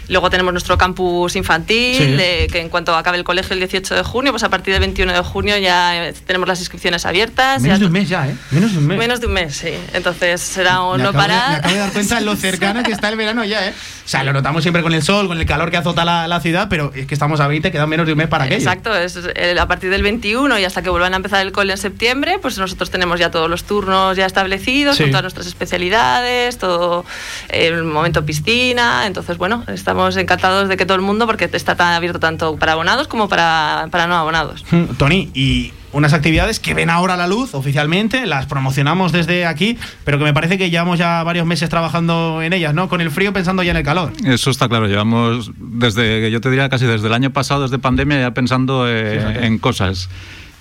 Luego 0.10 0.30
tenemos 0.30 0.54
nuestro 0.54 0.78
campus 0.78 1.36
infantil, 1.36 2.18
de- 2.18 2.48
que 2.52 2.60
en 2.60 2.70
cuanto 2.70 2.96
acabe 2.96 3.18
el 3.18 3.24
colegio 3.24 3.54
el 3.54 3.60
18 3.60 3.96
de 3.96 4.04
junio, 4.04 4.32
pues 4.32 4.44
a 4.44 4.50
partir 4.50 4.74
del 4.74 4.82
21 4.82 5.12
de 5.14 5.20
junio 5.22 5.58
ya 5.58 5.71
eh, 5.72 6.14
tenemos 6.26 6.48
las 6.48 6.60
inscripciones 6.60 7.06
abiertas. 7.06 7.62
Menos 7.62 7.78
Ya 7.78 7.80
de 7.80 7.86
un 7.88 7.92
mes 7.92 8.10
ya, 8.10 8.28
¿eh? 8.28 8.36
Menos 8.52 8.72
de 8.74 8.78
un 8.80 8.88
mes. 8.88 8.98
Menos 8.98 9.20
de 9.22 9.28
un 9.28 9.34
mes, 9.34 9.56
sí. 9.56 9.74
Entonces 9.94 10.42
será 10.42 10.82
un 10.82 10.98
Me 10.98 11.04
no 11.04 11.12
de, 11.12 11.18
me 11.18 11.24
parar. 11.24 11.56
acabo 11.56 11.74
de 11.74 11.80
dar 11.80 11.92
cuenta 11.92 12.20
lo 12.22 12.36
cercano 12.38 12.84
que 12.84 12.92
está 12.92 13.10
el 13.10 13.16
verano 13.18 13.44
ya, 13.44 13.68
¿eh? 13.68 13.74
O 14.06 14.08
sea, 14.12 14.24
lo 14.24 14.34
notamos 14.34 14.62
siempre 14.64 14.84
con 14.84 14.94
el 14.94 15.04
sol, 15.04 15.28
con 15.28 15.38
el 15.40 15.46
calor 15.46 15.72
que 15.72 15.78
azota 15.78 16.04
la, 16.04 16.28
la 16.28 16.40
ciudad, 16.42 16.68
pero 16.70 16.92
es 16.96 17.06
que 17.06 17.14
estamos 17.14 17.40
a 17.40 17.48
20, 17.48 17.72
queda 17.72 17.88
menos 17.88 18.06
de 18.06 18.12
un 18.14 18.18
mes 18.18 18.28
para 18.28 18.44
aquello. 18.46 18.60
Exacto, 18.60 18.94
es 18.96 19.18
el- 19.36 19.58
a 19.60 19.68
partir 19.68 19.90
del 19.90 20.04
21 20.04 20.60
y 20.60 20.66
hasta 20.66 20.82
que 20.82 20.90
vuelvan 20.90 21.14
a 21.14 21.18
empezar 21.18 21.46
el 21.46 21.52
cole 21.52 21.72
en 21.74 21.78
septiembre, 21.78 22.38
pues 22.42 22.58
nosotros 22.58 22.90
tenemos 22.90 23.20
ya 23.20 23.32
todos 23.32 23.50
los 23.50 23.64
turnos 23.64 24.18
ya 24.18 24.26
establecidos, 24.26 24.98
Sí. 24.98 25.04
con 25.04 25.12
todas 25.12 25.24
nuestras 25.24 25.48
especialidades, 25.48 26.58
todo 26.58 27.06
el 27.50 27.84
momento 27.84 28.26
piscina. 28.26 29.06
Entonces, 29.08 29.38
bueno, 29.38 29.64
estamos 29.68 30.18
encantados 30.18 30.68
de 30.68 30.78
que 30.78 30.86
todo 30.86 30.96
el 30.96 31.02
mundo, 31.02 31.26
porque 31.26 31.50
está 31.52 31.76
tan 31.76 31.94
abierto 31.94 32.20
tanto 32.20 32.56
para 32.58 32.74
abonados 32.74 33.08
como 33.08 33.30
para, 33.30 33.88
para 33.92 34.08
no 34.08 34.16
abonados. 34.16 34.66
Mm, 34.72 34.84
Tony, 34.98 35.30
y 35.34 35.61
unas 35.94 36.14
actividades 36.14 36.60
que 36.60 36.74
ven 36.74 36.89
ahora 36.89 37.18
la 37.18 37.28
luz 37.28 37.54
oficialmente, 37.54 38.26
las 38.26 38.46
promocionamos 38.46 39.12
desde 39.12 39.46
aquí, 39.46 39.78
pero 40.06 40.18
que 40.18 40.24
me 40.24 40.34
parece 40.34 40.58
que 40.58 40.70
llevamos 40.70 40.98
ya 41.00 41.22
varios 41.24 41.46
meses 41.46 41.70
trabajando 41.70 42.42
en 42.42 42.54
ellas, 42.54 42.74
¿no? 42.74 42.88
Con 42.89 43.02
el 43.02 43.12
frío 43.12 43.34
pensando 43.34 43.62
ya 43.64 43.72
en 43.72 43.78
el 43.78 43.84
calor. 43.84 44.14
Eso 44.26 44.52
está 44.52 44.70
claro, 44.70 44.88
llevamos 44.88 45.52
desde, 45.58 46.32
yo 46.32 46.39
te 46.42 46.50
diría 46.50 46.70
casi 46.70 46.86
desde 46.86 47.08
el 47.08 47.14
año 47.14 47.32
pasado, 47.32 47.64
desde 47.64 47.78
pandemia, 47.80 48.20
ya 48.22 48.32
pensando 48.32 48.86
eh, 48.88 49.20
Fíjate. 49.20 49.46
en 49.46 49.58
cosas. 49.58 50.10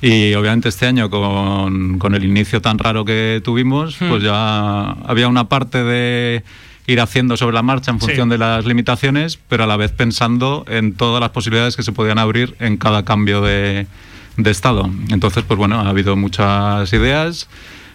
Y 0.02 0.32
obviamente 0.34 0.68
este 0.70 0.86
año, 0.86 1.10
con, 1.10 1.98
con 1.98 2.14
el 2.14 2.24
inicio 2.24 2.60
tan 2.62 2.78
raro 2.78 3.04
que 3.04 3.40
tuvimos, 3.44 4.00
Hmm. 4.00 4.08
pues 4.08 4.22
ya 4.22 4.92
había 5.06 5.28
una 5.28 5.44
parte 5.48 5.84
de 5.84 6.42
ir 6.86 7.00
haciendo 7.00 7.36
sobre 7.36 7.54
la 7.54 7.62
marcha 7.62 7.90
en 7.92 8.00
Sí. 8.00 8.06
función 8.06 8.28
de 8.30 8.38
las 8.38 8.64
limitaciones, 8.64 9.38
pero 9.48 9.64
a 9.64 9.66
la 9.66 9.76
vez 9.76 9.92
pensando 9.92 10.64
en 10.68 10.94
todas 10.94 11.20
las 11.20 11.30
posibilidades 11.30 11.76
que 11.76 11.82
se 11.82 11.92
podían 11.92 12.18
abrir 12.18 12.56
en 12.58 12.78
cada 12.78 13.04
cambio 13.04 13.42
de, 13.42 13.86
de 14.36 14.50
estado. 14.50 14.90
Entonces, 15.10 15.44
pues 15.46 15.58
bueno, 15.58 15.80
ha 15.80 15.88
habido 15.88 16.16
muchas 16.16 16.92
ideas, 16.92 17.48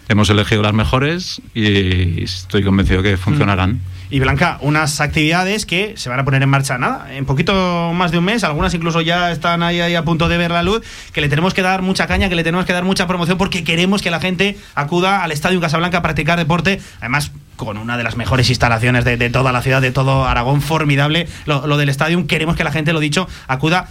hemos 0.08 0.30
elegido 0.30 0.62
las 0.62 0.74
mejores 0.74 1.40
y 1.54 2.22
estoy 2.22 2.62
convencido 2.62 3.02
que 3.02 3.16
funcionarán. 3.16 3.80
Y 4.08 4.20
Blanca, 4.20 4.58
unas 4.60 5.00
actividades 5.00 5.66
que 5.66 5.94
se 5.96 6.08
van 6.08 6.20
a 6.20 6.24
poner 6.24 6.40
en 6.40 6.48
marcha 6.48 6.78
nada, 6.78 7.12
en 7.12 7.26
poquito 7.26 7.92
más 7.92 8.12
de 8.12 8.18
un 8.18 8.24
mes, 8.24 8.44
algunas 8.44 8.72
incluso 8.72 9.00
ya 9.00 9.32
están 9.32 9.64
ahí, 9.64 9.80
ahí 9.80 9.96
a 9.96 10.04
punto 10.04 10.28
de 10.28 10.36
ver 10.36 10.52
la 10.52 10.62
luz, 10.62 10.82
que 11.12 11.20
le 11.20 11.28
tenemos 11.28 11.54
que 11.54 11.62
dar 11.62 11.82
mucha 11.82 12.06
caña, 12.06 12.28
que 12.28 12.36
le 12.36 12.44
tenemos 12.44 12.66
que 12.66 12.72
dar 12.72 12.84
mucha 12.84 13.08
promoción 13.08 13.36
porque 13.36 13.64
queremos 13.64 14.02
que 14.02 14.12
la 14.12 14.20
gente 14.20 14.56
acuda 14.76 15.24
al 15.24 15.32
Estadio 15.32 15.60
Casablanca 15.60 15.98
a 15.98 16.02
practicar 16.02 16.38
deporte, 16.38 16.80
además 17.00 17.32
con 17.56 17.78
una 17.78 17.96
de 17.96 18.04
las 18.04 18.16
mejores 18.16 18.48
instalaciones 18.48 19.04
de, 19.04 19.16
de 19.16 19.30
toda 19.30 19.50
la 19.50 19.62
ciudad, 19.62 19.82
de 19.82 19.90
todo 19.90 20.24
Aragón, 20.24 20.62
formidable, 20.62 21.26
lo, 21.46 21.66
lo 21.66 21.76
del 21.76 21.88
estadio, 21.88 22.24
queremos 22.28 22.54
que 22.54 22.62
la 22.62 22.70
gente, 22.70 22.92
lo 22.92 23.00
dicho, 23.00 23.26
acuda 23.48 23.88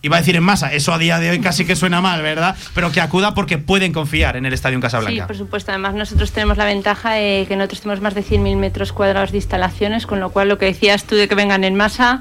Iba 0.00 0.16
a 0.16 0.20
decir 0.20 0.36
en 0.36 0.44
masa, 0.44 0.72
eso 0.72 0.92
a 0.92 0.98
día 0.98 1.18
de 1.18 1.30
hoy 1.30 1.40
casi 1.40 1.64
que 1.64 1.74
suena 1.74 2.00
mal, 2.00 2.22
¿verdad? 2.22 2.54
Pero 2.74 2.92
que 2.92 3.00
acuda 3.00 3.34
porque 3.34 3.58
pueden 3.58 3.92
confiar 3.92 4.36
en 4.36 4.46
el 4.46 4.52
Estadio 4.52 4.78
Sí, 4.78 4.82
Casablanca. 4.82 5.26
por 5.26 5.36
supuesto. 5.36 5.72
Además, 5.72 5.94
nosotros 5.94 6.30
tenemos 6.30 6.56
la 6.56 6.64
ventaja 6.66 7.12
de 7.14 7.46
que 7.48 7.56
nosotros 7.56 7.80
tenemos 7.80 8.00
más 8.00 8.14
de 8.14 8.22
100.000 8.22 8.56
metros 8.56 8.92
cuadrados 8.92 9.32
de 9.32 9.38
instalaciones, 9.38 10.06
con 10.06 10.20
lo 10.20 10.30
cual 10.30 10.48
lo 10.48 10.56
que 10.56 10.66
decías 10.66 11.02
tú 11.04 11.16
de 11.16 11.26
que 11.26 11.34
vengan 11.34 11.64
en 11.64 11.74
masa. 11.74 12.20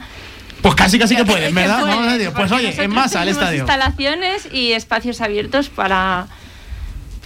Pues 0.64 0.74
casi 0.74 0.98
casi 0.98 1.16
que 1.16 1.24
pueden, 1.24 1.54
¿verdad? 1.54 1.82
pueden, 1.82 2.00
a 2.10 2.14
decir, 2.18 2.32
pues 2.36 2.52
oye, 2.52 2.74
en 2.84 2.90
masa 2.92 3.22
al 3.22 3.30
estadio. 3.30 3.60
instalaciones 3.60 4.50
y 4.52 4.72
espacios 4.72 5.22
abiertos 5.22 5.70
para. 5.70 6.26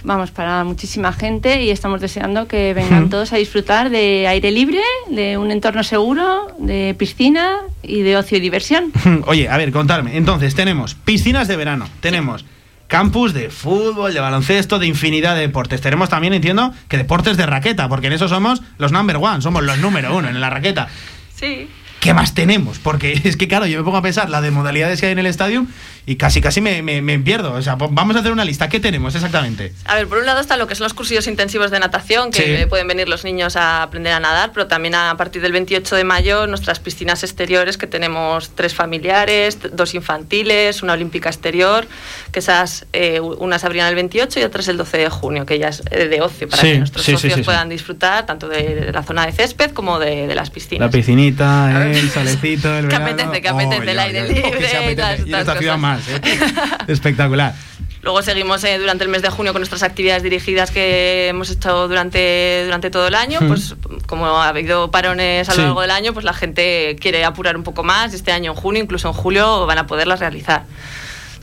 Vamos, 0.04 0.32
para 0.32 0.64
muchísima 0.64 1.12
gente 1.12 1.62
y 1.62 1.70
estamos 1.70 2.00
deseando 2.00 2.48
que 2.48 2.74
vengan 2.74 3.08
todos 3.08 3.32
a 3.32 3.36
disfrutar 3.36 3.88
de 3.88 4.26
aire 4.26 4.50
libre, 4.50 4.80
de 5.08 5.38
un 5.38 5.50
entorno 5.50 5.84
seguro, 5.84 6.48
de 6.58 6.94
piscina 6.98 7.58
y 7.82 8.02
de 8.02 8.16
ocio 8.16 8.38
y 8.38 8.40
diversión. 8.40 8.92
Oye, 9.26 9.48
a 9.48 9.56
ver, 9.56 9.70
contarme. 9.70 10.16
Entonces, 10.16 10.54
tenemos 10.54 10.94
piscinas 10.94 11.46
de 11.46 11.56
verano, 11.56 11.86
tenemos 12.00 12.44
campus 12.88 13.32
de 13.32 13.48
fútbol, 13.48 14.12
de 14.12 14.20
baloncesto, 14.20 14.78
de 14.78 14.86
infinidad 14.86 15.34
de 15.34 15.42
deportes. 15.42 15.80
Tenemos 15.80 16.08
también, 16.08 16.34
entiendo, 16.34 16.74
que 16.88 16.96
deportes 16.96 17.36
de 17.36 17.46
raqueta, 17.46 17.88
porque 17.88 18.08
en 18.08 18.14
eso 18.14 18.28
somos 18.28 18.60
los 18.78 18.92
number 18.92 19.16
one, 19.16 19.40
somos 19.40 19.62
los 19.62 19.78
número 19.78 20.16
uno 20.16 20.28
en 20.28 20.40
la 20.40 20.50
raqueta. 20.50 20.88
Sí. 21.34 21.68
¿Qué 22.00 22.12
más 22.14 22.34
tenemos? 22.34 22.80
Porque 22.80 23.12
es 23.24 23.36
que, 23.36 23.46
claro, 23.46 23.66
yo 23.66 23.78
me 23.78 23.84
pongo 23.84 23.98
a 23.98 24.02
pensar 24.02 24.28
la 24.28 24.40
de 24.40 24.50
modalidades 24.50 25.00
que 25.00 25.06
hay 25.06 25.12
en 25.12 25.20
el 25.20 25.26
estadio 25.26 25.66
y 26.04 26.16
casi 26.16 26.40
casi 26.40 26.60
me, 26.60 26.82
me- 26.82 27.00
me 27.02 27.18
pierdo. 27.18 27.52
O 27.52 27.62
sea, 27.62 27.76
vamos 27.76 28.16
a 28.16 28.20
hacer 28.20 28.32
una 28.32 28.44
lista. 28.44 28.68
¿Qué 28.68 28.80
tenemos 28.80 29.14
exactamente? 29.14 29.72
A 29.84 29.94
ver, 29.94 30.06
por 30.08 30.18
un 30.18 30.26
lado 30.26 30.40
están 30.40 30.58
lo 30.58 30.66
que 30.66 30.74
son 30.74 30.84
los 30.84 30.94
cursillos 30.94 31.26
intensivos 31.26 31.70
de 31.70 31.78
natación, 31.80 32.30
que 32.30 32.42
Sí. 32.42 32.50
eh, 32.50 32.66
pueden 32.66 32.88
venir 32.88 33.08
los 33.08 33.24
niños 33.24 33.56
a 33.56 33.82
aprender 33.84 34.12
a 34.12 34.20
nadar, 34.20 34.50
pero 34.52 34.66
también 34.66 34.94
a 34.94 35.16
partir 35.16 35.42
del 35.42 35.52
28 35.52 35.94
de 35.96 36.04
mayo 36.04 36.46
nuestras 36.46 36.80
piscinas 36.80 37.22
exteriores, 37.22 37.76
que 37.78 37.86
tenemos 37.86 38.50
tres 38.54 38.74
familiares, 38.74 39.58
dos 39.72 39.94
infantiles, 39.94 40.82
una 40.82 40.94
olímpica 40.94 41.28
exterior, 41.28 41.86
que 42.32 42.38
esas, 42.40 42.86
eh, 42.92 43.20
unas 43.20 43.64
abrían 43.64 43.88
el 43.88 43.94
28 43.94 44.40
y 44.40 44.42
otras 44.42 44.68
el 44.68 44.76
12 44.76 44.98
de 44.98 45.08
junio, 45.08 45.46
que 45.46 45.58
ya 45.58 45.68
es 45.68 45.82
eh, 45.90 46.08
de 46.08 46.20
ocio, 46.20 46.48
para 46.48 46.62
Sí, 46.62 46.72
que 46.72 46.78
nuestros 46.78 47.04
sí, 47.04 47.12
socios 47.12 47.40
puedan 47.42 47.68
disfrutar 47.68 48.26
tanto 48.26 48.48
de 48.48 48.90
la 48.92 49.02
zona 49.02 49.24
de 49.26 49.32
césped 49.32 49.70
como 49.72 49.98
de, 49.98 50.26
de 50.26 50.34
las 50.34 50.50
piscinas. 50.50 50.86
La 50.86 50.90
piscinita, 50.90 51.90
el 51.92 52.10
salecito, 52.10 52.74
el 52.76 52.88
Que 52.88 52.98
verano. 52.98 53.04
apetece, 53.22 53.42
que 53.42 53.48
apetece 53.48 53.90
el 53.90 53.98
aire 53.98 54.28
libre 54.28 54.42
oh, 54.46 54.58
que 54.58 54.68
se 54.68 54.74
y 54.74 54.76
apetece. 54.84 55.22
Y 55.22 55.24
estas 55.32 55.40
esta 55.40 55.58
ciudad 55.58 55.74
cosas. 55.74 55.80
Más, 55.94 56.08
¿eh? 56.08 56.20
Espectacular. 56.88 57.54
Luego 58.02 58.20
seguimos 58.22 58.64
eh, 58.64 58.78
durante 58.78 59.04
el 59.04 59.10
mes 59.10 59.22
de 59.22 59.30
junio 59.30 59.52
con 59.52 59.60
nuestras 59.60 59.84
actividades 59.84 60.24
dirigidas 60.24 60.72
que 60.72 61.28
hemos 61.28 61.50
hecho 61.50 61.86
durante, 61.86 62.62
durante 62.64 62.90
todo 62.90 63.06
el 63.06 63.14
año. 63.14 63.38
Pues 63.46 63.76
como 64.06 64.26
ha 64.26 64.48
habido 64.48 64.90
parones 64.90 65.48
a 65.48 65.52
lo 65.52 65.56
Sí. 65.56 65.62
largo 65.62 65.80
del 65.82 65.90
año, 65.92 66.12
pues 66.12 66.24
la 66.24 66.32
gente 66.32 66.96
quiere 67.00 67.24
apurar 67.24 67.56
un 67.56 67.62
poco 67.62 67.84
más. 67.84 68.12
Este 68.12 68.32
año 68.32 68.50
en 68.52 68.56
junio, 68.56 68.82
incluso 68.82 69.06
en 69.08 69.14
julio, 69.14 69.66
van 69.66 69.78
a 69.78 69.86
poderlas 69.86 70.18
realizar. 70.18 70.64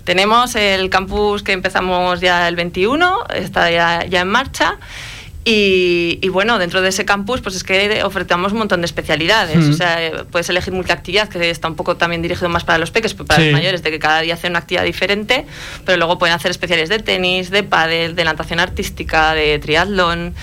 Tenemos 0.04 0.56
el 0.56 0.90
campus 0.90 1.44
que 1.44 1.52
empezamos 1.54 2.20
ya 2.20 2.48
el 2.48 2.56
21, 2.56 3.26
está 3.36 3.70
ya, 3.72 4.06
ya 4.06 4.22
en 4.22 4.28
marcha. 4.28 4.78
Y, 5.52 6.20
y 6.22 6.30
bueno, 6.30 6.60
dentro 6.60 6.80
de 6.82 6.90
ese 6.90 7.06
campus, 7.06 7.42
pues 7.42 7.56
es 7.56 7.64
que 7.64 8.04
ofrecemos 8.04 8.52
un 8.52 8.60
montón 8.60 8.82
de 8.82 8.86
especialidades. 8.86 9.58
Mm. 9.58 9.72
O 9.72 9.74
sea, 9.74 10.24
puedes 10.32 10.48
elegir 10.50 10.72
multiactividad, 10.74 11.28
que 11.28 11.50
está 11.50 11.68
un 11.68 11.76
poco 11.76 11.98
también 11.98 12.22
dirigido 12.22 12.50
más 12.50 12.64
para 12.64 12.78
los 12.78 12.92
peques, 12.92 13.16
pero 13.16 13.26
para 13.26 13.40
Sí. 13.40 13.46
los 13.50 13.54
mayores, 13.54 13.82
de 13.82 13.90
que 13.90 13.98
cada 13.98 14.22
día 14.22 14.36
hacen 14.36 14.52
una 14.52 14.60
actividad 14.60 14.84
diferente. 14.84 15.48
Pero 15.86 15.98
luego 15.98 16.20
pueden 16.20 16.36
hacer 16.36 16.52
especiales 16.52 16.88
de 16.90 17.00
tenis, 17.00 17.50
de 17.50 17.64
pádel, 17.64 18.16
de 18.16 18.24
natación 18.26 18.60
artística, 18.60 19.34
de 19.34 19.58
triatlón 19.58 20.36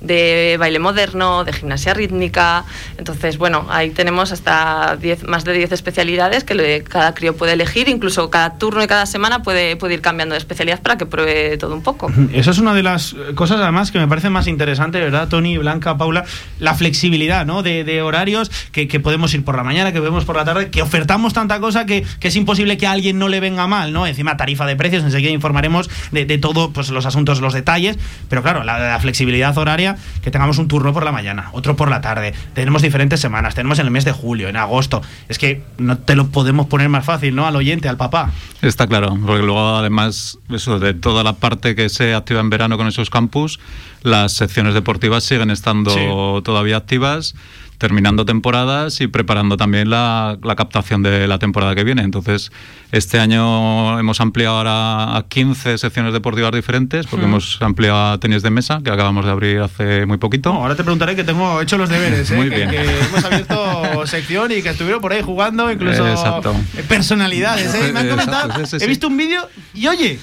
de 0.00 0.56
baile 0.58 0.78
moderno, 0.78 1.44
de 1.44 1.52
gimnasia 1.52 1.94
rítmica. 1.94 2.64
Entonces, 2.98 3.38
bueno, 3.38 3.66
ahí 3.70 3.90
tenemos 3.90 4.32
hasta 4.32 4.96
10, 4.96 5.24
más 5.24 5.44
de 5.44 5.52
10 5.52 5.72
especialidades 5.72 6.44
que 6.44 6.84
cada 6.88 7.14
crío 7.14 7.36
puede 7.36 7.52
elegir, 7.52 7.88
incluso 7.88 8.30
cada 8.30 8.58
turno 8.58 8.82
y 8.82 8.86
cada 8.86 9.06
semana 9.06 9.42
puede, 9.42 9.78
ir 9.90 10.00
cambiando 10.00 10.34
de 10.34 10.38
especialidad 10.38 10.82
para 10.82 10.98
que 10.98 11.06
pruebe 11.06 11.56
todo 11.58 11.74
un 11.74 11.82
poco. 11.82 12.10
Esa 12.32 12.50
es 12.50 12.58
una 12.58 12.74
de 12.74 12.82
las 12.82 13.14
cosas 13.34 13.60
además 13.60 13.90
que 13.90 13.98
me 13.98 14.08
parece 14.08 14.30
más 14.30 14.46
interesante, 14.46 15.00
¿verdad, 15.00 15.28
Tony, 15.28 15.58
Blanca, 15.58 15.96
Paula? 15.96 16.24
La 16.58 16.74
flexibilidad, 16.74 17.46
¿no? 17.46 17.62
De, 17.62 18.02
horarios, 18.02 18.50
que, 18.72 18.86
podemos 19.00 19.32
ir 19.34 19.44
por 19.44 19.56
la 19.56 19.62
mañana, 19.62 19.92
que 19.92 19.98
podemos 19.98 20.24
por 20.24 20.36
la 20.36 20.44
tarde, 20.44 20.70
que 20.70 20.82
ofertamos 20.82 21.32
tanta 21.32 21.60
cosa 21.60 21.86
que, 21.86 22.04
es 22.20 22.36
imposible 22.36 22.76
que 22.76 22.88
a 22.88 22.90
alguien 22.90 23.18
no 23.18 23.28
le 23.28 23.38
venga 23.38 23.66
mal, 23.68 23.92
¿no? 23.92 24.06
Encima 24.06 24.36
tarifa 24.36 24.66
de 24.66 24.74
precios, 24.74 25.04
enseguida 25.04 25.30
informaremos 25.30 25.88
de, 26.10 26.24
de 26.24 26.38
todo, 26.38 26.72
pues 26.72 26.90
los 26.90 27.06
asuntos, 27.06 27.40
los 27.40 27.54
detalles, 27.54 27.96
pero 28.28 28.42
claro, 28.42 28.64
la, 28.64 28.78
la 28.78 28.98
flexibilidad 28.98 29.56
horaria 29.56 29.95
día 29.96 30.20
que 30.22 30.30
tengamos 30.30 30.58
un 30.58 30.68
turno 30.68 30.92
por 30.92 31.04
la 31.04 31.12
mañana, 31.12 31.50
otro 31.52 31.76
por 31.76 31.90
la 31.90 32.00
tarde. 32.00 32.34
Tenemos 32.54 32.82
diferentes 32.82 33.20
semanas, 33.20 33.54
tenemos 33.54 33.78
en 33.78 33.86
el 33.86 33.90
mes 33.90 34.04
de 34.04 34.12
julio, 34.12 34.48
en 34.48 34.56
agosto. 34.56 35.02
Es 35.28 35.38
que 35.38 35.62
no 35.78 35.98
te 35.98 36.16
lo 36.16 36.28
podemos 36.28 36.66
poner 36.66 36.88
más 36.88 37.04
fácil, 37.04 37.34
¿no? 37.34 37.46
Al 37.46 37.56
oyente, 37.56 37.88
al 37.88 37.96
papá. 37.96 38.30
Está 38.62 38.86
claro, 38.86 39.16
porque 39.24 39.42
luego 39.42 39.76
además 39.76 40.38
eso 40.50 40.78
de 40.78 40.94
toda 40.94 41.22
la 41.22 41.34
parte 41.34 41.74
que 41.74 41.88
se 41.88 42.14
activa 42.14 42.40
en 42.40 42.50
verano 42.50 42.76
con 42.76 42.88
esos 42.88 43.10
campus, 43.10 43.60
las 44.02 44.32
secciones 44.32 44.74
deportivas 44.74 45.24
siguen 45.24 45.50
estando 45.50 46.42
todavía 46.42 46.76
activas 46.76 47.34
terminando 47.78 48.24
temporadas 48.24 49.00
y 49.00 49.06
preparando 49.06 49.56
también 49.56 49.90
la, 49.90 50.38
la, 50.42 50.56
captación 50.56 51.02
de 51.02 51.26
la 51.28 51.38
temporada 51.38 51.74
que 51.74 51.84
viene. 51.84 52.02
Entonces, 52.02 52.50
este 52.92 53.18
año 53.18 53.98
hemos 53.98 54.20
ampliado 54.20 54.56
ahora 54.56 55.16
a 55.16 55.22
15 55.28 55.78
secciones 55.78 56.12
deportivas 56.12 56.52
diferentes, 56.52 57.06
porque 57.06 57.26
Mm. 57.26 57.28
hemos 57.28 57.58
ampliado 57.62 58.12
a 58.12 58.18
tenis 58.18 58.42
de 58.42 58.50
mesa, 58.50 58.80
que 58.82 58.90
acabamos 58.90 59.24
de 59.24 59.30
abrir 59.30 59.60
hace 59.60 60.06
muy 60.06 60.16
poquito. 60.18 60.52
No, 60.52 60.60
ahora 60.62 60.74
te 60.76 60.82
preguntaré 60.84 61.14
que 61.16 61.24
tengo 61.24 61.60
hecho 61.60 61.76
los 61.78 61.88
deberes, 61.88 62.30
¿eh? 62.30 62.36
Muy 62.36 62.48
que, 62.48 62.56
bien. 62.56 62.70
que 62.70 62.80
hemos 63.00 63.24
abierto 63.24 64.06
sección 64.06 64.52
y 64.52 64.62
que 64.62 64.70
estuvieron 64.70 65.00
por 65.00 65.12
ahí 65.12 65.22
jugando, 65.22 65.70
incluso 65.70 66.06
Exacto. 66.08 66.54
personalidades, 66.88 67.74
¿eh? 67.74 67.78
Me 67.92 68.00
han 68.00 68.06
Exacto, 68.08 68.10
comentado, 68.32 68.66
sí, 68.66 68.78
sí, 68.78 68.84
he 68.84 68.88
visto 68.88 69.08
un 69.08 69.16
vídeo 69.16 69.48
y 69.74 69.86
oye, 69.88 70.18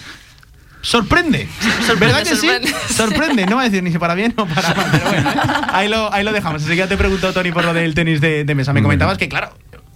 sorprende. 0.83 1.47
¿Verdad 1.99 2.23
que 2.23 2.35
sí? 2.35 2.47
Sorprende. 2.89 3.47
No 3.47 3.55
va 3.55 3.63
a 3.63 3.65
decir 3.65 3.81
ni 3.81 3.91
si 3.91 3.97
para 3.97 4.13
bien 4.13 4.33
o 4.37 4.45
para 4.45 4.75
mal, 4.75 4.87
pero 4.91 5.05
bueno, 5.05 5.29
¿eh? 5.31 5.33
ahí, 5.71 5.89
lo, 5.89 6.13
ahí 6.13 6.23
lo 6.23 6.31
dejamos. 6.31 6.61
Así 6.61 6.69
que 6.69 6.77
ya 6.77 6.87
te 6.87 6.97
preguntó 6.97 7.33
Tony 7.33 7.51
por 7.51 7.65
lo 7.65 7.73
del 7.73 7.95
tenis 7.95 8.21
de, 8.21 8.43
de 8.43 8.55
mesa. 8.55 8.73
Me 8.73 8.83
comentabas 8.83 9.17
que, 9.17 9.27
claro, 9.27 9.51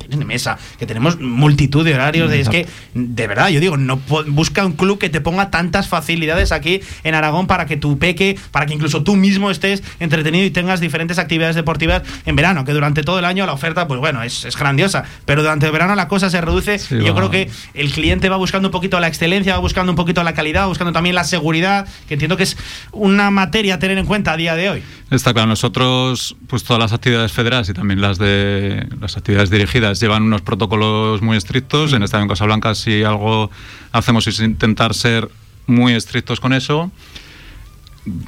de 0.09 0.25
mesa, 0.25 0.57
que 0.79 0.85
tenemos 0.85 1.19
multitud 1.19 1.85
de 1.85 1.93
horarios. 1.93 2.29
de- 2.29 2.39
es 2.41 2.49
que, 2.49 2.67
de 2.93 3.27
verdad, 3.27 3.49
yo 3.49 3.59
digo, 3.59 3.77
no 3.77 3.97
busca 4.27 4.65
un 4.65 4.73
club 4.73 4.97
que 4.99 5.09
te 5.09 5.21
ponga 5.21 5.49
tantas 5.49 5.87
facilidades 5.87 6.51
aquí 6.51 6.81
en 7.03 7.15
Aragón 7.15 7.47
para 7.47 7.65
que 7.65 7.77
tu 7.77 7.97
peque, 7.97 8.37
para 8.51 8.65
que 8.65 8.73
incluso 8.73 9.03
tú 9.03 9.15
mismo 9.15 9.51
estés 9.51 9.83
entretenido 9.99 10.45
y 10.45 10.51
tengas 10.51 10.79
diferentes 10.79 11.17
actividades 11.19 11.55
deportivas 11.55 12.03
en 12.25 12.35
verano, 12.35 12.63
que 12.65 12.73
durante 12.73 13.03
todo 13.03 13.19
el 13.19 13.25
año 13.25 13.45
la 13.45 13.53
oferta, 13.53 13.87
pues 13.87 13.99
bueno, 13.99 14.23
es, 14.23 14.45
es 14.45 14.55
grandiosa, 14.57 15.03
pero 15.25 15.41
durante 15.41 15.65
el 15.65 15.71
verano 15.71 15.95
la 15.95 16.07
cosa 16.07 16.29
se 16.29 16.39
reduce 16.41 16.79
y 16.91 17.03
yo 17.05 17.15
creo 17.15 17.29
que 17.29 17.49
el 17.73 17.91
cliente 17.91 18.29
va 18.29 18.37
buscando 18.37 18.67
un 18.69 18.71
poquito 18.71 18.99
la 18.99 19.07
excelencia, 19.07 19.53
va 19.53 19.59
buscando 19.59 19.91
un 19.91 19.95
poquito 19.95 20.23
la 20.23 20.33
calidad, 20.33 20.61
va 20.63 20.67
buscando 20.67 20.91
también 20.93 21.15
la 21.15 21.23
seguridad, 21.23 21.87
que 22.07 22.15
entiendo 22.15 22.37
que 22.37 22.43
es 22.43 22.57
una 22.91 23.31
materia 23.31 23.75
a 23.75 23.79
tener 23.79 23.97
en 23.97 24.05
cuenta 24.05 24.33
a 24.33 24.37
día 24.37 24.55
de 24.55 24.69
hoy. 24.69 24.83
Está 25.09 25.33
claro, 25.33 25.47
nosotros, 25.47 26.35
pues 26.47 26.63
todas 26.63 26.81
las 26.81 26.93
actividades 26.93 27.31
federadas 27.31 27.69
y 27.69 27.73
también 27.73 28.01
las 28.01 28.17
de 28.17 28.87
las 28.99 29.15
actividades 29.17 29.49
dirigidas 29.49 29.96
llevan 29.99 30.23
unos 30.23 30.41
protocolos 30.41 31.21
muy 31.21 31.37
estrictos. 31.37 31.93
En 31.93 32.03
Estadio 32.03 32.23
en 32.23 32.29
Casablanca, 32.29 32.75
si 32.75 33.03
algo 33.03 33.49
hacemos 33.91 34.27
es 34.27 34.39
intentar 34.39 34.93
ser 34.93 35.29
muy 35.67 35.93
estrictos 35.93 36.39
con 36.39 36.53
eso. 36.53 36.91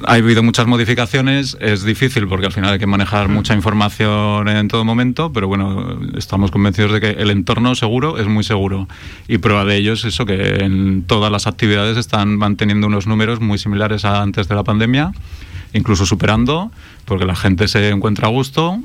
Ha 0.06 0.14
habido 0.14 0.42
muchas 0.42 0.66
modificaciones, 0.66 1.56
es 1.58 1.84
difícil 1.84 2.28
porque 2.28 2.44
al 2.44 2.52
final 2.52 2.74
hay 2.74 2.78
que 2.78 2.86
manejar 2.86 3.30
mucha 3.30 3.54
información 3.54 4.46
en 4.48 4.68
todo 4.68 4.84
momento, 4.84 5.32
pero 5.32 5.48
bueno, 5.48 5.98
estamos 6.18 6.50
convencidos 6.50 6.92
de 6.92 7.00
que 7.00 7.10
el 7.10 7.30
entorno 7.30 7.74
seguro 7.74 8.18
es 8.18 8.26
muy 8.26 8.44
seguro. 8.44 8.88
Y 9.26 9.38
prueba 9.38 9.64
de 9.64 9.76
ello 9.76 9.94
es 9.94 10.04
eso, 10.04 10.26
que 10.26 10.56
en 10.56 11.04
todas 11.04 11.32
las 11.32 11.46
actividades 11.46 11.96
están 11.96 12.36
manteniendo 12.36 12.88
unos 12.88 13.06
números 13.06 13.40
muy 13.40 13.56
similares 13.56 14.04
a 14.04 14.20
antes 14.20 14.48
de 14.48 14.54
la 14.54 14.64
pandemia, 14.64 15.12
incluso 15.72 16.04
superando, 16.04 16.70
porque 17.06 17.24
la 17.24 17.36
gente 17.36 17.66
se 17.66 17.88
encuentra 17.88 18.28
a 18.28 18.30
gusto. 18.30 18.80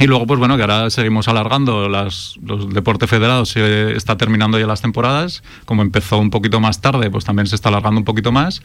Y 0.00 0.06
luego, 0.06 0.26
pues 0.26 0.38
bueno, 0.40 0.56
que 0.56 0.62
ahora 0.62 0.90
seguimos 0.90 1.28
alargando 1.28 1.88
las, 1.88 2.34
los 2.44 2.68
deportes 2.74 3.08
federados, 3.08 3.50
se 3.50 3.96
está 3.96 4.16
terminando 4.16 4.58
ya 4.58 4.66
las 4.66 4.82
temporadas, 4.82 5.42
como 5.66 5.82
empezó 5.82 6.18
un 6.18 6.30
poquito 6.30 6.58
más 6.58 6.80
tarde, 6.80 7.10
pues 7.10 7.24
también 7.24 7.46
se 7.46 7.54
está 7.54 7.68
alargando 7.68 8.00
un 8.00 8.04
poquito 8.04 8.32
más, 8.32 8.60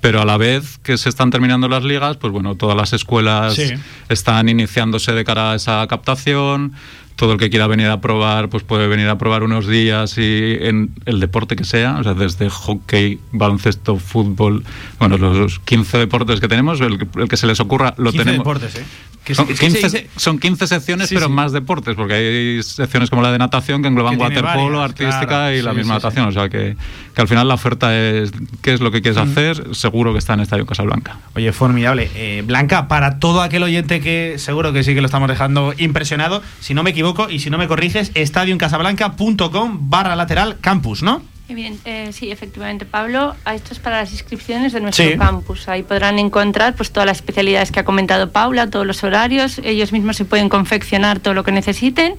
pero 0.00 0.20
a 0.20 0.24
la 0.24 0.36
vez 0.36 0.78
que 0.82 0.98
se 0.98 1.08
están 1.08 1.30
terminando 1.30 1.68
las 1.68 1.84
ligas, 1.84 2.16
pues 2.16 2.32
bueno, 2.32 2.56
todas 2.56 2.76
las 2.76 2.92
escuelas 2.92 3.54
Sí. 3.54 3.72
están 4.08 4.48
iniciándose 4.48 5.12
de 5.12 5.24
cara 5.24 5.52
a 5.52 5.54
esa 5.54 5.86
captación, 5.86 6.72
todo 7.16 7.32
el 7.32 7.38
que 7.38 7.48
quiera 7.50 7.66
venir 7.66 7.86
a 7.86 8.00
probar, 8.00 8.48
pues 8.48 8.62
puede 8.64 8.88
venir 8.88 9.08
a 9.08 9.18
probar 9.18 9.42
unos 9.44 9.66
días 9.68 10.18
y 10.18 10.56
en 10.60 10.90
el 11.06 11.20
deporte 11.20 11.54
que 11.56 11.64
sea, 11.64 11.96
o 11.98 12.02
sea, 12.02 12.14
desde 12.14 12.50
hockey, 12.50 13.20
baloncesto, 13.32 13.96
fútbol, 13.96 14.64
bueno, 14.98 15.16
los 15.18 15.60
15 15.60 15.98
deportes 15.98 16.40
que 16.40 16.48
tenemos, 16.48 16.80
el, 16.80 16.98
que- 16.98 17.20
el 17.20 17.28
que 17.28 17.36
se 17.36 17.46
les 17.46 17.60
ocurra, 17.60 17.94
lo 17.98 18.10
15 18.10 18.24
tenemos. 18.24 18.38
deportes, 18.44 18.74
¿eh? 18.76 18.84
Que 19.24 19.34
Son 19.34 19.46
es- 19.46 19.52
es 19.52 19.60
que 19.60 19.70
se 19.70 19.78
15, 19.80 19.96
dice- 20.00 20.10
son 20.16 20.38
15 20.38 20.66
secciones, 20.66 21.08
Sí, 21.08 21.14
pero 21.14 21.28
sí. 21.28 21.32
más 21.32 21.50
deportes, 21.52 21.94
porque 21.96 22.12
hay 22.14 22.62
secciones 22.62 23.08
como 23.08 23.22
la 23.22 23.32
de 23.32 23.38
natación 23.38 23.80
que 23.80 23.88
engloban 23.88 24.16
Que 24.16 24.22
waterpolo, 24.22 24.78
varias, 24.80 24.90
artística 24.90 25.26
claro. 25.26 25.54
y 25.56 25.62
la 25.62 25.70
Sí, 25.70 25.76
misma 25.78 25.94
sí, 25.94 26.00
sí. 26.00 26.04
natación. 26.04 26.28
O 26.28 26.32
sea 26.32 26.48
que, 26.50 26.76
que 27.14 27.20
al 27.22 27.28
final 27.28 27.48
la 27.48 27.54
oferta 27.54 27.96
es 27.98 28.32
qué 28.60 28.74
es 28.74 28.80
lo 28.82 28.90
que 28.90 29.00
quieres 29.00 29.16
hacer, 29.18 29.74
seguro 29.74 30.12
que 30.12 30.18
está 30.18 30.34
en 30.34 30.40
Estadio 30.40 30.66
Casablanca. 30.66 31.16
Oye, 31.36 31.50
formidable. 31.52 32.10
Eh, 32.14 32.42
Blanca, 32.46 32.86
para 32.86 33.18
todo 33.18 33.40
aquel 33.40 33.62
oyente 33.62 34.00
que 34.02 34.34
seguro 34.36 34.74
que 34.74 34.84
sí 34.84 34.92
que 34.94 35.00
lo 35.00 35.06
estamos 35.06 35.28
dejando 35.30 35.72
impresionado, 35.78 36.42
si 36.60 36.74
no 36.74 36.82
me 36.82 36.90
equivoco 36.90 37.03
y 37.30 37.38
si 37.40 37.50
no 37.50 37.58
me 37.58 37.68
corriges, 37.68 38.10
estadioncasablanca.com 38.14 39.90
barra 39.90 40.16
lateral 40.16 40.58
campus, 40.60 41.02
¿no? 41.02 41.22
Evident- 41.48 41.80
eh, 41.84 42.08
sí, 42.12 42.30
efectivamente, 42.30 42.86
Pablo. 42.86 43.36
a 43.44 43.54
Esto 43.54 43.74
es 43.74 43.78
para 43.78 43.98
las 44.00 44.10
inscripciones 44.12 44.72
de 44.72 44.80
nuestro 44.80 45.04
Sí. 45.04 45.18
campus. 45.18 45.68
Ahí 45.68 45.82
podrán 45.82 46.18
encontrar 46.18 46.74
pues 46.74 46.90
todas 46.90 47.06
las 47.06 47.18
especialidades 47.18 47.70
que 47.70 47.80
ha 47.80 47.84
comentado 47.84 48.30
Paula, 48.32 48.70
todos 48.70 48.86
los 48.86 49.04
horarios. 49.04 49.60
Ellos 49.62 49.92
mismos 49.92 50.16
se 50.16 50.24
pueden 50.24 50.48
confeccionar 50.48 51.20
todo 51.20 51.34
lo 51.34 51.44
que 51.44 51.52
necesiten 51.52 52.14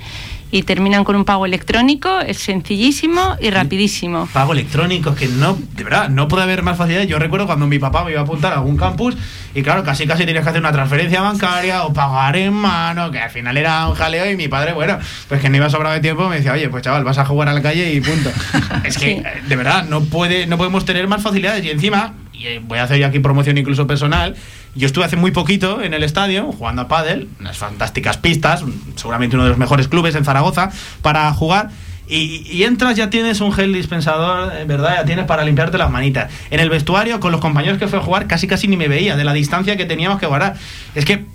y 0.55 0.63
terminan 0.63 1.03
con 1.03 1.17
un 1.17 1.25
pago 1.25 1.45
electrónico. 1.45 2.21
Es 2.21 2.37
sencillísimo 2.37 3.35
y 3.41 3.49
rapidísimo. 3.49 4.29
Pago 4.31 4.53
electrónico, 4.53 5.13
que 5.13 5.27
no, 5.27 5.57
de 5.75 5.83
verdad, 5.83 6.07
no 6.07 6.29
puede 6.29 6.43
haber 6.43 6.63
más 6.63 6.77
facilidad. 6.77 7.03
Yo 7.03 7.19
recuerdo 7.19 7.45
cuando 7.45 7.67
mi 7.67 7.77
papá 7.77 8.05
me 8.05 8.11
iba 8.11 8.21
a 8.21 8.23
apuntar 8.23 8.53
a 8.53 8.55
algún 8.55 8.77
campus 8.77 9.17
y 9.53 9.63
claro, 9.63 9.83
casi 9.83 10.07
casi 10.07 10.25
tenías 10.25 10.45
que 10.45 10.51
hacer 10.51 10.61
una 10.61 10.71
transferencia 10.71 11.19
bancaria 11.19 11.83
o 11.83 11.91
pagar 11.91 12.37
en 12.37 12.53
mano, 12.53 13.11
que 13.11 13.19
al 13.19 13.31
final 13.31 13.57
era 13.57 13.85
un 13.89 13.95
jaleo 13.95 14.31
y 14.31 14.37
mi 14.37 14.47
padre, 14.47 14.71
bueno, 14.71 14.97
pues 15.27 15.41
que 15.41 15.49
no 15.49 15.57
iba 15.57 15.69
sobrado 15.69 15.93
de 15.93 15.99
tiempo, 15.99 16.29
me 16.29 16.37
decía, 16.37 16.53
oye, 16.53 16.69
pues 16.69 16.83
chaval, 16.83 17.03
vas 17.03 17.17
a 17.17 17.25
jugar 17.25 17.49
a 17.49 17.53
la 17.53 17.61
calle 17.61 17.93
y 17.93 17.99
punto. 17.99 18.31
es 18.85 18.97
que, 18.97 19.11
eh, 19.11 19.23
de 19.45 19.55
verdad, 19.57 19.83
no, 19.89 20.05
puede, 20.05 20.47
no 20.47 20.57
podemos 20.57 20.85
tener 20.85 21.05
más 21.09 21.21
facilidades 21.21 21.65
y 21.65 21.69
encima, 21.69 22.13
y 22.31 22.47
eh, 22.47 22.61
voy 22.63 22.79
a 22.79 22.83
hacer 22.83 22.97
yo 22.97 23.07
aquí 23.07 23.19
promoción 23.19 23.57
incluso 23.57 23.87
personal, 23.87 24.37
yo 24.75 24.85
estuve 24.85 25.05
hace 25.05 25.15
muy 25.15 25.31
poquito 25.31 25.81
en 25.81 25.93
el 25.93 26.03
estadio 26.03 26.51
jugando 26.51 26.83
a 26.83 26.87
pádel, 26.87 27.29
unas 27.39 27.57
fantásticas 27.57 28.17
pistas, 28.17 28.63
seguramente 28.95 29.35
uno 29.35 29.45
de 29.45 29.49
los 29.49 29.57
mejores 29.57 29.87
clubes 29.87 30.15
en 30.15 30.25
Zaragoza 30.25 30.69
para 31.01 31.31
jugar. 31.33 31.69
Y, 32.07 32.45
y 32.51 32.63
entras, 32.63 32.95
ya 32.95 33.09
tienes 33.09 33.41
un 33.41 33.51
gel 33.51 33.73
dispensador, 33.73 34.53
eh, 34.53 34.65
¿verdad? 34.65 34.97
Ya 34.97 35.05
tienes 35.05 35.25
para 35.25 35.43
limpiarte 35.43 35.77
las 35.77 35.89
manitas. 35.89 36.31
En 36.51 36.59
el 36.59 36.69
vestuario, 36.69 37.19
con 37.19 37.31
los 37.31 37.41
compañeros 37.41 37.79
que 37.79 37.87
fue 37.87 37.97
a 37.97 38.01
jugar, 38.01 38.27
casi 38.27 38.47
casi 38.47 38.67
ni 38.67 38.77
me 38.77 38.87
veía 38.87 39.15
de 39.15 39.23
la 39.23 39.33
distancia 39.33 39.75
que 39.75 39.85
teníamos 39.85 40.19
que 40.19 40.27
guardar. 40.27 40.55
Es 40.93 41.03
que 41.03 41.25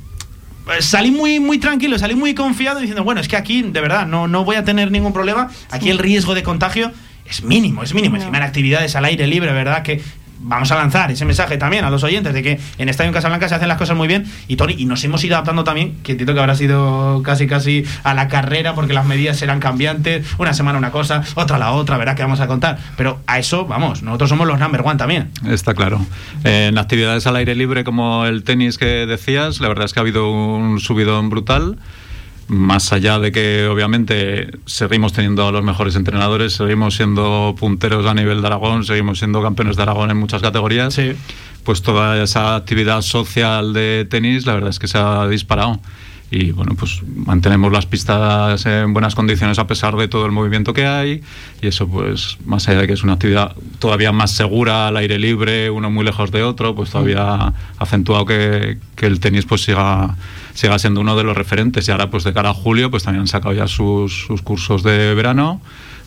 pues, 0.64 0.84
salí 0.84 1.10
muy, 1.10 1.40
muy 1.40 1.58
tranquilo, 1.58 1.98
salí 1.98 2.14
muy 2.14 2.34
confiado 2.34 2.78
diciendo, 2.78 3.02
bueno, 3.02 3.20
es 3.20 3.26
que 3.26 3.36
aquí, 3.36 3.62
de 3.62 3.80
verdad, 3.80 4.06
no, 4.06 4.28
no 4.28 4.44
voy 4.44 4.56
a 4.56 4.64
tener 4.64 4.92
ningún 4.92 5.12
problema. 5.12 5.50
Aquí 5.70 5.90
el 5.90 5.98
riesgo 5.98 6.34
de 6.34 6.44
contagio 6.44 6.92
es 7.24 7.42
mínimo, 7.42 7.82
es 7.82 7.94
mínimo. 7.94 8.16
Encima 8.16 8.36
en 8.36 8.44
actividades 8.44 8.94
al 8.94 9.04
aire 9.04 9.26
libre, 9.26 9.52
¿verdad? 9.52 9.82
Que 9.82 10.00
vamos 10.40 10.70
a 10.72 10.76
lanzar 10.76 11.10
ese 11.10 11.24
mensaje 11.24 11.58
también 11.58 11.84
a 11.84 11.90
los 11.90 12.02
oyentes 12.02 12.34
de 12.34 12.42
que 12.42 12.58
en 12.78 12.88
Estadio 12.88 13.08
en 13.08 13.14
Casablanca 13.14 13.48
se 13.48 13.54
hacen 13.54 13.68
las 13.68 13.78
cosas 13.78 13.96
muy 13.96 14.08
bien 14.08 14.24
y 14.48 14.56
Tony 14.56 14.74
y 14.78 14.86
nos 14.86 15.02
hemos 15.04 15.22
ido 15.24 15.36
adaptando 15.36 15.64
también 15.64 15.98
que 16.02 16.12
entiendo 16.12 16.34
que 16.34 16.40
habrá 16.40 16.54
sido 16.54 17.22
casi 17.22 17.46
casi 17.46 17.84
a 18.04 18.14
la 18.14 18.28
carrera 18.28 18.74
porque 18.74 18.92
las 18.92 19.06
medidas 19.06 19.36
serán 19.36 19.60
cambiantes 19.60 20.26
una 20.38 20.54
semana 20.54 20.78
una 20.78 20.90
cosa 20.90 21.22
otra 21.34 21.58
la 21.58 21.72
otra 21.72 21.98
verá 21.98 22.14
que 22.14 22.22
vamos 22.22 22.40
a 22.40 22.46
contar 22.46 22.78
pero 22.96 23.20
a 23.26 23.38
eso 23.38 23.66
vamos 23.66 24.02
nosotros 24.02 24.30
somos 24.30 24.46
los 24.46 24.58
number 24.58 24.82
one 24.84 24.96
también 24.96 25.30
Está 25.48 25.74
claro. 25.74 26.00
En 26.44 26.78
actividades 26.78 27.26
al 27.26 27.36
aire 27.36 27.54
libre 27.54 27.84
como 27.84 28.26
el 28.26 28.44
tenis 28.44 28.78
que 28.78 29.06
decías, 29.06 29.60
la 29.60 29.68
verdad 29.68 29.84
es 29.86 29.92
que 29.92 30.00
ha 30.00 30.02
habido 30.02 30.30
un 30.30 30.80
subidón 30.80 31.30
brutal. 31.30 31.78
Más 32.50 32.92
allá 32.92 33.20
de 33.20 33.30
que 33.30 33.68
obviamente 33.68 34.50
seguimos 34.66 35.12
teniendo 35.12 35.46
a 35.46 35.52
los 35.52 35.62
mejores 35.62 35.94
entrenadores, 35.94 36.54
seguimos 36.54 36.96
siendo 36.96 37.54
punteros 37.56 38.04
a 38.06 38.12
nivel 38.12 38.40
de 38.40 38.48
Aragón, 38.48 38.84
seguimos 38.84 39.20
siendo 39.20 39.40
campeones 39.40 39.76
de 39.76 39.84
Aragón 39.84 40.10
en 40.10 40.16
muchas 40.16 40.42
categorías, 40.42 41.00
pues 41.62 41.80
toda 41.82 42.20
esa 42.20 42.56
actividad 42.56 43.02
social 43.02 43.72
de 43.72 44.04
tenis 44.10 44.46
la 44.46 44.54
verdad 44.54 44.70
es 44.70 44.80
que 44.80 44.88
se 44.88 44.98
ha 44.98 45.28
disparado. 45.28 45.78
Y 46.32 46.50
bueno, 46.50 46.74
pues 46.76 47.02
mantenemos 47.04 47.70
las 47.70 47.86
pistas 47.86 48.66
en 48.66 48.92
buenas 48.94 49.14
condiciones 49.14 49.60
a 49.60 49.68
pesar 49.68 49.94
de 49.94 50.08
todo 50.08 50.26
el 50.26 50.32
movimiento 50.32 50.72
que 50.72 50.86
hay. 50.86 51.22
Y 51.62 51.68
eso, 51.68 51.86
pues, 51.86 52.36
más 52.44 52.68
allá 52.68 52.80
de 52.80 52.86
que 52.88 52.94
es 52.94 53.04
una 53.04 53.12
actividad 53.12 53.54
todavía 53.78 54.10
más 54.10 54.32
segura, 54.32 54.88
al 54.88 54.96
aire 54.96 55.20
libre, 55.20 55.70
uno 55.70 55.88
muy 55.88 56.04
lejos 56.04 56.32
de 56.32 56.42
otro, 56.42 56.74
pues 56.74 56.90
todavía 56.90 57.22
ha 57.22 57.54
acentuado 57.78 58.26
que, 58.26 58.78
que 58.96 59.06
el 59.06 59.20
tenis 59.20 59.44
pues 59.44 59.62
siga, 59.62 60.16
siga 60.54 60.78
siendo 60.78 61.00
uno 61.00 61.16
de 61.16 61.24
los 61.24 61.36
referentes. 61.36 61.86
Y 61.88 61.90
ahora, 61.90 62.10
pues 62.10 62.24
de 62.24 62.32
cara 62.32 62.50
a 62.50 62.54
julio, 62.54 62.90
pues 62.90 63.02
también 63.04 63.22
han 63.22 63.28
sacado 63.28 63.54
ya 63.54 63.66
sus, 63.66 64.24
sus 64.26 64.42
cursos 64.42 64.82
de 64.82 65.14
verano 65.14 65.60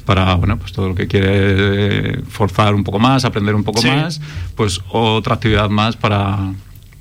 para 0.05 0.33
bueno 0.35 0.57
pues 0.57 0.73
todo 0.73 0.89
lo 0.89 0.95
que 0.95 1.07
quiere 1.07 2.19
forzar 2.29 2.75
un 2.75 2.83
poco 2.83 2.99
más 2.99 3.23
aprender 3.23 3.55
un 3.55 3.63
poco 3.63 3.79
Sí. 3.79 3.87
más 3.87 4.19
pues 4.53 4.81
otra 4.89 5.35
actividad 5.35 5.69
más 5.69 5.95
para 5.95 6.39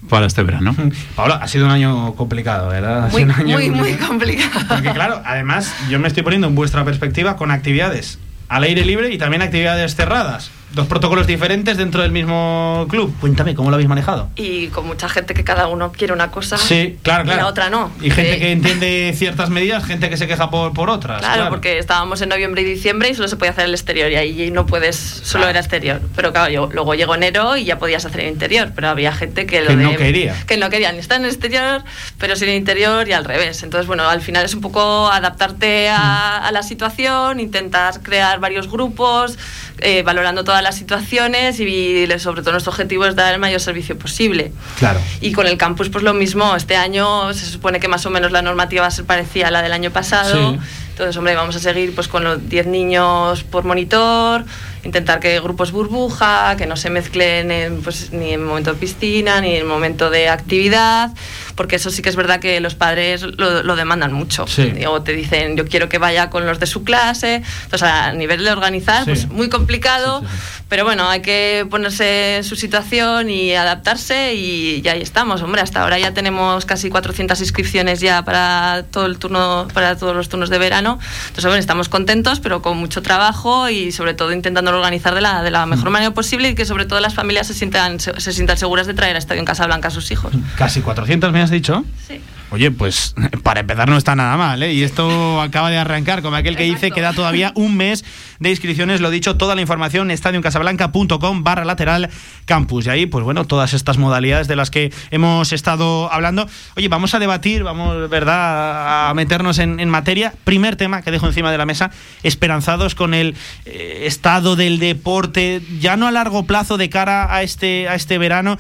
para 0.09 0.27
este 0.27 0.44
verano 0.44 0.73
Paula 1.16 1.35
ha 1.43 1.48
sido 1.48 1.64
un 1.66 1.73
año 1.73 2.14
complicado 2.14 2.69
verdad 2.69 3.06
Ha 3.06 3.09
Muy, 3.09 3.23
sido 3.23 3.35
un 3.35 3.40
año 3.40 3.56
muy, 3.59 3.70
muy 3.70 3.93
complicado. 3.94 4.51
complicado. 4.52 4.66
Porque 4.69 4.93
claro, 4.93 5.20
además 5.24 5.74
yo 5.90 5.98
me 5.98 6.06
estoy 6.06 6.23
poniendo 6.23 6.47
en 6.47 6.55
vuestra 6.55 6.85
perspectiva 6.85 7.36
con 7.36 7.51
actividades 7.51 8.20
al 8.48 8.62
aire 8.62 8.85
libre 8.85 9.12
y 9.12 9.19
también 9.19 9.43
actividades 9.43 9.97
cerradas. 9.97 10.52
Dos 10.74 10.86
protocolos 10.86 11.27
diferentes 11.27 11.77
dentro 11.77 12.03
del 12.03 12.11
mismo 12.12 12.86
club. 12.89 13.15
Cuéntame, 13.20 13.55
¿cómo 13.55 13.70
lo 13.70 13.74
habéis 13.74 13.89
manejado? 13.89 14.28
Y 14.36 14.69
con 14.69 14.86
mucha 14.86 15.09
gente 15.09 15.35
que 15.35 15.44
cada 15.44 15.66
uno 15.69 15.93
quiere 15.93 16.12
una 16.12 16.31
cosa 16.31 16.57
Sí, 16.57 16.99
claro, 17.03 17.23
y 17.24 17.27
claro. 17.27 17.43
la 17.43 17.47
otra 17.49 17.70
no. 17.70 17.90
Y 18.01 18.11
gente 18.11 18.36
Eh, 18.36 18.39
que 18.39 18.53
entiende 18.53 19.15
ciertas 19.16 19.51
medidas, 19.51 19.85
gente 19.85 20.09
que 20.09 20.16
se 20.16 20.27
queja 20.27 20.51
por, 20.51 20.73
por 20.73 20.89
otras. 20.90 21.19
Claro, 21.20 21.35
Claro, 21.35 21.51
porque 21.51 21.78
estábamos 21.78 22.20
en 22.23 22.28
noviembre 22.31 22.62
y 22.62 22.65
diciembre 22.65 23.11
y 23.11 23.15
solo 23.15 23.28
se 23.28 23.36
podía 23.36 23.51
hacer 23.53 23.65
el 23.66 23.73
exterior 23.74 24.11
y 24.11 24.16
ahí 24.16 24.51
no 24.51 24.66
puedes, 24.66 24.97
solo 24.97 25.49
era 25.49 25.61
exterior. 25.61 26.01
Pero 26.16 26.32
claro, 26.32 26.51
yo, 26.51 26.69
luego 26.73 26.94
llegó 26.94 27.15
enero 27.15 27.57
y 27.57 27.65
ya 27.65 27.78
podías 27.78 28.05
hacer 28.05 28.20
el 28.20 28.28
interior, 28.28 28.73
pero 28.74 28.89
había 28.89 29.12
gente 29.12 29.47
que, 29.47 29.61
lo 29.61 29.69
Que 29.69 29.77
no 29.77 29.90
de- 29.90 29.97
quería. 29.97 30.35
Que 30.47 30.57
no 30.57 30.70
quería 30.70 30.93
ni 30.93 30.99
estar 30.99 31.19
en 31.19 31.24
el 31.24 31.31
exterior, 31.31 31.82
pero 32.19 32.36
sin 32.36 32.49
el 32.49 32.57
interior 32.57 33.07
y 33.09 33.12
al 33.12 33.24
revés. 33.24 33.62
Entonces, 33.62 33.86
bueno, 33.86 34.09
al 34.09 34.20
final 34.23 34.44
es 34.44 34.55
un 34.55 34.61
poco 34.61 35.11
adaptarte 35.11 35.89
a, 35.90 36.39
a 36.47 36.53
la 36.53 36.62
situación, 36.62 37.40
intentar 37.40 38.01
crear 38.03 38.40
varios 38.40 38.70
grupos, 38.70 39.39
eh, 39.78 40.03
valorando 40.03 40.44
todas 40.44 40.61
las 40.62 40.76
situaciones 40.76 41.60
y, 41.60 42.06
sobre 42.18 42.43
todo 42.43 42.52
nuestro 42.52 42.70
objetivo 42.70 43.06
es 43.06 43.16
dar 43.16 43.32
el 43.32 43.40
mayor 43.40 43.60
servicio 43.60 43.98
posible. 43.98 44.52
Claro. 44.78 45.01
Y 45.20 45.32
con 45.32 45.47
el 45.47 45.56
campus, 45.56 45.89
pues 45.89 46.05
lo 46.05 46.14
mismo. 46.14 46.55
Este 46.56 46.76
año 46.76 47.32
se 47.34 47.47
supone 47.47 47.80
que 47.80 47.89
más 47.89 48.06
o 48.06 48.10
menos 48.10 48.32
la 48.32 48.43
normativa 48.43 48.82
va 48.82 48.89
a 48.89 48.90
ser 48.90 49.05
parecida 49.05 49.48
a 49.48 49.51
la 49.51 49.62
del 49.62 49.72
año 49.72 49.90
pasado. 49.90 50.52
Sí. 50.52 50.59
Entonces, 50.93 51.16
hombre, 51.16 51.34
vamos 51.34 51.56
a 51.56 51.59
seguir 51.59 51.94
pues 51.94 52.06
con 52.06 52.22
los 52.22 52.48
10 52.51 52.66
niños 52.66 53.44
por 53.44 53.64
monitor, 53.64 54.44
intentar 54.84 55.20
que 55.20 55.40
grupos 55.40 55.72
burbuja, 55.72 56.55
que 56.56 56.66
no 56.66 56.76
se 56.76 56.90
mezclen 56.90 57.51
en, 57.51 57.82
pues, 57.82 58.12
ni 58.12 58.32
en 58.32 58.44
momento 58.44 58.74
de 58.74 58.78
piscina, 58.78 59.40
ni 59.40 59.56
en 59.56 59.66
momento 59.66 60.10
de 60.10 60.28
actividad, 60.28 61.10
porque 61.55 61.77
eso 61.77 61.91
sí 61.91 62.03
que 62.03 62.09
es 62.09 62.16
verdad 62.16 62.41
que 62.41 62.61
los 62.61 62.74
padres 62.74 63.23
lo, 63.23 63.62
lo 63.62 63.77
demandan 63.77 64.12
mucho. 64.12 64.47
Sí. 64.47 64.73
O 64.87 65.03
te 65.03 65.12
dicen, 65.12 65.57
yo 65.57 65.66
quiero 65.66 65.89
que 65.89 65.99
vaya 65.99 66.31
con 66.31 66.47
los 66.47 66.59
de 66.61 66.66
su 66.66 66.85
clase. 66.85 67.43
Entonces, 67.65 67.83
a 67.83 68.12
nivel 68.12 68.45
de 68.45 68.51
organizar, 68.51 69.05
Sí. 69.05 69.11
pues 69.11 69.29
muy 69.29 69.49
complicado, 69.49 70.23
pero 70.69 70.85
bueno, 70.85 71.09
hay 71.09 71.20
que 71.23 71.66
ponerse 71.70 72.37
en 72.39 72.45
su 72.45 72.57
situación 72.57 73.31
y 73.31 73.55
adaptarse 73.55 74.35
y 74.35 74.81
ya 74.83 74.93
ahí 74.93 75.03
estamos. 75.03 75.43
Hombre, 75.43 75.61
hasta 75.61 75.83
ahora 75.83 75.99
ya 75.99 76.15
tenemos 76.15 76.65
casi 76.65 76.89
400 76.91 77.41
inscripciones 77.41 78.01
ya 78.01 78.24
para 78.24 78.85
todo 78.91 79.07
el 79.07 79.19
turno, 79.19 79.69
para 79.74 79.97
todos 79.97 80.15
los 80.16 80.29
turnos 80.29 80.51
de 80.51 80.59
verano. 80.59 80.99
Entonces, 81.24 81.45
bueno, 81.45 81.59
estamos 81.61 81.89
contentos, 81.89 82.41
pero 82.41 82.62
con 82.62 82.77
mucho 82.79 83.03
trabajo 83.03 83.69
y 83.69 83.93
sobre 83.93 84.15
todo 84.15 84.33
intentando 84.33 84.70
organizar 84.70 85.15
de 85.15 85.20
la, 85.20 85.43
de 85.43 85.51
la 85.51 85.66
mejor 85.66 85.91
manera 85.91 86.12
posible 86.12 86.51
y 86.51 86.55
que 86.55 86.65
sobre 86.65 86.87
todo 86.87 87.01
las 87.01 87.15
familias 87.15 87.47
se 87.47 87.55
sientan, 87.55 88.01
se, 88.01 88.19
se 88.20 88.33
sientan 88.33 88.57
seguras 88.57 88.87
de 88.87 88.95
traer 88.95 89.16
a 89.16 89.19
Estadio 89.19 89.41
en 89.41 89.45
Casablanca 89.47 89.89
a 89.89 89.91
sus 89.91 90.11
hijos. 90.11 90.33
Casi 90.57 90.81
400 90.81 91.33
me 91.43 91.44
has 91.44 91.51
dicho. 91.51 91.85
Sí. 92.06 92.20
Oye, 92.52 92.70
pues 92.70 93.14
para 93.43 93.60
empezar 93.60 93.89
no 93.89 93.97
está 93.97 94.14
nada 94.14 94.36
mal, 94.36 94.62
¿eh? 94.62 94.73
Y 94.74 94.85
esto 94.85 95.40
acaba 95.40 95.70
de 95.70 95.78
arrancar, 95.78 96.23
como 96.23 96.36
aquel 96.36 96.55
que 96.55 96.62
dice 96.62 96.93
que 96.93 97.01
da 97.01 97.12
todavía 97.12 97.51
un 97.56 97.77
mes 97.77 98.05
de 98.39 98.51
inscripciones. 98.51 99.01
Lo 99.01 99.10
dicho, 99.10 99.36
toda 99.36 99.56
la 99.56 99.60
información 99.60 100.12
estadioncasablanca.com 100.12 101.43
barra 101.43 101.64
lateral 101.64 102.10
campus. 102.44 102.86
Y 102.86 102.90
ahí, 102.90 103.06
pues 103.06 103.24
bueno, 103.24 103.44
todas 103.44 103.73
estas 103.73 103.98
modalidades 103.98 104.47
de 104.47 104.55
las 104.55 104.70
que 104.70 104.93
hemos 105.10 105.52
estado 105.52 106.12
hablando. 106.12 106.47
Oye, 106.77 106.86
vamos 106.86 107.14
a 107.14 107.19
debatir, 107.19 107.64
vamos, 107.64 108.09
¿verdad?, 108.09 109.09
a 109.09 109.14
meternos 109.14 109.59
en, 109.59 109.81
en 109.81 109.89
materia. 109.89 110.35
Primer 110.44 110.77
tema 110.77 111.02
que 111.02 111.10
dejo 111.10 111.27
encima 111.27 111.51
de 111.51 111.59
la 111.59 111.66
mesa, 111.66 111.90
esperanzados 112.23 112.94
con 112.94 113.14
el 113.14 113.35
eh, 113.64 114.02
estado 114.05 114.55
del 114.55 114.78
deporte, 114.78 115.60
ya 115.81 115.97
no 115.97 116.06
a 116.06 116.12
largo 116.12 116.44
plazo 116.44 116.77
de 116.77 116.89
cara 116.89 117.35
a 117.35 117.43
este, 117.43 117.89
a 117.89 117.97
este 117.97 118.19
verano. 118.19 118.59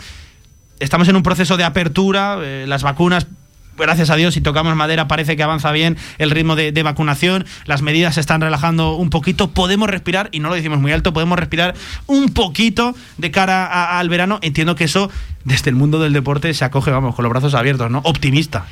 Estamos 0.82 1.06
en 1.06 1.14
un 1.14 1.22
proceso 1.22 1.56
de 1.56 1.62
apertura, 1.62 2.38
eh, 2.42 2.64
las 2.66 2.82
vacunas 2.82 3.28
gracias 3.78 4.10
a 4.10 4.16
Dios, 4.16 4.34
si 4.34 4.40
tocamos 4.40 4.74
madera, 4.74 5.06
parece 5.06 5.36
que 5.36 5.42
avanza 5.44 5.70
bien 5.70 5.96
el 6.18 6.30
ritmo 6.30 6.56
de, 6.56 6.82
vacunación, 6.82 7.46
las 7.66 7.82
medidas 7.82 8.16
se 8.16 8.20
están 8.20 8.40
relajando 8.40 8.96
un 8.96 9.08
poquito, 9.08 9.50
podemos 9.50 9.88
respirar, 9.88 10.28
y 10.32 10.40
no 10.40 10.48
lo 10.48 10.56
decimos 10.56 10.80
muy 10.80 10.90
alto, 10.90 11.12
podemos 11.12 11.38
respirar 11.38 11.74
un 12.06 12.34
poquito 12.34 12.96
de 13.16 13.30
cara 13.30 13.98
al 13.98 14.08
verano. 14.08 14.40
Entiendo 14.42 14.74
que 14.74 14.84
eso, 14.84 15.08
desde 15.44 15.70
el 15.70 15.76
mundo 15.76 15.98
del 15.98 16.12
deporte, 16.12 16.52
se 16.54 16.64
acoge, 16.64 16.90
vamos, 16.90 17.14
con 17.14 17.22
los 17.22 17.30
brazos 17.30 17.54
abiertos, 17.54 17.90
¿no? 17.90 18.00
Optimista. 18.04 18.66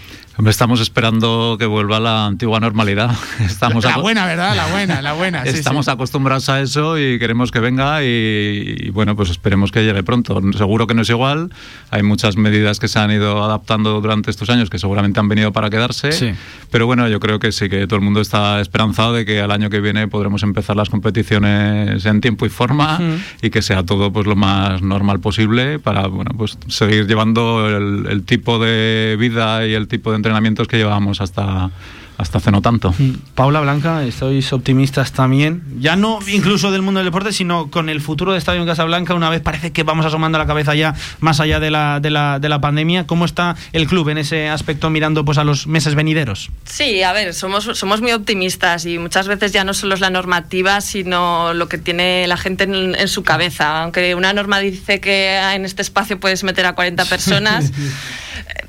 Estamos 0.48 0.80
esperando 0.80 1.56
que 1.58 1.66
vuelva 1.66 2.00
la 2.00 2.26
antigua 2.26 2.60
normalidad. 2.60 3.10
Estamos 3.40 3.84
la 3.84 3.98
buena, 3.98 4.24
¿verdad? 4.24 4.56
La 4.56 4.68
buena, 4.68 5.02
la 5.02 5.12
buena. 5.12 5.42
sí, 5.44 5.50
Estamos 5.50 5.84
sí. 5.84 5.90
acostumbrados 5.90 6.48
a 6.48 6.60
eso 6.60 6.98
y 6.98 7.18
queremos 7.18 7.50
que 7.50 7.60
venga 7.60 8.02
y, 8.02 8.86
y, 8.86 8.90
bueno, 8.90 9.16
pues 9.16 9.28
esperemos 9.28 9.70
que 9.70 9.84
llegue 9.84 10.02
pronto. 10.02 10.40
Seguro 10.56 10.86
que 10.86 10.94
no 10.94 11.02
es 11.02 11.10
igual. 11.10 11.50
Hay 11.90 12.02
muchas 12.02 12.36
medidas 12.36 12.78
que 12.78 12.88
se 12.88 12.98
han 12.98 13.10
ido 13.10 13.44
adaptando 13.44 14.00
durante 14.00 14.30
estos 14.30 14.48
años 14.48 14.70
que 14.70 14.78
seguramente 14.78 15.20
han 15.20 15.28
venido 15.28 15.52
para 15.52 15.68
quedarse. 15.68 16.12
Sí. 16.12 16.32
Pero 16.70 16.86
bueno, 16.86 17.06
yo 17.08 17.20
creo 17.20 17.38
que 17.38 17.52
sí, 17.52 17.68
que 17.68 17.86
todo 17.86 17.96
el 17.96 18.04
mundo 18.04 18.20
está 18.20 18.60
esperanzado 18.60 19.12
de 19.12 19.26
que 19.26 19.40
al 19.40 19.50
año 19.50 19.68
que 19.68 19.80
viene 19.80 20.08
podremos 20.08 20.42
empezar 20.42 20.76
las 20.76 20.88
competiciones 20.88 22.06
en 22.06 22.20
tiempo 22.20 22.46
y 22.46 22.48
forma 22.48 22.98
y 23.42 23.50
que 23.50 23.60
sea 23.60 23.84
todo 23.84 24.12
pues 24.12 24.26
lo 24.26 24.36
más 24.36 24.80
normal 24.80 25.20
posible 25.20 25.78
para 25.78 26.06
bueno, 26.06 26.30
pues 26.36 26.56
seguir 26.68 27.06
llevando 27.06 27.68
el, 27.68 28.06
el 28.06 28.24
tipo 28.24 28.58
de 28.58 29.16
vida 29.18 29.66
y 29.66 29.74
el 29.74 29.88
tipo 29.88 30.10
de 30.10 30.16
entrenamientos 30.16 30.68
que 30.68 30.76
llevábamos 30.76 31.20
hasta, 31.20 31.70
hasta 32.20 32.38
hace 32.38 32.50
no 32.50 32.62
tanto. 32.62 32.94
Paula 33.34 33.60
Blanca, 33.60 34.04
¿estáis 34.04 34.52
optimistas 34.52 35.12
también? 35.12 35.62
Ya 35.78 35.96
no 35.96 36.18
incluso 36.28 36.70
del 36.70 36.82
mundo 36.82 36.98
del 36.98 37.06
deporte, 37.06 37.32
sino 37.32 37.70
con 37.70 37.88
el 37.88 38.00
futuro 38.00 38.32
de 38.32 38.38
Estadio 38.38 38.60
en 38.60 38.66
Casablanca, 38.66 39.14
una 39.14 39.30
vez 39.30 39.40
parece 39.40 39.72
que 39.72 39.82
vamos 39.82 40.04
asomando 40.06 40.38
la 40.38 40.46
cabeza 40.46 40.74
ya 40.74 40.94
más 41.20 41.40
allá 41.40 41.60
de 41.60 41.70
la, 41.70 42.00
de 42.00 42.10
la, 42.10 42.38
de 42.38 42.48
la 42.48 42.60
pandemia. 42.60 43.06
¿Cómo 43.06 43.24
está 43.24 43.56
el 43.72 43.86
club 43.86 44.10
en 44.10 44.18
ese 44.18 44.48
aspecto 44.48 44.90
mirando 44.90 45.24
pues 45.24 45.38
a 45.38 45.44
los 45.44 45.66
meses 45.66 45.94
venideros? 45.94 46.50
Sí, 46.64 47.02
a 47.02 47.12
ver, 47.12 47.34
somos, 47.34 47.64
somos 47.74 48.00
muy 48.00 48.12
optimistas 48.12 48.84
y 48.86 48.98
muchas 48.98 49.26
veces 49.26 49.52
ya 49.52 49.64
no 49.64 49.74
solo 49.74 49.94
es 49.94 50.00
la 50.00 50.10
normativa, 50.10 50.80
sino 50.80 51.54
lo 51.54 51.68
que 51.68 51.78
tiene 51.78 52.26
la 52.26 52.36
gente 52.36 52.64
en, 52.64 52.94
en 52.94 53.08
su 53.08 53.22
cabeza. 53.22 53.82
Aunque 53.82 54.14
una 54.14 54.32
norma 54.32 54.58
dice 54.58 55.00
que 55.00 55.36
en 55.36 55.64
este 55.64 55.82
espacio 55.82 56.20
puedes 56.20 56.44
meter 56.44 56.66
a 56.66 56.74
40 56.74 57.04
personas, 57.06 57.72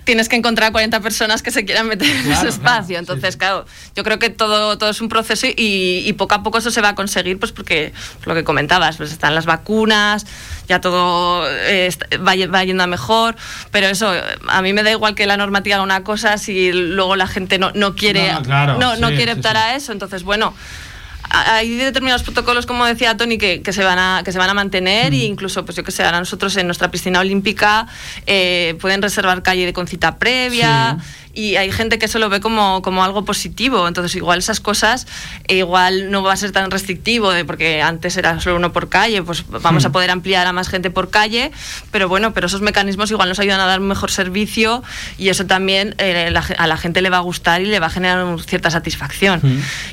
tienes 0.03 0.29
que 0.29 0.35
encontrar 0.35 0.69
a 0.69 0.71
40 0.71 0.99
personas 1.01 1.41
que 1.41 1.51
se 1.51 1.65
quieran 1.65 1.87
meter 1.87 2.09
en 2.09 2.31
ese 2.31 2.47
espacio. 2.49 2.97
Entonces, 2.97 3.37
claro, 3.41 3.65
yo 3.95 4.03
creo 4.03 4.19
que 4.19 4.29
todo, 4.29 4.77
todo 4.77 4.91
es 4.91 5.01
un 5.01 5.09
proceso 5.09 5.47
y, 5.47 6.03
y 6.05 6.13
poco 6.13 6.35
a 6.35 6.43
poco 6.43 6.59
eso 6.59 6.69
se 6.69 6.79
va 6.81 6.89
a 6.89 6.95
conseguir, 6.95 7.39
pues 7.39 7.51
porque 7.51 7.91
lo 8.25 8.35
que 8.35 8.43
comentabas, 8.43 8.97
pues 8.97 9.11
están 9.11 9.33
las 9.33 9.45
vacunas, 9.47 10.25
ya 10.67 10.79
todo 10.79 11.43
eh, 11.49 11.89
va, 12.25 12.35
ye- 12.35 12.45
va 12.47 12.63
yendo 12.63 12.83
a 12.83 12.87
mejor, 12.87 13.35
pero 13.71 13.87
eso, 13.87 14.11
a 14.47 14.61
mí 14.61 14.73
me 14.73 14.83
da 14.83 14.91
igual 14.91 15.15
que 15.15 15.25
la 15.25 15.37
normativa 15.37 15.77
haga 15.77 15.83
una 15.83 16.03
cosa 16.03 16.37
si 16.37 16.71
luego 16.71 17.15
la 17.15 17.25
gente 17.27 17.57
no, 17.57 17.71
no 17.73 17.95
quiere, 17.95 18.31
No, 18.31 18.43
claro, 18.43 18.77
no, 18.77 18.95
no 18.97 19.09
sí, 19.09 19.15
quiere 19.15 19.33
sí, 19.33 19.39
optar 19.39 19.57
a 19.57 19.75
eso. 19.75 19.91
Entonces, 19.91 20.21
bueno, 20.23 20.53
hay 21.33 21.75
determinados 21.77 22.23
protocolos, 22.23 22.65
como 22.65 22.85
decía 22.85 23.15
Tony, 23.15 23.37
que, 23.37 23.61
que 23.61 23.71
se 23.71 23.83
van 23.85 23.97
a, 23.99 24.21
que 24.25 24.31
se 24.33 24.37
van 24.37 24.49
a 24.49 24.53
mantener 24.53 25.13
e 25.13 25.23
incluso, 25.23 25.63
pues 25.63 25.77
yo 25.77 25.83
que 25.83 25.91
sé, 25.91 26.03
ahora 26.03 26.19
nosotros 26.19 26.55
en 26.57 26.65
nuestra 26.67 26.91
piscina 26.91 27.19
olímpica 27.21 27.87
eh, 28.27 28.75
pueden 28.81 29.01
reservar 29.01 29.41
calle 29.41 29.65
de 29.65 29.71
con 29.73 29.87
cita 29.87 30.17
previa. 30.19 30.97
Y 31.33 31.55
hay 31.55 31.71
gente 31.71 31.97
que 31.99 32.05
eso 32.05 32.19
lo 32.19 32.29
ve 32.29 32.39
como, 32.41 32.81
como 32.81 33.03
algo 33.03 33.23
positivo. 33.25 33.87
Entonces, 33.87 34.15
igual 34.15 34.39
esas 34.39 34.59
cosas, 34.59 35.07
eh, 35.47 35.57
igual 35.57 36.11
no 36.11 36.23
va 36.23 36.33
a 36.33 36.37
ser 36.37 36.51
tan 36.51 36.69
restrictivo, 36.71 37.31
de, 37.31 37.45
porque 37.45 37.81
antes 37.81 38.17
era 38.17 38.39
solo 38.39 38.55
uno 38.57 38.73
por 38.73 38.89
calle, 38.89 39.21
pues 39.23 39.45
vamos 39.47 39.83
Hmm. 39.83 39.87
a 39.87 39.91
poder 39.91 40.09
ampliar 40.11 40.47
a 40.47 40.53
más 40.53 40.67
gente 40.69 40.89
por 40.91 41.09
calle. 41.09 41.51
Pero 41.91 42.09
bueno, 42.09 42.33
pero 42.33 42.47
esos 42.47 42.61
mecanismos 42.61 43.09
igual 43.11 43.29
nos 43.29 43.39
ayudan 43.39 43.59
a 43.59 43.65
dar 43.65 43.79
un 43.79 43.87
mejor 43.87 44.11
servicio 44.11 44.83
y 45.17 45.29
eso 45.29 45.45
también 45.45 45.95
eh, 45.97 46.29
la 46.31 46.41
a 46.57 46.67
la 46.67 46.75
gente 46.77 47.01
le 47.01 47.09
va 47.09 47.17
a 47.17 47.21
gustar 47.21 47.61
y 47.61 47.65
le 47.65 47.79
va 47.79 47.87
a 47.87 47.89
generar 47.89 48.25
cierta 48.45 48.69
satisfacción. 48.71 49.41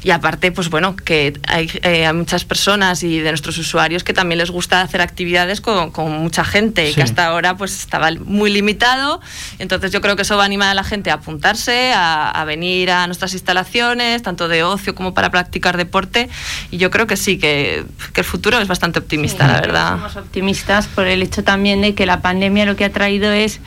Y 0.03 0.11
aparte, 0.11 0.51
pues 0.53 0.71
bueno, 0.71 0.97
que 0.97 1.39
hay, 1.47 1.71
eh, 1.83 2.07
hay 2.07 2.13
muchas 2.15 2.45
personas 2.45 3.03
y 3.03 3.19
de 3.21 3.31
nuestros 3.31 3.59
usuarios 3.59 4.03
que 4.03 4.13
también 4.13 4.39
les 4.39 4.51
gusta 4.51 4.81
hacer 4.81 5.01
actividades 5.01 5.61
con, 5.61 5.91
con 5.91 6.11
mucha 6.13 6.45
gente 6.45 6.85
y 6.87 6.89
Sí. 6.91 6.95
que 6.97 7.03
hasta 7.03 7.27
ahora 7.27 7.57
pues 7.57 7.79
estaba 7.79 8.11
muy 8.25 8.51
limitado. 8.51 9.21
Entonces 9.59 9.93
yo 9.93 10.01
creo 10.01 10.17
que 10.17 10.23
eso 10.23 10.37
va 10.37 10.43
a 10.43 10.47
animar 10.47 10.69
a 10.71 10.75
la 10.75 10.85
gente 10.85 11.11
a 11.11 11.19
apuntarse, 11.29 11.93
a, 11.93 12.31
a 12.31 12.45
venir 12.47 12.91
a 12.91 13.07
nuestras 13.07 13.35
instalaciones, 13.35 14.23
tanto 14.23 14.49
de 14.49 14.63
ocio 14.65 14.95
como 14.95 15.13
para 15.13 15.31
practicar 15.31 15.77
deporte. 15.77 16.31
Y 16.71 16.79
yo 16.79 16.91
creo 16.91 17.07
que 17.07 17.17
sí, 17.19 17.37
que, 17.39 17.85
que 18.15 18.23
el 18.23 18.25
futuro 18.25 18.59
es 18.59 18.67
bastante 18.67 18.99
optimista, 18.99 19.47
la 19.47 19.61
verdad. 19.61 19.91
Somos 19.97 20.17
optimistas 20.17 20.87
por 20.87 21.07
el 21.07 21.23
hecho 21.23 21.45
también 21.45 21.83
de 21.83 21.95
que 21.95 22.07
la 22.07 22.23
pandemia 22.23 22.65
lo 22.65 22.77
que 22.77 22.87
ha 22.87 22.91
traído 22.93 23.31
es 23.31 23.61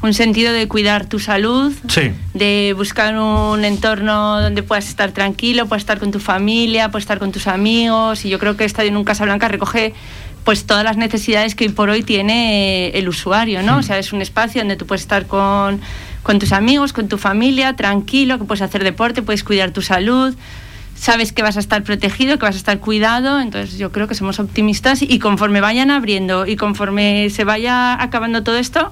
un 0.00 0.14
sentido 0.14 0.52
de 0.54 0.66
cuidar 0.66 1.06
tu 1.06 1.18
salud, 1.18 1.72
Sí. 1.88 2.12
de 2.32 2.72
buscar 2.76 3.16
un 3.18 3.64
entorno 3.66 4.40
donde 4.40 4.62
puedas 4.62 4.88
estar 4.88 5.12
tranquilo, 5.12 5.66
puedas 5.66 5.82
estar 5.82 5.98
con 5.98 6.10
tu 6.10 6.20
familia, 6.20 6.90
puedas 6.90 7.02
estar 7.04 7.18
con 7.18 7.32
tus 7.32 7.46
amigos. 7.48 8.24
Y 8.24 8.30
yo 8.30 8.38
creo 8.38 8.56
que 8.56 8.64
Estadio 8.64 8.88
en 8.88 8.96
un 8.96 9.04
Casablanca 9.04 9.48
recoge 9.48 9.92
pues 10.44 10.66
todas 10.66 10.84
las 10.84 10.98
necesidades 10.98 11.54
que 11.54 11.64
hoy 11.64 11.70
por 11.70 11.88
hoy 11.88 12.02
tiene 12.02 12.88
el 12.90 13.08
usuario, 13.08 13.62
¿no? 13.62 13.78
O 13.78 13.82
sea, 13.82 13.98
es 13.98 14.12
un 14.12 14.20
espacio 14.20 14.60
donde 14.60 14.76
tú 14.76 14.84
puedes 14.84 15.00
estar 15.00 15.26
con, 15.26 15.80
con 16.24 16.40
tus 16.40 16.52
amigos, 16.52 16.92
con 16.92 17.06
tu 17.06 17.18
familia, 17.18 17.76
tranquilo, 17.76 18.38
que 18.38 18.44
puedes 18.44 18.62
hacer 18.62 18.82
deporte, 18.82 19.22
puedes 19.22 19.44
cuidar 19.44 19.70
tu 19.70 19.82
salud. 19.82 20.34
Sabes 20.96 21.32
que 21.32 21.42
vas 21.42 21.58
a 21.58 21.60
estar 21.60 21.84
protegido, 21.84 22.38
que 22.38 22.46
vas 22.46 22.54
a 22.54 22.58
estar 22.58 22.80
cuidado, 22.80 23.40
entonces 23.40 23.78
yo 23.78 23.92
creo 23.92 24.08
que 24.08 24.14
somos 24.14 24.40
optimistas 24.40 25.02
y 25.02 25.18
conforme 25.18 25.60
vayan 25.60 25.90
abriendo 25.90 26.46
y 26.46 26.56
conforme 26.56 27.28
se 27.28 27.44
vaya 27.44 28.02
acabando 28.02 28.42
todo 28.42 28.56
esto, 28.56 28.90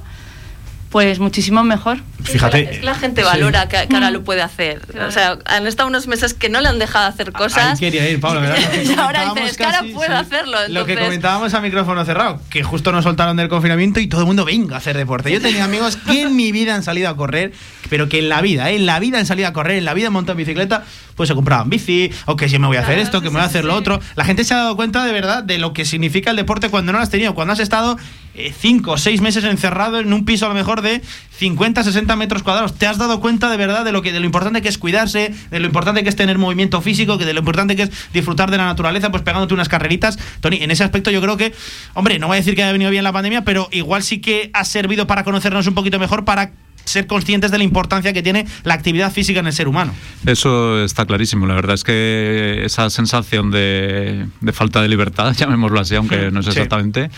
pues 0.93 1.19
muchísimo 1.19 1.65
mejor. 1.65 1.99
Fíjate. 2.23 2.63
Es 2.63 2.79
que 2.81 2.85
la 2.85 2.95
gente 2.95 3.23
Sí. 3.23 3.27
valora 3.27 3.67
que, 3.67 3.89
que 3.89 3.95
ahora 3.95 4.11
lo 4.11 4.23
puede 4.23 4.43
hacer. 4.43 4.83
O 5.07 5.11
sea, 5.11 5.39
han 5.47 5.67
estado 5.67 5.89
unos 5.89 6.07
meses 6.07 6.35
que 6.35 6.51
no 6.51 6.61
le 6.61 6.69
han 6.69 6.79
dejado 6.79 7.07
hacer 7.07 7.33
cosas. 7.33 7.73
Ahí 7.73 7.79
quería 7.79 8.09
ir, 8.09 8.21
Pablo, 8.21 8.41
ahora 8.99 9.25
comentábamos 9.29 9.35
dices, 9.43 9.57
que 9.57 9.65
ahora 9.65 9.79
casi, 9.79 9.93
puedo 9.93 10.11
sí. 10.11 10.15
hacerlo. 10.15 10.59
Lo 10.69 10.85
que 10.85 10.97
comentábamos 10.97 11.55
a 11.55 11.61
micrófono 11.63 12.05
cerrado, 12.05 12.41
que 12.51 12.63
justo 12.63 12.93
nos 12.93 13.05
soltaron 13.05 13.37
del 13.39 13.49
confinamiento 13.49 14.01
y 14.01 14.07
todo 14.07 14.21
el 14.21 14.27
mundo 14.27 14.45
venga 14.45 14.75
a 14.75 14.79
hacer 14.79 14.97
deporte. 14.97 15.33
Yo 15.33 15.41
tenía 15.41 15.65
amigos 15.65 15.97
que 15.97 16.23
en 16.23 16.37
mi 16.37 16.53
vida 16.53 16.75
han 16.75 16.83
salido 16.83 17.09
a 17.09 17.17
correr, 17.17 17.53
pero 17.89 18.09
que 18.11 18.19
en 18.19 18.29
la 18.29 18.43
vida, 18.43 18.71
¿eh? 18.71 18.77
en 18.77 18.85
la 18.85 19.01
vida 19.01 19.19
han 19.19 19.27
salido 19.27 19.49
a 19.49 19.53
correr, 19.55 19.79
en 19.79 19.87
la 19.87 19.95
vida 19.95 20.09
han 20.09 20.13
montado 20.13 20.33
en 20.35 20.39
bicicleta, 20.45 20.85
pues 21.17 21.29
se 21.29 21.35
compraban 21.35 21.71
bici, 21.71 22.11
o 22.27 22.37
que 22.37 22.49
si 22.51 22.59
me 22.59 22.67
voy 22.67 22.77
a 22.77 22.81
hacer 22.81 22.99
esto, 22.99 23.23
que 23.23 23.29
me 23.29 23.35
voy 23.37 23.43
a 23.43 23.47
hacer 23.47 23.65
lo 23.65 23.75
otro. 23.75 23.99
La 24.15 24.25
gente 24.25 24.45
se 24.45 24.53
ha 24.53 24.59
dado 24.59 24.77
cuenta 24.77 25.05
de 25.07 25.13
verdad 25.13 25.43
de 25.43 25.57
lo 25.57 25.73
que 25.73 25.87
significa 25.87 26.31
el 26.31 26.37
deporte 26.37 26.69
cuando 26.69 26.93
no 26.93 26.99
lo 26.99 27.03
has 27.03 27.11
tenido, 27.11 27.35
cuando 27.35 27.55
has 27.55 27.61
estado 27.61 27.97
5 28.35 28.91
o 28.91 28.97
6 28.97 29.21
meses 29.21 29.45
encerrado 29.45 30.01
en 30.01 30.13
un 30.13 30.25
piso 30.25 30.47
a 30.47 30.49
lo 30.49 30.55
mejor 30.55 30.81
de 30.83 31.03
50, 31.37 31.85
60 31.85 32.17
metros 32.17 32.43
cuadrados. 32.43 32.75
Te 32.75 32.87
has 32.87 32.99
dado 32.99 33.21
cuenta 33.21 33.51
de 33.51 33.57
verdad 33.57 33.85
de 33.85 33.93
lo, 33.93 34.01
que, 34.01 34.13
de 34.13 34.21
lo 34.21 34.27
importante 34.27 34.63
que 34.63 34.69
es 34.69 34.79
cuidarse, 34.79 35.35
de 35.51 35.61
lo 35.61 35.67
importante 35.67 36.03
que 36.03 36.09
es 36.09 36.17
tener 36.17 36.39
movimiento 36.39 36.81
físico, 36.81 37.19
que 37.19 37.25
de 37.25 37.35
lo 37.35 37.41
importante 37.41 37.77
que 37.77 37.83
es 37.83 37.91
disfrutar 38.13 38.51
de 38.51 38.57
la 38.57 38.65
naturaleza, 38.65 39.11
pues 39.11 39.23
pegándote 39.23 39.55
unas 39.55 39.69
carreritas. 39.69 40.19
Tony, 40.41 40.63
en 40.63 40.71
ese 40.71 40.85
aspecto 40.85 41.11
yo 41.11 41.21
creo 41.21 41.37
que, 41.37 41.53
hombre, 41.95 42.19
no 42.19 42.29
voy 42.29 42.37
a 42.37 42.41
decir 42.41 42.55
que 42.55 42.63
haya 42.63 42.73
venido 42.73 42.91
bien 42.91 43.05
la 43.05 43.13
pandemia, 43.13 43.45
pero 43.45 43.69
igual 43.73 44.03
sí 44.03 44.21
que 44.21 44.51
ha 44.55 44.65
servido 44.65 45.07
para 45.07 45.25
conocernos 45.25 45.67
un 45.67 45.75
poquito 45.75 45.99
mejor, 45.99 46.25
para 46.25 46.53
ser 46.85 47.07
conscientes 47.07 47.51
de 47.51 47.59
la 47.59 47.65
importancia 47.65 48.13
que 48.13 48.23
tiene 48.23 48.47
la 48.65 48.75
actividad 48.75 49.13
física 49.13 49.41
en 49.41 49.47
el 49.47 49.53
ser 49.53 49.69
humano. 49.69 49.93
Eso 50.27 50.83
está 50.85 51.07
clarísimo. 51.07 51.47
La 51.47 51.55
verdad 51.55 51.75
es 51.75 51.85
que 51.85 52.63
esa 52.65 52.91
sensación 52.91 53.51
de, 53.51 54.27
de 54.41 54.53
falta 54.53 54.81
de 54.83 54.89
libertad, 54.89 55.33
llamémoslo 55.37 55.81
así, 55.81 55.95
aunque 55.95 56.31
no 56.31 56.41
es 56.41 56.47
Sí. 56.47 56.53
exactamente, 56.53 57.11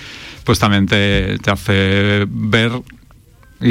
pues 0.44 0.58
también 0.58 0.86
te, 0.86 1.38
te 1.38 1.50
hace 1.50 2.26
ver 2.28 2.72
y, 3.60 3.70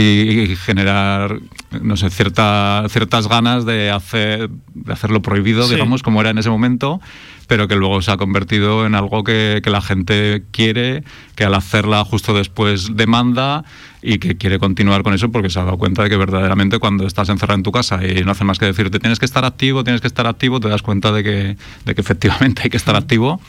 y 0.52 0.56
generar, 0.56 1.38
no 1.82 1.98
sé, 1.98 2.10
cierta, 2.10 2.84
ciertas 2.90 3.28
ganas 3.28 3.66
de 3.66 3.92
hacer, 3.92 4.50
de 4.74 4.94
hacer 4.94 5.12
lo 5.12 5.22
prohibido, 5.22 5.68
Sí. 5.68 5.76
digamos, 5.76 6.02
como 6.02 6.20
era 6.22 6.32
en 6.32 6.38
ese 6.40 6.50
momento, 6.50 7.00
pero 7.48 7.68
que 7.68 7.76
luego 7.76 8.02
se 8.02 8.10
ha 8.12 8.18
convertido 8.18 8.88
en 8.88 8.96
algo 8.96 9.24
que, 9.24 9.62
que 9.64 9.70
la 9.70 9.82
gente 9.82 10.44
quiere, 10.52 11.04
que 11.36 11.44
al 11.44 11.54
hacerla 11.54 12.04
justo 12.06 12.34
después 12.34 12.96
demanda 12.96 13.66
y 14.04 14.20
que 14.20 14.36
quiere 14.36 14.60
continuar 14.60 15.02
con 15.02 15.14
eso 15.14 15.32
porque 15.32 15.50
se 15.50 15.60
ha 15.60 15.64
dado 15.64 15.78
cuenta 15.78 16.04
de 16.04 16.10
que 16.10 16.18
verdaderamente 16.18 16.78
cuando 16.78 17.08
estás 17.08 17.30
encerrado 17.30 17.58
en 17.58 17.64
tu 17.64 17.72
casa 17.72 18.06
y 18.06 18.24
no 18.24 18.32
hace 18.32 18.44
más 18.44 18.60
que 18.60 18.66
decirte 18.66 19.00
tienes 19.00 19.18
que 19.18 19.26
estar 19.26 19.46
activo, 19.46 19.84
tienes 19.84 20.02
que 20.02 20.08
estar 20.08 20.28
activo, 20.28 20.60
te 20.60 20.68
das 20.68 20.82
cuenta 20.82 21.12
de 21.14 21.24
que, 21.24 21.58
de 21.86 21.96
que 21.96 22.02
efectivamente 22.02 22.64
hay 22.66 22.70
que 22.70 22.78
estar 22.78 22.96
activo. 22.96 23.40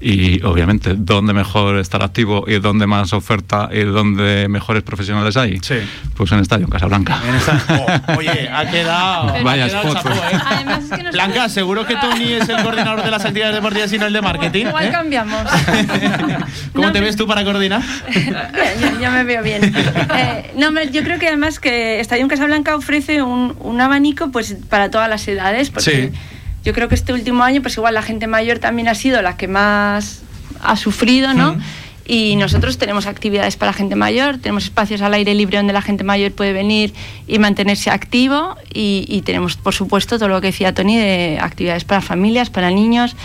Y 0.00 0.42
obviamente, 0.42 0.94
¿dónde 0.94 1.32
mejor 1.32 1.78
estar 1.78 2.02
activo 2.02 2.44
y 2.46 2.58
dónde 2.58 2.86
más 2.86 3.12
oferta 3.14 3.70
y 3.72 3.80
dónde 3.80 4.46
mejores 4.48 4.82
profesionales 4.82 5.36
hay? 5.36 5.58
Pues 6.14 6.32
en 6.32 6.40
Estadio 6.40 6.68
Casablanca. 6.68 7.18
Oh, 7.68 8.18
oye, 8.18 8.48
ha 8.52 8.70
quedado. 8.70 9.42
Vaya 9.42 9.64
ha 9.64 9.68
quedado 9.68 9.88
spot. 9.88 10.02
chapó, 10.02 10.96
¿eh? 10.96 11.10
Blanca, 11.12 11.48
seguro 11.48 11.86
que 11.86 11.96
Tony 11.96 12.32
es 12.32 12.48
el 12.48 12.62
coordinador 12.62 13.02
de 13.02 13.10
las 13.10 13.24
actividades 13.24 13.54
deportivas 13.54 13.92
y 13.92 13.98
no 13.98 14.06
el 14.06 14.12
de 14.12 14.22
marketing. 14.22 14.66
Igual 14.66 14.86
¿eh? 14.86 14.90
cambiamos. 14.90 15.42
¿Cómo 16.74 16.92
te 16.92 17.00
ves 17.00 17.16
tú 17.16 17.26
para 17.26 17.44
coordinar? 17.44 17.82
yo, 18.80 19.00
yo 19.00 19.10
me 19.10 19.24
veo 19.24 19.42
bien. 19.42 19.74
Eh, 19.74 20.52
no, 20.56 20.68
hombre, 20.68 20.90
yo 20.90 21.02
creo 21.02 21.18
que 21.18 21.28
además 21.28 21.58
que 21.58 22.00
Estadio 22.00 22.26
Casablanca 22.28 22.76
ofrece 22.76 23.22
un, 23.22 23.56
un 23.60 23.80
abanico 23.80 24.30
pues 24.30 24.56
para 24.68 24.90
todas 24.90 25.08
las 25.08 25.26
edades, 25.26 25.70
porque 25.70 26.12
yo 26.66 26.72
creo 26.74 26.88
que 26.88 26.94
este 26.96 27.12
último 27.12 27.44
año 27.44 27.62
pues 27.62 27.76
igual 27.76 27.94
la 27.94 28.02
gente 28.02 28.26
mayor 28.26 28.58
también 28.58 28.88
ha 28.88 28.94
sido 28.94 29.22
la 29.22 29.36
que 29.36 29.48
más 29.48 30.22
ha 30.62 30.76
sufrido, 30.76 31.32
¿no? 31.32 31.56
Y 32.08 32.36
nosotros 32.36 32.78
tenemos 32.78 33.06
actividades 33.06 33.56
para 33.56 33.70
la 33.72 33.76
gente 33.76 33.96
mayor, 33.96 34.38
tenemos 34.38 34.64
espacios 34.64 35.00
al 35.02 35.12
aire 35.14 35.34
libre 35.34 35.56
donde 35.58 35.72
la 35.72 35.82
gente 35.82 36.04
mayor 36.04 36.30
puede 36.32 36.52
venir 36.52 36.92
y 37.26 37.38
mantenerse 37.38 37.90
activo 37.90 38.56
y, 38.72 39.04
y 39.08 39.22
tenemos, 39.22 39.56
por 39.56 39.74
supuesto, 39.74 40.16
todo 40.18 40.28
lo 40.28 40.40
que 40.40 40.48
decía 40.48 40.72
Tony 40.74 40.96
de 40.96 41.38
actividades 41.40 41.84
para 41.84 42.00
familias, 42.00 42.48
para 42.50 42.70
niños. 42.70 43.16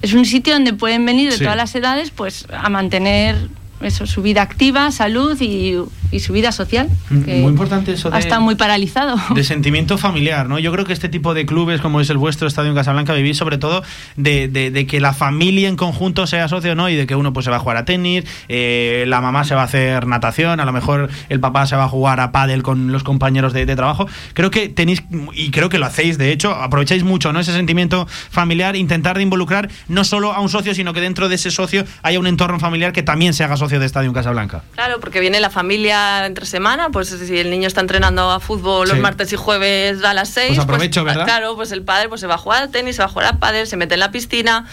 Es 0.00 0.14
un 0.14 0.24
sitio 0.24 0.54
donde 0.54 0.72
pueden 0.72 1.04
venir 1.06 1.30
de 1.30 1.36
Sí. 1.36 1.44
todas 1.44 1.56
las 1.56 1.74
edades 1.74 2.10
pues 2.10 2.46
a 2.52 2.68
mantener 2.70 3.36
eso, 3.84 4.06
su 4.06 4.22
vida 4.22 4.42
activa, 4.42 4.90
salud 4.90 5.40
y, 5.40 5.76
y 6.10 6.20
su 6.20 6.32
vida 6.32 6.52
social. 6.52 6.88
que 7.24 7.40
Muy 7.40 7.50
importante 7.50 7.92
eso 7.92 8.10
de... 8.10 8.16
ha 8.16 8.20
estado 8.20 8.40
muy 8.40 8.54
paralizado. 8.54 9.16
de 9.34 9.44
sentimiento 9.44 9.98
familiar, 9.98 10.48
¿no? 10.48 10.58
Yo 10.58 10.72
creo 10.72 10.84
que 10.84 10.92
este 10.92 11.08
tipo 11.08 11.34
de 11.34 11.46
clubes, 11.46 11.80
como 11.80 12.00
es 12.00 12.10
el 12.10 12.18
vuestro 12.18 12.46
Estadio 12.48 12.70
en 12.70 12.76
Casablanca, 12.76 13.12
vivís 13.14 13.36
sobre 13.36 13.58
todo 13.58 13.82
de, 14.16 14.48
de- 14.48 14.70
de 14.70 14.86
que 14.86 15.00
la 15.00 15.12
familia 15.12 15.68
en 15.68 15.76
conjunto 15.76 16.26
sea 16.26 16.48
socio, 16.48 16.74
¿no? 16.74 16.88
Y 16.88 16.94
de 16.96 17.06
que 17.06 17.14
uno 17.16 17.32
pues 17.32 17.44
se 17.44 17.50
va 17.50 17.56
a 17.56 17.60
jugar 17.60 17.76
a 17.76 17.84
tenis, 17.84 18.24
eh, 18.48 19.04
la 19.08 19.20
mamá 19.20 19.44
se 19.44 19.54
va 19.54 19.62
a 19.62 19.64
hacer 19.64 20.06
natación, 20.06 20.60
a 20.60 20.64
lo 20.64 20.72
mejor 20.72 21.08
el 21.28 21.40
papá 21.40 21.66
se 21.66 21.76
va 21.76 21.84
a 21.84 21.88
jugar 21.88 22.20
a 22.20 22.32
pádel 22.32 22.62
con 22.62 22.92
los 22.92 23.02
compañeros 23.02 23.52
de, 23.52 23.66
de 23.66 23.76
trabajo. 23.76 24.06
Creo 24.34 24.50
que 24.50 24.68
tenéis, 24.68 25.02
y 25.34 25.50
creo 25.50 25.68
que 25.68 25.78
lo 25.78 25.86
hacéis, 25.86 26.18
de 26.18 26.32
hecho, 26.32 26.54
aprovecháis 26.54 27.04
mucho, 27.04 27.32
¿no? 27.32 27.40
Ese 27.40 27.52
sentimiento 27.52 28.06
familiar, 28.30 28.76
intentar 28.76 29.16
de 29.16 29.22
involucrar 29.22 29.68
no 29.88 30.04
solo 30.04 30.32
a 30.32 30.40
un 30.40 30.48
socio, 30.48 30.74
sino 30.74 30.92
que 30.92 31.00
dentro 31.00 31.28
de 31.28 31.34
ese 31.36 31.50
socio 31.50 31.84
haya 32.02 32.18
un 32.18 32.26
entorno 32.26 32.58
familiar 32.60 32.92
que 32.92 33.02
también 33.02 33.34
se 33.34 33.44
haga 33.44 33.56
socio 33.56 33.71
de 33.80 33.86
Estadio 33.86 34.08
en 34.08 34.14
Casablanca. 34.14 34.62
Claro, 34.74 35.00
porque 35.00 35.20
viene 35.20 35.40
la 35.40 35.50
familia 35.50 36.26
entre 36.26 36.46
semana, 36.46 36.90
pues 36.90 37.08
si 37.08 37.38
el 37.38 37.50
niño 37.50 37.66
está 37.68 37.80
entrenando 37.80 38.30
a 38.30 38.40
fútbol 38.40 38.88
los 38.88 38.96
Sí. 38.96 39.02
martes 39.02 39.32
y 39.32 39.36
jueves 39.36 40.02
a 40.04 40.14
las 40.14 40.28
6, 40.30 40.48
Pues 40.48 40.58
aprovecho, 40.60 41.04
¿verdad? 41.04 41.24
Claro, 41.24 41.54
pues 41.56 41.72
el 41.72 41.82
padre 41.82 42.08
pues 42.08 42.20
se 42.20 42.26
va 42.26 42.34
a 42.34 42.38
jugar 42.38 42.62
al 42.62 42.70
tenis, 42.70 42.96
se 42.96 43.02
va 43.02 43.06
a 43.06 43.08
jugar 43.08 43.26
al 43.32 43.38
pádel, 43.38 43.66
se 43.66 43.76
mete 43.76 43.94
en 43.94 44.00
la 44.00 44.10
piscina 44.10 44.66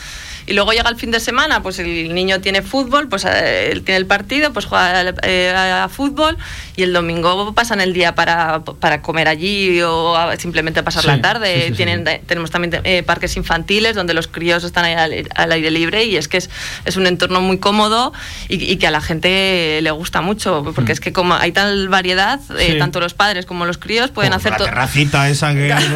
y 0.49 0.53
luego 0.53 0.71
llega 0.73 0.89
el 0.89 0.95
fin 0.95 1.11
de 1.11 1.19
semana, 1.19 1.61
pues 1.63 1.80
el 1.80 2.13
niño 2.13 2.41
tiene 2.41 2.61
fútbol, 2.61 3.07
pues 3.07 3.26
eh, 3.26 3.69
él 3.71 3.84
tiene 3.84 3.97
el 3.97 4.05
partido, 4.05 4.51
pues 4.51 4.65
juega 4.65 4.99
al- 4.99 5.15
eh, 5.23 5.53
a, 5.55 5.88
fútbol 5.89 6.38
y 6.76 6.84
el 6.84 6.91
domingo 6.93 7.53
pasan 7.53 7.81
el 7.81 7.93
día 7.93 8.15
para, 8.15 8.61
para 8.61 9.01
comer 9.01 9.27
allí 9.27 9.81
o 9.81 10.15
a- 10.15 10.35
simplemente 10.38 10.81
pasar 10.84 11.01
Sí, 11.03 11.07
la 11.07 11.21
tarde. 11.21 11.61
sí, 11.61 11.67
sí. 11.69 11.73
Tienen, 11.76 12.07
eh, 12.07 12.21
tenemos 12.26 12.51
también 12.51 12.81
eh, 12.84 13.03
parques 13.03 13.38
infantiles 13.38 13.95
donde 13.95 14.13
los 14.13 14.27
críos 14.27 14.63
están 14.63 14.85
ahí 14.85 14.93
al, 14.93 15.27
al 15.35 15.51
aire 15.51 15.71
libre 15.71 16.03
y 16.05 16.17
es 16.17 16.27
que 16.27 16.38
es, 16.38 16.49
es 16.85 16.97
un 16.97 17.05
entorno 17.07 17.41
muy 17.41 17.59
cómodo 17.59 18.11
y, 18.47 18.55
y 18.63 18.77
que 18.77 18.88
a 18.88 18.91
la 18.91 19.01
gente 19.01 19.80
le 19.81 19.91
gusta 19.91 20.21
mucho, 20.21 20.63
porque 20.76 20.91
es 20.91 20.99
que 20.99 21.13
como 21.13 21.34
hay 21.35 21.51
tal 21.51 21.89
variedad, 21.89 22.39
eh, 22.59 22.76
tanto 22.80 22.99
los 22.99 23.13
padres 23.13 23.45
como 23.45 23.65
los 23.65 23.77
críos 23.77 24.09
pueden 24.11 24.34
Oh, 24.34 24.38
hacer 24.38 24.51
la 24.51 24.57
todo. 24.57 24.67
terracita 24.67 25.30
esa 25.30 25.53
que 25.53 25.71
hay. 25.73 25.88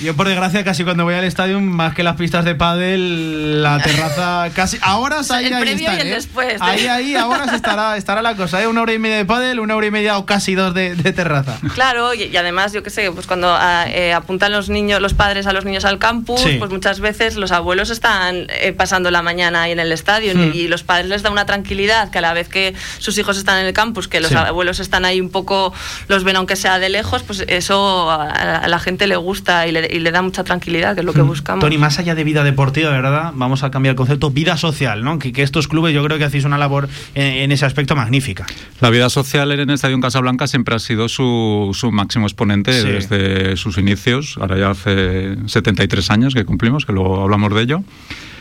Yo 0.00 0.14
por 0.14 0.28
desgracia 0.28 0.62
casi 0.64 0.84
cuando 0.84 1.04
voy 1.04 1.14
al 1.14 1.24
estadio 1.24 1.60
más 1.60 1.94
que 1.94 2.02
las 2.02 2.16
pistas 2.16 2.44
de 2.44 2.54
pádel, 2.54 3.25
la 3.26 3.78
terraza 3.82 4.48
casi 4.54 4.78
ahora 4.82 5.20
ahí, 5.30 5.46
el 5.46 5.54
ahí 5.54 5.76
y 5.80 5.84
el 5.86 6.06
¿eh? 6.08 6.10
después, 6.14 6.54
¿eh? 6.54 6.58
Ahí 6.60 6.86
ahí 6.86 7.14
ahora 7.16 7.48
se 7.48 7.56
estará 7.56 7.96
estará 7.96 8.22
la 8.22 8.34
cosa, 8.36 8.62
¿eh? 8.62 8.66
Una 8.66 8.82
hora 8.82 8.92
y 8.92 8.98
media 8.98 9.16
de 9.16 9.24
pádel, 9.24 9.60
una 9.60 9.76
hora 9.76 9.86
y 9.86 9.90
media 9.90 10.18
o 10.18 10.26
casi 10.26 10.54
dos 10.54 10.74
de, 10.74 10.94
de 10.94 11.12
terraza. 11.12 11.58
Claro, 11.74 12.14
y, 12.14 12.24
y 12.24 12.36
además, 12.36 12.72
yo 12.72 12.82
qué 12.82 12.90
sé, 12.90 13.10
pues 13.12 13.26
cuando 13.26 13.48
ah, 13.52 13.84
eh, 13.88 14.12
apuntan 14.12 14.52
los 14.52 14.68
niños, 14.68 15.00
los 15.00 15.14
padres 15.14 15.46
a 15.46 15.52
los 15.52 15.64
niños 15.64 15.84
al 15.84 15.98
campus, 15.98 16.40
Sí. 16.40 16.56
pues 16.58 16.70
muchas 16.70 17.00
veces 17.00 17.36
los 17.36 17.50
abuelos 17.52 17.90
están 17.90 18.46
eh, 18.50 18.72
pasando 18.72 19.10
la 19.10 19.22
mañana 19.22 19.62
ahí 19.62 19.72
en 19.72 19.80
el 19.80 19.90
estadio 19.92 20.32
y, 20.32 20.58
y 20.60 20.68
los 20.68 20.82
padres 20.82 21.06
les 21.06 21.22
da 21.22 21.30
una 21.30 21.46
tranquilidad 21.46 22.10
que 22.10 22.18
a 22.18 22.20
la 22.20 22.32
vez 22.34 22.48
que 22.48 22.74
sus 22.98 23.16
hijos 23.18 23.36
están 23.38 23.58
en 23.58 23.66
el 23.66 23.72
campus, 23.72 24.08
que 24.08 24.20
los 24.20 24.30
Sí. 24.30 24.34
abuelos 24.36 24.80
están 24.80 25.04
ahí 25.04 25.20
un 25.20 25.30
poco, 25.30 25.72
los 26.08 26.24
ven 26.24 26.36
aunque 26.36 26.56
sea 26.56 26.78
de 26.78 26.88
lejos, 26.88 27.22
pues 27.22 27.44
eso 27.48 28.10
a, 28.10 28.30
a 28.30 28.68
la 28.68 28.78
gente 28.78 29.06
le 29.06 29.16
gusta 29.16 29.66
y 29.66 29.72
le, 29.72 29.88
y 29.90 29.98
le 30.00 30.10
da 30.12 30.20
mucha 30.22 30.44
tranquilidad, 30.44 30.94
que 30.94 31.00
es 31.00 31.06
lo 31.06 31.12
que 31.12 31.22
buscamos. 31.22 31.60
Tony, 31.64 31.78
más 31.78 31.98
allá 31.98 32.14
de 32.14 32.24
vida 32.24 32.42
deportiva, 32.44 32.90
de 32.90 33.00
verdad, 33.16 33.32
vamos 33.34 33.62
a 33.62 33.70
cambiar 33.70 33.92
el 33.92 33.96
concepto, 33.96 34.30
vida 34.30 34.56
social, 34.56 35.02
¿no? 35.04 35.18
Que, 35.18 35.32
que 35.32 35.42
estos 35.42 35.68
clubes 35.68 35.94
yo 35.94 36.04
creo 36.04 36.18
que 36.18 36.24
hacéis 36.24 36.44
una 36.44 36.58
labor 36.58 36.88
en, 37.14 37.24
en 37.26 37.52
ese 37.52 37.64
aspecto 37.66 37.96
magnífica. 37.96 38.46
La 38.80 38.90
vida 38.90 39.08
social 39.10 39.50
en 39.52 39.60
el 39.60 39.70
Estadio 39.70 39.98
Casablanca 40.00 40.46
siempre 40.46 40.74
ha 40.74 40.78
sido 40.78 41.08
su, 41.08 41.70
su 41.74 41.90
máximo 41.92 42.26
exponente 42.26 42.72
Sí. 42.80 42.88
desde 42.88 43.56
sus 43.56 43.78
inicios, 43.78 44.36
ahora 44.40 44.58
ya 44.58 44.70
hace 44.70 45.36
73 45.46 46.10
años 46.10 46.34
que 46.34 46.44
cumplimos, 46.44 46.84
que 46.86 46.92
luego 46.92 47.22
hablamos 47.22 47.54
de 47.54 47.62
ello. 47.62 47.82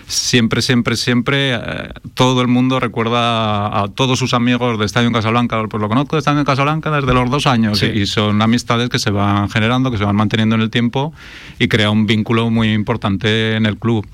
Siempre, 0.08 0.62
siempre, 0.62 0.98
siempre, 0.98 1.56
eh, 1.56 1.60
todo 2.14 2.42
el 2.44 2.48
mundo 2.48 2.80
recuerda 2.80 3.66
a, 3.68 3.84
a 3.84 3.88
todos 3.88 4.20
sus 4.20 4.36
amigos 4.36 4.78
de 4.78 4.86
Estadio 4.86 5.08
en 5.08 5.14
Casablanca, 5.14 5.64
pues 5.68 5.82
lo 5.82 5.90
conozco 5.90 6.16
de 6.16 6.20
Estadio 6.20 6.38
en 6.40 6.46
Casablanca 6.46 6.92
desde 6.92 7.12
los 7.12 7.28
dos 7.32 7.48
años 7.48 7.80
Sí. 7.80 7.88
y 7.88 8.06
son 8.06 8.40
amistades 8.44 8.90
que 8.90 9.00
se 9.00 9.10
van 9.10 9.50
generando, 9.50 9.90
que 9.90 9.98
se 9.98 10.04
van 10.04 10.16
manteniendo 10.16 10.54
en 10.56 10.62
el 10.62 10.70
tiempo 10.70 11.12
y 11.58 11.68
crea 11.70 11.90
un 11.90 12.06
vínculo 12.06 12.52
muy 12.52 12.72
importante 12.72 13.56
en 13.56 13.66
el 13.66 13.78
club. 13.78 14.06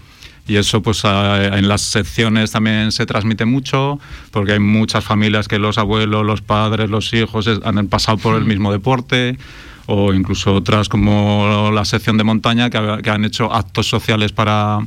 Y 0.48 0.58
eso 0.58 0.82
pues 0.82 1.04
en 1.06 1.68
las 1.68 1.82
secciones 1.82 2.52
también 2.52 2.92
se 2.92 3.06
transmite 3.06 3.46
mucho, 3.46 4.00
porque 4.32 4.54
hay 4.54 4.60
muchas 4.60 5.04
familias 5.04 5.48
que 5.48 5.60
los 5.60 5.78
abuelos, 5.78 6.26
los 6.26 6.42
padres, 6.42 6.90
los 6.90 7.14
hijos 7.14 7.48
han 7.64 7.88
pasado 7.88 8.18
por 8.18 8.36
el 8.36 8.46
mismo 8.46 8.72
deporte, 8.72 9.38
o 9.86 10.14
incluso 10.14 10.54
otras 10.56 10.90
como 10.90 11.70
la 11.74 11.86
sección 11.86 12.18
de 12.18 12.24
montaña 12.24 12.70
que, 12.70 12.78
ha- 12.78 13.02
que 13.02 13.10
han 13.10 13.24
hecho 13.26 13.54
actos 13.54 13.88
sociales 13.88 14.32
para, 14.32 14.80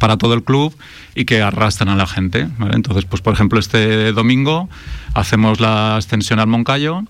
para 0.00 0.16
todo 0.16 0.34
el 0.34 0.42
club 0.42 0.76
y 1.14 1.24
que 1.24 1.42
arrastran 1.42 1.88
a 1.90 1.96
la 1.96 2.06
gente. 2.06 2.48
¿vale? 2.58 2.74
Entonces, 2.74 3.04
pues 3.04 3.20
por 3.22 3.34
ejemplo, 3.34 3.58
este 3.60 4.12
domingo 4.12 4.68
hacemos 5.14 5.60
la 5.60 5.96
ascensión 5.96 6.38
al 6.40 6.46
Moncayo 6.46 7.02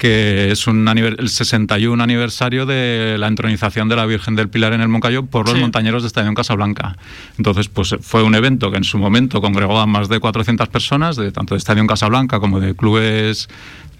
que 0.00 0.50
es 0.50 0.66
un 0.66 0.88
el 0.88 1.28
61 1.28 2.02
aniversario 2.02 2.64
de 2.64 3.16
la 3.18 3.28
entronización 3.28 3.90
de 3.90 3.96
la 3.96 4.06
Virgen 4.06 4.34
del 4.34 4.48
Pilar 4.48 4.72
en 4.72 4.80
el 4.80 4.88
Moncayo 4.88 5.26
por 5.26 5.44
los 5.46 5.54
Sí. 5.56 5.60
montañeros 5.60 6.02
de 6.02 6.06
Estadio 6.06 6.32
Casablanca. 6.32 6.96
Entonces, 7.36 7.68
pues 7.68 7.94
fue 8.00 8.22
un 8.22 8.34
evento 8.34 8.70
que 8.70 8.78
en 8.78 8.84
su 8.84 8.96
momento 8.96 9.42
congregó 9.42 9.78
a 9.78 9.84
más 9.84 10.08
de 10.08 10.18
400 10.18 10.68
personas, 10.68 11.16
de 11.16 11.32
tanto 11.32 11.54
de 11.54 11.58
Estadio 11.58 11.86
Casablanca 11.86 12.40
como 12.40 12.60
de 12.60 12.74
clubes 12.74 13.50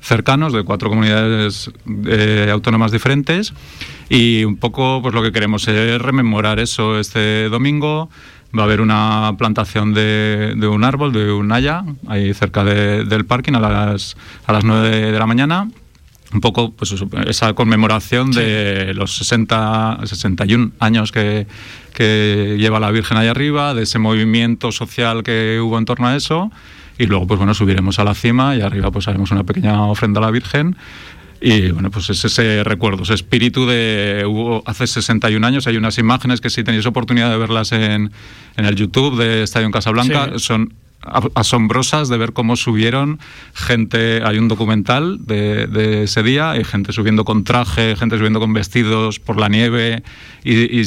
cercanos 0.00 0.54
de 0.54 0.62
cuatro 0.62 0.88
comunidades 0.88 1.70
eh, 2.06 2.48
autónomas 2.50 2.92
diferentes 2.92 3.52
y 4.08 4.44
un 4.44 4.56
poco 4.56 5.02
pues 5.02 5.12
lo 5.14 5.22
que 5.22 5.32
queremos 5.32 5.68
es 5.68 6.00
rememorar 6.00 6.58
eso 6.60 6.98
este 6.98 7.50
domingo 7.50 8.08
va 8.58 8.62
a 8.62 8.64
haber 8.64 8.80
una 8.80 9.34
plantación 9.36 9.92
de, 9.92 10.54
de 10.56 10.66
un 10.66 10.84
árbol 10.84 11.12
de 11.12 11.30
un 11.30 11.52
haya 11.52 11.84
ahí 12.08 12.32
cerca 12.32 12.64
de- 12.64 13.04
del 13.04 13.26
parking 13.26 13.52
a 13.52 13.60
las 13.60 14.16
a 14.46 14.54
las 14.54 14.64
9 14.64 15.12
de 15.12 15.18
la 15.18 15.26
mañana 15.26 15.68
un 16.32 16.40
poco 16.40 16.72
pues 16.72 16.94
esa 17.26 17.52
conmemoración 17.54 18.30
de 18.30 18.92
los 18.94 19.16
60 19.16 20.00
61 20.04 20.72
años 20.78 21.10
que, 21.12 21.46
que 21.92 22.56
lleva 22.58 22.78
la 22.80 22.90
Virgen 22.90 23.16
ahí 23.16 23.26
arriba 23.28 23.74
de 23.74 23.82
ese 23.82 23.98
movimiento 23.98 24.70
social 24.72 25.22
que 25.22 25.58
hubo 25.60 25.76
en 25.78 25.84
torno 25.84 26.06
a 26.06 26.16
eso 26.16 26.50
y 26.98 27.06
luego 27.06 27.26
pues 27.26 27.38
bueno 27.38 27.52
subiremos 27.54 27.98
a 27.98 28.04
la 28.04 28.14
cima 28.14 28.54
y 28.56 28.60
arriba 28.60 28.90
pues 28.90 29.08
haremos 29.08 29.30
una 29.32 29.44
pequeña 29.44 29.82
ofrenda 29.86 30.20
a 30.20 30.22
la 30.22 30.30
Virgen 30.30 30.76
y 31.42 31.70
bueno, 31.70 31.90
pues 31.90 32.10
es 32.10 32.22
ese 32.22 32.62
recuerdo, 32.64 33.02
ese 33.04 33.14
espíritu 33.14 33.64
de 33.66 34.24
hubo 34.28 34.62
hace 34.66 34.86
61 34.86 35.46
años. 35.46 35.66
Hay 35.66 35.78
unas 35.78 35.96
imágenes 35.96 36.42
que 36.42 36.50
si 36.50 36.62
tenéis 36.62 36.84
oportunidad 36.84 37.30
de 37.30 37.38
verlas 37.38 37.72
en, 37.72 38.12
en 38.58 38.64
el 38.66 38.76
YouTube 38.76 39.16
de 39.16 39.44
Estadio 39.44 39.64
en 39.64 39.72
Casablanca, 39.72 40.32
Sí. 40.34 40.38
son 40.40 40.74
asombrosas 41.34 42.08
de 42.08 42.18
ver 42.18 42.32
cómo 42.32 42.56
subieron 42.56 43.18
gente. 43.54 44.22
Hay 44.24 44.38
un 44.38 44.48
documental 44.48 45.24
de, 45.24 45.66
de 45.66 46.04
ese 46.04 46.22
día, 46.22 46.50
hay 46.50 46.64
gente 46.64 46.92
subiendo 46.92 47.24
con 47.24 47.44
traje, 47.44 47.96
gente 47.96 48.16
subiendo 48.16 48.40
con 48.40 48.52
vestidos 48.52 49.18
por 49.18 49.38
la 49.38 49.48
nieve 49.48 50.02
y, 50.44 50.80
y 50.80 50.84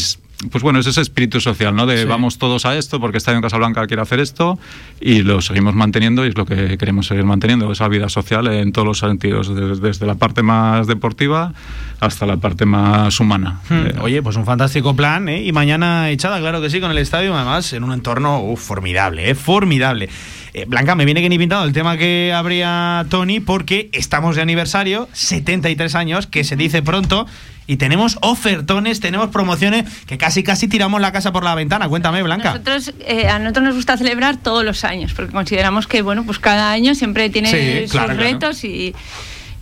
pues 0.51 0.63
bueno, 0.63 0.79
es 0.79 0.87
ese 0.87 1.01
espíritu 1.01 1.39
social, 1.41 1.75
¿no? 1.75 1.85
De 1.85 2.01
Sí. 2.03 2.05
vamos 2.05 2.37
todos 2.37 2.65
a 2.65 2.75
esto 2.77 2.99
porque 2.99 3.17
Estadio 3.17 3.37
en 3.37 3.41
Casablanca 3.43 3.85
quiere 3.87 4.01
hacer 4.01 4.19
esto 4.19 4.57
y 5.01 5.21
lo 5.23 5.41
seguimos 5.41 5.75
manteniendo 5.75 6.25
y 6.25 6.29
es 6.29 6.37
lo 6.37 6.45
que 6.45 6.77
queremos 6.77 7.07
seguir 7.07 7.23
manteniendo, 7.25 7.71
esa 7.71 7.87
vida 7.87 8.09
social 8.09 8.47
en 8.47 8.71
todos 8.71 8.87
los 8.87 8.99
sentidos, 8.99 9.53
desde, 9.53 9.79
desde 9.87 10.05
la 10.05 10.15
parte 10.15 10.43
más 10.43 10.87
deportiva 10.87 11.53
hasta 11.99 12.25
la 12.25 12.37
parte 12.37 12.65
más 12.65 13.19
humana. 13.19 13.61
Hmm, 13.69 13.73
Eh, 13.87 13.95
Oye, 14.01 14.21
pues 14.21 14.35
un 14.35 14.45
fantástico 14.45 14.95
plan, 14.95 15.29
¿eh? 15.29 15.43
Y 15.43 15.51
mañana 15.51 16.09
echada, 16.09 16.39
claro 16.39 16.61
que 16.61 16.69
sí, 16.69 16.79
con 16.81 16.91
el 16.91 16.97
estadio, 16.97 17.35
además, 17.35 17.71
en 17.73 17.83
un 17.83 17.93
entorno 17.93 18.43
formidable, 18.57 19.29
¿eh? 19.29 19.35
Formidable. 19.35 20.09
Eh, 20.53 20.65
Blanca, 20.67 20.95
me 20.95 21.05
viene 21.05 21.21
que 21.21 21.29
ni 21.29 21.37
pintado 21.39 21.63
el 21.63 21.73
tema 21.73 21.97
que 21.97 22.31
habría 22.35 23.05
Tony, 23.09 23.39
porque 23.39 23.89
estamos 23.93 24.35
de 24.35 24.41
aniversario, 24.41 25.07
73 25.13 25.95
años, 25.95 26.27
que 26.27 26.43
se 26.43 26.55
dice 26.55 26.81
pronto, 26.83 27.25
y 27.67 27.77
tenemos 27.77 28.17
ofertones, 28.21 28.99
tenemos 28.99 29.29
promociones, 29.29 29.85
que 30.05 30.17
casi 30.17 30.43
casi 30.43 30.67
tiramos 30.67 30.99
la 31.01 31.11
casa 31.11 31.31
por 31.31 31.43
la 31.43 31.55
ventana. 31.55 31.87
Cuéntame, 31.87 32.21
Blanca. 32.23 32.51
Nosotros, 32.51 32.93
eh, 32.99 33.27
a 33.27 33.39
nosotros 33.39 33.65
nos 33.65 33.75
gusta 33.75 33.97
celebrar 33.97 34.37
todos 34.37 34.63
los 34.65 34.83
años, 34.83 35.13
porque 35.13 35.31
consideramos 35.31 35.87
que 35.87 36.01
bueno, 36.01 36.23
pues 36.25 36.39
cada 36.39 36.71
año 36.71 36.95
siempre 36.95 37.29
tiene 37.29 37.49
Sí, 37.49 37.81
sus 37.83 37.91
claro, 37.91 38.15
claro. 38.15 38.21
retos 38.23 38.63
y, 38.63 38.93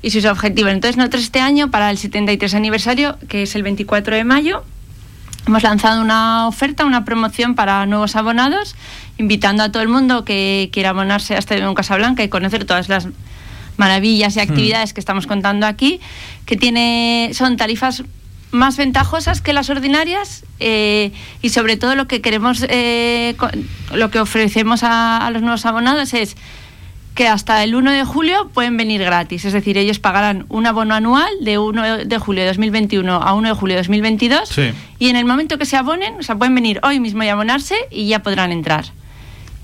y 0.02 0.10
sus 0.12 0.26
objetivos. 0.26 0.72
Entonces 0.72 0.98
nosotros 0.98 1.24
este 1.24 1.42
año, 1.42 1.70
para 1.70 1.90
el 1.92 1.98
73 1.98 2.54
aniversario, 2.56 3.18
que 3.28 3.44
es 3.44 3.56
el 3.56 3.64
24 3.64 4.16
de 4.16 4.24
mayo, 4.24 4.64
hemos 5.48 5.64
lanzado 5.64 6.02
una 6.02 6.48
oferta, 6.48 6.86
una 6.86 7.06
promoción 7.06 7.56
para 7.56 7.86
nuevos 7.86 8.16
abonados, 8.16 8.76
invitando 9.18 9.64
a 9.64 9.72
todo 9.72 9.84
el 9.84 9.90
mundo 9.90 10.26
que 10.26 10.70
quiera 10.74 10.90
abonarse 10.90 11.36
a 11.36 11.38
Estadio 11.40 11.68
en 11.68 11.76
Casablanca 11.76 12.24
y 12.24 12.30
conocer 12.30 12.66
todas 12.66 12.90
las 12.90 13.08
maravillas 13.86 14.36
y 14.36 14.40
Hmm. 14.40 14.48
actividades 14.50 14.94
que 14.94 15.00
estamos 15.02 15.26
contando 15.28 15.66
aquí, 15.66 16.00
que 16.46 16.56
tiene 16.56 17.32
son 17.34 17.58
tarifas 17.58 18.04
más 18.52 18.76
ventajosas 18.78 19.42
que 19.42 19.54
las 19.54 19.70
ordinarias 19.70 20.44
eh, 20.60 21.12
y 21.42 21.50
sobre 21.50 21.78
todo 21.78 21.96
lo 21.96 22.06
que 22.08 22.20
queremos, 22.22 22.66
eh, 22.70 23.34
lo 23.94 24.10
que 24.12 24.20
ofrecemos 24.20 24.84
a, 24.84 25.26
a 25.26 25.32
los 25.32 25.42
nuevos 25.42 25.66
abonados 25.66 26.14
es 26.14 26.36
que 27.16 27.28
hasta 27.28 27.62
el 27.64 27.76
1 27.76 27.92
de 27.92 28.04
julio 28.06 28.50
pueden 28.54 28.78
venir 28.78 29.02
gratis, 29.02 29.44
es 29.46 29.54
decir, 29.54 29.78
ellos 29.78 30.00
pagarán 30.00 30.46
un 30.50 30.66
abono 30.66 30.96
anual 30.96 31.30
de 31.42 31.58
1 31.60 32.06
de 32.06 32.18
julio 32.20 32.42
de 32.44 32.48
2021 32.48 33.16
a 33.22 33.34
1 33.34 33.48
de 33.50 33.54
julio 33.56 33.76
de 33.76 33.82
2022 33.82 34.48
Sí. 34.50 34.72
y 35.00 35.10
en 35.10 35.16
el 35.18 35.26
momento 35.26 35.58
que 35.58 35.66
se 35.66 35.76
abonen, 35.78 36.14
o 36.20 36.24
sea, 36.24 36.36
pueden 36.38 36.56
venir 36.56 36.80
hoy 36.84 37.00
mismo 37.02 37.24
y 37.24 37.28
abonarse 37.30 37.76
y 37.90 38.08
ya 38.08 38.20
podrán 38.20 38.52
entrar. 38.52 38.86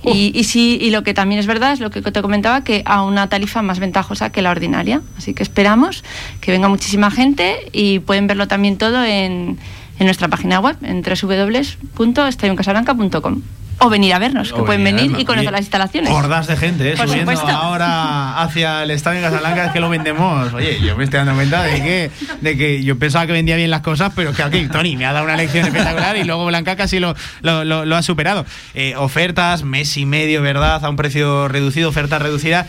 Y, 0.03 0.31
y 0.33 0.43
sí, 0.43 0.77
y 0.79 0.91
lo 0.91 1.03
que 1.03 1.13
también 1.13 1.39
es 1.39 1.47
verdad 1.47 1.73
es 1.73 1.79
lo 1.79 1.89
que 1.89 2.01
te 2.01 2.21
comentaba, 2.21 2.63
que 2.63 2.83
a 2.85 3.03
una 3.03 3.27
tarifa 3.29 3.61
más 3.61 3.79
ventajosa 3.79 4.31
que 4.31 4.41
la 4.41 4.51
ordinaria. 4.51 5.01
Así 5.17 5.33
que 5.33 5.43
esperamos 5.43 6.03
que 6.39 6.51
venga 6.51 6.69
muchísima 6.69 7.11
gente 7.11 7.69
y 7.73 7.99
pueden 7.99 8.27
verlo 8.27 8.47
también 8.47 8.77
todo 8.77 9.03
en, 9.03 9.57
nuestra 9.99 10.27
página 10.27 10.59
web, 10.59 10.77
en 10.83 11.01
www.estadioncasablanca.com. 11.01 13.41
O 13.79 13.89
venir 13.89 14.11
a 14.13 14.19
vernos, 14.19 14.51
que 14.51 14.63
pueden 14.63 14.83
venir 14.83 15.13
y 15.19 15.23
conocer 15.25 15.51
las 15.51 15.61
instalaciones. 15.61 16.09
Hordas 16.11 16.47
de 16.47 16.57
gente, 16.57 16.93
¿eh? 16.93 16.97
Por 16.97 17.07
subiendo 17.07 17.31
supuesto. 17.33 17.55
ahora 17.55 18.41
hacia 18.41 18.81
el 18.81 18.89
estadio 18.89 19.19
en 19.19 19.25
Casablanca, 19.25 19.65
es 19.67 19.71
que 19.71 19.79
lo 19.79 19.87
vendemos. 19.89 20.51
Oye, 20.53 20.79
yo 20.81 20.97
me 20.97 21.03
estoy 21.03 21.17
dando 21.19 21.35
cuenta 21.35 21.61
de 21.61 21.81
que, 21.83 22.11
de 22.41 22.57
que 22.57 22.83
yo 22.83 22.97
pensaba 22.97 23.27
que 23.27 23.33
vendía 23.33 23.55
bien 23.55 23.69
las 23.69 23.81
cosas, 23.81 24.11
pero 24.15 24.33
que 24.33 24.41
aquí 24.41 24.67
Tony 24.67 24.97
me 24.97 25.05
ha 25.05 25.13
dado 25.13 25.25
una 25.25 25.35
lección 25.37 25.65
espectacular 25.65 26.17
y 26.17 26.23
luego 26.23 26.45
Blanca 26.47 26.75
casi 26.75 26.99
lo, 26.99 27.15
lo, 27.41 27.63
lo- 27.65 27.85
lo 27.85 27.95
ha 27.95 28.01
superado. 28.01 28.45
Eh, 28.73 28.95
ofertas, 28.97 29.63
mes 29.63 29.95
y 29.97 30.05
medio, 30.07 30.41
¿verdad? 30.41 30.83
A 30.83 30.89
un 30.89 30.95
precio 30.95 31.47
reducido, 31.47 31.89
oferta 31.89 32.17
reducida. 32.17 32.65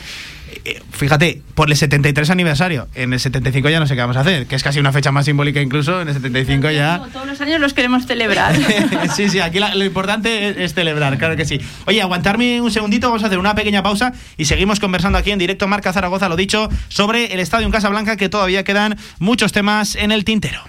Eh, 0.69 0.82
Fíjate, 0.90 1.40
por 1.55 1.70
el 1.70 1.77
73 1.77 2.28
aniversario, 2.31 2.89
en 2.95 3.12
el 3.12 3.20
75 3.20 3.69
ya 3.70 3.81
no 3.81 3.86
sé 3.86 3.95
qué 3.95 4.01
vamos 4.01 4.16
a 4.16 4.20
hacer, 4.20 4.47
que 4.47 4.55
es 4.57 4.62
casi 4.62 4.81
una 4.81 4.93
fecha 4.93 5.11
más 5.12 5.24
simbólica 5.24 5.61
incluso, 5.62 6.01
en 6.03 6.09
el 6.09 6.15
75 6.15 6.70
ya... 6.70 7.01
Todos 7.12 7.27
los 7.27 7.40
años 7.40 7.61
los 7.61 7.73
queremos 7.73 8.07
celebrar. 8.07 8.55
sí, 9.16 9.28
sí, 9.31 9.40
aquí 9.40 9.59
la- 9.61 9.74
lo 9.74 9.85
importante 9.85 10.49
es, 10.51 10.57
es 10.59 10.74
celebrar, 10.74 11.16
claro 11.16 11.36
que 11.36 11.45
sí. 11.45 11.61
Oye, 11.86 12.03
aguantarme 12.03 12.61
un 12.61 12.70
segundito, 12.70 13.07
vamos 13.09 13.23
a 13.23 13.27
hacer 13.28 13.39
una 13.39 13.55
pequeña 13.55 13.82
pausa 13.82 14.12
y 14.36 14.45
seguimos 14.45 14.81
conversando 14.81 15.16
aquí 15.19 15.31
en 15.31 15.39
directo 15.39 15.66
Marca 15.69 15.93
Zaragoza, 15.93 16.28
lo 16.28 16.36
dicho, 16.36 16.69
sobre 16.89 17.32
el 17.32 17.40
estadio 17.40 17.65
en 17.66 17.73
Casablanca, 17.73 18.16
que 18.16 18.28
todavía 18.28 18.65
quedan 18.65 18.97
muchos 19.19 19.53
temas 19.53 19.95
en 19.97 20.12
el 20.12 20.24
tintero. 20.24 20.61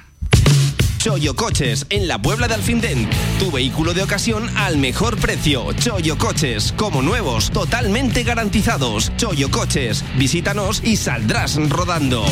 Choyo 1.00 1.34
Coches, 1.34 1.86
en 1.90 2.10
la 2.10 2.22
Puebla 2.22 2.50
de 2.50 2.56
Alfindén. 2.56 3.10
Tu 3.40 3.50
vehículo 3.50 3.94
de 3.94 4.04
ocasión 4.04 4.50
al 4.58 4.78
mejor 4.78 5.18
precio. 5.18 5.72
Choyo 5.72 6.18
Coches, 6.18 6.74
como 6.76 7.02
nuevos, 7.02 7.52
totalmente 7.52 8.24
garantizados. 8.24 9.10
Choyo 9.16 9.50
Coches, 9.50 10.04
visítanos 10.18 10.82
y 10.84 10.98
saldrás 10.98 11.56
rodando. 11.70 12.26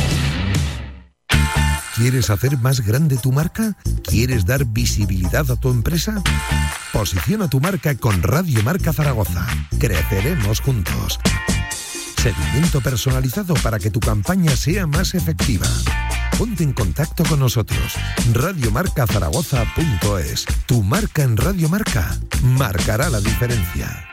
¿Quieres 1.96 2.30
hacer 2.30 2.58
más 2.58 2.86
grande 2.86 3.16
tu 3.16 3.32
marca? 3.32 3.78
¿Quieres 4.04 4.46
dar 4.46 4.66
visibilidad 4.66 5.50
a 5.50 5.56
tu 5.56 5.70
empresa? 5.70 6.22
Posiciona 6.92 7.48
tu 7.48 7.62
marca 7.62 7.96
con 7.96 8.22
Radio 8.22 8.62
Marca 8.64 8.92
Zaragoza. 8.92 9.48
Creceremos 9.80 10.60
juntos. 10.60 11.22
Seguimiento 12.22 12.82
personalizado 12.82 13.54
para 13.64 13.80
que 13.80 13.92
tu 13.92 14.02
campaña 14.02 14.58
sea 14.58 14.88
más 14.88 15.16
efectiva. 15.16 15.68
Ponte 16.38 16.64
en 16.64 16.74
contacto 16.74 17.24
con 17.24 17.40
nosotros. 17.40 17.96
Radiomarcazaragoza.es. 18.32 20.46
Tu 20.68 20.84
marca 20.84 21.24
en 21.24 21.36
Radio 21.36 21.68
Marca 21.68 22.16
marcará 22.44 23.10
la 23.10 23.20
diferencia. 23.20 24.08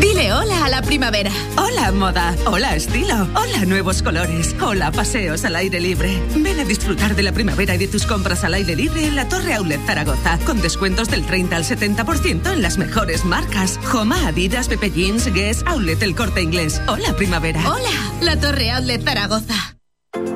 Dile 0.00 0.32
hola 0.32 0.64
a 0.64 0.70
la 0.70 0.80
primavera. 0.80 1.30
Hola 1.58 1.92
moda. 1.92 2.34
Hola 2.46 2.76
estilo. 2.76 3.28
Hola 3.34 3.66
nuevos 3.66 4.02
colores. 4.02 4.56
Hola 4.62 4.90
paseos 4.90 5.44
al 5.44 5.56
aire 5.56 5.80
libre. 5.80 6.18
Ven 6.34 6.60
a 6.60 6.64
disfrutar 6.64 7.14
de 7.14 7.22
la 7.22 7.32
primavera 7.32 7.74
y 7.74 7.78
de 7.78 7.88
tus 7.88 8.06
compras 8.06 8.42
al 8.42 8.54
aire 8.54 8.74
libre 8.76 9.06
en 9.06 9.16
la 9.16 9.28
Torre 9.28 9.52
Outlet 9.52 9.84
Zaragoza, 9.84 10.38
con 10.46 10.62
descuentos 10.62 11.10
del 11.10 11.26
30 11.26 11.56
al 11.56 11.64
70% 11.64 12.52
en 12.52 12.62
las 12.62 12.78
mejores 12.78 13.26
marcas. 13.26 13.78
Joma, 13.84 14.28
Adidas, 14.28 14.68
Pepe 14.68 14.90
Jeans, 14.90 15.30
Guess, 15.30 15.62
Outlet 15.66 16.02
El 16.02 16.14
Corte 16.14 16.40
Inglés. 16.40 16.80
Hola 16.88 17.14
primavera. 17.16 17.60
Hola, 17.68 18.12
la 18.22 18.40
Torre 18.40 18.70
Outlet 18.70 19.04
Zaragoza. 19.04 19.79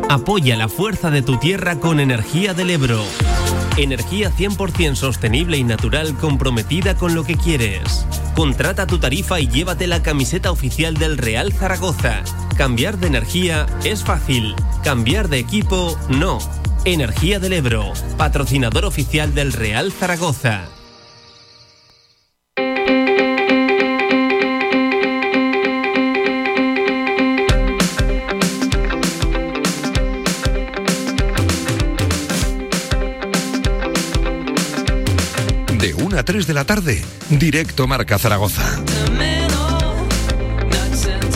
Apoya 0.09 0.56
la 0.56 0.69
fuerza 0.69 1.11
de 1.11 1.23
tu 1.23 1.39
tierra 1.39 1.81
con 1.81 1.98
Energía 1.98 2.55
del 2.55 2.70
Ebro. 2.70 3.02
Energía 3.77 4.31
100% 4.31 4.94
sostenible 4.94 5.56
y 5.56 5.65
natural 5.65 6.16
comprometida 6.16 6.97
con 6.97 7.15
lo 7.15 7.24
que 7.24 7.36
quieres. 7.36 8.06
Contrata 8.36 8.86
tu 8.86 8.98
tarifa 8.98 9.40
y 9.40 9.48
llévate 9.48 9.86
la 9.86 10.02
camiseta 10.02 10.51
oficial 10.51 10.94
del 10.94 11.19
Real 11.19 11.52
Zaragoza. 11.52 12.23
Cambiar 12.56 12.98
de 12.98 13.09
energía 13.09 13.66
es 13.82 14.05
fácil. 14.05 14.55
Cambiar 14.85 15.28
de 15.28 15.39
equipo, 15.39 15.98
no. 16.09 16.39
Energía 16.85 17.40
del 17.40 17.55
Ebro, 17.55 17.93
patrocinador 18.16 18.85
oficial 18.85 19.35
del 19.35 19.52
Real 19.52 19.90
Zaragoza. 19.90 20.69
3 36.24 36.46
de 36.46 36.55
la 36.55 36.64
tarde, 36.64 37.02
directo 37.28 37.86
Marca 37.86 38.18
Zaragoza. 38.18 38.62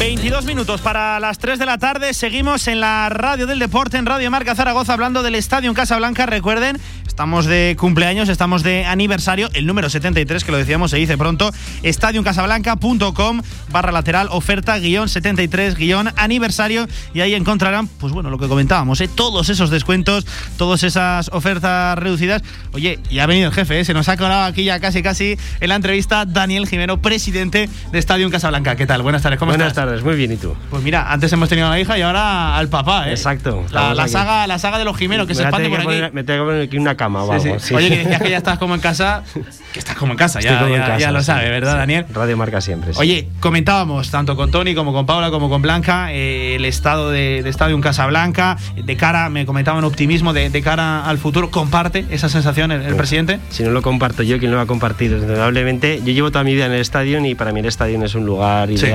22 0.09 0.47
minutos 0.47 0.81
para 0.81 1.21
las 1.21 1.39
3 1.39 1.59
de 1.59 1.67
la 1.67 1.77
tarde. 1.77 2.15
Seguimos 2.15 2.67
en 2.67 2.81
la 2.81 3.11
radio 3.11 3.47
del 3.47 3.59
deporte, 3.59 3.99
en 3.99 4.07
Radio 4.07 4.31
Marca 4.31 4.55
Zaragoza, 4.55 4.95
hablando 4.95 5.23
del 5.23 5.35
Estadio 5.35 5.69
en 5.69 5.75
Casablanca. 5.75 6.25
Recuerden, 6.25 6.81
estamos 7.07 7.45
de 7.45 7.77
cumpleaños, 7.79 8.31
estamos 8.31 8.63
de 8.63 8.87
aniversario. 8.87 9.51
El 9.53 9.67
número 9.67 9.91
73, 9.91 10.45
que 10.45 10.51
lo 10.51 10.57
decíamos, 10.57 10.93
se 10.93 10.97
dice 10.97 11.19
pronto. 11.19 11.51
Estadioncasablanca.com 11.83 13.43
barra 13.71 13.93
lateral, 13.93 14.29
oferta 14.31 14.79
guion 14.79 15.11
73 15.11 15.75
guion 15.75 16.09
aniversario. 16.17 16.89
Y 17.13 17.21
ahí 17.21 17.35
encontrarán, 17.35 17.87
pues 17.87 18.15
bueno, 18.15 18.31
lo 18.31 18.39
que 18.39 18.49
comentábamos, 18.49 19.03
¿eh? 19.03 19.11
todos 19.15 19.51
esos 19.51 19.69
descuentos, 19.69 20.27
todas 20.57 20.85
esas 20.85 21.29
ofertas 21.35 21.99
reducidas. 21.99 22.43
Oye, 22.73 22.99
ya 23.11 23.25
ha 23.25 23.27
venido 23.27 23.49
el 23.49 23.55
jefe, 23.55 23.81
¿eh? 23.81 23.85
se 23.85 23.93
nos 23.93 24.09
ha 24.09 24.17
colado 24.17 24.45
aquí 24.45 24.65
ya 24.65 24.81
casi 24.81 25.03
casi 25.03 25.37
en 25.61 25.69
la 25.69 25.75
entrevista 25.75 26.25
Daniel 26.25 26.67
Jimeno, 26.67 27.03
presidente 27.03 27.69
de 27.93 27.99
Estadio 27.99 28.25
en 28.25 28.33
Casablanca. 28.33 28.75
¿Qué 28.75 28.87
tal? 28.87 29.03
Buenas 29.03 29.21
tardes, 29.21 29.39
¿cómo 29.39 29.51
Buenas 29.51 29.69
estás? 29.69 29.85
tardes, 29.85 29.98
muy 30.03 30.17
bien, 30.17 30.33
¿y 30.33 30.37
tú? 30.37 30.55
Pues 30.71 30.83
mira, 30.83 31.13
antes 31.13 31.33
hemos 31.33 31.49
tenido 31.49 31.67
a 31.69 31.71
la 31.71 31.81
hija 31.81 31.97
y 31.99 32.03
ahora 32.03 32.57
al 32.57 32.69
papá, 32.69 33.09
¿eh? 33.09 33.11
Exacto. 33.13 33.65
La, 33.73 33.95
la 33.95 34.09
saga, 34.09 34.47
la 34.47 34.59
saga 34.59 34.79
de 34.79 34.85
los 34.85 34.97
Jimenos, 34.97 35.27
que 35.27 35.33
Me 35.33 35.37
se 35.37 35.43
expande 35.43 35.69
por 35.69 35.79
aquí. 35.79 35.87
poner- 35.87 36.13
me 36.13 36.25
tengo 36.25 36.45
que 36.45 36.51
poner 36.51 36.63
aquí 36.67 36.77
una 36.79 36.97
cama 36.97 37.23
o 37.25 37.39
Sí, 37.41 37.49
algo. 37.49 37.61
sí. 37.61 37.69
sí. 37.69 37.75
Oye, 37.75 37.89
que 37.91 37.97
decías 37.99 38.23
que 38.23 38.31
ya 38.31 38.37
estás 38.39 38.59
como 38.59 38.75
en 38.75 38.81
casa, 38.81 39.23
que 39.73 39.79
estás 39.79 39.97
como 39.97 40.13
en 40.13 40.19
casa, 40.19 40.41
ya, 40.41 40.59
como 40.61 40.75
en 40.75 40.81
ya- 40.81 40.87
casa, 40.87 40.99
ya 40.99 41.11
lo 41.13 41.21
sí, 41.21 41.27
sabe, 41.27 41.49
¿verdad, 41.51 41.73
sí. 41.73 41.79
Daniel? 41.79 42.07
Radio 42.13 42.37
Marca 42.37 42.61
siempre. 42.61 42.93
sí. 42.95 43.01
Oye, 43.01 43.29
comentábamos 43.41 44.11
tanto 44.11 44.37
con 44.37 44.51
Tony 44.51 44.75
como 44.75 44.93
con 44.93 45.07
Paula 45.07 45.31
como 45.31 45.49
con 45.49 45.63
Blanca 45.63 46.13
eh, 46.13 46.57
el 46.57 46.65
estado 46.65 47.11
de, 47.11 47.43
de 47.43 47.51
Estadio 47.51 47.75
en 47.75 47.81
Casablanca, 47.83 48.57
de 48.77 48.97
cara, 48.97 49.29
me 49.31 49.47
comentaban 49.47 49.85
optimismo 49.85 50.33
de, 50.33 50.51
de 50.51 50.63
cara 50.63 51.05
al 51.05 51.19
futuro. 51.19 51.51
¿Comparte 51.51 52.05
esa 52.11 52.29
sensación 52.29 52.73
el, 52.73 52.83
el 52.83 52.95
presidente? 52.97 53.39
Si 53.51 53.63
no 53.63 53.71
lo 53.71 53.83
comparto 53.83 54.23
yo, 54.23 54.39
¿quién 54.39 54.51
lo 54.51 54.57
va 54.57 54.65
a 54.65 54.67
compartir? 54.67 55.11
Indudablemente, 55.13 56.01
yo 56.05 56.13
llevo 56.13 56.31
toda 56.31 56.45
mi 56.45 56.55
vida 56.55 56.67
en 56.67 56.73
el 56.73 56.81
estadio 56.81 57.25
y 57.25 57.35
para 57.35 57.53
mí 57.53 57.61
el 57.61 57.67
estadio 57.67 58.03
es 58.05 58.15
un 58.15 58.27
lugar 58.27 58.69
Sí. 58.69 58.87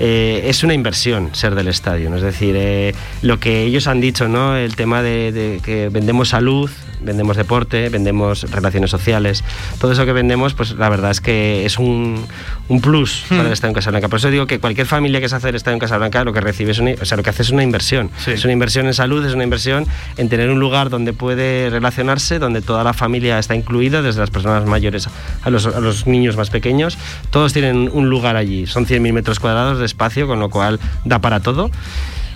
Eh, 0.00 0.42
es 0.44 0.62
una 0.62 0.74
inversión 0.74 1.30
ser 1.34 1.54
del 1.54 1.68
estadio, 1.68 2.08
¿no? 2.08 2.16
es 2.16 2.22
decir, 2.22 2.54
eh, 2.56 2.94
lo 3.22 3.40
que 3.40 3.62
ellos 3.62 3.86
han 3.88 4.00
dicho, 4.00 4.28
¿no? 4.28 4.56
el 4.56 4.76
tema 4.76 5.02
de, 5.02 5.32
de 5.32 5.60
que 5.62 5.88
vendemos 5.88 6.28
salud, 6.28 6.70
vendemos 7.00 7.36
deporte, 7.36 7.88
vendemos 7.88 8.50
relaciones 8.50 8.90
sociales, 8.90 9.44
todo 9.80 9.92
eso 9.92 10.04
que 10.04 10.12
vendemos, 10.12 10.54
pues 10.54 10.72
la 10.72 10.88
verdad 10.88 11.10
es 11.10 11.20
que 11.20 11.64
es 11.64 11.78
un, 11.78 12.26
un 12.68 12.80
plus 12.80 13.24
para 13.28 13.42
el 13.42 13.52
Estadio 13.52 13.70
en 13.70 13.74
Casablanca. 13.74 14.08
Por 14.08 14.18
eso 14.18 14.30
digo 14.30 14.46
que 14.46 14.58
cualquier 14.60 14.86
familia 14.86 15.20
que 15.20 15.28
se 15.28 15.36
hace 15.36 15.48
el 15.48 15.54
Estadio 15.54 15.74
en 15.74 15.80
Casablanca 15.80 16.24
lo 16.24 16.32
que 16.32 16.40
recibe 16.40 16.72
es 16.72 16.78
una, 16.78 16.92
o 17.00 17.04
sea, 17.04 17.16
lo 17.16 17.22
que 17.22 17.30
hace 17.30 17.42
es 17.42 17.50
una 17.50 17.62
inversión. 17.62 18.10
Es 18.26 18.44
una 18.44 18.52
inversión 18.52 18.86
en 18.86 18.94
salud, 18.94 19.24
es 19.24 19.34
una 19.34 19.44
inversión 19.44 19.86
en 20.16 20.28
tener 20.28 20.50
un 20.50 20.60
lugar 20.60 20.90
donde 20.90 21.12
puede 21.12 21.70
relacionarse, 21.70 22.38
donde 22.38 22.62
toda 22.62 22.84
la 22.84 22.92
familia 22.92 23.38
está 23.38 23.54
incluida, 23.54 24.02
desde 24.02 24.20
las 24.20 24.30
personas 24.30 24.64
mayores 24.66 25.08
a 25.42 25.50
los, 25.50 25.66
a 25.66 25.80
los 25.80 26.06
niños 26.06 26.36
más 26.36 26.50
pequeños. 26.50 26.98
Todos 27.30 27.52
tienen 27.52 27.90
un 27.92 28.08
lugar 28.10 28.36
allí. 28.36 28.66
Son 28.66 28.86
100.000 28.86 29.12
metros 29.12 29.40
cuadrados 29.40 29.78
de 29.78 29.86
espacio, 29.86 30.26
con 30.26 30.40
lo 30.40 30.50
cual 30.50 30.78
da 31.04 31.20
para 31.20 31.40
todo. 31.40 31.70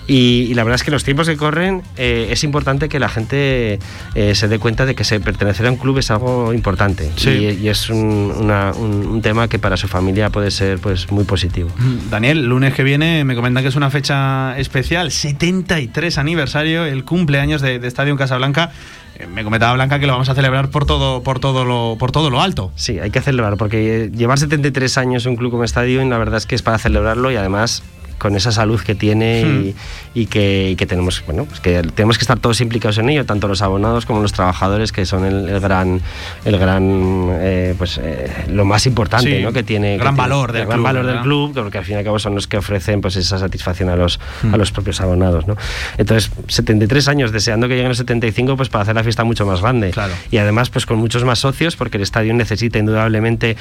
Y, 0.07 0.47
y 0.49 0.53
la 0.53 0.63
verdad 0.65 0.75
es 0.75 0.83
que 0.83 0.91
los 0.91 1.03
tiempos 1.05 1.27
que 1.29 1.37
corren 1.37 1.81
eh, 1.95 2.27
es 2.29 2.43
importante 2.43 2.89
que 2.89 2.99
la 2.99 3.07
gente 3.07 3.79
eh, 4.15 4.35
se 4.35 4.47
dé 4.49 4.59
cuenta 4.59 4.85
de 4.85 4.95
que 4.95 5.03
se 5.05 5.19
pertenecer 5.21 5.65
a 5.65 5.71
un 5.71 5.77
club 5.77 5.97
es 5.99 6.11
algo 6.11 6.53
importante 6.53 7.09
Sí. 7.15 7.29
y, 7.29 7.63
y 7.65 7.69
es 7.69 7.89
un, 7.89 8.33
una- 8.37 8.71
un- 8.73 9.05
un 9.07 9.21
tema 9.21 9.47
que 9.47 9.59
para 9.59 9.77
su 9.77 9.87
familia 9.87 10.29
puede 10.29 10.51
ser 10.51 10.79
pues 10.79 11.09
muy 11.11 11.23
positivo. 11.23 11.69
Daniel, 12.09 12.45
lunes 12.45 12.73
que 12.73 12.83
viene 12.83 13.23
me 13.23 13.33
comentan 13.35 13.63
que 13.63 13.69
es 13.69 13.75
una 13.77 13.89
fecha 13.89 14.57
especial, 14.59 15.11
73 15.11 16.17
aniversario, 16.17 16.85
el 16.85 17.05
cumpleaños 17.05 17.61
de, 17.61 17.79
de 17.79 17.87
Estadio 17.87 18.15
Casablanca. 18.17 18.71
Eh, 19.17 19.27
Me 19.27 19.43
comentaba 19.43 19.73
Blanca 19.73 19.99
que 19.99 20.07
lo 20.07 20.13
vamos 20.13 20.27
a 20.29 20.35
celebrar 20.35 20.69
por 20.69 20.85
todo, 20.85 21.23
por 21.23 21.39
todo 21.39 21.63
lo, 21.65 21.95
por 21.99 22.11
todo 22.11 22.29
lo 22.29 22.41
alto. 22.41 22.71
Sí, 22.75 22.99
hay 22.99 23.11
que 23.11 23.21
celebrar, 23.21 23.57
porque 23.57 24.11
llevar 24.13 24.37
73 24.39 24.97
años 24.97 25.25
en 25.25 25.31
un 25.31 25.35
club 25.37 25.51
como 25.51 25.63
Estadio, 25.63 26.03
la 26.03 26.17
verdad 26.17 26.37
es 26.37 26.45
que 26.45 26.55
es 26.55 26.61
para 26.61 26.77
celebrarlo 26.77 27.31
y 27.31 27.35
además 27.35 27.83
con 28.23 28.35
esa 28.35 28.51
salud 28.51 28.81
que 28.81 28.95
tiene 28.95 29.41
y, 29.41 29.75
y 30.21 30.25
que, 30.25 30.71
y 30.71 30.75
que 30.75 30.87
tenemos, 30.87 31.21
bueno, 31.27 31.45
pues 31.45 31.59
que 31.59 31.83
tenemos 31.93 32.17
que 32.17 32.23
estar 32.23 32.39
todos 32.39 32.59
implicados 32.61 32.97
en 32.97 33.09
ello, 33.09 33.25
tanto 33.25 33.47
los 33.47 33.61
abonados 33.61 34.07
como 34.07 34.21
los 34.21 34.31
trabajadores, 34.33 34.91
que 34.91 35.05
son 35.05 35.25
el, 35.25 35.47
el 35.49 35.59
gran, 35.59 36.01
el 36.45 36.57
gran, 36.57 37.27
eh, 37.33 37.75
pues 37.77 37.99
eh, 38.01 38.31
lo 38.47 38.65
más 38.65 38.87
importante, 38.87 39.37
Sí, 39.37 39.43
¿no? 39.43 39.51
Que 39.53 39.61
tiene, 39.61 39.97
gran 39.97 40.15
que 40.15 40.21
tiene- 40.21 40.29
valor 40.29 40.51
del 40.53 40.61
el 40.61 40.67
gran 40.67 40.77
club, 40.79 40.83
valor 40.85 41.03
¿verdad? 41.05 41.13
del 41.19 41.23
club, 41.23 41.53
porque 41.53 41.77
al 41.77 41.85
fin 41.85 41.95
y 41.95 41.97
al 41.99 42.03
cabo 42.03 42.17
son 42.17 42.33
los 42.33 42.47
que 42.47 42.57
ofrecen 42.57 43.01
pues 43.01 43.15
esa 43.17 43.37
satisfacción 43.37 43.89
a 43.89 43.95
los, 43.95 44.19
Hmm. 44.41 44.53
a 44.53 44.57
los 44.57 44.71
propios 44.71 44.99
abonados, 45.01 45.45
¿no? 45.45 45.55
Entonces, 45.97 46.31
73 46.47 47.07
años 47.09 47.31
deseando 47.31 47.67
que 47.67 47.73
lleguen 47.75 47.89
los 47.89 47.97
75, 47.97 48.55
pues 48.57 48.69
para 48.69 48.83
hacer 48.83 48.95
la 48.95 49.03
fiesta 49.03 49.23
mucho 49.23 49.45
más 49.45 49.61
grande. 49.61 49.91
Y 50.31 50.37
además, 50.37 50.69
pues 50.69 50.85
con 50.85 50.97
muchos 50.97 51.23
más 51.25 51.39
socios, 51.39 51.75
porque 51.75 51.97
el 51.97 52.03
estadio 52.03 52.33
necesita 52.33 52.79
indudablemente, 52.79 53.57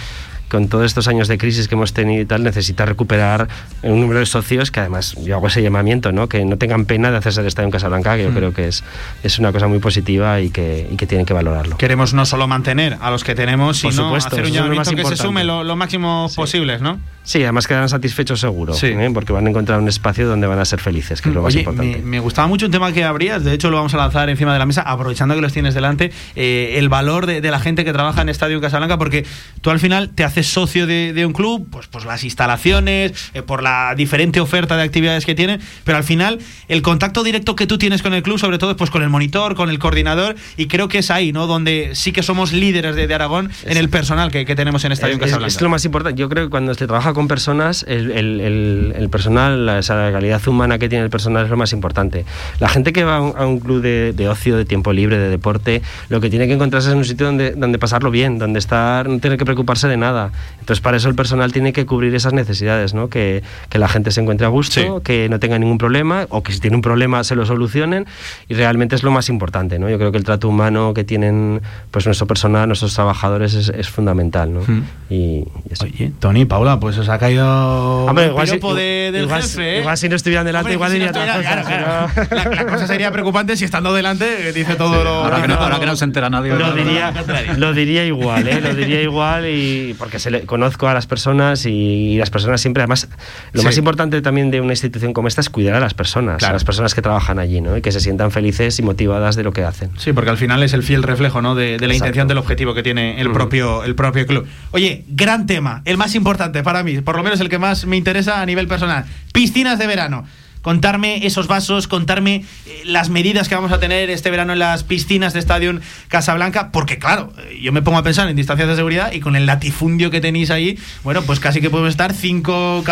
con 0.53 0.69
todos 0.69 0.85
estos 0.85 1.09
años 1.09 1.27
de 1.27 1.39
crisis 1.39 1.67
que 1.67 1.75
hemos 1.75 1.93
tenido 1.95 2.23
y 2.23 2.27
tal, 2.27 2.45
necesita 2.45 2.85
recuperar 2.87 3.49
un 3.83 4.01
número 4.01 4.21
de 4.21 4.27
socios 4.27 4.71
que 4.71 4.79
además 4.81 5.15
yo 5.25 5.35
hago 5.35 5.49
ese 5.49 5.63
llamamiento, 5.63 6.13
¿no? 6.13 6.29
Que 6.29 6.45
no 6.45 6.59
tengan 6.59 6.85
pena 6.85 7.11
de 7.11 7.17
hacerse 7.17 7.41
el 7.41 7.47
estadio 7.47 7.67
en 7.69 7.73
Casablanca, 7.73 8.17
que 8.17 8.23
yo 8.25 8.31
Mm. 8.31 8.35
creo 8.35 8.53
que 8.55 8.69
es, 8.69 8.85
es 9.25 9.39
una 9.39 9.51
cosa 9.51 9.67
muy 9.67 9.79
positiva 9.81 10.41
y 10.41 10.51
que, 10.51 10.87
y 10.93 10.97
que 10.97 11.07
tienen 11.07 11.27
que 11.27 11.33
valorarlo. 11.33 11.77
Queremos 11.79 12.13
no 12.15 12.25
solo 12.27 12.47
mantener 12.47 12.99
a 13.01 13.11
los 13.11 13.25
que 13.25 13.35
tenemos, 13.35 13.81
Por 13.83 13.91
sino 13.93 14.05
supuesto, 14.05 14.29
hacer 14.37 14.45
un 14.45 14.53
llamamiento 14.53 14.93
más 14.93 14.95
que 15.11 15.17
se 15.17 15.23
sume 15.23 15.43
lo, 15.43 15.65
lo 15.65 15.75
máximo 15.75 16.29
posibles, 16.37 16.81
¿no? 16.83 17.01
Sí, 17.25 17.41
además 17.45 17.69
quedarán 17.69 17.89
satisfechos 17.89 18.41
seguro, 18.41 18.75
Sí. 18.75 18.89
¿eh? 18.89 19.11
porque 19.15 19.33
van 19.33 19.47
a 19.47 19.51
encontrar 19.51 19.79
un 19.79 19.89
espacio 19.89 20.27
donde 20.29 20.47
van 20.49 20.59
a 20.59 20.65
ser 20.65 20.81
felices, 20.81 21.23
que 21.23 21.29
es 21.29 21.35
lo 21.35 21.41
más 21.43 21.53
Oye, 21.55 21.61
importante. 21.61 21.99
me, 21.99 22.05
me 22.05 22.21
gustaba 22.21 22.49
mucho 22.49 22.67
un 22.67 22.73
tema 22.73 22.93
que 22.93 23.05
abrías, 23.05 23.45
de 23.45 23.53
hecho 23.55 23.71
lo 23.71 23.77
vamos 23.77 23.95
a 23.95 23.97
lanzar 23.97 24.29
encima 24.29 24.53
de 24.53 24.59
la 24.59 24.67
mesa, 24.67 24.83
aprovechando 24.83 25.35
que 25.37 25.41
los 25.41 25.53
tienes 25.53 25.73
delante, 25.73 26.11
eh, 26.35 26.75
el 26.79 26.89
valor 26.89 27.27
de, 27.27 27.41
de 27.41 27.51
la 27.53 27.61
gente 27.61 27.85
que 27.85 27.93
trabaja 27.93 28.23
en 28.23 28.29
Estadio 28.29 28.61
Casablanca, 28.61 28.99
porque 28.99 29.25
tú 29.61 29.71
al 29.71 29.79
final 29.79 30.11
te 30.11 30.25
haces 30.25 30.42
socio 30.45 30.87
de, 30.87 31.13
de 31.13 31.27
un 31.27 31.33
club, 31.33 31.67
pues 31.71 31.87
por 31.87 32.05
las 32.05 32.25
instalaciones, 32.25 33.13
eh, 33.35 33.43
por 33.43 33.63
la 33.63 33.95
diferente 33.97 34.41
oferta 34.41 34.77
de 34.77 34.83
actividades 34.83 35.25
que 35.27 35.35
tienen, 35.35 35.61
pero 35.85 35.99
al 35.99 36.05
final 36.05 36.39
el 36.69 36.83
contacto 36.83 37.23
directo 37.25 37.57
que 37.57 37.67
tú 37.67 37.79
tienes 37.79 38.03
con 38.03 38.15
el 38.15 38.23
club, 38.23 38.39
sobre 38.39 38.59
todo 38.59 38.77
pues 38.77 38.91
con 38.91 39.03
el 39.03 39.09
monitor, 39.09 39.55
con 39.55 39.71
el 39.71 39.79
coordinador, 39.79 40.37
y 40.57 40.67
creo 40.67 40.89
que 40.89 40.99
es 40.99 41.11
ahí, 41.11 41.33
¿no? 41.33 41.47
Donde 41.47 41.91
sí 41.95 42.13
que 42.13 42.23
somos 42.23 42.53
líderes 42.53 42.95
de, 42.97 43.07
de 43.07 43.15
Aragón 43.15 43.51
en 43.65 43.77
el 43.77 43.89
personal 43.89 44.31
que, 44.31 44.45
que 44.45 44.55
tenemos 44.57 44.85
en 44.85 44.93
Estadio 44.93 45.15
Es, 45.15 45.19
es- 45.19 45.25
Casablanca. 45.25 45.47
es 45.49 45.61
lo 45.61 45.69
más 45.69 45.85
importante. 45.85 46.21
Yo 46.21 46.29
creo 46.29 46.45
que 46.45 46.51
cuando 46.51 46.75
se 46.75 46.87
trabaja 46.87 47.13
con 47.15 47.29
personas, 47.29 47.85
el, 47.89 48.11
el- 48.11 48.41
el- 48.41 48.95
el 48.97 49.09
personal, 49.11 49.67
la, 49.67 49.79
esa 49.79 50.11
calidad 50.13 50.47
humana 50.49 50.79
que 50.79 50.89
tiene 50.89 51.05
el 51.05 51.11
personal 51.11 51.45
es 51.45 51.51
lo 51.51 51.57
más 51.57 51.73
importante. 51.73 52.25
La 52.61 52.69
gente 52.69 52.93
que 52.93 53.05
va 53.05 53.17
a 53.17 53.21
un, 53.21 53.35
a 53.37 53.47
un 53.47 53.61
club 53.61 53.81
de, 53.83 54.13
de 54.13 54.29
ocio, 54.29 54.57
de 54.57 54.65
tiempo 54.65 54.93
libre, 54.93 55.19
de 55.19 55.29
deporte, 55.29 55.83
lo 56.09 56.21
que 56.21 56.31
tiene 56.31 56.47
que 56.47 56.55
encontrarse 56.55 56.89
es 56.91 56.95
un 56.95 57.05
sitio 57.05 57.27
donde, 57.27 57.53
donde 57.53 57.79
pasarlo 57.79 58.11
bien, 58.11 58.39
donde 58.39 58.59
estar, 58.59 59.09
no 59.09 59.19
tener 59.19 59.39
que 59.39 59.45
preocuparse 59.45 59.89
de 59.89 59.97
nada. 59.97 60.32
Entonces, 60.61 60.81
para 60.81 60.97
eso 60.97 61.09
el 61.09 61.15
personal 61.17 61.53
tiene 61.53 61.73
que 61.73 61.87
cubrir 61.87 62.15
esas 62.15 62.33
necesidades, 62.33 62.95
¿no? 62.95 63.09
Que, 63.09 63.43
que 63.69 63.79
la 63.79 63.89
gente 63.89 64.11
se 64.13 64.21
encuentre 64.21 64.47
a 64.47 64.51
gusto, 64.51 65.03
que 65.03 65.29
no 65.29 65.41
tenga 65.41 65.59
ningún 65.59 65.77
problema, 65.79 66.27
o 66.29 66.43
que 66.45 66.53
si 66.53 66.61
tiene 66.61 66.77
un 66.77 66.83
problema 66.83 67.25
se 67.25 67.35
lo 67.35 67.45
solucionen, 67.47 68.07
y 68.49 68.55
realmente 68.55 68.95
es 68.95 69.03
lo 69.03 69.11
más 69.11 69.29
importante, 69.29 69.79
¿no? 69.81 69.91
Yo 69.91 69.99
creo 69.99 70.13
que 70.13 70.19
el 70.19 70.25
trato 70.25 70.49
humano 70.49 70.95
que 70.95 71.03
tienen 71.05 71.61
pues 71.91 72.07
nuestro 72.07 72.27
personal, 72.29 72.69
nuestros 72.69 72.95
trabajadores, 72.95 73.55
es, 73.55 73.69
es 73.71 73.89
fundamental, 73.89 74.55
¿no? 74.55 74.61
Mm. 74.61 74.83
Y, 75.11 75.15
y 75.17 75.47
eso. 75.71 75.85
Oye, 75.85 76.13
Tony, 76.21 76.45
Paula, 76.45 76.79
pues 76.79 76.97
os 76.97 77.09
ha 77.09 77.19
caído 77.19 78.05
Hombre, 78.07 78.27
igual 78.27 78.47
si- 78.47 78.59
de- 78.59 79.11
del 79.13 79.25
igual- 79.25 79.43
jefe, 79.43 79.77
¿eh? 79.77 79.81
igual 79.81 79.97
si 79.99 80.09
no 80.09 80.15
estuvieran 80.17 80.47
delante, 80.47 80.73
igual 80.73 80.93
si 80.93 80.99
no 81.01 81.07
diría 81.07 81.35
cosas, 81.35 81.65
claro, 81.67 82.09
claro. 82.17 82.27
La, 82.31 82.63
la 82.63 82.67
cosa 82.73 82.87
sería 82.87 83.11
preocupante 83.11 83.57
si 83.57 83.65
estando 83.65 83.93
delante 83.93 84.49
eh, 84.49 84.53
dice 84.53 84.77
todo 84.77 85.03
lo... 85.03 85.11
Ahora 85.11 85.43
que 85.43 85.49
no- 85.49 85.55
ahora 85.55 85.81
que 85.81 85.87
no 85.87 85.97
se 85.97 86.05
entera 86.05 86.31
nadie. 86.31 86.55
Lo 86.55 86.73
diría, 86.73 87.13
lo 87.57 87.73
diría 87.73 88.05
igual, 88.07 88.47
¿eh? 88.47 88.61
Lo 88.61 88.75
diría 88.75 89.03
igual 89.03 89.47
y 89.49 89.95
porque 89.99 90.19
se 90.23 90.31
le, 90.31 90.43
conozco 90.43 90.89
a 90.89 90.95
las 90.95 91.07
personas 91.07 91.67
y, 91.67 91.71
y 91.71 92.17
las 92.17 92.31
personas 92.31 92.61
siempre, 92.61 92.83
además, 92.83 93.09
lo 93.53 93.61
Sí. 93.61 93.67
más 93.67 93.77
importante 93.77 94.21
también 94.23 94.51
de 94.51 94.61
una 94.61 94.73
institución 94.73 95.13
como 95.13 95.29
esta 95.29 95.41
es 95.43 95.51
cuidar 95.51 95.75
a 95.75 95.81
las 95.81 95.95
personas, 95.95 96.39
Claro. 96.39 96.53
a 96.53 96.55
las 96.55 96.65
personas 96.65 96.95
que 96.95 97.03
trabajan 97.03 97.39
allí, 97.39 97.61
¿no? 97.61 97.77
Y 97.77 97.83
que 97.83 97.93
se 97.93 98.01
sientan 98.01 98.31
felices 98.31 98.79
y 98.79 98.83
motivadas 98.83 99.37
de 99.37 99.43
lo 99.43 99.53
que 99.53 99.65
hacen. 99.65 99.91
Sí, 99.99 100.13
porque 100.13 100.31
al 100.31 100.39
final 100.39 100.63
es 100.63 100.73
el 100.73 100.83
fiel 100.83 101.03
reflejo 101.03 101.43
¿no? 101.43 101.55
de, 101.55 101.65
de 101.65 101.87
la 101.87 101.93
Exacto. 101.93 101.95
intención 101.97 102.29
del 102.29 102.39
objetivo 102.39 102.75
que 102.75 102.83
tiene 102.83 103.21
el, 103.21 103.31
propio, 103.33 103.85
el 103.85 103.95
propio 103.95 104.27
club. 104.27 104.47
Oye, 104.71 105.05
gran 105.09 105.47
tema, 105.47 105.83
el 105.85 105.97
más 105.99 106.15
importante 106.15 106.63
para 106.63 106.83
mí, 106.83 107.01
por 107.01 107.17
lo 107.17 107.23
menos 107.23 107.41
el 107.41 107.49
que 107.49 107.59
más 107.59 107.85
me 107.87 107.97
interesa 107.97 108.41
a 108.41 108.47
nivel 108.47 108.69
personal. 108.69 109.05
Piscinas 109.33 109.79
de 109.79 109.87
verano. 109.87 110.25
Contarme 110.63 111.27
esos 111.27 111.49
vasos, 111.49 111.89
contarme 111.89 112.45
eh, 112.67 112.83
las 112.85 113.09
medidas 113.11 113.49
que 113.49 113.55
vamos 113.55 113.73
a 113.73 113.81
tener 113.81 114.09
este 114.11 114.31
verano 114.31 114.53
en 114.53 114.61
las 114.61 114.85
piscinas 114.85 115.33
de 115.33 115.41
Estadio 115.41 115.79
Casablanca, 116.09 116.71
porque 116.73 116.99
claro, 116.99 117.33
eh, 117.39 117.59
yo 117.61 117.73
me 117.73 117.83
pongo 117.83 117.99
a 117.99 118.03
pensar 118.03 118.29
en 118.29 118.37
distancias 118.37 118.69
de 118.69 118.77
seguridad 118.77 119.13
y 119.13 119.21
con 119.21 119.35
el 119.37 119.45
latifundio 119.47 120.11
que 120.11 120.21
tenéis 120.21 120.51
ahí, 120.51 120.79
bueno, 121.03 121.23
pues 121.23 121.41
casi 121.41 121.61
que 121.61 121.69
podemos 121.69 121.91
estar 121.91 122.13
cinco, 122.15 122.85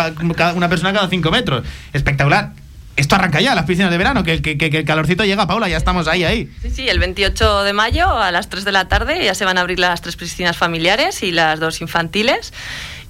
una 0.55 0.69
persona 0.69 0.93
cada 0.93 1.07
cinco 1.07 1.31
metros. 1.31 1.63
Espectacular. 1.93 2.51
Esto 2.97 3.15
arranca 3.15 3.39
ya, 3.39 3.55
las 3.55 3.65
piscinas 3.65 3.89
de 3.89 3.97
verano, 3.97 4.21
que- 4.23 4.41
que 4.41 4.65
el 4.65 4.83
calorcito 4.85 5.23
llega, 5.23 5.47
Paula, 5.47 5.69
ya 5.69 5.77
estamos 5.77 6.09
ahí, 6.09 6.25
ahí. 6.25 6.51
Sí, 6.61 6.69
sí, 6.71 6.89
el 6.89 6.99
28 6.99 7.63
de 7.63 7.71
mayo 7.71 8.09
a 8.19 8.31
las 8.31 8.49
3 8.49 8.65
de 8.65 8.73
la 8.73 8.89
tarde 8.89 9.23
ya 9.23 9.33
se 9.33 9.45
van 9.45 9.57
a 9.57 9.61
abrir 9.61 9.79
las 9.79 10.01
tres 10.01 10.17
piscinas 10.17 10.57
familiares 10.57 11.23
y 11.23 11.31
las 11.31 11.61
dos 11.61 11.79
infantiles. 11.79 12.53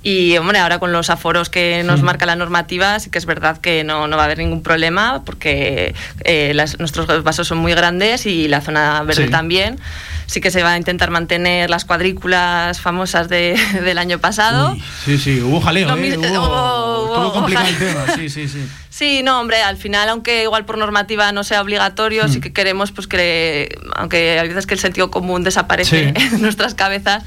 Y 0.03 0.35
hombre, 0.37 0.57
ahora 0.57 0.79
con 0.79 0.91
los 0.91 1.09
aforos 1.11 1.49
que 1.49 1.83
nos 1.83 2.01
marca 2.01 2.25
la 2.25 2.35
normativa, 2.35 2.99
sí 2.99 3.11
que 3.11 3.19
es 3.19 3.25
verdad 3.27 3.57
que 3.59 3.83
no, 3.83 4.07
no 4.07 4.17
va 4.17 4.23
a 4.23 4.25
haber 4.25 4.39
ningún 4.39 4.63
problema 4.63 5.21
porque 5.25 5.93
eh, 6.23 6.53
las- 6.55 6.79
nuestros 6.79 7.23
vasos 7.23 7.47
son 7.47 7.59
muy 7.59 7.73
grandes 7.75 8.25
y 8.25 8.47
la 8.47 8.61
zona 8.61 9.03
verde 9.03 9.25
Sí. 9.25 9.31
también. 9.31 9.79
Sí 10.25 10.39
que 10.41 10.49
se 10.49 10.63
va 10.63 10.71
a 10.73 10.77
intentar 10.77 11.11
mantener 11.11 11.69
las 11.69 11.85
cuadrículas 11.85 12.79
famosas 12.79 13.29
de- 13.29 13.55
del 13.83 13.97
año 13.99 14.17
pasado. 14.17 14.75
Sí, 15.05 15.17
sí, 15.19 15.39
hubo 15.41 15.61
jaleo, 15.61 15.89
Lo 15.89 15.97
¿eh? 15.97 16.17
Hubo- 16.17 16.27
hubo- 16.47 17.00
estuvo 17.15 17.33
complicado 17.33 17.67
el 17.67 17.77
tema, 17.77 18.05
sí, 18.15 18.29
sí, 18.29 18.47
sí. 18.47 18.67
Sí, 18.89 19.21
no, 19.23 19.39
hombre, 19.39 19.61
al 19.61 19.77
final, 19.77 20.09
aunque 20.09 20.43
igual 20.43 20.65
por 20.65 20.77
normativa 20.77 21.31
no 21.31 21.43
sea 21.45 21.61
obligatorio, 21.61 22.27
sí 22.27 22.39
Mm. 22.39 22.41
que 22.41 22.53
queremos, 22.53 22.91
pues 22.91 23.07
que, 23.07 23.77
aunque 23.95 24.37
hay 24.39 24.47
veces 24.49 24.65
que 24.67 24.73
el 24.73 24.79
sentido 24.81 25.09
común 25.11 25.43
desaparece 25.43 26.13
Sí. 26.15 26.21
en 26.35 26.41
nuestras 26.41 26.75
cabezas, 26.75 27.23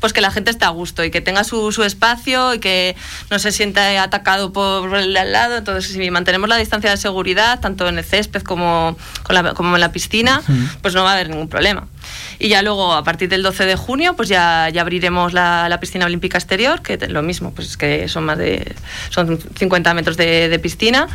pues 0.00 0.12
que 0.12 0.20
la 0.20 0.30
gente 0.30 0.50
esté 0.50 0.64
a 0.66 0.68
gusto 0.70 1.04
y 1.04 1.10
que 1.10 1.20
tenga 1.22 1.42
su, 1.44 1.72
su 1.72 1.84
espacio 1.84 2.52
y 2.54 2.58
que 2.58 2.96
no 3.30 3.38
se 3.38 3.50
sienta 3.52 4.02
atacado 4.02 4.52
por 4.52 4.94
el 4.96 5.12
de 5.14 5.18
al 5.20 5.32
lado. 5.32 5.56
Entonces, 5.56 5.90
si 5.92 6.10
mantenemos 6.10 6.48
la 6.48 6.56
distancia 6.58 6.90
de 6.90 6.96
seguridad, 6.98 7.60
tanto 7.60 7.88
en 7.88 7.98
el 7.98 8.04
césped 8.04 8.42
como, 8.42 8.96
con 9.22 9.34
la- 9.34 9.54
como 9.54 9.74
en 9.74 9.80
la 9.80 9.92
piscina, 9.92 10.42
pues 10.82 10.94
no 10.94 11.02
va 11.02 11.10
a 11.10 11.14
haber 11.14 11.30
ningún 11.30 11.48
problema. 11.48 11.88
Y 12.38 12.48
ya 12.48 12.62
luego, 12.62 12.92
a 12.92 13.02
partir 13.02 13.28
del 13.30 13.42
12 13.42 13.64
de 13.64 13.74
junio, 13.76 14.14
pues 14.14 14.28
ya, 14.28 14.68
ya 14.68 14.82
abriremos 14.82 15.32
la, 15.32 15.68
la 15.68 15.80
piscina 15.80 16.04
olímpica 16.06 16.36
exterior, 16.38 16.82
que 16.82 16.98
lo 17.08 17.22
mismo, 17.22 17.52
pues 17.54 17.68
es 17.70 17.76
que 17.76 18.06
son 18.08 18.24
más 18.24 18.36
de 18.38 18.74
son 19.10 19.25
50 19.58 19.94
metros 19.94 20.16
de, 20.16 20.48
de 20.48 20.58
piscina, 20.58 21.06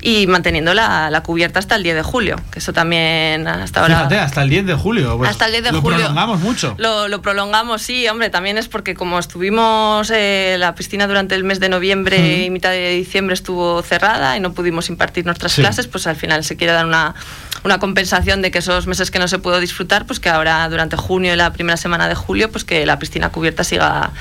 y 0.00 0.26
manteniendo 0.28 0.74
la, 0.74 1.10
la 1.10 1.22
cubierta 1.22 1.58
hasta 1.58 1.74
el 1.74 1.82
10 1.82 1.96
de 1.96 2.02
julio, 2.02 2.36
que 2.52 2.60
eso 2.60 2.72
también 2.72 3.48
hasta 3.48 3.80
ahora... 3.80 3.96
Fíjate, 3.96 4.18
hasta 4.18 4.42
el 4.42 4.50
10 4.50 4.66
de 4.66 4.74
julio. 4.74 5.18
pues, 5.18 5.30
Hasta 5.30 5.46
el 5.46 5.52
10 5.52 5.64
de 5.64 5.72
lo 5.72 5.80
julio. 5.80 5.98
prolongamos 5.98 6.40
mucho. 6.40 6.74
Lo, 6.78 7.08
lo 7.08 7.20
prolongamos, 7.20 7.82
sí, 7.82 8.06
hombre, 8.08 8.30
también 8.30 8.58
es 8.58 8.68
porque 8.68 8.94
como 8.94 9.18
estuvimos 9.18 10.10
eh, 10.14 10.56
la 10.58 10.74
piscina 10.76 11.06
durante 11.08 11.34
el 11.34 11.42
mes 11.44 11.58
de 11.58 11.68
noviembre 11.68 12.44
y 12.44 12.50
mitad 12.50 12.70
de 12.70 12.90
diciembre 12.90 13.34
estuvo 13.34 13.82
cerrada 13.82 14.36
y 14.36 14.40
no 14.40 14.52
pudimos 14.52 14.88
impartir 14.88 15.24
nuestras 15.26 15.52
Sí. 15.52 15.62
clases, 15.62 15.86
pues 15.88 16.06
al 16.06 16.14
final 16.16 16.44
se 16.44 16.56
quiere 16.56 16.72
dar 16.72 16.86
una, 16.86 17.14
una 17.64 17.78
compensación 17.80 18.40
de 18.42 18.50
que 18.52 18.58
esos 18.58 18.86
meses 18.86 19.10
que 19.10 19.18
no 19.18 19.26
se 19.26 19.38
pudo 19.40 19.58
disfrutar, 19.58 20.06
pues 20.06 20.20
que 20.20 20.28
ahora 20.28 20.68
durante 20.68 20.96
junio 20.96 21.32
y 21.34 21.36
la 21.36 21.52
primera 21.52 21.76
semana 21.76 22.06
de 22.08 22.14
julio, 22.14 22.50
pues 22.52 22.64
que 22.64 22.86
la 22.86 22.98
piscina 23.00 23.30
cubierta 23.30 23.64
siga 23.64 24.12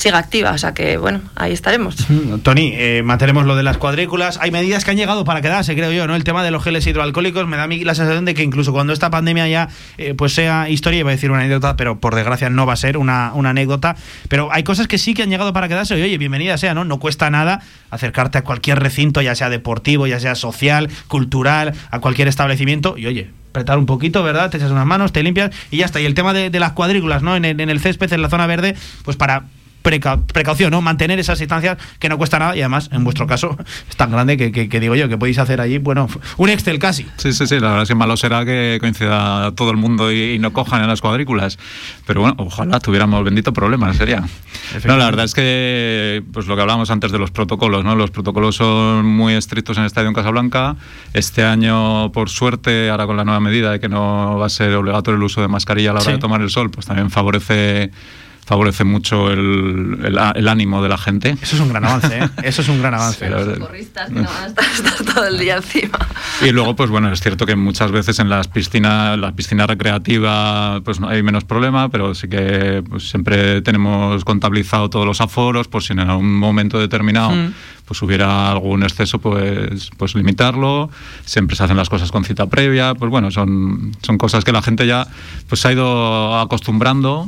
siga 0.00 0.16
activa, 0.16 0.52
o 0.52 0.58
sea 0.58 0.72
que 0.72 0.96
bueno, 0.96 1.20
ahí 1.36 1.52
estaremos. 1.52 2.08
Mm, 2.08 2.38
Tony, 2.38 2.72
eh, 2.74 3.02
mantenemos 3.04 3.44
lo 3.44 3.54
de 3.54 3.62
las 3.62 3.76
cuadrículas. 3.76 4.38
Hay 4.40 4.50
medidas 4.50 4.82
que 4.82 4.92
han 4.92 4.96
llegado 4.96 5.24
para 5.24 5.42
quedarse, 5.42 5.74
creo 5.74 5.92
yo, 5.92 6.06
¿no? 6.06 6.16
El 6.16 6.24
tema 6.24 6.42
de 6.42 6.50
los 6.50 6.64
geles 6.64 6.86
hidroalcohólicos 6.86 7.46
me 7.46 7.58
da 7.58 7.64
a 7.64 7.66
mí 7.66 7.84
la 7.84 7.94
sensación 7.94 8.24
de 8.24 8.32
que 8.32 8.42
incluso 8.42 8.72
cuando 8.72 8.94
esta 8.94 9.10
pandemia 9.10 9.46
ya 9.48 9.68
eh, 9.98 10.14
pues 10.14 10.32
sea 10.32 10.70
historia, 10.70 11.00
iba 11.00 11.10
a 11.10 11.12
decir 11.12 11.30
una 11.30 11.40
anécdota, 11.40 11.76
pero 11.76 12.00
por 12.00 12.14
desgracia 12.14 12.48
no 12.48 12.64
va 12.64 12.72
a 12.72 12.76
ser 12.76 12.96
una, 12.96 13.32
una 13.34 13.50
anécdota. 13.50 13.94
Pero 14.28 14.50
hay 14.50 14.62
cosas 14.62 14.88
que 14.88 14.96
sí 14.96 15.12
que 15.12 15.22
han 15.22 15.28
llegado 15.28 15.52
para 15.52 15.68
quedarse. 15.68 15.92
Oye, 15.92 16.16
bienvenida 16.16 16.56
sea, 16.56 16.72
¿no? 16.72 16.86
No 16.86 16.98
cuesta 16.98 17.28
nada 17.28 17.60
acercarte 17.90 18.38
a 18.38 18.42
cualquier 18.42 18.78
recinto, 18.78 19.20
ya 19.20 19.34
sea 19.34 19.50
deportivo, 19.50 20.06
ya 20.06 20.18
sea 20.18 20.34
social, 20.34 20.88
cultural, 21.08 21.74
a 21.90 21.98
cualquier 21.98 22.26
establecimiento. 22.26 22.96
Y 22.96 23.04
oye, 23.04 23.30
apretar 23.50 23.76
un 23.76 23.84
poquito, 23.84 24.22
¿verdad? 24.22 24.48
Te 24.48 24.56
echas 24.56 24.70
unas 24.70 24.86
manos, 24.86 25.12
te 25.12 25.22
limpias 25.22 25.50
y 25.70 25.76
ya 25.76 25.84
está. 25.84 26.00
Y 26.00 26.06
el 26.06 26.14
tema 26.14 26.32
de, 26.32 26.48
de 26.48 26.58
las 26.58 26.72
cuadrículas, 26.72 27.22
¿no? 27.22 27.36
En 27.36 27.44
el, 27.44 27.60
en 27.60 27.68
el 27.68 27.80
césped, 27.80 28.10
en 28.14 28.22
la 28.22 28.30
zona 28.30 28.46
verde, 28.46 28.74
pues 29.04 29.18
para 29.18 29.44
preca- 29.82 30.20
precaución, 30.26 30.70
¿no? 30.70 30.80
Mantener 30.80 31.18
esas 31.18 31.38
distancias 31.38 31.78
que 31.98 32.08
no 32.08 32.18
cuesta 32.18 32.38
nada 32.38 32.56
y 32.56 32.60
además, 32.60 32.88
en 32.92 33.04
vuestro 33.04 33.26
caso, 33.26 33.56
es 33.90 33.96
tan 33.96 34.10
grande 34.10 34.36
que, 34.36 34.52
que- 34.52 34.68
que 34.68 34.80
digo 34.80 34.94
yo, 34.94 35.08
que 35.08 35.18
podéis 35.18 35.38
hacer 35.38 35.60
allí, 35.60 35.78
bueno, 35.78 36.08
un 36.36 36.48
Excel 36.50 36.78
casi. 36.78 37.06
Sí, 37.16 37.32
sí, 37.32 37.46
sí, 37.46 37.54
la 37.60 37.68
verdad 37.68 37.82
es 37.82 37.88
que 37.88 37.94
malo 37.94 38.16
será 38.16 38.44
que 38.44 38.78
coincida 38.80 39.52
todo 39.54 39.70
el 39.70 39.76
mundo 39.76 40.12
y, 40.12 40.34
y 40.34 40.38
no 40.38 40.52
cojan 40.52 40.82
en 40.82 40.88
las 40.88 41.00
cuadrículas. 41.00 41.58
Pero 42.06 42.20
bueno, 42.22 42.36
ojalá 42.38 42.80
tuviéramos 42.80 43.22
bendito 43.24 43.52
problema, 43.52 43.92
sería. 43.94 44.22
No, 44.84 44.96
la 44.96 45.04
verdad 45.06 45.24
es 45.24 45.34
que, 45.34 46.22
pues 46.32 46.46
lo 46.46 46.54
que 46.56 46.62
hablábamos 46.62 46.90
antes 46.90 47.12
de 47.12 47.18
los 47.18 47.30
protocolos, 47.30 47.84
¿no? 47.84 47.96
Los 47.96 48.10
protocolos 48.10 48.56
son 48.56 49.04
muy 49.06 49.34
estrictos 49.34 49.76
en 49.76 49.82
el 49.82 49.86
Estadio 49.86 50.08
en 50.08 50.14
Casablanca. 50.14 50.76
Este 51.12 51.44
año, 51.44 52.12
por 52.12 52.28
suerte, 52.30 52.90
ahora 52.90 53.06
con 53.06 53.16
la 53.16 53.24
nueva 53.24 53.40
medida 53.40 53.72
de 53.72 53.80
que 53.80 53.88
no 53.88 54.38
va 54.38 54.46
a 54.46 54.48
ser 54.48 54.74
obligatorio 54.74 55.16
el 55.16 55.22
uso 55.22 55.40
de 55.40 55.48
mascarilla 55.48 55.90
a 55.90 55.94
la 55.94 56.00
hora 56.00 56.06
Sí. 56.06 56.12
de 56.12 56.18
tomar 56.18 56.40
el 56.40 56.50
sol, 56.50 56.70
pues 56.70 56.86
también 56.86 57.10
favorece 57.10 57.90
favorece 58.50 58.82
mucho 58.82 59.30
el, 59.30 59.98
el- 60.04 60.18
el 60.34 60.48
ánimo 60.48 60.82
de 60.82 60.88
la 60.88 60.98
gente. 60.98 61.36
Eso 61.40 61.54
es 61.54 61.62
un 61.62 61.68
gran 61.68 61.84
avance, 61.84 62.18
¿eh? 62.18 62.28
Eso 62.42 62.62
es 62.62 62.68
un 62.68 62.80
gran 62.82 62.94
avance. 62.94 63.24
Sí, 63.24 63.32
verdad. 63.32 63.54
Socorristas 63.54 64.08
que 64.08 64.14
no 64.14 64.22
van 64.28 64.42
a 64.42 64.46
estar, 64.48 64.64
estar 64.64 65.14
todo 65.14 65.26
el 65.28 65.38
día 65.38 65.56
encima. 65.58 65.98
Y 66.42 66.50
luego, 66.50 66.74
pues 66.74 66.90
bueno, 66.90 67.12
es 67.12 67.20
cierto 67.20 67.46
que 67.46 67.54
muchas 67.54 67.92
veces 67.92 68.18
en 68.18 68.28
las 68.28 68.48
piscinas, 68.48 69.16
la 69.18 69.30
piscina 69.32 69.68
recreativa, 69.68 70.80
pues 70.84 70.98
no 70.98 71.08
hay 71.08 71.22
menos 71.22 71.44
problema, 71.44 71.88
pero 71.90 72.14
sí 72.16 72.28
que 72.28 72.82
pues, 72.88 73.08
siempre 73.08 73.62
tenemos 73.62 74.24
contabilizado 74.24 74.90
todos 74.90 75.06
los 75.06 75.20
aforos, 75.20 75.68
por 75.68 75.82
si 75.84 75.92
en 75.92 76.00
algún 76.00 76.34
momento 76.36 76.78
determinado 76.78 77.30
Mm. 77.30 77.52
Pues 77.90 78.00
hubiera 78.02 78.52
algún 78.52 78.84
exceso, 78.84 79.18
pues, 79.18 79.90
pues 79.96 80.14
limitarlo. 80.14 80.90
Siempre 81.24 81.56
se 81.56 81.64
hacen 81.64 81.76
las 81.76 81.88
cosas 81.88 82.12
con 82.12 82.22
cita 82.24 82.46
previa. 82.46 82.94
Pues 82.94 83.10
bueno, 83.10 83.32
son, 83.32 83.90
son 84.00 84.16
cosas 84.16 84.44
que 84.44 84.52
la 84.52 84.62
gente 84.62 84.86
ya 84.86 85.08
pues 85.48 85.60
se 85.60 85.66
ha 85.66 85.72
ido 85.72 86.38
acostumbrando 86.38 87.24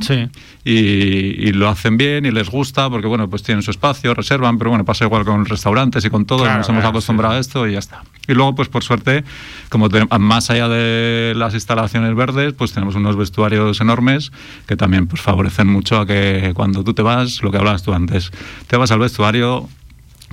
y, 0.63 0.71
y 0.71 1.51
lo 1.51 1.67
hacen 1.67 1.97
bien 1.97 2.25
y 2.25 2.31
les 2.31 2.49
gusta 2.49 2.89
porque 2.89 3.07
bueno, 3.07 3.29
pues 3.29 3.43
tienen 3.43 3.61
su 3.61 3.71
espacio, 3.71 4.13
reservan, 4.13 4.57
pero 4.57 4.69
bueno, 4.69 4.85
pasa 4.85 5.03
igual 5.03 5.25
con 5.25 5.43
restaurantes 5.45 6.05
y 6.05 6.09
con 6.09 6.23
todo, 6.23 6.43
Claro, 6.43 6.59
nos 6.59 6.69
hemos 6.69 6.85
acostumbrado 6.85 7.33
a 7.35 7.39
esto 7.39 7.67
y 7.67 7.73
ya 7.73 7.79
está. 7.79 8.03
Y 8.25 8.33
luego, 8.33 8.55
pues 8.55 8.69
por 8.69 8.85
suerte, 8.85 9.25
como 9.67 9.89
te- 9.89 10.05
más 10.17 10.49
allá 10.49 10.69
de 10.69 11.33
las 11.35 11.53
instalaciones 11.55 12.15
verdes, 12.15 12.53
pues 12.53 12.71
tenemos 12.71 12.95
unos 12.95 13.17
vestuarios 13.17 13.81
enormes 13.81 14.31
que 14.65 14.77
también 14.77 15.07
pues 15.07 15.21
favorecen 15.21 15.67
mucho 15.67 15.99
a 15.99 16.05
que 16.07 16.53
cuando 16.55 16.85
tú 16.85 16.93
te 16.93 17.01
vas, 17.01 17.43
lo 17.43 17.51
que 17.51 17.57
hablabas 17.57 17.83
tú 17.83 17.91
antes, 17.93 18.31
te 18.67 18.77
vas 18.77 18.91
al 18.91 18.99
vestuario, 18.99 19.67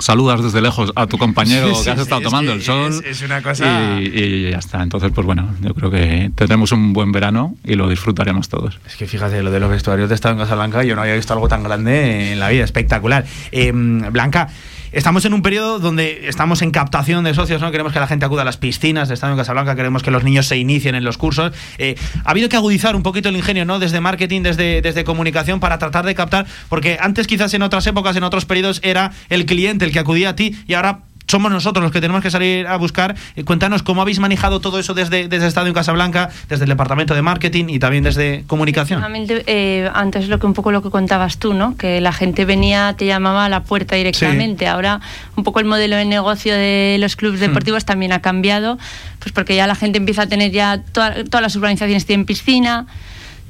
saludas 0.00 0.42
desde 0.42 0.60
lejos 0.60 0.92
a 0.96 1.06
tu 1.06 1.16
compañero 1.18 1.74
Sí, 1.74 1.84
que 1.84 1.90
has 1.90 1.98
estado 2.00 2.20
es 2.20 2.24
tomando 2.24 2.52
el 2.52 2.62
sol. 2.62 2.90
es- 2.92 3.18
es 3.18 3.22
una 3.22 3.42
cosa- 3.42 3.98
Y, 4.00 4.06
y 4.06 4.50
ya 4.50 4.58
está. 4.58 4.82
Entonces, 4.82 5.10
pues 5.14 5.26
bueno, 5.26 5.54
yo 5.60 5.74
creo 5.74 5.90
que 5.90 6.30
tendremos 6.34 6.72
un 6.72 6.92
buen 6.92 7.12
verano 7.12 7.54
y 7.64 7.74
lo 7.74 7.88
disfrutaremos 7.88 8.48
todos. 8.48 8.78
Es 8.86 8.96
que 8.96 9.06
fíjate, 9.06 9.42
lo 9.42 9.50
de 9.50 9.60
los 9.60 9.70
vestuarios 9.70 10.08
de 10.08 10.14
Estado 10.14 10.34
en 10.34 10.40
Casablanca, 10.40 10.82
yo 10.84 10.96
no 10.96 11.02
había 11.02 11.14
visto 11.14 11.32
algo 11.32 11.48
tan 11.48 11.62
grande 11.62 12.32
en 12.32 12.40
la 12.40 12.48
vida, 12.48 12.64
espectacular. 12.64 13.24
Eh, 13.52 13.72
Blanca, 13.74 14.48
estamos 14.92 15.24
en 15.24 15.34
un 15.34 15.42
periodo 15.42 15.78
donde 15.78 16.26
estamos 16.28 16.62
en 16.62 16.72
captación 16.72 17.22
de 17.22 17.32
socios, 17.32 17.60
¿no? 17.60 17.70
Queremos 17.70 17.92
que 17.92 18.00
la 18.00 18.08
gente 18.08 18.24
acuda 18.26 18.42
a 18.42 18.44
las 18.44 18.56
piscinas 18.56 19.06
de 19.08 19.14
Estado 19.14 19.32
en 19.32 19.38
Casablanca, 19.38 19.76
queremos 19.76 20.02
que 20.02 20.10
los 20.10 20.24
niños 20.24 20.46
se 20.46 20.56
inicien 20.56 20.96
en 20.96 21.04
los 21.04 21.16
cursos. 21.16 21.52
Eh, 21.78 21.94
ha 22.24 22.30
habido 22.32 22.48
que 22.48 22.56
agudizar 22.56 22.96
un 22.96 23.02
poquito 23.04 23.28
el 23.28 23.36
ingenio, 23.36 23.64
¿no? 23.64 23.78
Desde 23.78 24.00
marketing, 24.00 24.42
desde, 24.42 24.82
desde 24.82 25.04
comunicación, 25.04 25.60
para 25.60 25.78
tratar 25.78 26.04
de 26.06 26.14
captar, 26.16 26.46
porque 26.68 26.98
antes 27.00 27.26
quizás 27.28 27.54
en 27.54 27.62
otras 27.62 27.86
épocas, 27.86 28.16
en 28.16 28.24
otros 28.24 28.46
periodos, 28.46 28.80
era 28.82 29.12
el 29.28 29.46
cliente 29.46 29.84
el 29.84 29.89
que 29.90 29.98
acudía 29.98 30.30
a 30.30 30.36
ti 30.36 30.54
y 30.66 30.74
ahora 30.74 31.00
somos 31.26 31.52
nosotros 31.52 31.80
los 31.84 31.92
que 31.92 32.00
tenemos 32.00 32.24
que 32.24 32.30
salir 32.32 32.66
a 32.66 32.74
buscar. 32.76 33.14
Eh, 33.36 33.44
cuéntanos 33.44 33.84
cómo 33.84 34.02
habéis 34.02 34.18
manejado 34.18 34.58
todo 34.58 34.80
eso 34.80 34.94
desde, 34.94 35.28
desde 35.28 35.46
Estadio 35.46 35.68
en 35.68 35.74
Casablanca, 35.74 36.28
desde 36.48 36.64
el 36.64 36.70
departamento 36.70 37.14
de 37.14 37.22
marketing 37.22 37.66
y 37.68 37.78
también 37.78 38.02
desde 38.02 38.42
comunicación. 38.48 39.00
Eh, 39.46 39.88
antes 39.94 40.26
lo 40.26 40.40
que 40.40 40.46
un 40.46 40.54
poco 40.54 40.72
lo 40.72 40.82
que 40.82 40.90
contabas 40.90 41.38
tú, 41.38 41.54
¿no? 41.54 41.76
Que 41.76 42.00
la 42.00 42.12
gente 42.12 42.44
venía, 42.46 42.96
te 42.98 43.06
llamaba 43.06 43.44
a 43.44 43.48
la 43.48 43.62
puerta 43.62 43.94
directamente. 43.94 44.66
Ahora 44.66 45.00
un 45.36 45.44
poco 45.44 45.60
el 45.60 45.66
modelo 45.66 45.94
de 45.94 46.04
negocio 46.04 46.52
de 46.52 46.96
los 46.98 47.14
clubes 47.14 47.38
deportivos 47.38 47.84
también 47.84 48.12
ha 48.12 48.20
cambiado, 48.20 48.76
pues 49.20 49.30
porque 49.32 49.54
ya 49.54 49.68
la 49.68 49.76
gente 49.76 49.98
empieza 49.98 50.22
a 50.22 50.26
tener 50.26 50.50
ya 50.50 50.82
toda- 50.92 51.22
todas 51.22 51.42
las 51.42 51.54
urbanizaciones 51.54 52.06
tienen 52.06 52.26
piscina. 52.26 52.86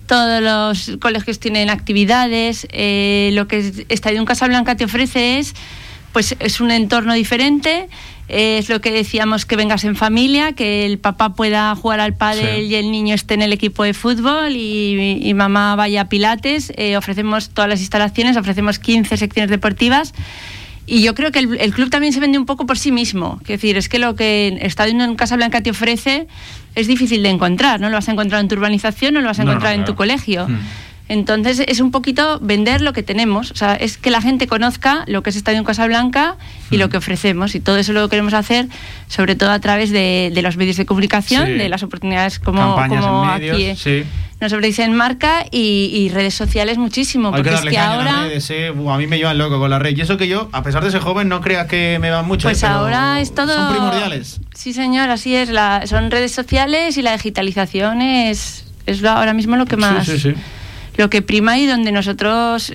Todos 0.07 0.43
los 0.43 0.99
colegios 1.01 1.39
tienen 1.39 1.71
actividades. 1.71 2.67
eh, 2.73 3.31
lo 3.33 3.47
que 3.49 3.87
Estadio 3.89 4.19
en 4.19 4.27
Casablanca 4.27 4.77
te 4.77 4.85
ofrece 4.85 5.39
es, 5.39 5.55
pues, 6.13 6.37
es 6.39 6.61
un 6.61 6.71
entorno 6.71 7.15
diferente. 7.15 7.89
Es 8.29 8.69
lo 8.69 8.81
que 8.81 8.93
decíamos 8.93 9.45
que 9.45 9.57
vengas 9.57 9.83
en 9.83 9.97
familia, 9.97 10.53
que 10.53 10.87
el 10.87 10.99
papá 10.99 11.35
pueda 11.35 11.75
jugar 11.75 11.99
al 11.99 12.15
pádel 12.15 12.61
Sí. 12.61 12.67
y 12.67 12.75
el 12.77 12.93
niño 12.93 13.13
esté 13.13 13.35
en 13.35 13.43
el 13.43 13.53
equipo 13.53 13.83
de 13.83 13.93
fútbol 13.93 14.55
y, 14.55 15.19
y 15.21 15.35
mamá 15.35 15.75
vaya 15.75 16.03
a 16.03 16.09
pilates. 16.09 16.73
Eh, 16.77 16.97
ofrecemos 16.97 17.51
todas 17.51 17.69
las 17.69 17.81
instalaciones, 17.81 18.37
ofrecemos 18.37 18.79
15 18.79 19.17
secciones 19.17 19.51
deportivas. 19.51 20.15
Y 20.87 21.03
yo 21.03 21.15
creo 21.17 21.33
que 21.33 21.41
el, 21.41 21.57
el 21.61 21.73
club 21.73 21.91
también 21.91 22.13
se 22.13 22.21
vende 22.21 22.39
un 22.39 22.47
poco 22.47 22.67
por 22.67 22.79
sí 22.79 22.93
mismo. 22.93 23.39
Es 23.43 23.49
decir, 23.49 23.77
es 23.77 23.89
que 23.89 23.99
lo 23.99 24.15
que 24.15 24.59
Estadio 24.63 25.01
en 25.03 25.17
Casablanca 25.17 25.61
te 25.61 25.71
ofrece 25.71 26.29
es 26.77 26.87
difícil 26.87 27.25
de 27.25 27.31
encontrar. 27.31 27.81
No 27.81 27.89
lo 27.91 27.97
vas 27.97 28.09
a 28.09 28.13
encontrar 28.13 28.41
en 28.41 28.49
tu 28.49 28.55
urbanización, 28.55 29.15
no 29.15 29.21
lo 29.21 29.27
vas 29.27 29.39
a 29.41 29.43
No, 29.43 29.47
no, 29.47 29.53
encontrar 29.53 29.75
en 29.75 29.81
claro. 29.81 29.93
tu 29.93 29.97
colegio. 29.97 30.47
Hmm. 30.49 30.59
Entonces 31.11 31.61
es 31.67 31.81
un 31.81 31.91
poquito 31.91 32.39
vender 32.41 32.83
lo 32.83 32.93
que 32.93 33.03
tenemos, 33.03 33.51
o 33.51 33.57
sea, 33.57 33.75
es 33.75 33.99
que 33.99 34.11
la 34.13 34.23
gente 34.23 34.47
conozca 34.47 35.03
lo 35.09 35.25
que 35.25 35.31
es 35.31 35.37
Estadio 35.37 35.59
en 35.59 35.65
Casablanca 35.65 36.37
y 36.71 36.77
lo 36.77 36.89
que 36.89 36.99
ofrecemos. 36.99 37.57
Y 37.57 37.61
todo 37.61 37.79
eso 37.79 37.93
lo 37.93 38.09
queremos 38.09 38.33
hacer, 38.33 38.69
sobre 39.09 39.35
todo 39.35 39.51
a 39.51 39.59
través 39.59 39.91
de, 39.91 40.31
de 40.33 40.41
los 40.43 40.57
medios 40.57 40.77
de 40.77 40.87
comunicación, 40.87 41.47
Sí. 41.47 41.53
de 41.55 41.69
las 41.69 41.83
oportunidades 41.83 42.39
como, 42.39 42.77
como 42.77 43.25
en 43.25 43.41
medios, 43.41 43.55
aquí 43.57 43.65
eh, 43.65 43.77
sí. 43.77 44.05
nos 44.41 44.53
ofrecéis 44.53 44.79
en 44.87 44.95
marca 44.95 45.45
y, 45.51 45.91
y 45.93 46.11
redes 46.11 46.35
sociales 46.35 46.79
muchísimo. 46.79 47.35
Hay 47.35 47.43
que 47.43 47.51
Porque 47.51 47.67
es 47.67 47.71
que 47.75 47.79
ahora, 47.79 48.23
redes, 48.29 48.49
eh. 48.51 48.69
A 48.69 48.97
mí 48.97 49.09
me 49.09 49.19
llevan 49.19 49.37
loco 49.37 49.59
con 49.59 49.69
las 49.69 49.83
redes. 49.83 49.99
Y 49.99 50.03
eso 50.03 50.17
que 50.17 50.29
yo, 50.29 50.49
a 50.53 50.63
pesar 50.63 50.85
de 50.85 50.93
ser 50.93 51.01
joven, 51.01 51.29
no 51.29 51.41
creas 51.41 51.67
que 51.67 51.99
me 52.01 52.11
van 52.13 52.25
mucho. 52.25 52.47
pues 52.47 52.63
eh, 52.63 52.67
ahora 52.67 53.21
es 53.21 53.35
todo. 53.35 53.53
Son 53.53 53.73
primordiales. 53.73 54.41
Sí, 54.55 54.73
señor, 54.73 55.11
así 55.11 55.35
es. 55.35 55.49
La, 55.49 55.89
son 55.89 56.13
redes 56.13 56.31
sociales 56.31 56.97
y 56.99 57.03
la 57.03 57.15
digitalización 57.15 58.01
es, 58.01 58.65
es 58.87 59.03
ahora 59.03 59.35
mismo 59.35 59.57
lo 59.57 59.67
que 59.67 59.77
más. 59.77 60.07
Sí, 60.07 60.13
sí, 60.21 60.31
sí. 60.31 60.41
Lo 61.01 61.09
que 61.09 61.23
prima 61.23 61.59
y 61.59 61.67
donde 61.67 61.93
nosotros 61.93 62.75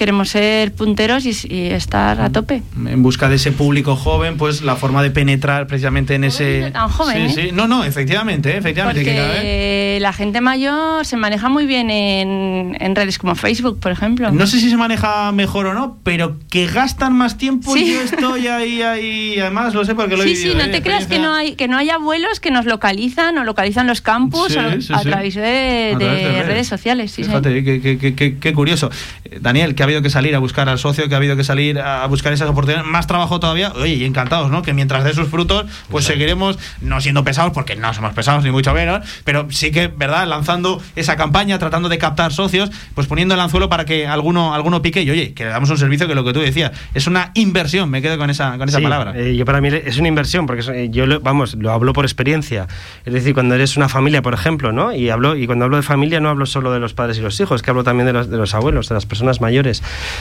queremos 0.00 0.30
ser 0.30 0.72
punteros 0.72 1.26
y, 1.26 1.36
y 1.54 1.66
estar 1.66 2.18
a 2.22 2.30
tope. 2.32 2.62
En 2.86 3.02
busca 3.02 3.28
de 3.28 3.36
ese 3.36 3.52
público 3.52 3.96
joven, 3.96 4.38
pues 4.38 4.62
la 4.62 4.74
forma 4.76 5.02
de 5.02 5.10
penetrar 5.10 5.66
precisamente 5.66 6.14
en 6.14 6.24
ese. 6.24 6.70
tan 6.72 6.88
joven, 6.88 7.28
Sí, 7.30 7.40
¿eh? 7.40 7.44
sí. 7.48 7.52
No, 7.52 7.68
no, 7.68 7.84
efectivamente, 7.84 8.56
efectivamente. 8.56 9.04
que 9.04 9.14
cada 9.14 9.28
vez- 9.28 9.36
Porque 9.36 9.98
la 10.00 10.12
gente 10.14 10.40
mayor 10.40 11.04
se 11.04 11.18
maneja 11.18 11.50
muy 11.50 11.66
bien 11.66 11.90
en, 11.90 12.78
en 12.80 12.96
redes 12.96 13.18
como 13.18 13.34
Facebook, 13.34 13.78
por 13.78 13.92
ejemplo. 13.92 14.30
No 14.32 14.46
sé 14.46 14.58
si 14.58 14.70
se 14.70 14.78
maneja 14.78 15.30
mejor 15.32 15.66
o 15.66 15.74
no, 15.74 15.98
pero 16.02 16.38
que 16.50 16.66
gastan 16.66 17.12
más 17.12 17.36
tiempo. 17.36 17.74
Sí. 17.74 17.92
Yo 17.92 18.00
estoy 18.00 18.46
ahí, 18.46 18.80
ahí. 18.80 19.38
Además, 19.38 19.74
lo 19.74 19.84
sé 19.84 19.94
porque 19.94 20.16
lo 20.16 20.22
he 20.22 20.28
Sí, 20.28 20.32
vivido. 20.34 20.52
sí, 20.52 20.58
no 20.58 20.64
¿eh? 20.64 20.68
te 20.68 20.82
creas 20.82 21.06
que 21.06 21.18
no 21.18 21.34
hay 21.34 21.56
que 21.56 21.68
no 21.68 21.76
hay 21.76 21.90
abuelos 21.90 22.40
que 22.40 22.50
nos 22.50 22.64
localizan 22.64 23.36
o 23.36 23.44
localizan 23.44 23.86
los 23.86 24.00
campus 24.00 24.48
Sí, 24.54 24.58
sí, 24.80 24.92
a 24.94 25.00
sí. 25.00 25.08
través 25.08 25.34
de, 25.34 25.92
A 25.94 25.98
través 25.98 26.18
de 26.22 26.24
de 26.24 26.32
redes. 26.32 26.46
redes. 26.46 26.66
sociales. 26.70 27.10
Sí, 27.12 27.22
sí. 27.24 27.28
Fíjate, 27.28 27.62
qué, 27.64 27.80
qué- 27.82 27.98
qué- 27.98 28.14
qué- 28.14 28.38
qué 28.38 28.52
curioso. 28.54 28.90
Eh, 29.24 29.38
Daniel, 29.40 29.74
habido 29.90 30.02
que 30.02 30.10
salir 30.10 30.34
a 30.34 30.38
buscar 30.38 30.68
al 30.68 30.78
socio, 30.78 31.08
que 31.08 31.14
ha 31.14 31.18
habido 31.18 31.36
que 31.36 31.44
salir 31.44 31.78
a 31.78 32.06
buscar 32.06 32.32
esas 32.32 32.48
oportunidades. 32.48 32.86
Más 32.90 33.06
trabajo 33.06 33.40
todavía. 33.40 33.72
Oye, 33.76 33.94
y 33.94 34.04
encantados, 34.04 34.50
¿no? 34.50 34.62
Que 34.62 34.72
mientras 34.72 35.04
de 35.04 35.12
sus 35.14 35.28
frutos, 35.28 35.66
pues 35.90 36.04
seguiremos 36.04 36.58
no 36.80 37.00
siendo 37.00 37.24
pesados, 37.24 37.52
porque 37.52 37.76
no 37.76 37.92
somos 37.94 38.12
pesados, 38.14 38.44
ni 38.44 38.50
mucho 38.50 38.72
menos, 38.74 39.06
pero 39.24 39.46
sí 39.50 39.70
que, 39.70 39.88
¿verdad? 39.88 40.26
Lanzando 40.26 40.80
esa 40.96 41.16
campaña, 41.16 41.58
tratando 41.58 41.88
de 41.88 41.98
captar 41.98 42.32
socios, 42.32 42.70
pues 42.94 43.06
poniendo 43.06 43.34
el 43.34 43.40
anzuelo 43.40 43.68
para 43.68 43.84
que 43.84 44.06
alguno, 44.06 44.54
alguno 44.54 44.82
pique 44.82 45.02
y, 45.02 45.10
oye, 45.10 45.34
que 45.34 45.44
le 45.44 45.50
damos 45.50 45.70
un 45.70 45.78
servicio 45.78 46.06
que 46.08 46.14
lo 46.14 46.24
que 46.24 46.32
tú 46.32 46.40
decías, 46.40 46.72
es 46.94 47.06
una 47.06 47.30
inversión. 47.34 47.90
Me 47.90 48.02
quedo 48.02 48.18
con 48.18 48.30
esa, 48.30 48.56
con 48.58 48.68
esa 48.68 48.78
Sí, 48.78 48.84
palabra. 48.84 49.12
eh, 49.16 49.34
yo 49.36 49.44
para 49.44 49.60
mí 49.60 49.68
es 49.68 49.98
una 49.98 50.08
inversión, 50.08 50.46
porque 50.46 50.62
eh, 50.72 50.88
yo, 50.90 51.06
lo- 51.06 51.20
vamos, 51.20 51.54
lo 51.54 51.72
hablo 51.72 51.92
por 51.92 52.04
experiencia. 52.04 52.66
Es 53.04 53.12
decir, 53.12 53.34
cuando 53.34 53.54
eres 53.54 53.76
una 53.76 53.88
familia, 53.88 54.22
por 54.22 54.34
ejemplo, 54.34 54.72
¿no? 54.72 54.92
Y, 54.94 55.10
hablo, 55.10 55.36
y 55.36 55.46
cuando 55.46 55.64
hablo 55.64 55.76
de 55.76 55.82
familia 55.82 56.20
no 56.20 56.28
hablo 56.28 56.46
solo 56.46 56.72
de 56.72 56.78
los 56.80 56.94
padres 56.94 57.18
y 57.18 57.20
los 57.22 57.38
hijos, 57.40 57.62
que 57.62 57.70
hablo 57.70 57.84
también 57.84 58.06
de 58.06 58.12
los, 58.12 58.30
de 58.30 58.36
los 58.36 58.54
abuelos, 58.54 58.88
de 58.88 58.94
las 58.94 59.06
personas 59.06 59.40
mayores. 59.40 59.79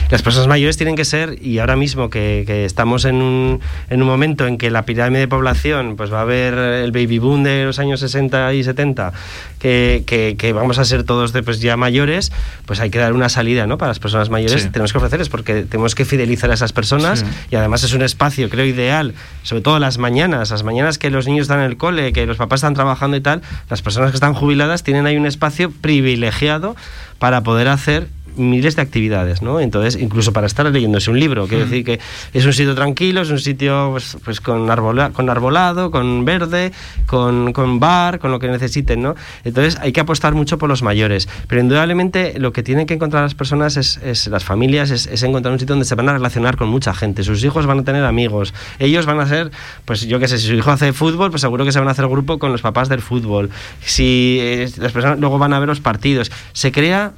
Las 0.09 0.21
personas 0.21 0.47
mayores 0.47 0.77
tienen 0.77 0.95
que 0.95 1.05
ser, 1.05 1.37
y 1.41 1.59
ahora 1.59 1.75
mismo 1.75 2.09
que, 2.09 2.43
que 2.47 2.65
estamos 2.65 3.05
en 3.05 3.21
un, 3.21 3.59
en 3.89 4.01
un 4.01 4.07
momento 4.07 4.47
en 4.47 4.57
que 4.57 4.69
la 4.71 4.83
pirámide 4.85 5.19
de 5.21 5.27
población 5.27 5.95
pues 5.95 6.11
va 6.11 6.19
a 6.19 6.21
haber 6.21 6.53
el 6.55 6.91
baby 6.91 7.19
boom 7.19 7.43
de 7.43 7.65
los 7.65 7.79
años 7.79 7.99
60 7.99 8.53
y 8.53 8.63
70, 8.63 9.13
que, 9.59 10.03
que- 10.05 10.35
que 10.37 10.53
vamos 10.53 10.79
a 10.79 10.85
ser 10.85 11.03
todos 11.03 11.33
de, 11.33 11.43
pues, 11.43 11.59
ya 11.59 11.77
mayores, 11.77 12.31
pues 12.65 12.79
hay 12.79 12.89
que 12.89 12.99
dar 12.99 13.13
una 13.13 13.29
salida 13.29 13.67
¿no? 13.67 13.77
para 13.77 13.89
las 13.89 13.99
personas 13.99 14.29
mayores. 14.29 14.63
Sí. 14.63 14.69
Tenemos 14.69 14.91
que 14.91 14.97
ofrecerles 14.97 15.29
porque 15.29 15.63
tenemos 15.63 15.95
que 15.95 16.05
fidelizar 16.05 16.49
a 16.51 16.53
esas 16.53 16.73
personas 16.73 17.19
Sí. 17.19 17.25
y 17.51 17.55
además 17.55 17.83
es 17.83 17.93
un 17.93 18.01
espacio, 18.01 18.49
creo, 18.49 18.65
ideal, 18.65 19.13
sobre 19.43 19.61
todo 19.61 19.79
las 19.79 19.97
mañanas, 19.97 20.51
las 20.51 20.63
mañanas 20.63 20.97
que 20.97 21.09
los 21.09 21.27
niños 21.27 21.43
están 21.43 21.59
en 21.59 21.65
el 21.65 21.77
cole, 21.77 22.13
que 22.13 22.25
los 22.25 22.37
papás 22.37 22.59
están 22.59 22.73
trabajando 22.73 23.17
y 23.17 23.21
tal, 23.21 23.41
las 23.69 23.81
personas 23.81 24.11
que 24.11 24.15
están 24.17 24.33
jubiladas 24.33 24.83
tienen 24.83 25.05
ahí 25.05 25.17
un 25.17 25.25
espacio 25.25 25.71
privilegiado 25.71 26.75
para 27.17 27.41
poder 27.43 27.67
hacer 27.67 28.07
miles 28.39 28.75
de 28.75 28.81
actividades, 28.81 29.41
¿no? 29.41 29.59
Entonces, 29.59 30.01
incluso 30.01 30.33
para 30.33 30.47
estar 30.47 30.65
leyéndose 30.65 31.11
un 31.11 31.19
libro, 31.19 31.47
quiero 31.47 31.65
decir 31.65 31.83
que 31.83 31.99
es 32.33 32.45
un 32.45 32.53
sitio 32.53 32.73
tranquilo, 32.73 33.21
es 33.21 33.29
un 33.29 33.39
sitio 33.39 33.89
pues, 33.91 34.17
pues 34.23 34.41
con, 34.41 34.67
arbola- 34.69 35.11
con 35.11 35.29
arbolado, 35.29 35.91
con 35.91 36.25
verde, 36.25 36.71
con, 37.05 37.53
con 37.53 37.79
bar, 37.79 38.19
con 38.19 38.31
lo 38.31 38.39
que 38.39 38.47
necesiten, 38.47 39.01
¿no? 39.01 39.15
Entonces 39.43 39.77
hay 39.81 39.91
que 39.91 39.99
apostar 39.99 40.33
mucho 40.33 40.57
por 40.57 40.69
los 40.69 40.81
mayores, 40.81 41.27
pero 41.47 41.61
indudablemente 41.61 42.35
lo 42.39 42.53
que 42.53 42.63
tienen 42.63 42.85
que 42.87 42.93
encontrar 42.93 43.23
las 43.23 43.35
personas 43.35 43.77
es, 43.77 43.97
es 43.97 44.27
las 44.27 44.43
familias, 44.43 44.89
es, 44.91 45.05
es 45.07 45.21
encontrar 45.23 45.51
un 45.53 45.59
sitio 45.59 45.73
donde 45.73 45.85
se 45.85 45.95
van 45.95 46.09
a 46.09 46.13
relacionar 46.13 46.55
con 46.57 46.69
mucha 46.69 46.93
gente, 46.93 47.23
sus 47.23 47.43
hijos 47.43 47.65
van 47.65 47.79
a 47.79 47.83
tener 47.83 48.03
amigos, 48.05 48.53
ellos 48.79 49.05
van 49.05 49.19
a 49.19 49.27
ser, 49.27 49.51
pues 49.85 50.07
yo 50.07 50.19
qué 50.19 50.27
sé, 50.27 50.37
si 50.37 50.47
su 50.47 50.53
hijo 50.53 50.71
hace 50.71 50.93
fútbol, 50.93 51.29
pues 51.29 51.41
seguro 51.41 51.65
que 51.65 51.71
se 51.71 51.79
van 51.79 51.87
a 51.87 51.91
hacer 51.91 52.07
grupo 52.07 52.39
con 52.39 52.51
los 52.51 52.61
papás 52.61 52.89
del 52.89 53.01
fútbol, 53.01 53.49
si 53.81 54.37
eh, 54.41 54.69
las 54.77 54.91
personas 54.91 55.19
luego 55.19 55.37
van 55.37 55.53
a 55.53 55.59
ver 55.59 55.67
los 55.67 55.79
partidos, 55.81 56.31
se 56.53 56.71
crea 56.71 57.11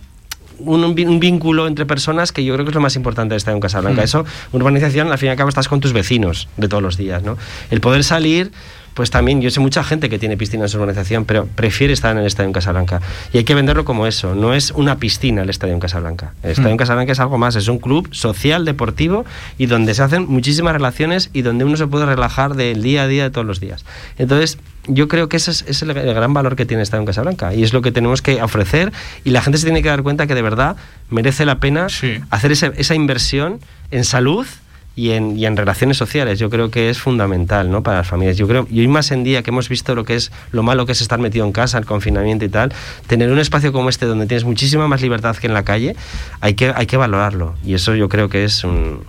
un, 0.65 1.19
vínculo 1.19 1.67
entre 1.67 1.85
personas 1.85 2.31
que 2.31 2.43
yo 2.43 2.53
creo 2.53 2.65
que 2.65 2.71
es 2.71 2.75
lo 2.75 2.81
más 2.81 2.95
importante 2.95 3.33
de 3.33 3.37
estar 3.37 3.53
en 3.53 3.59
Casablanca. 3.59 4.01
Mm. 4.01 4.05
Eso, 4.05 4.25
urbanización, 4.51 5.11
al 5.11 5.17
fin 5.17 5.27
y 5.27 5.29
al 5.31 5.37
cabo, 5.37 5.49
estás 5.49 5.67
con 5.67 5.79
tus 5.79 5.93
vecinos 5.93 6.47
de 6.57 6.67
todos 6.67 6.83
los 6.83 6.97
días, 6.97 7.23
¿no? 7.23 7.37
El 7.69 7.81
poder 7.81 8.03
salir, 8.03 8.51
pues 8.93 9.09
también, 9.09 9.41
yo 9.41 9.49
sé 9.49 9.59
mucha 9.59 9.83
gente 9.83 10.09
que 10.09 10.19
tiene 10.19 10.37
piscina 10.37 10.63
en 10.63 10.69
su 10.69 10.77
urbanización, 10.77 11.25
pero 11.25 11.45
prefiere 11.45 11.93
estar 11.93 12.11
en 12.11 12.19
el 12.19 12.25
Estadio 12.25 12.47
en 12.47 12.53
Casablanca. 12.53 13.01
Y 13.33 13.37
hay 13.37 13.43
que 13.43 13.55
venderlo 13.55 13.85
como 13.85 14.07
eso, 14.07 14.35
no 14.35 14.53
es 14.53 14.71
una 14.71 14.97
piscina 14.97 15.43
el 15.43 15.49
Estadio 15.49 15.73
en 15.73 15.79
Casablanca. 15.79 16.33
El 16.43 16.51
Estadio 16.51 16.71
en. 16.71 16.77
Casablanca 16.77 17.11
es 17.11 17.19
algo 17.19 17.37
más, 17.37 17.55
es 17.55 17.67
un 17.67 17.79
club 17.79 18.09
social, 18.13 18.65
deportivo, 18.65 19.25
y 19.57 19.67
donde 19.67 19.93
se 19.93 20.03
hacen 20.03 20.25
muchísimas 20.27 20.73
relaciones 20.73 21.29
y 21.33 21.41
donde 21.41 21.63
uno 21.63 21.77
se 21.77 21.87
puede 21.87 22.05
relajar 22.05 22.55
del 22.55 22.81
día 22.81 23.03
a 23.03 23.07
día 23.07 23.23
de 23.23 23.29
todos 23.29 23.47
los 23.47 23.59
días. 23.59 23.85
Entonces, 24.17 24.57
yo 24.87 25.07
creo 25.07 25.29
que 25.29 25.37
ese 25.37 25.51
es, 25.51 25.63
es 25.67 25.81
el, 25.83 25.91
el 25.91 26.13
gran 26.13 26.33
valor 26.33 26.55
que 26.55 26.65
tiene 26.65 26.83
Estadio 26.83 27.01
en 27.01 27.05
Casablanca 27.05 27.53
y 27.53 27.63
es 27.63 27.73
lo 27.73 27.81
que 27.81 27.91
tenemos 27.91 28.21
que 28.21 28.41
ofrecer 28.41 28.91
y 29.23 29.29
la 29.29 29.41
gente 29.41 29.59
se 29.59 29.65
tiene 29.65 29.83
que 29.83 29.89
dar 29.89 30.01
cuenta 30.03 30.27
que 30.27 30.35
de 30.35 30.41
verdad 30.41 30.75
merece 31.09 31.45
la 31.45 31.59
pena 31.59 31.87
hacer 32.29 32.51
esa, 32.51 32.67
esa 32.75 32.95
inversión 32.95 33.59
en 33.91 34.03
salud 34.03 34.47
y 34.95 35.11
en, 35.11 35.37
y 35.37 35.45
en 35.45 35.55
relaciones 35.55 35.97
sociales. 35.97 36.37
Yo 36.39 36.49
creo 36.49 36.69
que 36.69 36.89
es 36.89 36.99
fundamental 36.99 37.71
¿no? 37.71 37.81
para 37.83 37.99
las 37.99 38.07
familias. 38.07 38.37
Yo 38.37 38.47
creo, 38.47 38.67
y 38.69 38.81
hoy 38.81 38.87
más 38.87 39.11
en 39.11 39.23
día 39.23 39.41
que 39.41 39.49
hemos 39.49 39.69
visto 39.69 39.95
lo 39.95 40.03
que 40.03 40.15
es 40.15 40.31
lo 40.51 40.63
malo 40.63 40.85
que 40.85 40.91
es 40.91 41.01
estar 41.01 41.17
metido 41.19 41.45
en 41.45 41.51
casa, 41.53 41.77
el 41.77 41.85
confinamiento 41.85 42.43
y 42.45 42.49
tal, 42.49 42.73
tener 43.07 43.31
un 43.31 43.39
espacio 43.39 43.71
como 43.71 43.89
este 43.89 44.05
donde 44.05 44.25
tienes 44.27 44.43
muchísima 44.43 44.87
más 44.87 45.01
libertad 45.01 45.35
que 45.37 45.47
en 45.47 45.53
la 45.53 45.63
calle, 45.63 45.95
hay 46.41 46.53
que, 46.55 46.73
hay 46.75 46.85
que 46.87 46.97
valorarlo. 46.97 47.55
Y 47.65 47.73
eso 47.73 47.95
yo 47.95 48.09
creo 48.09 48.27
que 48.29 48.43
es 48.43 48.63
un, 48.63 49.03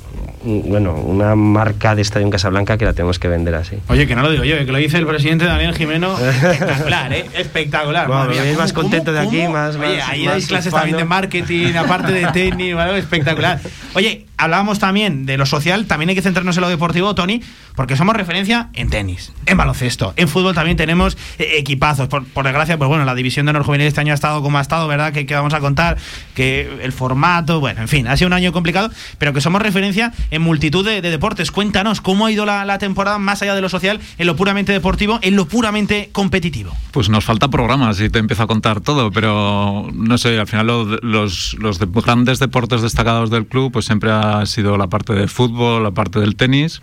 un- 0.44 0.68
bueno, 0.68 0.94
una 0.94 1.34
marca 1.34 1.94
de 1.94 2.02
Estadio 2.02 2.26
en 2.26 2.30
Casablanca 2.30 2.78
que 2.78 2.84
la 2.84 2.92
tenemos 2.92 3.18
que 3.18 3.28
vender 3.28 3.54
así. 3.56 3.76
Oye, 3.88 4.06
que 4.06 4.14
no 4.14 4.22
lo 4.22 4.30
digo 4.30 4.44
yo, 4.44 4.56
que 4.58 4.70
lo 4.72 4.78
dice 4.78 4.98
el 4.98 5.06
presidente 5.06 5.44
Daniel 5.46 5.74
Jimeno. 5.74 6.16
Espectacular, 6.18 7.12
¿eh? 7.12 7.26
Espectacular. 7.34 8.06
Bueno, 8.06 8.22
madre 8.24 8.34
mía, 8.34 8.40
me 8.42 8.46
veis 8.48 8.56
¿cómo- 8.56 8.62
más 8.64 8.72
contento 8.72 9.12
de 9.12 9.18
aquí, 9.20 9.38
cómo? 9.40 9.50
más- 9.52 9.76
Oye, 9.76 9.96
más- 9.98 10.08
ahí 10.08 10.24
más 10.24 10.34
dais 10.34 10.46
clases 10.46 10.72
también 10.72 10.96
de 10.96 11.04
marketing, 11.04 11.74
aparte 11.74 12.12
de 12.12 12.26
tenis, 12.32 12.74
¿vale? 12.74 12.98
espectacular. 12.98 13.60
Oye, 13.94 14.26
hablábamos 14.36 14.78
también 14.78 15.26
de 15.26 15.36
lo 15.36 15.46
social, 15.46 15.86
también 15.86 16.08
hay 16.10 16.14
que 16.14 16.22
centrarnos 16.22 16.56
en 16.56 16.62
lo 16.62 16.68
deportivo, 16.68 17.14
Tony, 17.14 17.40
porque 17.76 17.96
somos 17.96 18.16
referencia 18.16 18.68
en 18.74 18.90
tenis, 18.90 19.32
en 19.46 19.56
baloncesto, 19.56 20.12
en 20.16 20.28
fútbol 20.28 20.54
también 20.54 20.76
tenemos 20.76 21.16
eh, 21.38 21.54
equipazos. 21.58 22.08
Por, 22.08 22.24
por 22.26 22.44
desgracia, 22.44 22.76
pues 22.76 22.88
bueno, 22.88 23.04
la 23.04 23.14
división 23.14 23.46
de 23.46 23.50
honor 23.50 23.62
juvenil 23.64 23.86
este 23.86 24.00
año 24.00 24.12
ha 24.12 24.14
estado 24.14 24.42
como 24.42 24.58
ha 24.58 24.60
estado, 24.60 24.88
¿verdad? 24.88 25.12
Que, 25.12 25.24
vamos 25.32 25.54
a 25.54 25.60
contar, 25.60 25.96
que 26.34 26.78
el 26.82 26.92
formato, 26.92 27.60
bueno, 27.60 27.80
en 27.82 27.88
fin, 27.88 28.08
ha 28.08 28.16
sido 28.16 28.26
un 28.28 28.32
año 28.32 28.52
complicado, 28.52 28.90
pero 29.18 29.32
que 29.32 29.40
somos 29.40 29.62
referencia 29.62 30.12
en 30.30 30.42
multitud 30.42 30.84
de, 30.84 31.00
de 31.02 31.10
deportes. 31.10 31.50
Cuéntanos, 31.50 32.00
¿cómo 32.00 32.26
ha 32.26 32.30
ido 32.32 32.44
la, 32.44 32.78
temporada 32.78 33.18
más 33.18 33.42
allá 33.42 33.54
de 33.54 33.60
lo 33.60 33.68
social, 33.68 34.00
en 34.18 34.26
lo 34.26 34.34
puramente 34.36 34.72
deportivo, 34.72 35.18
en 35.22 35.36
lo 35.36 35.46
puramente 35.46 36.08
competitivo? 36.12 36.72
Pues 36.90 37.08
nos 37.08 37.24
falta 37.24 37.48
programas 37.48 38.00
y 38.00 38.10
te 38.10 38.18
empiezo 38.18 38.42
a 38.42 38.46
contar 38.46 38.80
todo, 38.80 39.10
pero 39.12 39.88
no 39.94 40.18
sé, 40.18 40.38
al 40.38 40.46
final 40.46 40.66
lo- 40.66 40.84
los, 41.02 41.54
los 41.60 41.78
de- 41.78 41.86
grandes 41.86 42.38
deportes 42.38 42.82
destacados 42.82 43.30
del 43.30 43.46
club 43.46 43.72
pues 43.72 43.84
siempre 43.86 44.10
ha 44.10 44.31
sido 44.46 44.76
la 44.76 44.88
parte 44.88 45.12
de 45.12 45.28
fútbol, 45.28 45.82
la 45.82 45.90
parte 45.90 46.18
del 46.20 46.36
tenis, 46.36 46.82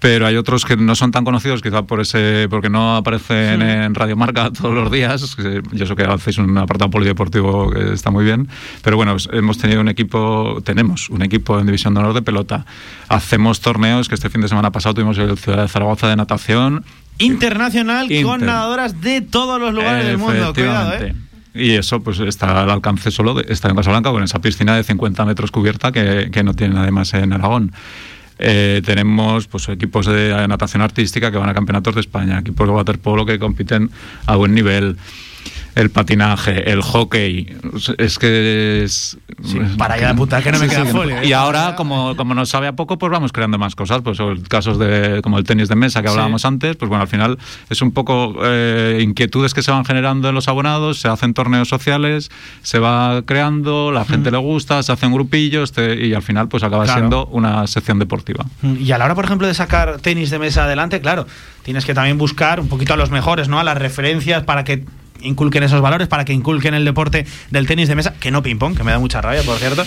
pero 0.00 0.26
hay 0.26 0.36
otros 0.36 0.66
que 0.66 0.76
no 0.76 0.94
son 0.94 1.12
tan 1.12 1.24
conocidos 1.24 1.62
quizá 1.62 1.84
por 1.84 2.00
ese 2.00 2.46
porque 2.50 2.68
no 2.68 2.96
aparecen 2.96 3.60
Hmm. 3.60 3.62
en 3.62 3.94
Radio 3.94 4.16
Marca 4.16 4.50
todos 4.60 4.74
los 4.74 4.90
días, 4.92 5.36
yo 5.72 5.86
sé 5.86 5.96
que 5.96 6.02
hacéis 6.02 6.36
un 6.38 6.56
apartado 6.58 6.90
polideportivo 6.90 7.70
que 7.70 7.94
está 7.94 8.10
muy 8.10 8.24
bien, 8.24 8.48
pero 8.82 8.96
bueno, 8.96 9.12
pues 9.12 9.28
hemos 9.32 9.56
tenido 9.56 9.80
un 9.80 9.88
equipo, 9.88 10.60
tenemos 10.62 11.08
un 11.08 11.22
equipo 11.22 11.58
en 11.58 11.66
División 11.66 11.94
de 11.94 12.00
Honor 12.00 12.12
de 12.12 12.22
pelota, 12.22 12.66
hacemos 13.08 13.60
torneos 13.60 14.08
que 14.08 14.14
este 14.14 14.28
fin 14.28 14.42
de 14.42 14.48
semana 14.48 14.72
pasado 14.72 14.94
tuvimos 14.94 15.16
el 15.16 15.38
Ciudad 15.38 15.62
de 15.62 15.68
Zaragoza 15.68 16.08
de 16.08 16.16
natación, 16.16 16.84
Internacional 17.18 18.08
con 18.08 18.16
Inter. 18.16 18.40
nadadoras 18.42 19.00
de 19.00 19.20
todos 19.20 19.60
los 19.60 19.72
lugares 19.72 20.04
del 20.04 20.18
mundo. 20.18 20.52
Cuidado, 20.52 20.94
¿eh? 20.94 21.14
Y 21.54 21.72
eso 21.72 22.02
pues 22.02 22.18
está 22.18 22.62
al 22.62 22.70
alcance 22.70 23.12
solo 23.12 23.34
de 23.34 23.52
estar 23.52 23.70
en 23.70 23.76
Casablanca 23.76 24.10
con 24.10 24.22
esa 24.24 24.40
piscina 24.40 24.74
de 24.76 24.82
50 24.82 25.24
metros 25.24 25.52
cubierta 25.52 25.92
que, 25.92 26.30
que 26.32 26.42
no 26.42 26.54
tiene 26.54 26.78
además 26.78 27.14
en 27.14 27.32
Aragón. 27.32 27.72
Eh, 28.38 28.82
tenemos 28.84 29.46
pues 29.46 29.68
equipos 29.68 30.06
de 30.06 30.46
natación 30.48 30.82
artística 30.82 31.30
que 31.30 31.38
van 31.38 31.48
a 31.48 31.54
campeonatos 31.54 31.94
de 31.94 32.00
España, 32.00 32.40
equipos 32.40 32.66
de 32.66 32.74
waterpolo 32.74 33.24
que 33.24 33.38
compiten 33.38 33.90
a 34.26 34.34
buen 34.34 34.54
nivel, 34.54 34.96
el 35.74 35.90
patinaje, 35.90 36.70
el 36.70 36.82
hockey, 36.82 37.56
es 37.98 38.18
que 38.18 38.84
es... 38.84 39.16
para 39.76 39.96
de 39.96 40.06
apuntar 40.06 40.42
que 40.42 40.52
no 40.52 40.58
me 40.58 40.68
queda 40.68 40.84
folio, 40.84 41.18
¿eh? 41.18 41.26
Y 41.26 41.32
ahora, 41.32 41.74
como, 41.76 42.14
como 42.16 42.32
nos 42.34 42.48
sabe 42.48 42.66
a 42.68 42.72
poco, 42.76 42.96
pues 42.98 43.10
vamos 43.10 43.32
creando 43.32 43.58
más 43.58 43.74
cosas, 43.74 44.00
pues 44.02 44.18
casos 44.48 44.78
de, 44.78 45.20
como 45.22 45.36
el 45.38 45.44
tenis 45.44 45.68
de 45.68 45.74
mesa 45.76 46.00
que 46.02 46.08
Sí. 46.08 46.12
hablábamos 46.12 46.44
antes, 46.44 46.76
pues 46.76 46.88
bueno, 46.88 47.02
al 47.02 47.08
final 47.08 47.38
es 47.70 47.82
un 47.82 47.90
poco 47.92 48.36
eh, 48.44 49.00
inquietudes 49.02 49.52
que 49.54 49.62
se 49.62 49.70
van 49.72 49.84
generando 49.84 50.28
en 50.28 50.34
los 50.34 50.46
abonados, 50.48 51.00
se 51.00 51.08
hacen 51.08 51.34
torneos 51.34 51.68
sociales, 51.68 52.30
se 52.62 52.78
va 52.78 53.22
creando, 53.26 53.90
la 53.90 54.04
gente 54.04 54.30
le 54.30 54.38
gusta, 54.38 54.82
se 54.82 54.92
hacen 54.92 55.12
grupillos 55.12 55.72
te- 55.72 56.06
y 56.06 56.14
al 56.14 56.22
final 56.22 56.48
pues 56.48 56.62
acaba 56.62 56.84
Claro. 56.84 56.98
siendo 57.00 57.26
una 57.26 57.66
sección 57.66 57.98
deportiva. 57.98 58.44
Y 58.62 58.92
a 58.92 58.98
la 58.98 59.06
hora, 59.06 59.14
por 59.14 59.24
ejemplo, 59.24 59.46
de 59.46 59.54
sacar 59.54 59.98
tenis 60.00 60.30
de 60.30 60.38
mesa 60.38 60.64
adelante, 60.64 61.00
claro, 61.00 61.26
tienes 61.64 61.84
que 61.84 61.94
también 61.94 62.16
buscar 62.18 62.60
un 62.60 62.68
poquito 62.68 62.94
a 62.94 62.96
los 62.96 63.10
mejores, 63.10 63.48
¿no? 63.48 63.58
A 63.58 63.64
las 63.64 63.76
referencias 63.78 64.44
para 64.44 64.62
que 64.64 64.84
inculquen 65.20 65.62
esos 65.62 65.80
valores, 65.80 66.08
para 66.08 66.24
que 66.24 66.32
inculquen 66.32 66.74
el 66.74 66.84
deporte 66.84 67.26
del 67.50 67.66
tenis 67.66 67.88
de 67.88 67.94
mesa, 67.94 68.14
que 68.20 68.30
no 68.30 68.42
ping-pong, 68.42 68.76
que 68.76 68.82
me 68.84 68.90
da 68.92 68.98
mucha 68.98 69.20
rabia, 69.20 69.42
por 69.42 69.56
cierto. 69.58 69.84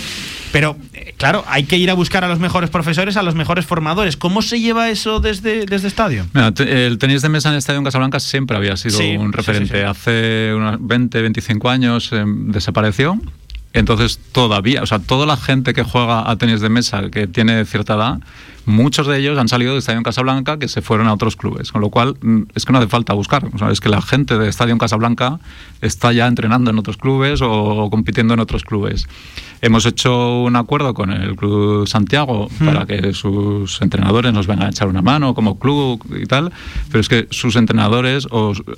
Pero, 0.52 0.76
eh, 0.94 1.14
claro, 1.16 1.44
hay 1.46 1.64
que 1.64 1.76
ir 1.76 1.90
a 1.90 1.94
buscar 1.94 2.24
a 2.24 2.28
los 2.28 2.38
mejores 2.40 2.70
profesores, 2.70 3.16
a 3.16 3.22
los 3.22 3.34
mejores 3.34 3.66
formadores. 3.66 4.16
¿Cómo 4.16 4.42
se 4.42 4.60
lleva 4.60 4.88
eso 4.90 5.20
desde, 5.20 5.66
desde 5.66 5.88
estadio? 5.88 6.26
Mira, 6.32 6.52
te- 6.52 6.86
el 6.86 6.98
tenis 6.98 7.22
de 7.22 7.28
mesa 7.28 7.48
en 7.50 7.54
el 7.54 7.58
Estadio 7.58 7.78
en 7.78 7.84
Casablanca 7.84 8.18
siempre 8.20 8.56
había 8.56 8.76
sido 8.76 8.98
Sí, 8.98 9.16
un 9.16 9.32
referente. 9.32 9.74
sí, 9.74 9.80
sí. 9.80 9.84
Hace 9.86 10.52
unos 10.56 10.76
20, 10.80 11.20
25 11.22 11.68
años 11.70 12.10
eh, 12.12 12.24
desapareció 12.26 13.20
Entonces, 13.74 14.18
todavía, 14.32 14.82
o 14.82 14.86
sea, 14.86 14.98
toda 14.98 15.26
la 15.26 15.36
gente 15.36 15.74
que 15.74 15.82
juega 15.82 16.28
a 16.28 16.36
tenis 16.36 16.60
de 16.62 16.70
mesa, 16.70 17.10
que 17.10 17.26
tiene 17.26 17.64
cierta 17.66 17.94
edad, 17.94 18.18
muchos 18.68 19.06
de 19.06 19.18
ellos 19.18 19.38
han 19.38 19.48
salido 19.48 19.72
de 19.72 19.80
Estadio 19.80 20.02
Casablanca 20.02 20.58
que 20.58 20.68
se 20.68 20.82
fueron 20.82 21.08
a 21.08 21.12
otros 21.14 21.36
clubes. 21.36 21.72
Con 21.72 21.80
lo 21.80 21.90
cual, 21.90 22.16
mm, 22.20 22.42
es 22.54 22.64
que 22.64 22.72
no 22.72 22.78
hace 22.78 22.88
falta 22.88 23.14
buscar. 23.14 23.44
O 23.52 23.58
sea, 23.58 23.70
es 23.70 23.80
que 23.80 23.88
la 23.88 24.00
gente 24.02 24.38
de 24.38 24.48
Estadio 24.48 24.76
Casablanca 24.78 25.40
está 25.80 26.12
ya 26.12 26.26
entrenando 26.26 26.70
en 26.70 26.78
otros 26.78 26.96
clubes 26.96 27.40
o 27.42 27.88
compitiendo 27.90 28.34
en 28.34 28.40
otros 28.40 28.62
clubes. 28.64 29.08
Hemos 29.60 29.86
hecho 29.86 30.42
un 30.42 30.54
acuerdo 30.54 30.94
con 30.94 31.10
el 31.10 31.34
Club 31.34 31.88
Santiago 31.88 32.48
Hmm. 32.60 32.64
para 32.66 32.86
que 32.86 33.12
sus 33.12 33.80
entrenadores 33.82 34.32
nos 34.32 34.46
vengan 34.46 34.66
a 34.68 34.70
echar 34.70 34.86
una 34.86 35.02
mano 35.02 35.34
como 35.34 35.58
club 35.58 36.00
y 36.16 36.26
tal, 36.26 36.52
pero 36.90 37.00
es 37.00 37.08
que 37.08 37.26
sus 37.30 37.56
entrenadores 37.56 38.28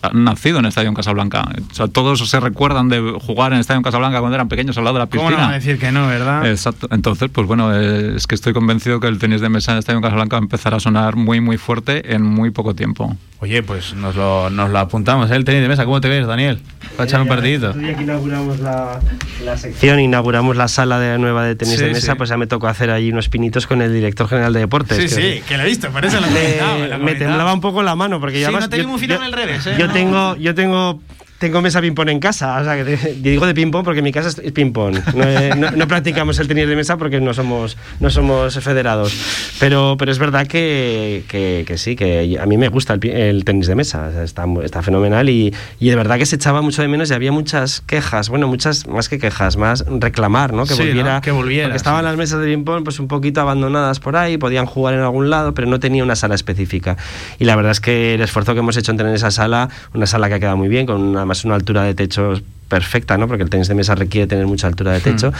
han 0.02 0.24
nacido 0.24 0.58
en 0.58 0.64
Estadio 0.66 0.94
Casablanca. 0.94 1.48
O 1.70 1.74
sea, 1.74 1.88
todos 1.88 2.26
se 2.28 2.40
recuerdan 2.40 2.88
de 2.88 3.00
jugar 3.20 3.52
en 3.52 3.58
Estadio 3.58 3.82
Casablanca 3.82 4.20
cuando 4.20 4.36
eran 4.36 4.48
pequeños 4.48 4.78
al 4.78 4.84
lado 4.84 4.94
de 4.94 5.00
la 5.00 5.06
¿Cómo 5.06 5.22
piscina. 5.22 5.42
no 5.42 5.48
va 5.48 5.50
a 5.50 5.58
decir 5.58 5.78
que 5.78 5.92
no, 5.92 6.06
verdad? 6.06 6.46
Exacto. 6.48 6.88
Entonces, 6.90 7.28
pues 7.30 7.46
bueno, 7.46 7.74
eh, 7.74 8.14
es 8.16 8.26
que 8.26 8.34
estoy 8.34 8.52
convencido 8.54 9.00
que 9.00 9.06
el 9.08 9.18
tenis 9.18 9.40
de 9.42 9.48
mesa 9.50 9.76
Estadio 9.80 10.00
Casablanca 10.00 10.36
va 10.36 10.40
a 10.40 10.44
empezar 10.44 10.74
a 10.74 10.80
sonar 10.80 11.16
muy, 11.16 11.40
muy 11.40 11.56
fuerte 11.58 12.14
en 12.14 12.22
muy 12.22 12.50
poco 12.50 12.74
tiempo. 12.74 13.16
Oye, 13.40 13.62
pues 13.62 13.94
nos 13.94 14.14
lo, 14.16 14.50
nos 14.50 14.70
lo 14.70 14.78
apuntamos, 14.78 15.30
¿eh? 15.30 15.36
El 15.36 15.44
tenis 15.44 15.62
de 15.62 15.68
mesa, 15.68 15.84
¿cómo 15.86 16.00
te 16.00 16.08
ves, 16.08 16.26
Daniel? 16.26 16.60
Para 16.96 17.08
echar 17.08 17.20
un 17.22 17.28
partidito. 17.28 17.70
El 17.70 17.80
día 17.80 17.96
que 17.96 18.02
inauguramos 18.02 18.60
la, 18.60 19.00
la 19.44 19.56
sección, 19.56 19.98
inauguramos 20.00 20.56
la 20.56 20.68
sala 20.68 20.98
de 21.00 21.18
nueva 21.18 21.44
de 21.44 21.56
tenis 21.56 21.76
Sí, 21.78 21.84
de 21.84 21.92
mesa, 21.92 22.12
sí. 22.12 22.18
pues 22.18 22.28
ya 22.28 22.36
me 22.36 22.46
tocó 22.46 22.66
hacer 22.68 22.90
allí 22.90 23.10
unos 23.10 23.28
pinitos 23.30 23.66
con 23.66 23.80
el 23.82 23.92
director 23.94 24.28
general 24.28 24.52
de 24.52 24.60
deportes. 24.60 24.98
Sí, 24.98 25.16
que- 25.16 25.38
sí, 25.38 25.42
que 25.48 25.56
lo 25.56 25.62
he 25.62 25.66
visto, 25.66 25.88
por 25.90 26.04
eso 26.04 26.20
lo 26.20 26.26
he 26.26 26.60
Me- 26.90 26.98
me 26.98 27.14
temblaba 27.14 27.52
un 27.54 27.60
poco 27.62 27.82
la 27.82 27.94
mano 27.96 28.20
porque 28.20 28.36
Sí, 28.36 28.40
ya 28.42 28.50
no 28.50 28.68
te 28.68 28.76
yo- 28.76 28.84
vimos 28.84 29.00
final 29.00 29.18
yo- 29.18 29.24
al 29.24 29.32
revés, 29.32 29.66
¿eh? 29.66 29.74
Yo 29.78 29.86
No. 29.86 29.92
tengo, 29.94 30.36
yo 30.36 30.54
tengo, 30.54 31.00
tengo 31.40 31.62
mesa 31.62 31.80
ping 31.80 31.94
pong 31.94 32.10
en 32.10 32.20
casa, 32.20 32.60
o 32.60 32.64
sea 32.64 32.76
que 32.76 32.84
te- 32.96 33.14
digo 33.14 33.46
de 33.46 33.54
ping 33.54 33.70
pong 33.70 33.82
porque 33.82 34.02
mi 34.02 34.12
casa 34.12 34.28
es 34.28 34.52
ping 34.52 34.72
pong. 34.72 34.98
No, 35.14 35.24
eh, 35.24 35.52
no- 35.56 35.70
no 35.70 35.88
practicamos 35.88 36.38
el 36.38 36.46
tenis 36.46 36.68
de 36.68 36.76
mesa 36.76 36.98
porque 36.98 37.18
no 37.18 37.32
somos, 37.32 37.78
no 37.98 38.10
somos 38.10 38.58
federados. 38.62 39.12
Pero, 39.58 39.96
pero 39.98 40.12
es 40.12 40.18
verdad 40.18 40.46
que, 40.46 41.24
que- 41.28 41.64
que 41.66 41.78
sí, 41.78 41.96
que 41.96 42.38
a 42.38 42.44
mí 42.44 42.58
me 42.58 42.68
gusta 42.68 42.92
el, 42.94 43.04
el 43.08 43.44
tenis 43.44 43.66
de 43.66 43.74
mesa, 43.74 44.08
o 44.08 44.12
sea, 44.12 44.22
está, 44.22 44.44
está 44.62 44.82
fenomenal 44.82 45.28
y, 45.30 45.54
y 45.80 45.88
de 45.88 45.96
verdad 45.96 46.18
que 46.18 46.26
se 46.26 46.36
echaba 46.36 46.60
mucho 46.60 46.82
de 46.82 46.88
menos 46.88 47.10
y 47.10 47.14
había 47.14 47.32
muchas 47.32 47.80
quejas, 47.80 48.28
bueno, 48.28 48.46
muchas 48.46 48.86
más 48.86 49.08
que 49.08 49.18
quejas, 49.18 49.56
más 49.56 49.84
reclamar, 49.88 50.52
¿no? 50.52 50.64
Que 50.66 50.74
Sí, 50.74 50.80
¿no? 50.82 50.86
volviera, 50.88 51.20
Que 51.22 51.30
volviera, 51.30 51.68
porque 51.68 51.76
estaban 51.78 52.04
las 52.04 52.16
mesas 52.18 52.40
de 52.40 52.46
ping 52.54 52.64
pong 52.64 52.84
pues 52.84 53.00
un 53.00 53.08
poquito 53.08 53.40
abandonadas 53.40 53.98
por 53.98 54.14
ahí, 54.16 54.36
podían 54.36 54.66
jugar 54.66 54.92
en 54.94 55.00
algún 55.00 55.30
lado, 55.30 55.54
pero 55.54 55.66
no 55.68 55.80
tenía 55.80 56.04
una 56.04 56.16
sala 56.16 56.34
específica. 56.34 56.98
Y 57.38 57.46
la 57.46 57.56
verdad 57.56 57.72
es 57.72 57.80
que 57.80 58.12
el 58.14 58.20
esfuerzo 58.20 58.52
que 58.52 58.60
hemos 58.60 58.76
hecho 58.76 58.90
en 58.90 58.98
tener 58.98 59.14
esa 59.14 59.30
sala, 59.30 59.70
una 59.94 60.06
sala 60.06 60.28
que 60.28 60.34
ha 60.34 60.38
quedado 60.38 60.58
muy 60.58 60.68
bien, 60.68 60.84
con 60.84 61.00
una, 61.00 61.24
además 61.30 61.44
una 61.44 61.54
altura 61.54 61.84
de 61.84 61.94
techo 61.94 62.34
perfecta, 62.70 63.18
¿no? 63.18 63.28
Porque 63.28 63.42
el 63.42 63.50
tenis 63.50 63.68
de 63.68 63.74
mesa 63.74 63.94
requiere 63.94 64.26
tener 64.26 64.46
mucha 64.46 64.66
altura 64.66 64.92
de 64.92 65.00
techo. 65.00 65.30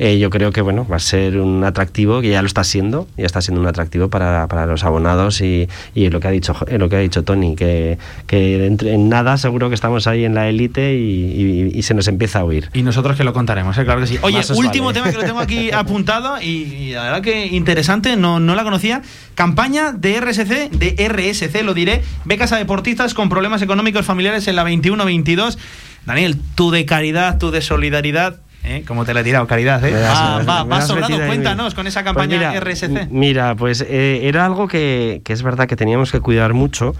Eh, 0.00 0.18
yo 0.18 0.30
creo 0.30 0.50
que 0.50 0.60
bueno, 0.60 0.84
va 0.90 0.96
a 0.96 0.98
ser 0.98 1.38
un 1.38 1.62
atractivo, 1.62 2.20
que 2.20 2.30
ya 2.30 2.42
lo 2.42 2.48
está 2.48 2.64
siendo, 2.64 3.06
ya 3.16 3.26
está 3.26 3.40
siendo 3.40 3.60
un 3.60 3.68
atractivo 3.68 4.08
para, 4.08 4.48
para 4.48 4.66
los 4.66 4.82
abonados 4.82 5.40
y, 5.40 5.68
y 5.94 6.10
lo 6.10 6.18
que 6.18 6.26
ha 6.26 6.30
dicho 6.32 6.56
lo 6.68 6.88
que 6.88 6.96
ha 6.96 7.00
dicho 7.00 7.22
Tony, 7.22 7.54
que, 7.54 7.98
que 8.26 8.58
dentro- 8.58 8.88
en 8.88 9.08
nada 9.08 9.36
seguro 9.36 9.68
que 9.68 9.76
estamos 9.76 10.08
ahí 10.08 10.24
en 10.24 10.34
la 10.34 10.48
élite 10.48 10.96
y, 10.96 11.68
y- 11.70 11.78
y 11.78 11.82
se 11.82 11.94
nos 11.94 12.08
empieza 12.08 12.40
a 12.40 12.44
oír. 12.44 12.70
Y 12.72 12.82
nosotros 12.82 13.16
que 13.16 13.22
lo 13.22 13.32
contaremos, 13.32 13.76
¿eh? 13.78 13.84
claro 13.84 14.00
que 14.00 14.06
sí. 14.08 14.18
Oye, 14.22 14.40
último 14.56 14.86
vale. 14.86 14.94
tema 15.00 15.10
que 15.12 15.16
lo 15.18 15.24
tengo 15.24 15.40
aquí 15.40 15.70
apuntado 15.72 16.40
y, 16.40 16.46
y 16.46 16.92
la 16.92 17.02
verdad 17.04 17.20
que 17.22 17.46
interesante, 17.46 18.16
no, 18.16 18.40
no 18.40 18.54
la 18.54 18.64
conocía. 18.64 19.02
Campaña 19.34 19.92
de 19.92 20.20
RSC, 20.20 20.70
de 20.70 21.08
RSC 21.08 21.62
lo 21.62 21.74
diré, 21.74 22.02
becas 22.24 22.52
a 22.52 22.56
deportistas 22.56 23.14
con 23.14 23.28
problemas 23.28 23.62
económicos 23.62 24.06
familiares 24.06 24.48
en 24.48 24.56
la 24.56 24.64
21-22. 24.64 25.58
Daniel, 26.06 26.36
tú 26.54 26.70
de 26.70 26.84
caridad, 26.86 27.38
tú 27.38 27.50
de 27.50 27.60
solidaridad. 27.60 28.36
¿eh? 28.64 28.84
¿Cómo 28.86 29.04
te 29.04 29.14
la 29.14 29.20
he 29.20 29.24
tirado? 29.24 29.46
Caridad, 29.46 29.84
¿eh? 29.84 29.92
Das- 29.92 30.48
Va, 30.48 30.64
va, 30.64 30.78
ahí, 30.78 31.26
Cuéntanos 31.26 31.74
con 31.74 31.86
esa 31.86 32.02
Pues 32.02 32.14
campaña 32.14 32.36
mira, 32.50 32.60
RSC. 32.60 33.08
Mira, 33.10 33.54
pues 33.56 33.80
eh, 33.88 34.20
era 34.24 34.44
algo 34.44 34.68
que, 34.68 35.20
que 35.24 35.32
es 35.32 35.42
verdad 35.42 35.66
que 35.66 35.76
teníamos 35.76 36.10
que 36.12 36.20
cuidar 36.20 36.54
mucho. 36.54 36.94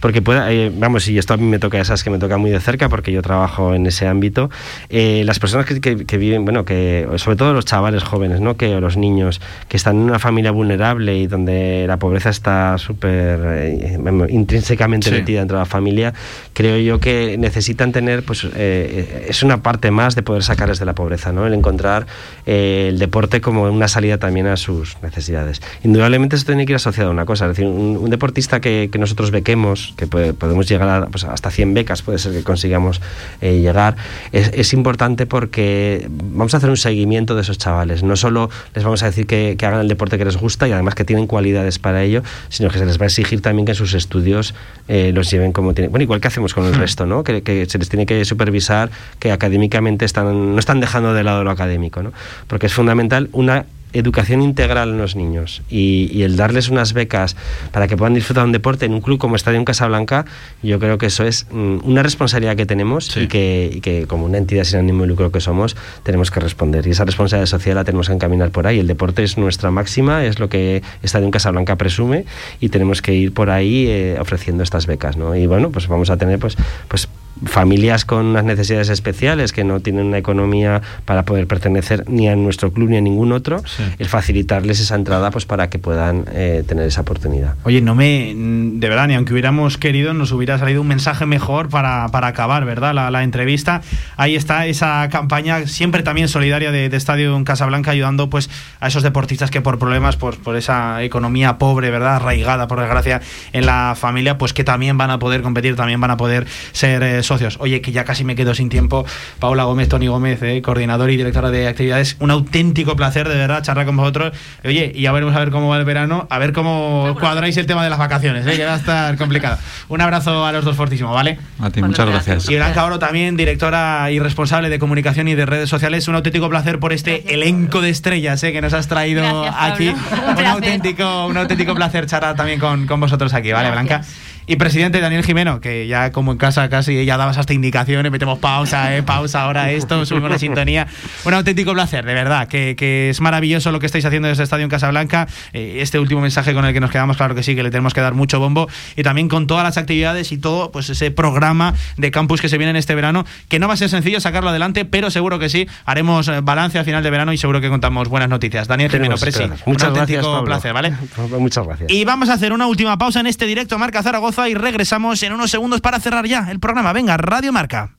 Porque 0.00 0.22
pueda, 0.22 0.50
eh, 0.52 0.72
vamos, 0.74 1.06
y 1.08 1.18
esto 1.18 1.34
a 1.34 1.36
mí 1.36 1.44
me 1.44 1.58
toca, 1.58 1.84
sabes 1.84 2.02
que 2.02 2.10
me 2.10 2.18
toca 2.18 2.36
muy 2.38 2.50
de 2.50 2.60
cerca 2.60 2.88
porque 2.88 3.12
yo 3.12 3.22
trabajo 3.22 3.74
en 3.74 3.86
ese 3.86 4.06
ámbito. 4.06 4.50
eh, 4.88 5.22
las 5.24 5.38
personas 5.38 5.66
que, 5.66 5.80
que- 5.80 6.04
que 6.06 6.16
viven, 6.18 6.44
bueno, 6.44 6.64
que 6.64 7.06
sobre 7.16 7.36
todo 7.36 7.52
los 7.52 7.64
chavales 7.64 8.02
jóvenes, 8.02 8.40
¿no? 8.40 8.56
Que 8.56 8.74
o 8.76 8.80
los 8.80 8.96
niños 8.96 9.40
que 9.68 9.76
están 9.76 9.96
en 9.96 10.02
una 10.02 10.18
familia 10.18 10.50
vulnerable 10.50 11.16
y 11.18 11.26
donde 11.26 11.84
la 11.86 11.98
pobreza 11.98 12.30
está 12.30 12.76
súper 12.78 13.40
eh, 13.44 13.98
intrínsecamente 14.30 15.08
Sí. 15.10 15.14
metida 15.14 15.40
dentro 15.40 15.56
de 15.58 15.62
la 15.62 15.66
familia, 15.66 16.14
creo 16.52 16.78
yo 16.78 16.98
que 17.00 17.36
necesitan 17.38 17.92
tener, 17.92 18.22
pues, 18.24 18.46
eh, 18.56 19.26
es 19.28 19.42
una 19.42 19.62
parte 19.62 19.90
más 19.90 20.14
de 20.14 20.22
poder 20.22 20.42
sacarles 20.42 20.78
de 20.78 20.84
la 20.86 20.94
pobreza, 20.94 21.32
¿no? 21.32 21.46
El 21.46 21.54
encontrar 21.54 22.06
eh, 22.46 22.86
el 22.90 22.98
deporte 22.98 23.40
como 23.40 23.62
una 23.64 23.88
salida 23.88 24.18
también 24.18 24.46
a 24.46 24.56
sus 24.56 24.96
necesidades. 25.02 25.60
Indudablemente 25.84 26.36
esto 26.36 26.46
tiene 26.52 26.66
que 26.66 26.72
ir 26.72 26.76
asociado 26.76 27.10
a 27.10 27.12
una 27.12 27.24
cosa, 27.26 27.44
es 27.46 27.50
decir, 27.56 27.66
un, 27.66 27.96
un 27.96 28.10
deportista 28.10 28.60
que, 28.60 28.88
que 28.92 28.98
nosotros 28.98 29.30
bequemos, 29.30 29.89
que 29.96 30.06
puede- 30.06 30.32
podemos 30.34 30.68
llegar 30.68 30.88
a, 30.88 31.06
pues, 31.06 31.24
hasta 31.24 31.50
100 31.50 31.74
becas, 31.74 32.02
puede 32.02 32.18
ser 32.18 32.32
que 32.32 32.42
consigamos 32.42 33.00
eh, 33.40 33.60
llegar, 33.60 33.96
es, 34.32 34.50
es 34.54 34.72
importante 34.72 35.26
porque 35.26 36.06
vamos 36.10 36.54
a 36.54 36.56
hacer 36.58 36.70
un 36.70 36.76
seguimiento 36.76 37.34
de 37.34 37.42
esos 37.42 37.58
chavales. 37.58 38.02
No 38.02 38.16
solo 38.16 38.50
les 38.74 38.84
vamos 38.84 39.02
a 39.02 39.06
decir 39.06 39.26
que, 39.26 39.56
que 39.58 39.66
hagan 39.66 39.80
el 39.80 39.88
deporte 39.88 40.18
que 40.18 40.24
les 40.24 40.36
gusta 40.36 40.68
y 40.68 40.72
además 40.72 40.94
que 40.94 41.04
tienen 41.04 41.26
cualidades 41.26 41.78
para 41.78 42.02
ello, 42.02 42.22
sino 42.48 42.70
que 42.70 42.78
se 42.78 42.86
les 42.86 42.98
va 42.98 43.04
a 43.04 43.06
exigir 43.06 43.40
también 43.42 43.66
que 43.66 43.72
en 43.72 43.76
sus 43.76 43.94
estudios 43.94 44.54
eh, 44.88 45.12
los 45.14 45.30
lleven 45.30 45.52
como 45.52 45.74
tienen. 45.74 45.90
Bueno, 45.90 46.02
igual 46.04 46.20
que 46.20 46.28
hacemos 46.28 46.54
con 46.54 46.64
el 46.66 46.74
resto, 46.74 47.06
¿no? 47.06 47.24
Que, 47.24 47.42
que 47.42 47.66
se 47.66 47.78
les 47.78 47.88
tiene 47.88 48.06
que 48.06 48.24
supervisar 48.24 48.90
que 49.18 49.32
académicamente 49.32 50.04
están, 50.04 50.54
no 50.54 50.58
están 50.58 50.80
dejando 50.80 51.14
de 51.14 51.24
lado 51.24 51.44
lo 51.44 51.50
académico, 51.50 52.02
¿no? 52.02 52.12
Porque 52.46 52.66
es 52.66 52.74
fundamental 52.74 53.28
una 53.32 53.64
educación 53.92 54.42
integral 54.42 54.90
en 54.90 54.98
los 54.98 55.16
niños 55.16 55.62
y, 55.70 56.10
y 56.12 56.22
el 56.22 56.36
darles 56.36 56.68
unas 56.68 56.92
becas 56.92 57.36
para 57.72 57.88
que 57.88 57.96
puedan 57.96 58.14
disfrutar 58.14 58.44
de 58.44 58.46
un 58.46 58.52
deporte 58.52 58.86
en 58.86 58.92
un 58.92 59.00
club 59.00 59.18
como 59.18 59.36
Estadio 59.36 59.64
Casablanca, 59.64 60.24
yo 60.62 60.78
creo 60.78 60.98
que 60.98 61.06
eso 61.06 61.24
es 61.24 61.46
mm, 61.50 61.78
una 61.84 62.02
responsabilidad 62.02 62.56
que 62.56 62.66
tenemos 62.66 63.16
y, 63.16 63.26
que, 63.26 63.70
y 63.74 63.80
que 63.80 64.06
como 64.06 64.24
una 64.24 64.38
entidad 64.38 64.64
sin 64.64 64.78
ánimo 64.78 65.02
de 65.02 65.08
lucro 65.08 65.30
que 65.30 65.40
somos, 65.40 65.76
tenemos 66.02 66.30
que 66.30 66.40
responder. 66.40 66.86
Y 66.86 66.90
esa 66.90 67.04
responsabilidad 67.04 67.46
social 67.46 67.76
la 67.76 67.84
tenemos 67.84 68.08
que 68.08 68.14
encaminar 68.14 68.50
por 68.50 68.66
ahí. 68.66 68.78
El 68.78 68.86
deporte 68.86 69.22
es 69.22 69.38
nuestra 69.38 69.70
máxima, 69.70 70.24
es 70.24 70.38
lo 70.38 70.48
que 70.48 70.82
Estadio 71.02 71.30
Casablanca 71.30 71.76
presume 71.76 72.24
y 72.60 72.68
tenemos 72.68 73.02
que 73.02 73.14
ir 73.14 73.32
por 73.32 73.50
ahí 73.50 73.86
eh, 73.88 74.16
ofreciendo 74.20 74.62
estas 74.62 74.86
becas. 74.86 75.16
¿no? 75.16 75.36
Y 75.36 75.46
bueno, 75.46 75.70
pues 75.70 75.88
vamos 75.88 76.10
a 76.10 76.16
tener 76.16 76.38
pues, 76.38 76.56
pues 76.88 77.08
familias 77.44 78.04
con 78.04 78.26
unas 78.26 78.44
necesidades 78.44 78.88
especiales 78.88 79.52
que 79.52 79.64
no 79.64 79.80
tienen 79.80 80.06
una 80.06 80.18
economía 80.18 80.82
para 81.04 81.24
poder 81.24 81.46
pertenecer 81.46 82.04
ni 82.08 82.28
a 82.28 82.36
nuestro 82.36 82.72
club 82.72 82.90
ni 82.90 82.96
a 82.96 83.00
ningún 83.00 83.32
otro, 83.32 83.62
el 83.98 84.06
facilitarles 84.06 84.80
esa 84.80 84.94
entrada 84.94 85.30
pues 85.30 85.46
para 85.46 85.70
que 85.70 85.78
puedan 85.78 86.24
eh, 86.32 86.64
tener 86.66 86.86
esa 86.86 87.00
oportunidad. 87.00 87.54
Oye, 87.64 87.80
no 87.80 87.94
me. 87.94 88.34
De 88.34 88.88
verdad, 88.88 89.08
ni 89.08 89.14
aunque 89.14 89.32
hubiéramos 89.32 89.78
querido, 89.78 90.12
nos 90.12 90.32
hubiera 90.32 90.58
salido 90.58 90.80
un 90.80 90.88
mensaje 90.88 91.26
mejor 91.26 91.68
para, 91.68 92.08
para 92.08 92.28
acabar, 92.28 92.64
¿verdad? 92.64 92.94
La, 92.94 93.10
la 93.10 93.22
entrevista. 93.22 93.82
Ahí 94.16 94.36
está 94.36 94.66
esa 94.66 95.08
campaña, 95.10 95.66
siempre 95.66 96.02
también 96.02 96.28
solidaria 96.28 96.70
de, 96.70 96.88
de 96.88 96.96
Estadio 96.96 97.36
en 97.36 97.44
Casablanca, 97.44 97.90
ayudando 97.90 98.28
pues 98.28 98.50
a 98.80 98.88
esos 98.88 99.02
deportistas 99.02 99.50
que 99.50 99.60
por 99.60 99.78
problemas, 99.78 100.16
por, 100.16 100.38
por 100.38 100.56
esa 100.56 101.02
economía 101.02 101.58
pobre, 101.58 101.90
¿verdad? 101.90 102.16
Arraigada, 102.16 102.68
por 102.68 102.80
desgracia, 102.80 103.20
en 103.52 103.66
la 103.66 103.94
familia, 103.96 104.38
pues 104.38 104.52
que 104.52 104.64
también 104.64 104.98
van 104.98 105.10
a 105.10 105.18
poder 105.18 105.42
competir, 105.42 105.76
también 105.76 106.00
van 106.00 106.10
a 106.10 106.16
poder 106.16 106.46
ser 106.72 107.02
eh, 107.02 107.19
socios. 107.26 107.56
Oye, 107.60 107.80
que 107.80 107.92
ya 107.92 108.04
casi 108.04 108.24
me 108.24 108.34
quedo 108.34 108.54
sin 108.54 108.68
tiempo. 108.68 109.04
Paula 109.38 109.64
Gómez, 109.64 109.88
Tony 109.88 110.06
Gómez, 110.06 110.42
eh, 110.42 110.62
coordinador 110.62 111.10
y 111.10 111.16
directora 111.16 111.50
de 111.50 111.68
actividades. 111.68 112.16
Un 112.20 112.30
auténtico 112.30 112.96
placer, 112.96 113.28
de 113.28 113.36
verdad, 113.36 113.62
charlar 113.62 113.86
con 113.86 113.96
vosotros. 113.96 114.32
Oye, 114.64 114.92
y 114.94 115.02
ya 115.02 115.12
veremos 115.12 115.34
a 115.34 115.38
ver 115.38 115.50
cómo 115.50 115.68
va 115.68 115.78
el 115.78 115.84
verano, 115.84 116.26
a 116.30 116.38
ver 116.38 116.52
cómo 116.52 117.16
cuadráis 117.18 117.56
el 117.56 117.66
tema 117.66 117.84
de 117.84 117.90
las 117.90 117.98
vacaciones, 117.98 118.46
¿eh? 118.46 118.56
que 118.56 118.64
va 118.64 118.74
a 118.74 118.76
estar 118.76 119.16
complicado. 119.16 119.58
Un 119.88 120.00
abrazo 120.00 120.44
a 120.44 120.52
los 120.52 120.64
dos 120.64 120.76
fortísimo, 120.76 121.12
¿vale? 121.12 121.38
A 121.60 121.70
ti, 121.70 121.82
muchas 121.82 122.06
gracias. 122.08 122.48
Y 122.48 122.56
Blanca 122.56 122.84
Oro 122.84 122.98
también, 122.98 123.36
directora 123.36 124.10
y 124.10 124.18
responsable 124.18 124.68
de 124.68 124.78
comunicación 124.78 125.28
y 125.28 125.34
de 125.34 125.46
redes 125.46 125.68
sociales. 125.68 126.08
Un 126.08 126.14
auténtico 126.14 126.48
placer 126.48 126.78
por 126.78 126.92
este 126.92 127.34
elenco 127.34 127.80
de 127.80 127.90
estrellas 127.90 128.42
¿eh? 128.44 128.52
que 128.52 128.60
nos 128.60 128.72
has 128.72 128.88
traído 128.88 129.42
Gracias, 129.42 129.72
aquí. 129.72 129.88
Un 130.40 130.46
auténtico, 130.46 131.26
un 131.26 131.36
auténtico 131.36 131.74
placer 131.74 132.06
charlar 132.06 132.36
también 132.36 132.58
con, 132.58 132.86
con 132.86 133.00
vosotros 133.00 133.34
aquí, 133.34 133.52
¿vale, 133.52 133.70
Blanca? 133.70 134.02
Y 134.50 134.56
presidente 134.56 135.00
Daniel 135.00 135.22
Jimeno, 135.22 135.60
que 135.60 135.86
ya 135.86 136.10
como 136.10 136.32
en 136.32 136.38
casa 136.38 136.68
casi 136.68 137.04
ya 137.04 137.16
dabas 137.16 137.38
hasta 137.38 137.54
indicaciones, 137.54 138.10
metemos 138.10 138.40
pausa, 138.40 138.96
eh, 138.96 139.04
pausa, 139.04 139.42
ahora 139.42 139.70
esto, 139.70 140.04
subimos 140.04 140.28
la 140.28 140.40
sintonía. 140.40 140.88
Un 141.24 141.34
auténtico 141.34 141.72
placer, 141.72 142.04
de 142.04 142.14
verdad, 142.14 142.48
que, 142.48 142.74
que 142.74 143.10
es 143.10 143.20
maravilloso 143.20 143.70
lo 143.70 143.78
que 143.78 143.86
estáis 143.86 144.04
haciendo 144.04 144.26
desde 144.26 144.42
el 144.42 144.44
Estadio 144.46 144.64
en 144.64 144.68
Casablanca. 144.68 145.28
Eh, 145.52 145.76
este 145.82 146.00
último 146.00 146.20
mensaje 146.20 146.52
con 146.52 146.64
el 146.64 146.72
que 146.72 146.80
nos 146.80 146.90
quedamos, 146.90 147.16
claro 147.16 147.36
que 147.36 147.44
sí, 147.44 147.54
que 147.54 147.62
le 147.62 147.70
tenemos 147.70 147.94
que 147.94 148.00
dar 148.00 148.14
mucho 148.14 148.40
bombo. 148.40 148.68
Y 148.96 149.04
también 149.04 149.28
con 149.28 149.46
todas 149.46 149.62
las 149.62 149.76
actividades 149.76 150.32
y 150.32 150.38
todo 150.38 150.72
pues 150.72 150.90
ese 150.90 151.12
programa 151.12 151.74
de 151.96 152.10
campus 152.10 152.40
que 152.40 152.48
se 152.48 152.58
viene 152.58 152.70
en 152.70 152.76
este 152.76 152.96
verano, 152.96 153.24
que 153.48 153.60
no 153.60 153.68
va 153.68 153.74
a 153.74 153.76
ser 153.76 153.88
sencillo 153.88 154.18
sacarlo 154.18 154.50
adelante, 154.50 154.84
pero 154.84 155.12
seguro 155.12 155.38
que 155.38 155.48
sí. 155.48 155.68
Haremos 155.84 156.26
eh, 156.26 156.40
balance 156.40 156.76
a 156.76 156.82
final 156.82 157.04
de 157.04 157.10
verano 157.10 157.32
y 157.32 157.38
seguro 157.38 157.60
que 157.60 157.68
contamos 157.68 158.08
buenas 158.08 158.28
noticias. 158.28 158.66
Daniel 158.66 158.90
Jimeno, 158.90 159.16
Presi, 159.16 159.44
un 159.44 159.80
auténtico 159.80 160.42
gracias, 160.42 160.42
placer, 160.44 160.72
¿vale? 160.72 160.92
Muchas 161.38 161.64
gracias. 161.64 161.88
Y 161.88 162.04
vamos 162.04 162.28
a 162.30 162.32
hacer 162.32 162.52
una 162.52 162.66
última 162.66 162.98
pausa 162.98 163.20
en 163.20 163.28
este 163.28 163.46
directo 163.46 163.78
Marca 163.78 164.02
Zaragoza 164.02 164.39
y 164.48 164.54
regresamos 164.54 165.22
en 165.22 165.32
unos 165.32 165.50
segundos 165.50 165.80
para 165.80 166.00
cerrar 166.00 166.26
ya 166.26 166.50
el 166.50 166.60
programa. 166.60 166.92
Venga, 166.92 167.16
Radio 167.16 167.52
Marca. 167.52 167.96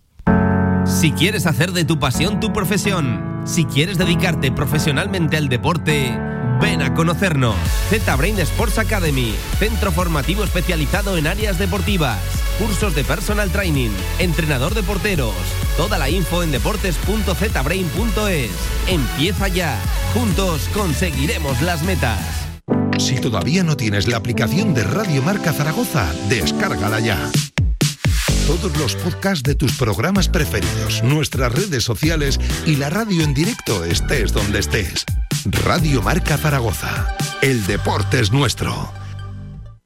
Si 0.85 1.11
quieres 1.11 1.45
hacer 1.45 1.71
de 1.71 1.85
tu 1.85 1.99
pasión 1.99 2.39
tu 2.39 2.51
profesión, 2.51 3.41
si 3.45 3.65
quieres 3.65 3.97
dedicarte 3.97 4.51
profesionalmente 4.51 5.37
al 5.37 5.47
deporte, 5.47 6.17
ven 6.59 6.81
a 6.81 6.93
conocernos. 6.93 7.55
Z-Brain 7.89 8.39
Sports 8.39 8.79
Academy, 8.79 9.35
centro 9.59 9.91
formativo 9.91 10.43
especializado 10.43 11.17
en 11.17 11.27
áreas 11.27 11.59
deportivas, 11.59 12.19
cursos 12.59 12.95
de 12.95 13.03
personal 13.03 13.51
training, 13.51 13.91
entrenador 14.19 14.73
de 14.73 14.83
porteros. 14.83 15.35
Toda 15.77 15.97
la 15.97 16.09
info 16.09 16.43
en 16.43 16.51
deportes.zbrain.es. 16.51 18.51
Empieza 18.87 19.47
ya. 19.47 19.77
Juntos 20.13 20.69
conseguiremos 20.73 21.61
las 21.61 21.83
metas. 21.83 22.50
Si 22.97 23.19
todavía 23.19 23.63
no 23.63 23.75
tienes 23.75 24.07
la 24.07 24.17
aplicación 24.17 24.73
de 24.73 24.83
Radio 24.83 25.21
Marca 25.21 25.53
Zaragoza, 25.53 26.11
descárgala 26.29 26.99
ya. 26.99 27.31
Todos 28.47 28.77
los 28.77 28.95
podcasts 28.95 29.43
de 29.43 29.55
tus 29.55 29.73
programas 29.73 30.27
preferidos, 30.27 31.03
nuestras 31.03 31.51
redes 31.51 31.83
sociales 31.83 32.39
y 32.65 32.75
la 32.75 32.89
radio 32.89 33.23
en 33.23 33.33
directo 33.33 33.83
estés 33.85 34.33
donde 34.33 34.59
estés. 34.59 35.05
Radio 35.63 36.01
Marca 36.01 36.37
Zaragoza. 36.37 37.15
El 37.41 37.65
deporte 37.65 38.19
es 38.19 38.31
nuestro. 38.31 39.00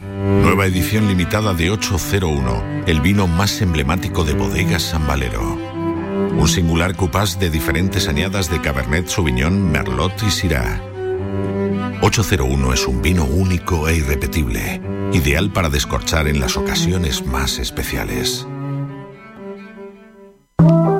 Nueva 0.00 0.66
edición 0.66 1.08
limitada 1.08 1.54
de 1.54 1.70
801, 1.70 2.84
el 2.86 3.00
vino 3.00 3.26
más 3.26 3.60
emblemático 3.60 4.22
de 4.22 4.34
Bodegas 4.34 4.82
San 4.82 5.06
Valero. 5.08 5.56
Un 6.36 6.46
singular 6.46 6.94
cupás 6.94 7.40
de 7.40 7.50
diferentes 7.50 8.06
añadas 8.06 8.48
de 8.48 8.60
Cabernet 8.60 9.08
Sauvignon, 9.08 9.72
Merlot 9.72 10.22
y 10.22 10.30
Syrah. 10.30 10.80
801 12.00 12.72
es 12.72 12.86
un 12.86 13.02
vino 13.02 13.24
único 13.24 13.88
e 13.88 13.96
irrepetible, 13.96 14.80
ideal 15.12 15.50
para 15.52 15.68
descorchar 15.68 16.28
en 16.28 16.38
las 16.38 16.56
ocasiones 16.56 17.26
más 17.26 17.58
especiales. 17.58 18.46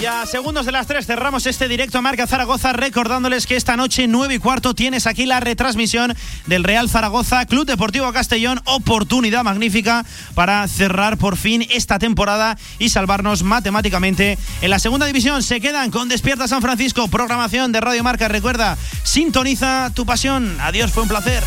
Ya 0.00 0.20
a 0.20 0.26
segundos 0.26 0.66
de 0.66 0.72
las 0.72 0.86
3 0.86 1.06
cerramos 1.06 1.46
este 1.46 1.68
directo 1.68 1.96
a 1.96 2.02
Marca 2.02 2.26
Zaragoza 2.26 2.74
recordándoles 2.74 3.46
que 3.46 3.56
esta 3.56 3.76
noche 3.76 4.06
9 4.06 4.34
y 4.34 4.38
cuarto 4.38 4.74
tienes 4.74 5.06
aquí 5.06 5.24
la 5.24 5.40
retransmisión 5.40 6.14
del 6.46 6.64
Real 6.64 6.90
Zaragoza 6.90 7.46
Club 7.46 7.66
Deportivo 7.66 8.12
Castellón. 8.12 8.60
Oportunidad 8.64 9.42
magnífica 9.42 10.04
para 10.34 10.68
cerrar 10.68 11.16
por 11.16 11.36
fin 11.36 11.66
esta 11.70 11.98
temporada 11.98 12.58
y 12.78 12.90
salvarnos 12.90 13.42
matemáticamente. 13.42 14.38
En 14.60 14.70
la 14.70 14.78
segunda 14.78 15.06
división 15.06 15.42
se 15.42 15.60
quedan 15.60 15.90
con 15.90 16.08
Despierta 16.08 16.46
San 16.46 16.60
Francisco, 16.60 17.08
programación 17.08 17.72
de 17.72 17.80
Radio 17.80 18.04
Marca. 18.04 18.28
Recuerda, 18.28 18.76
sintoniza 19.02 19.90
tu 19.94 20.04
pasión. 20.04 20.58
Adiós, 20.60 20.92
fue 20.92 21.04
un 21.04 21.08
placer. 21.08 21.42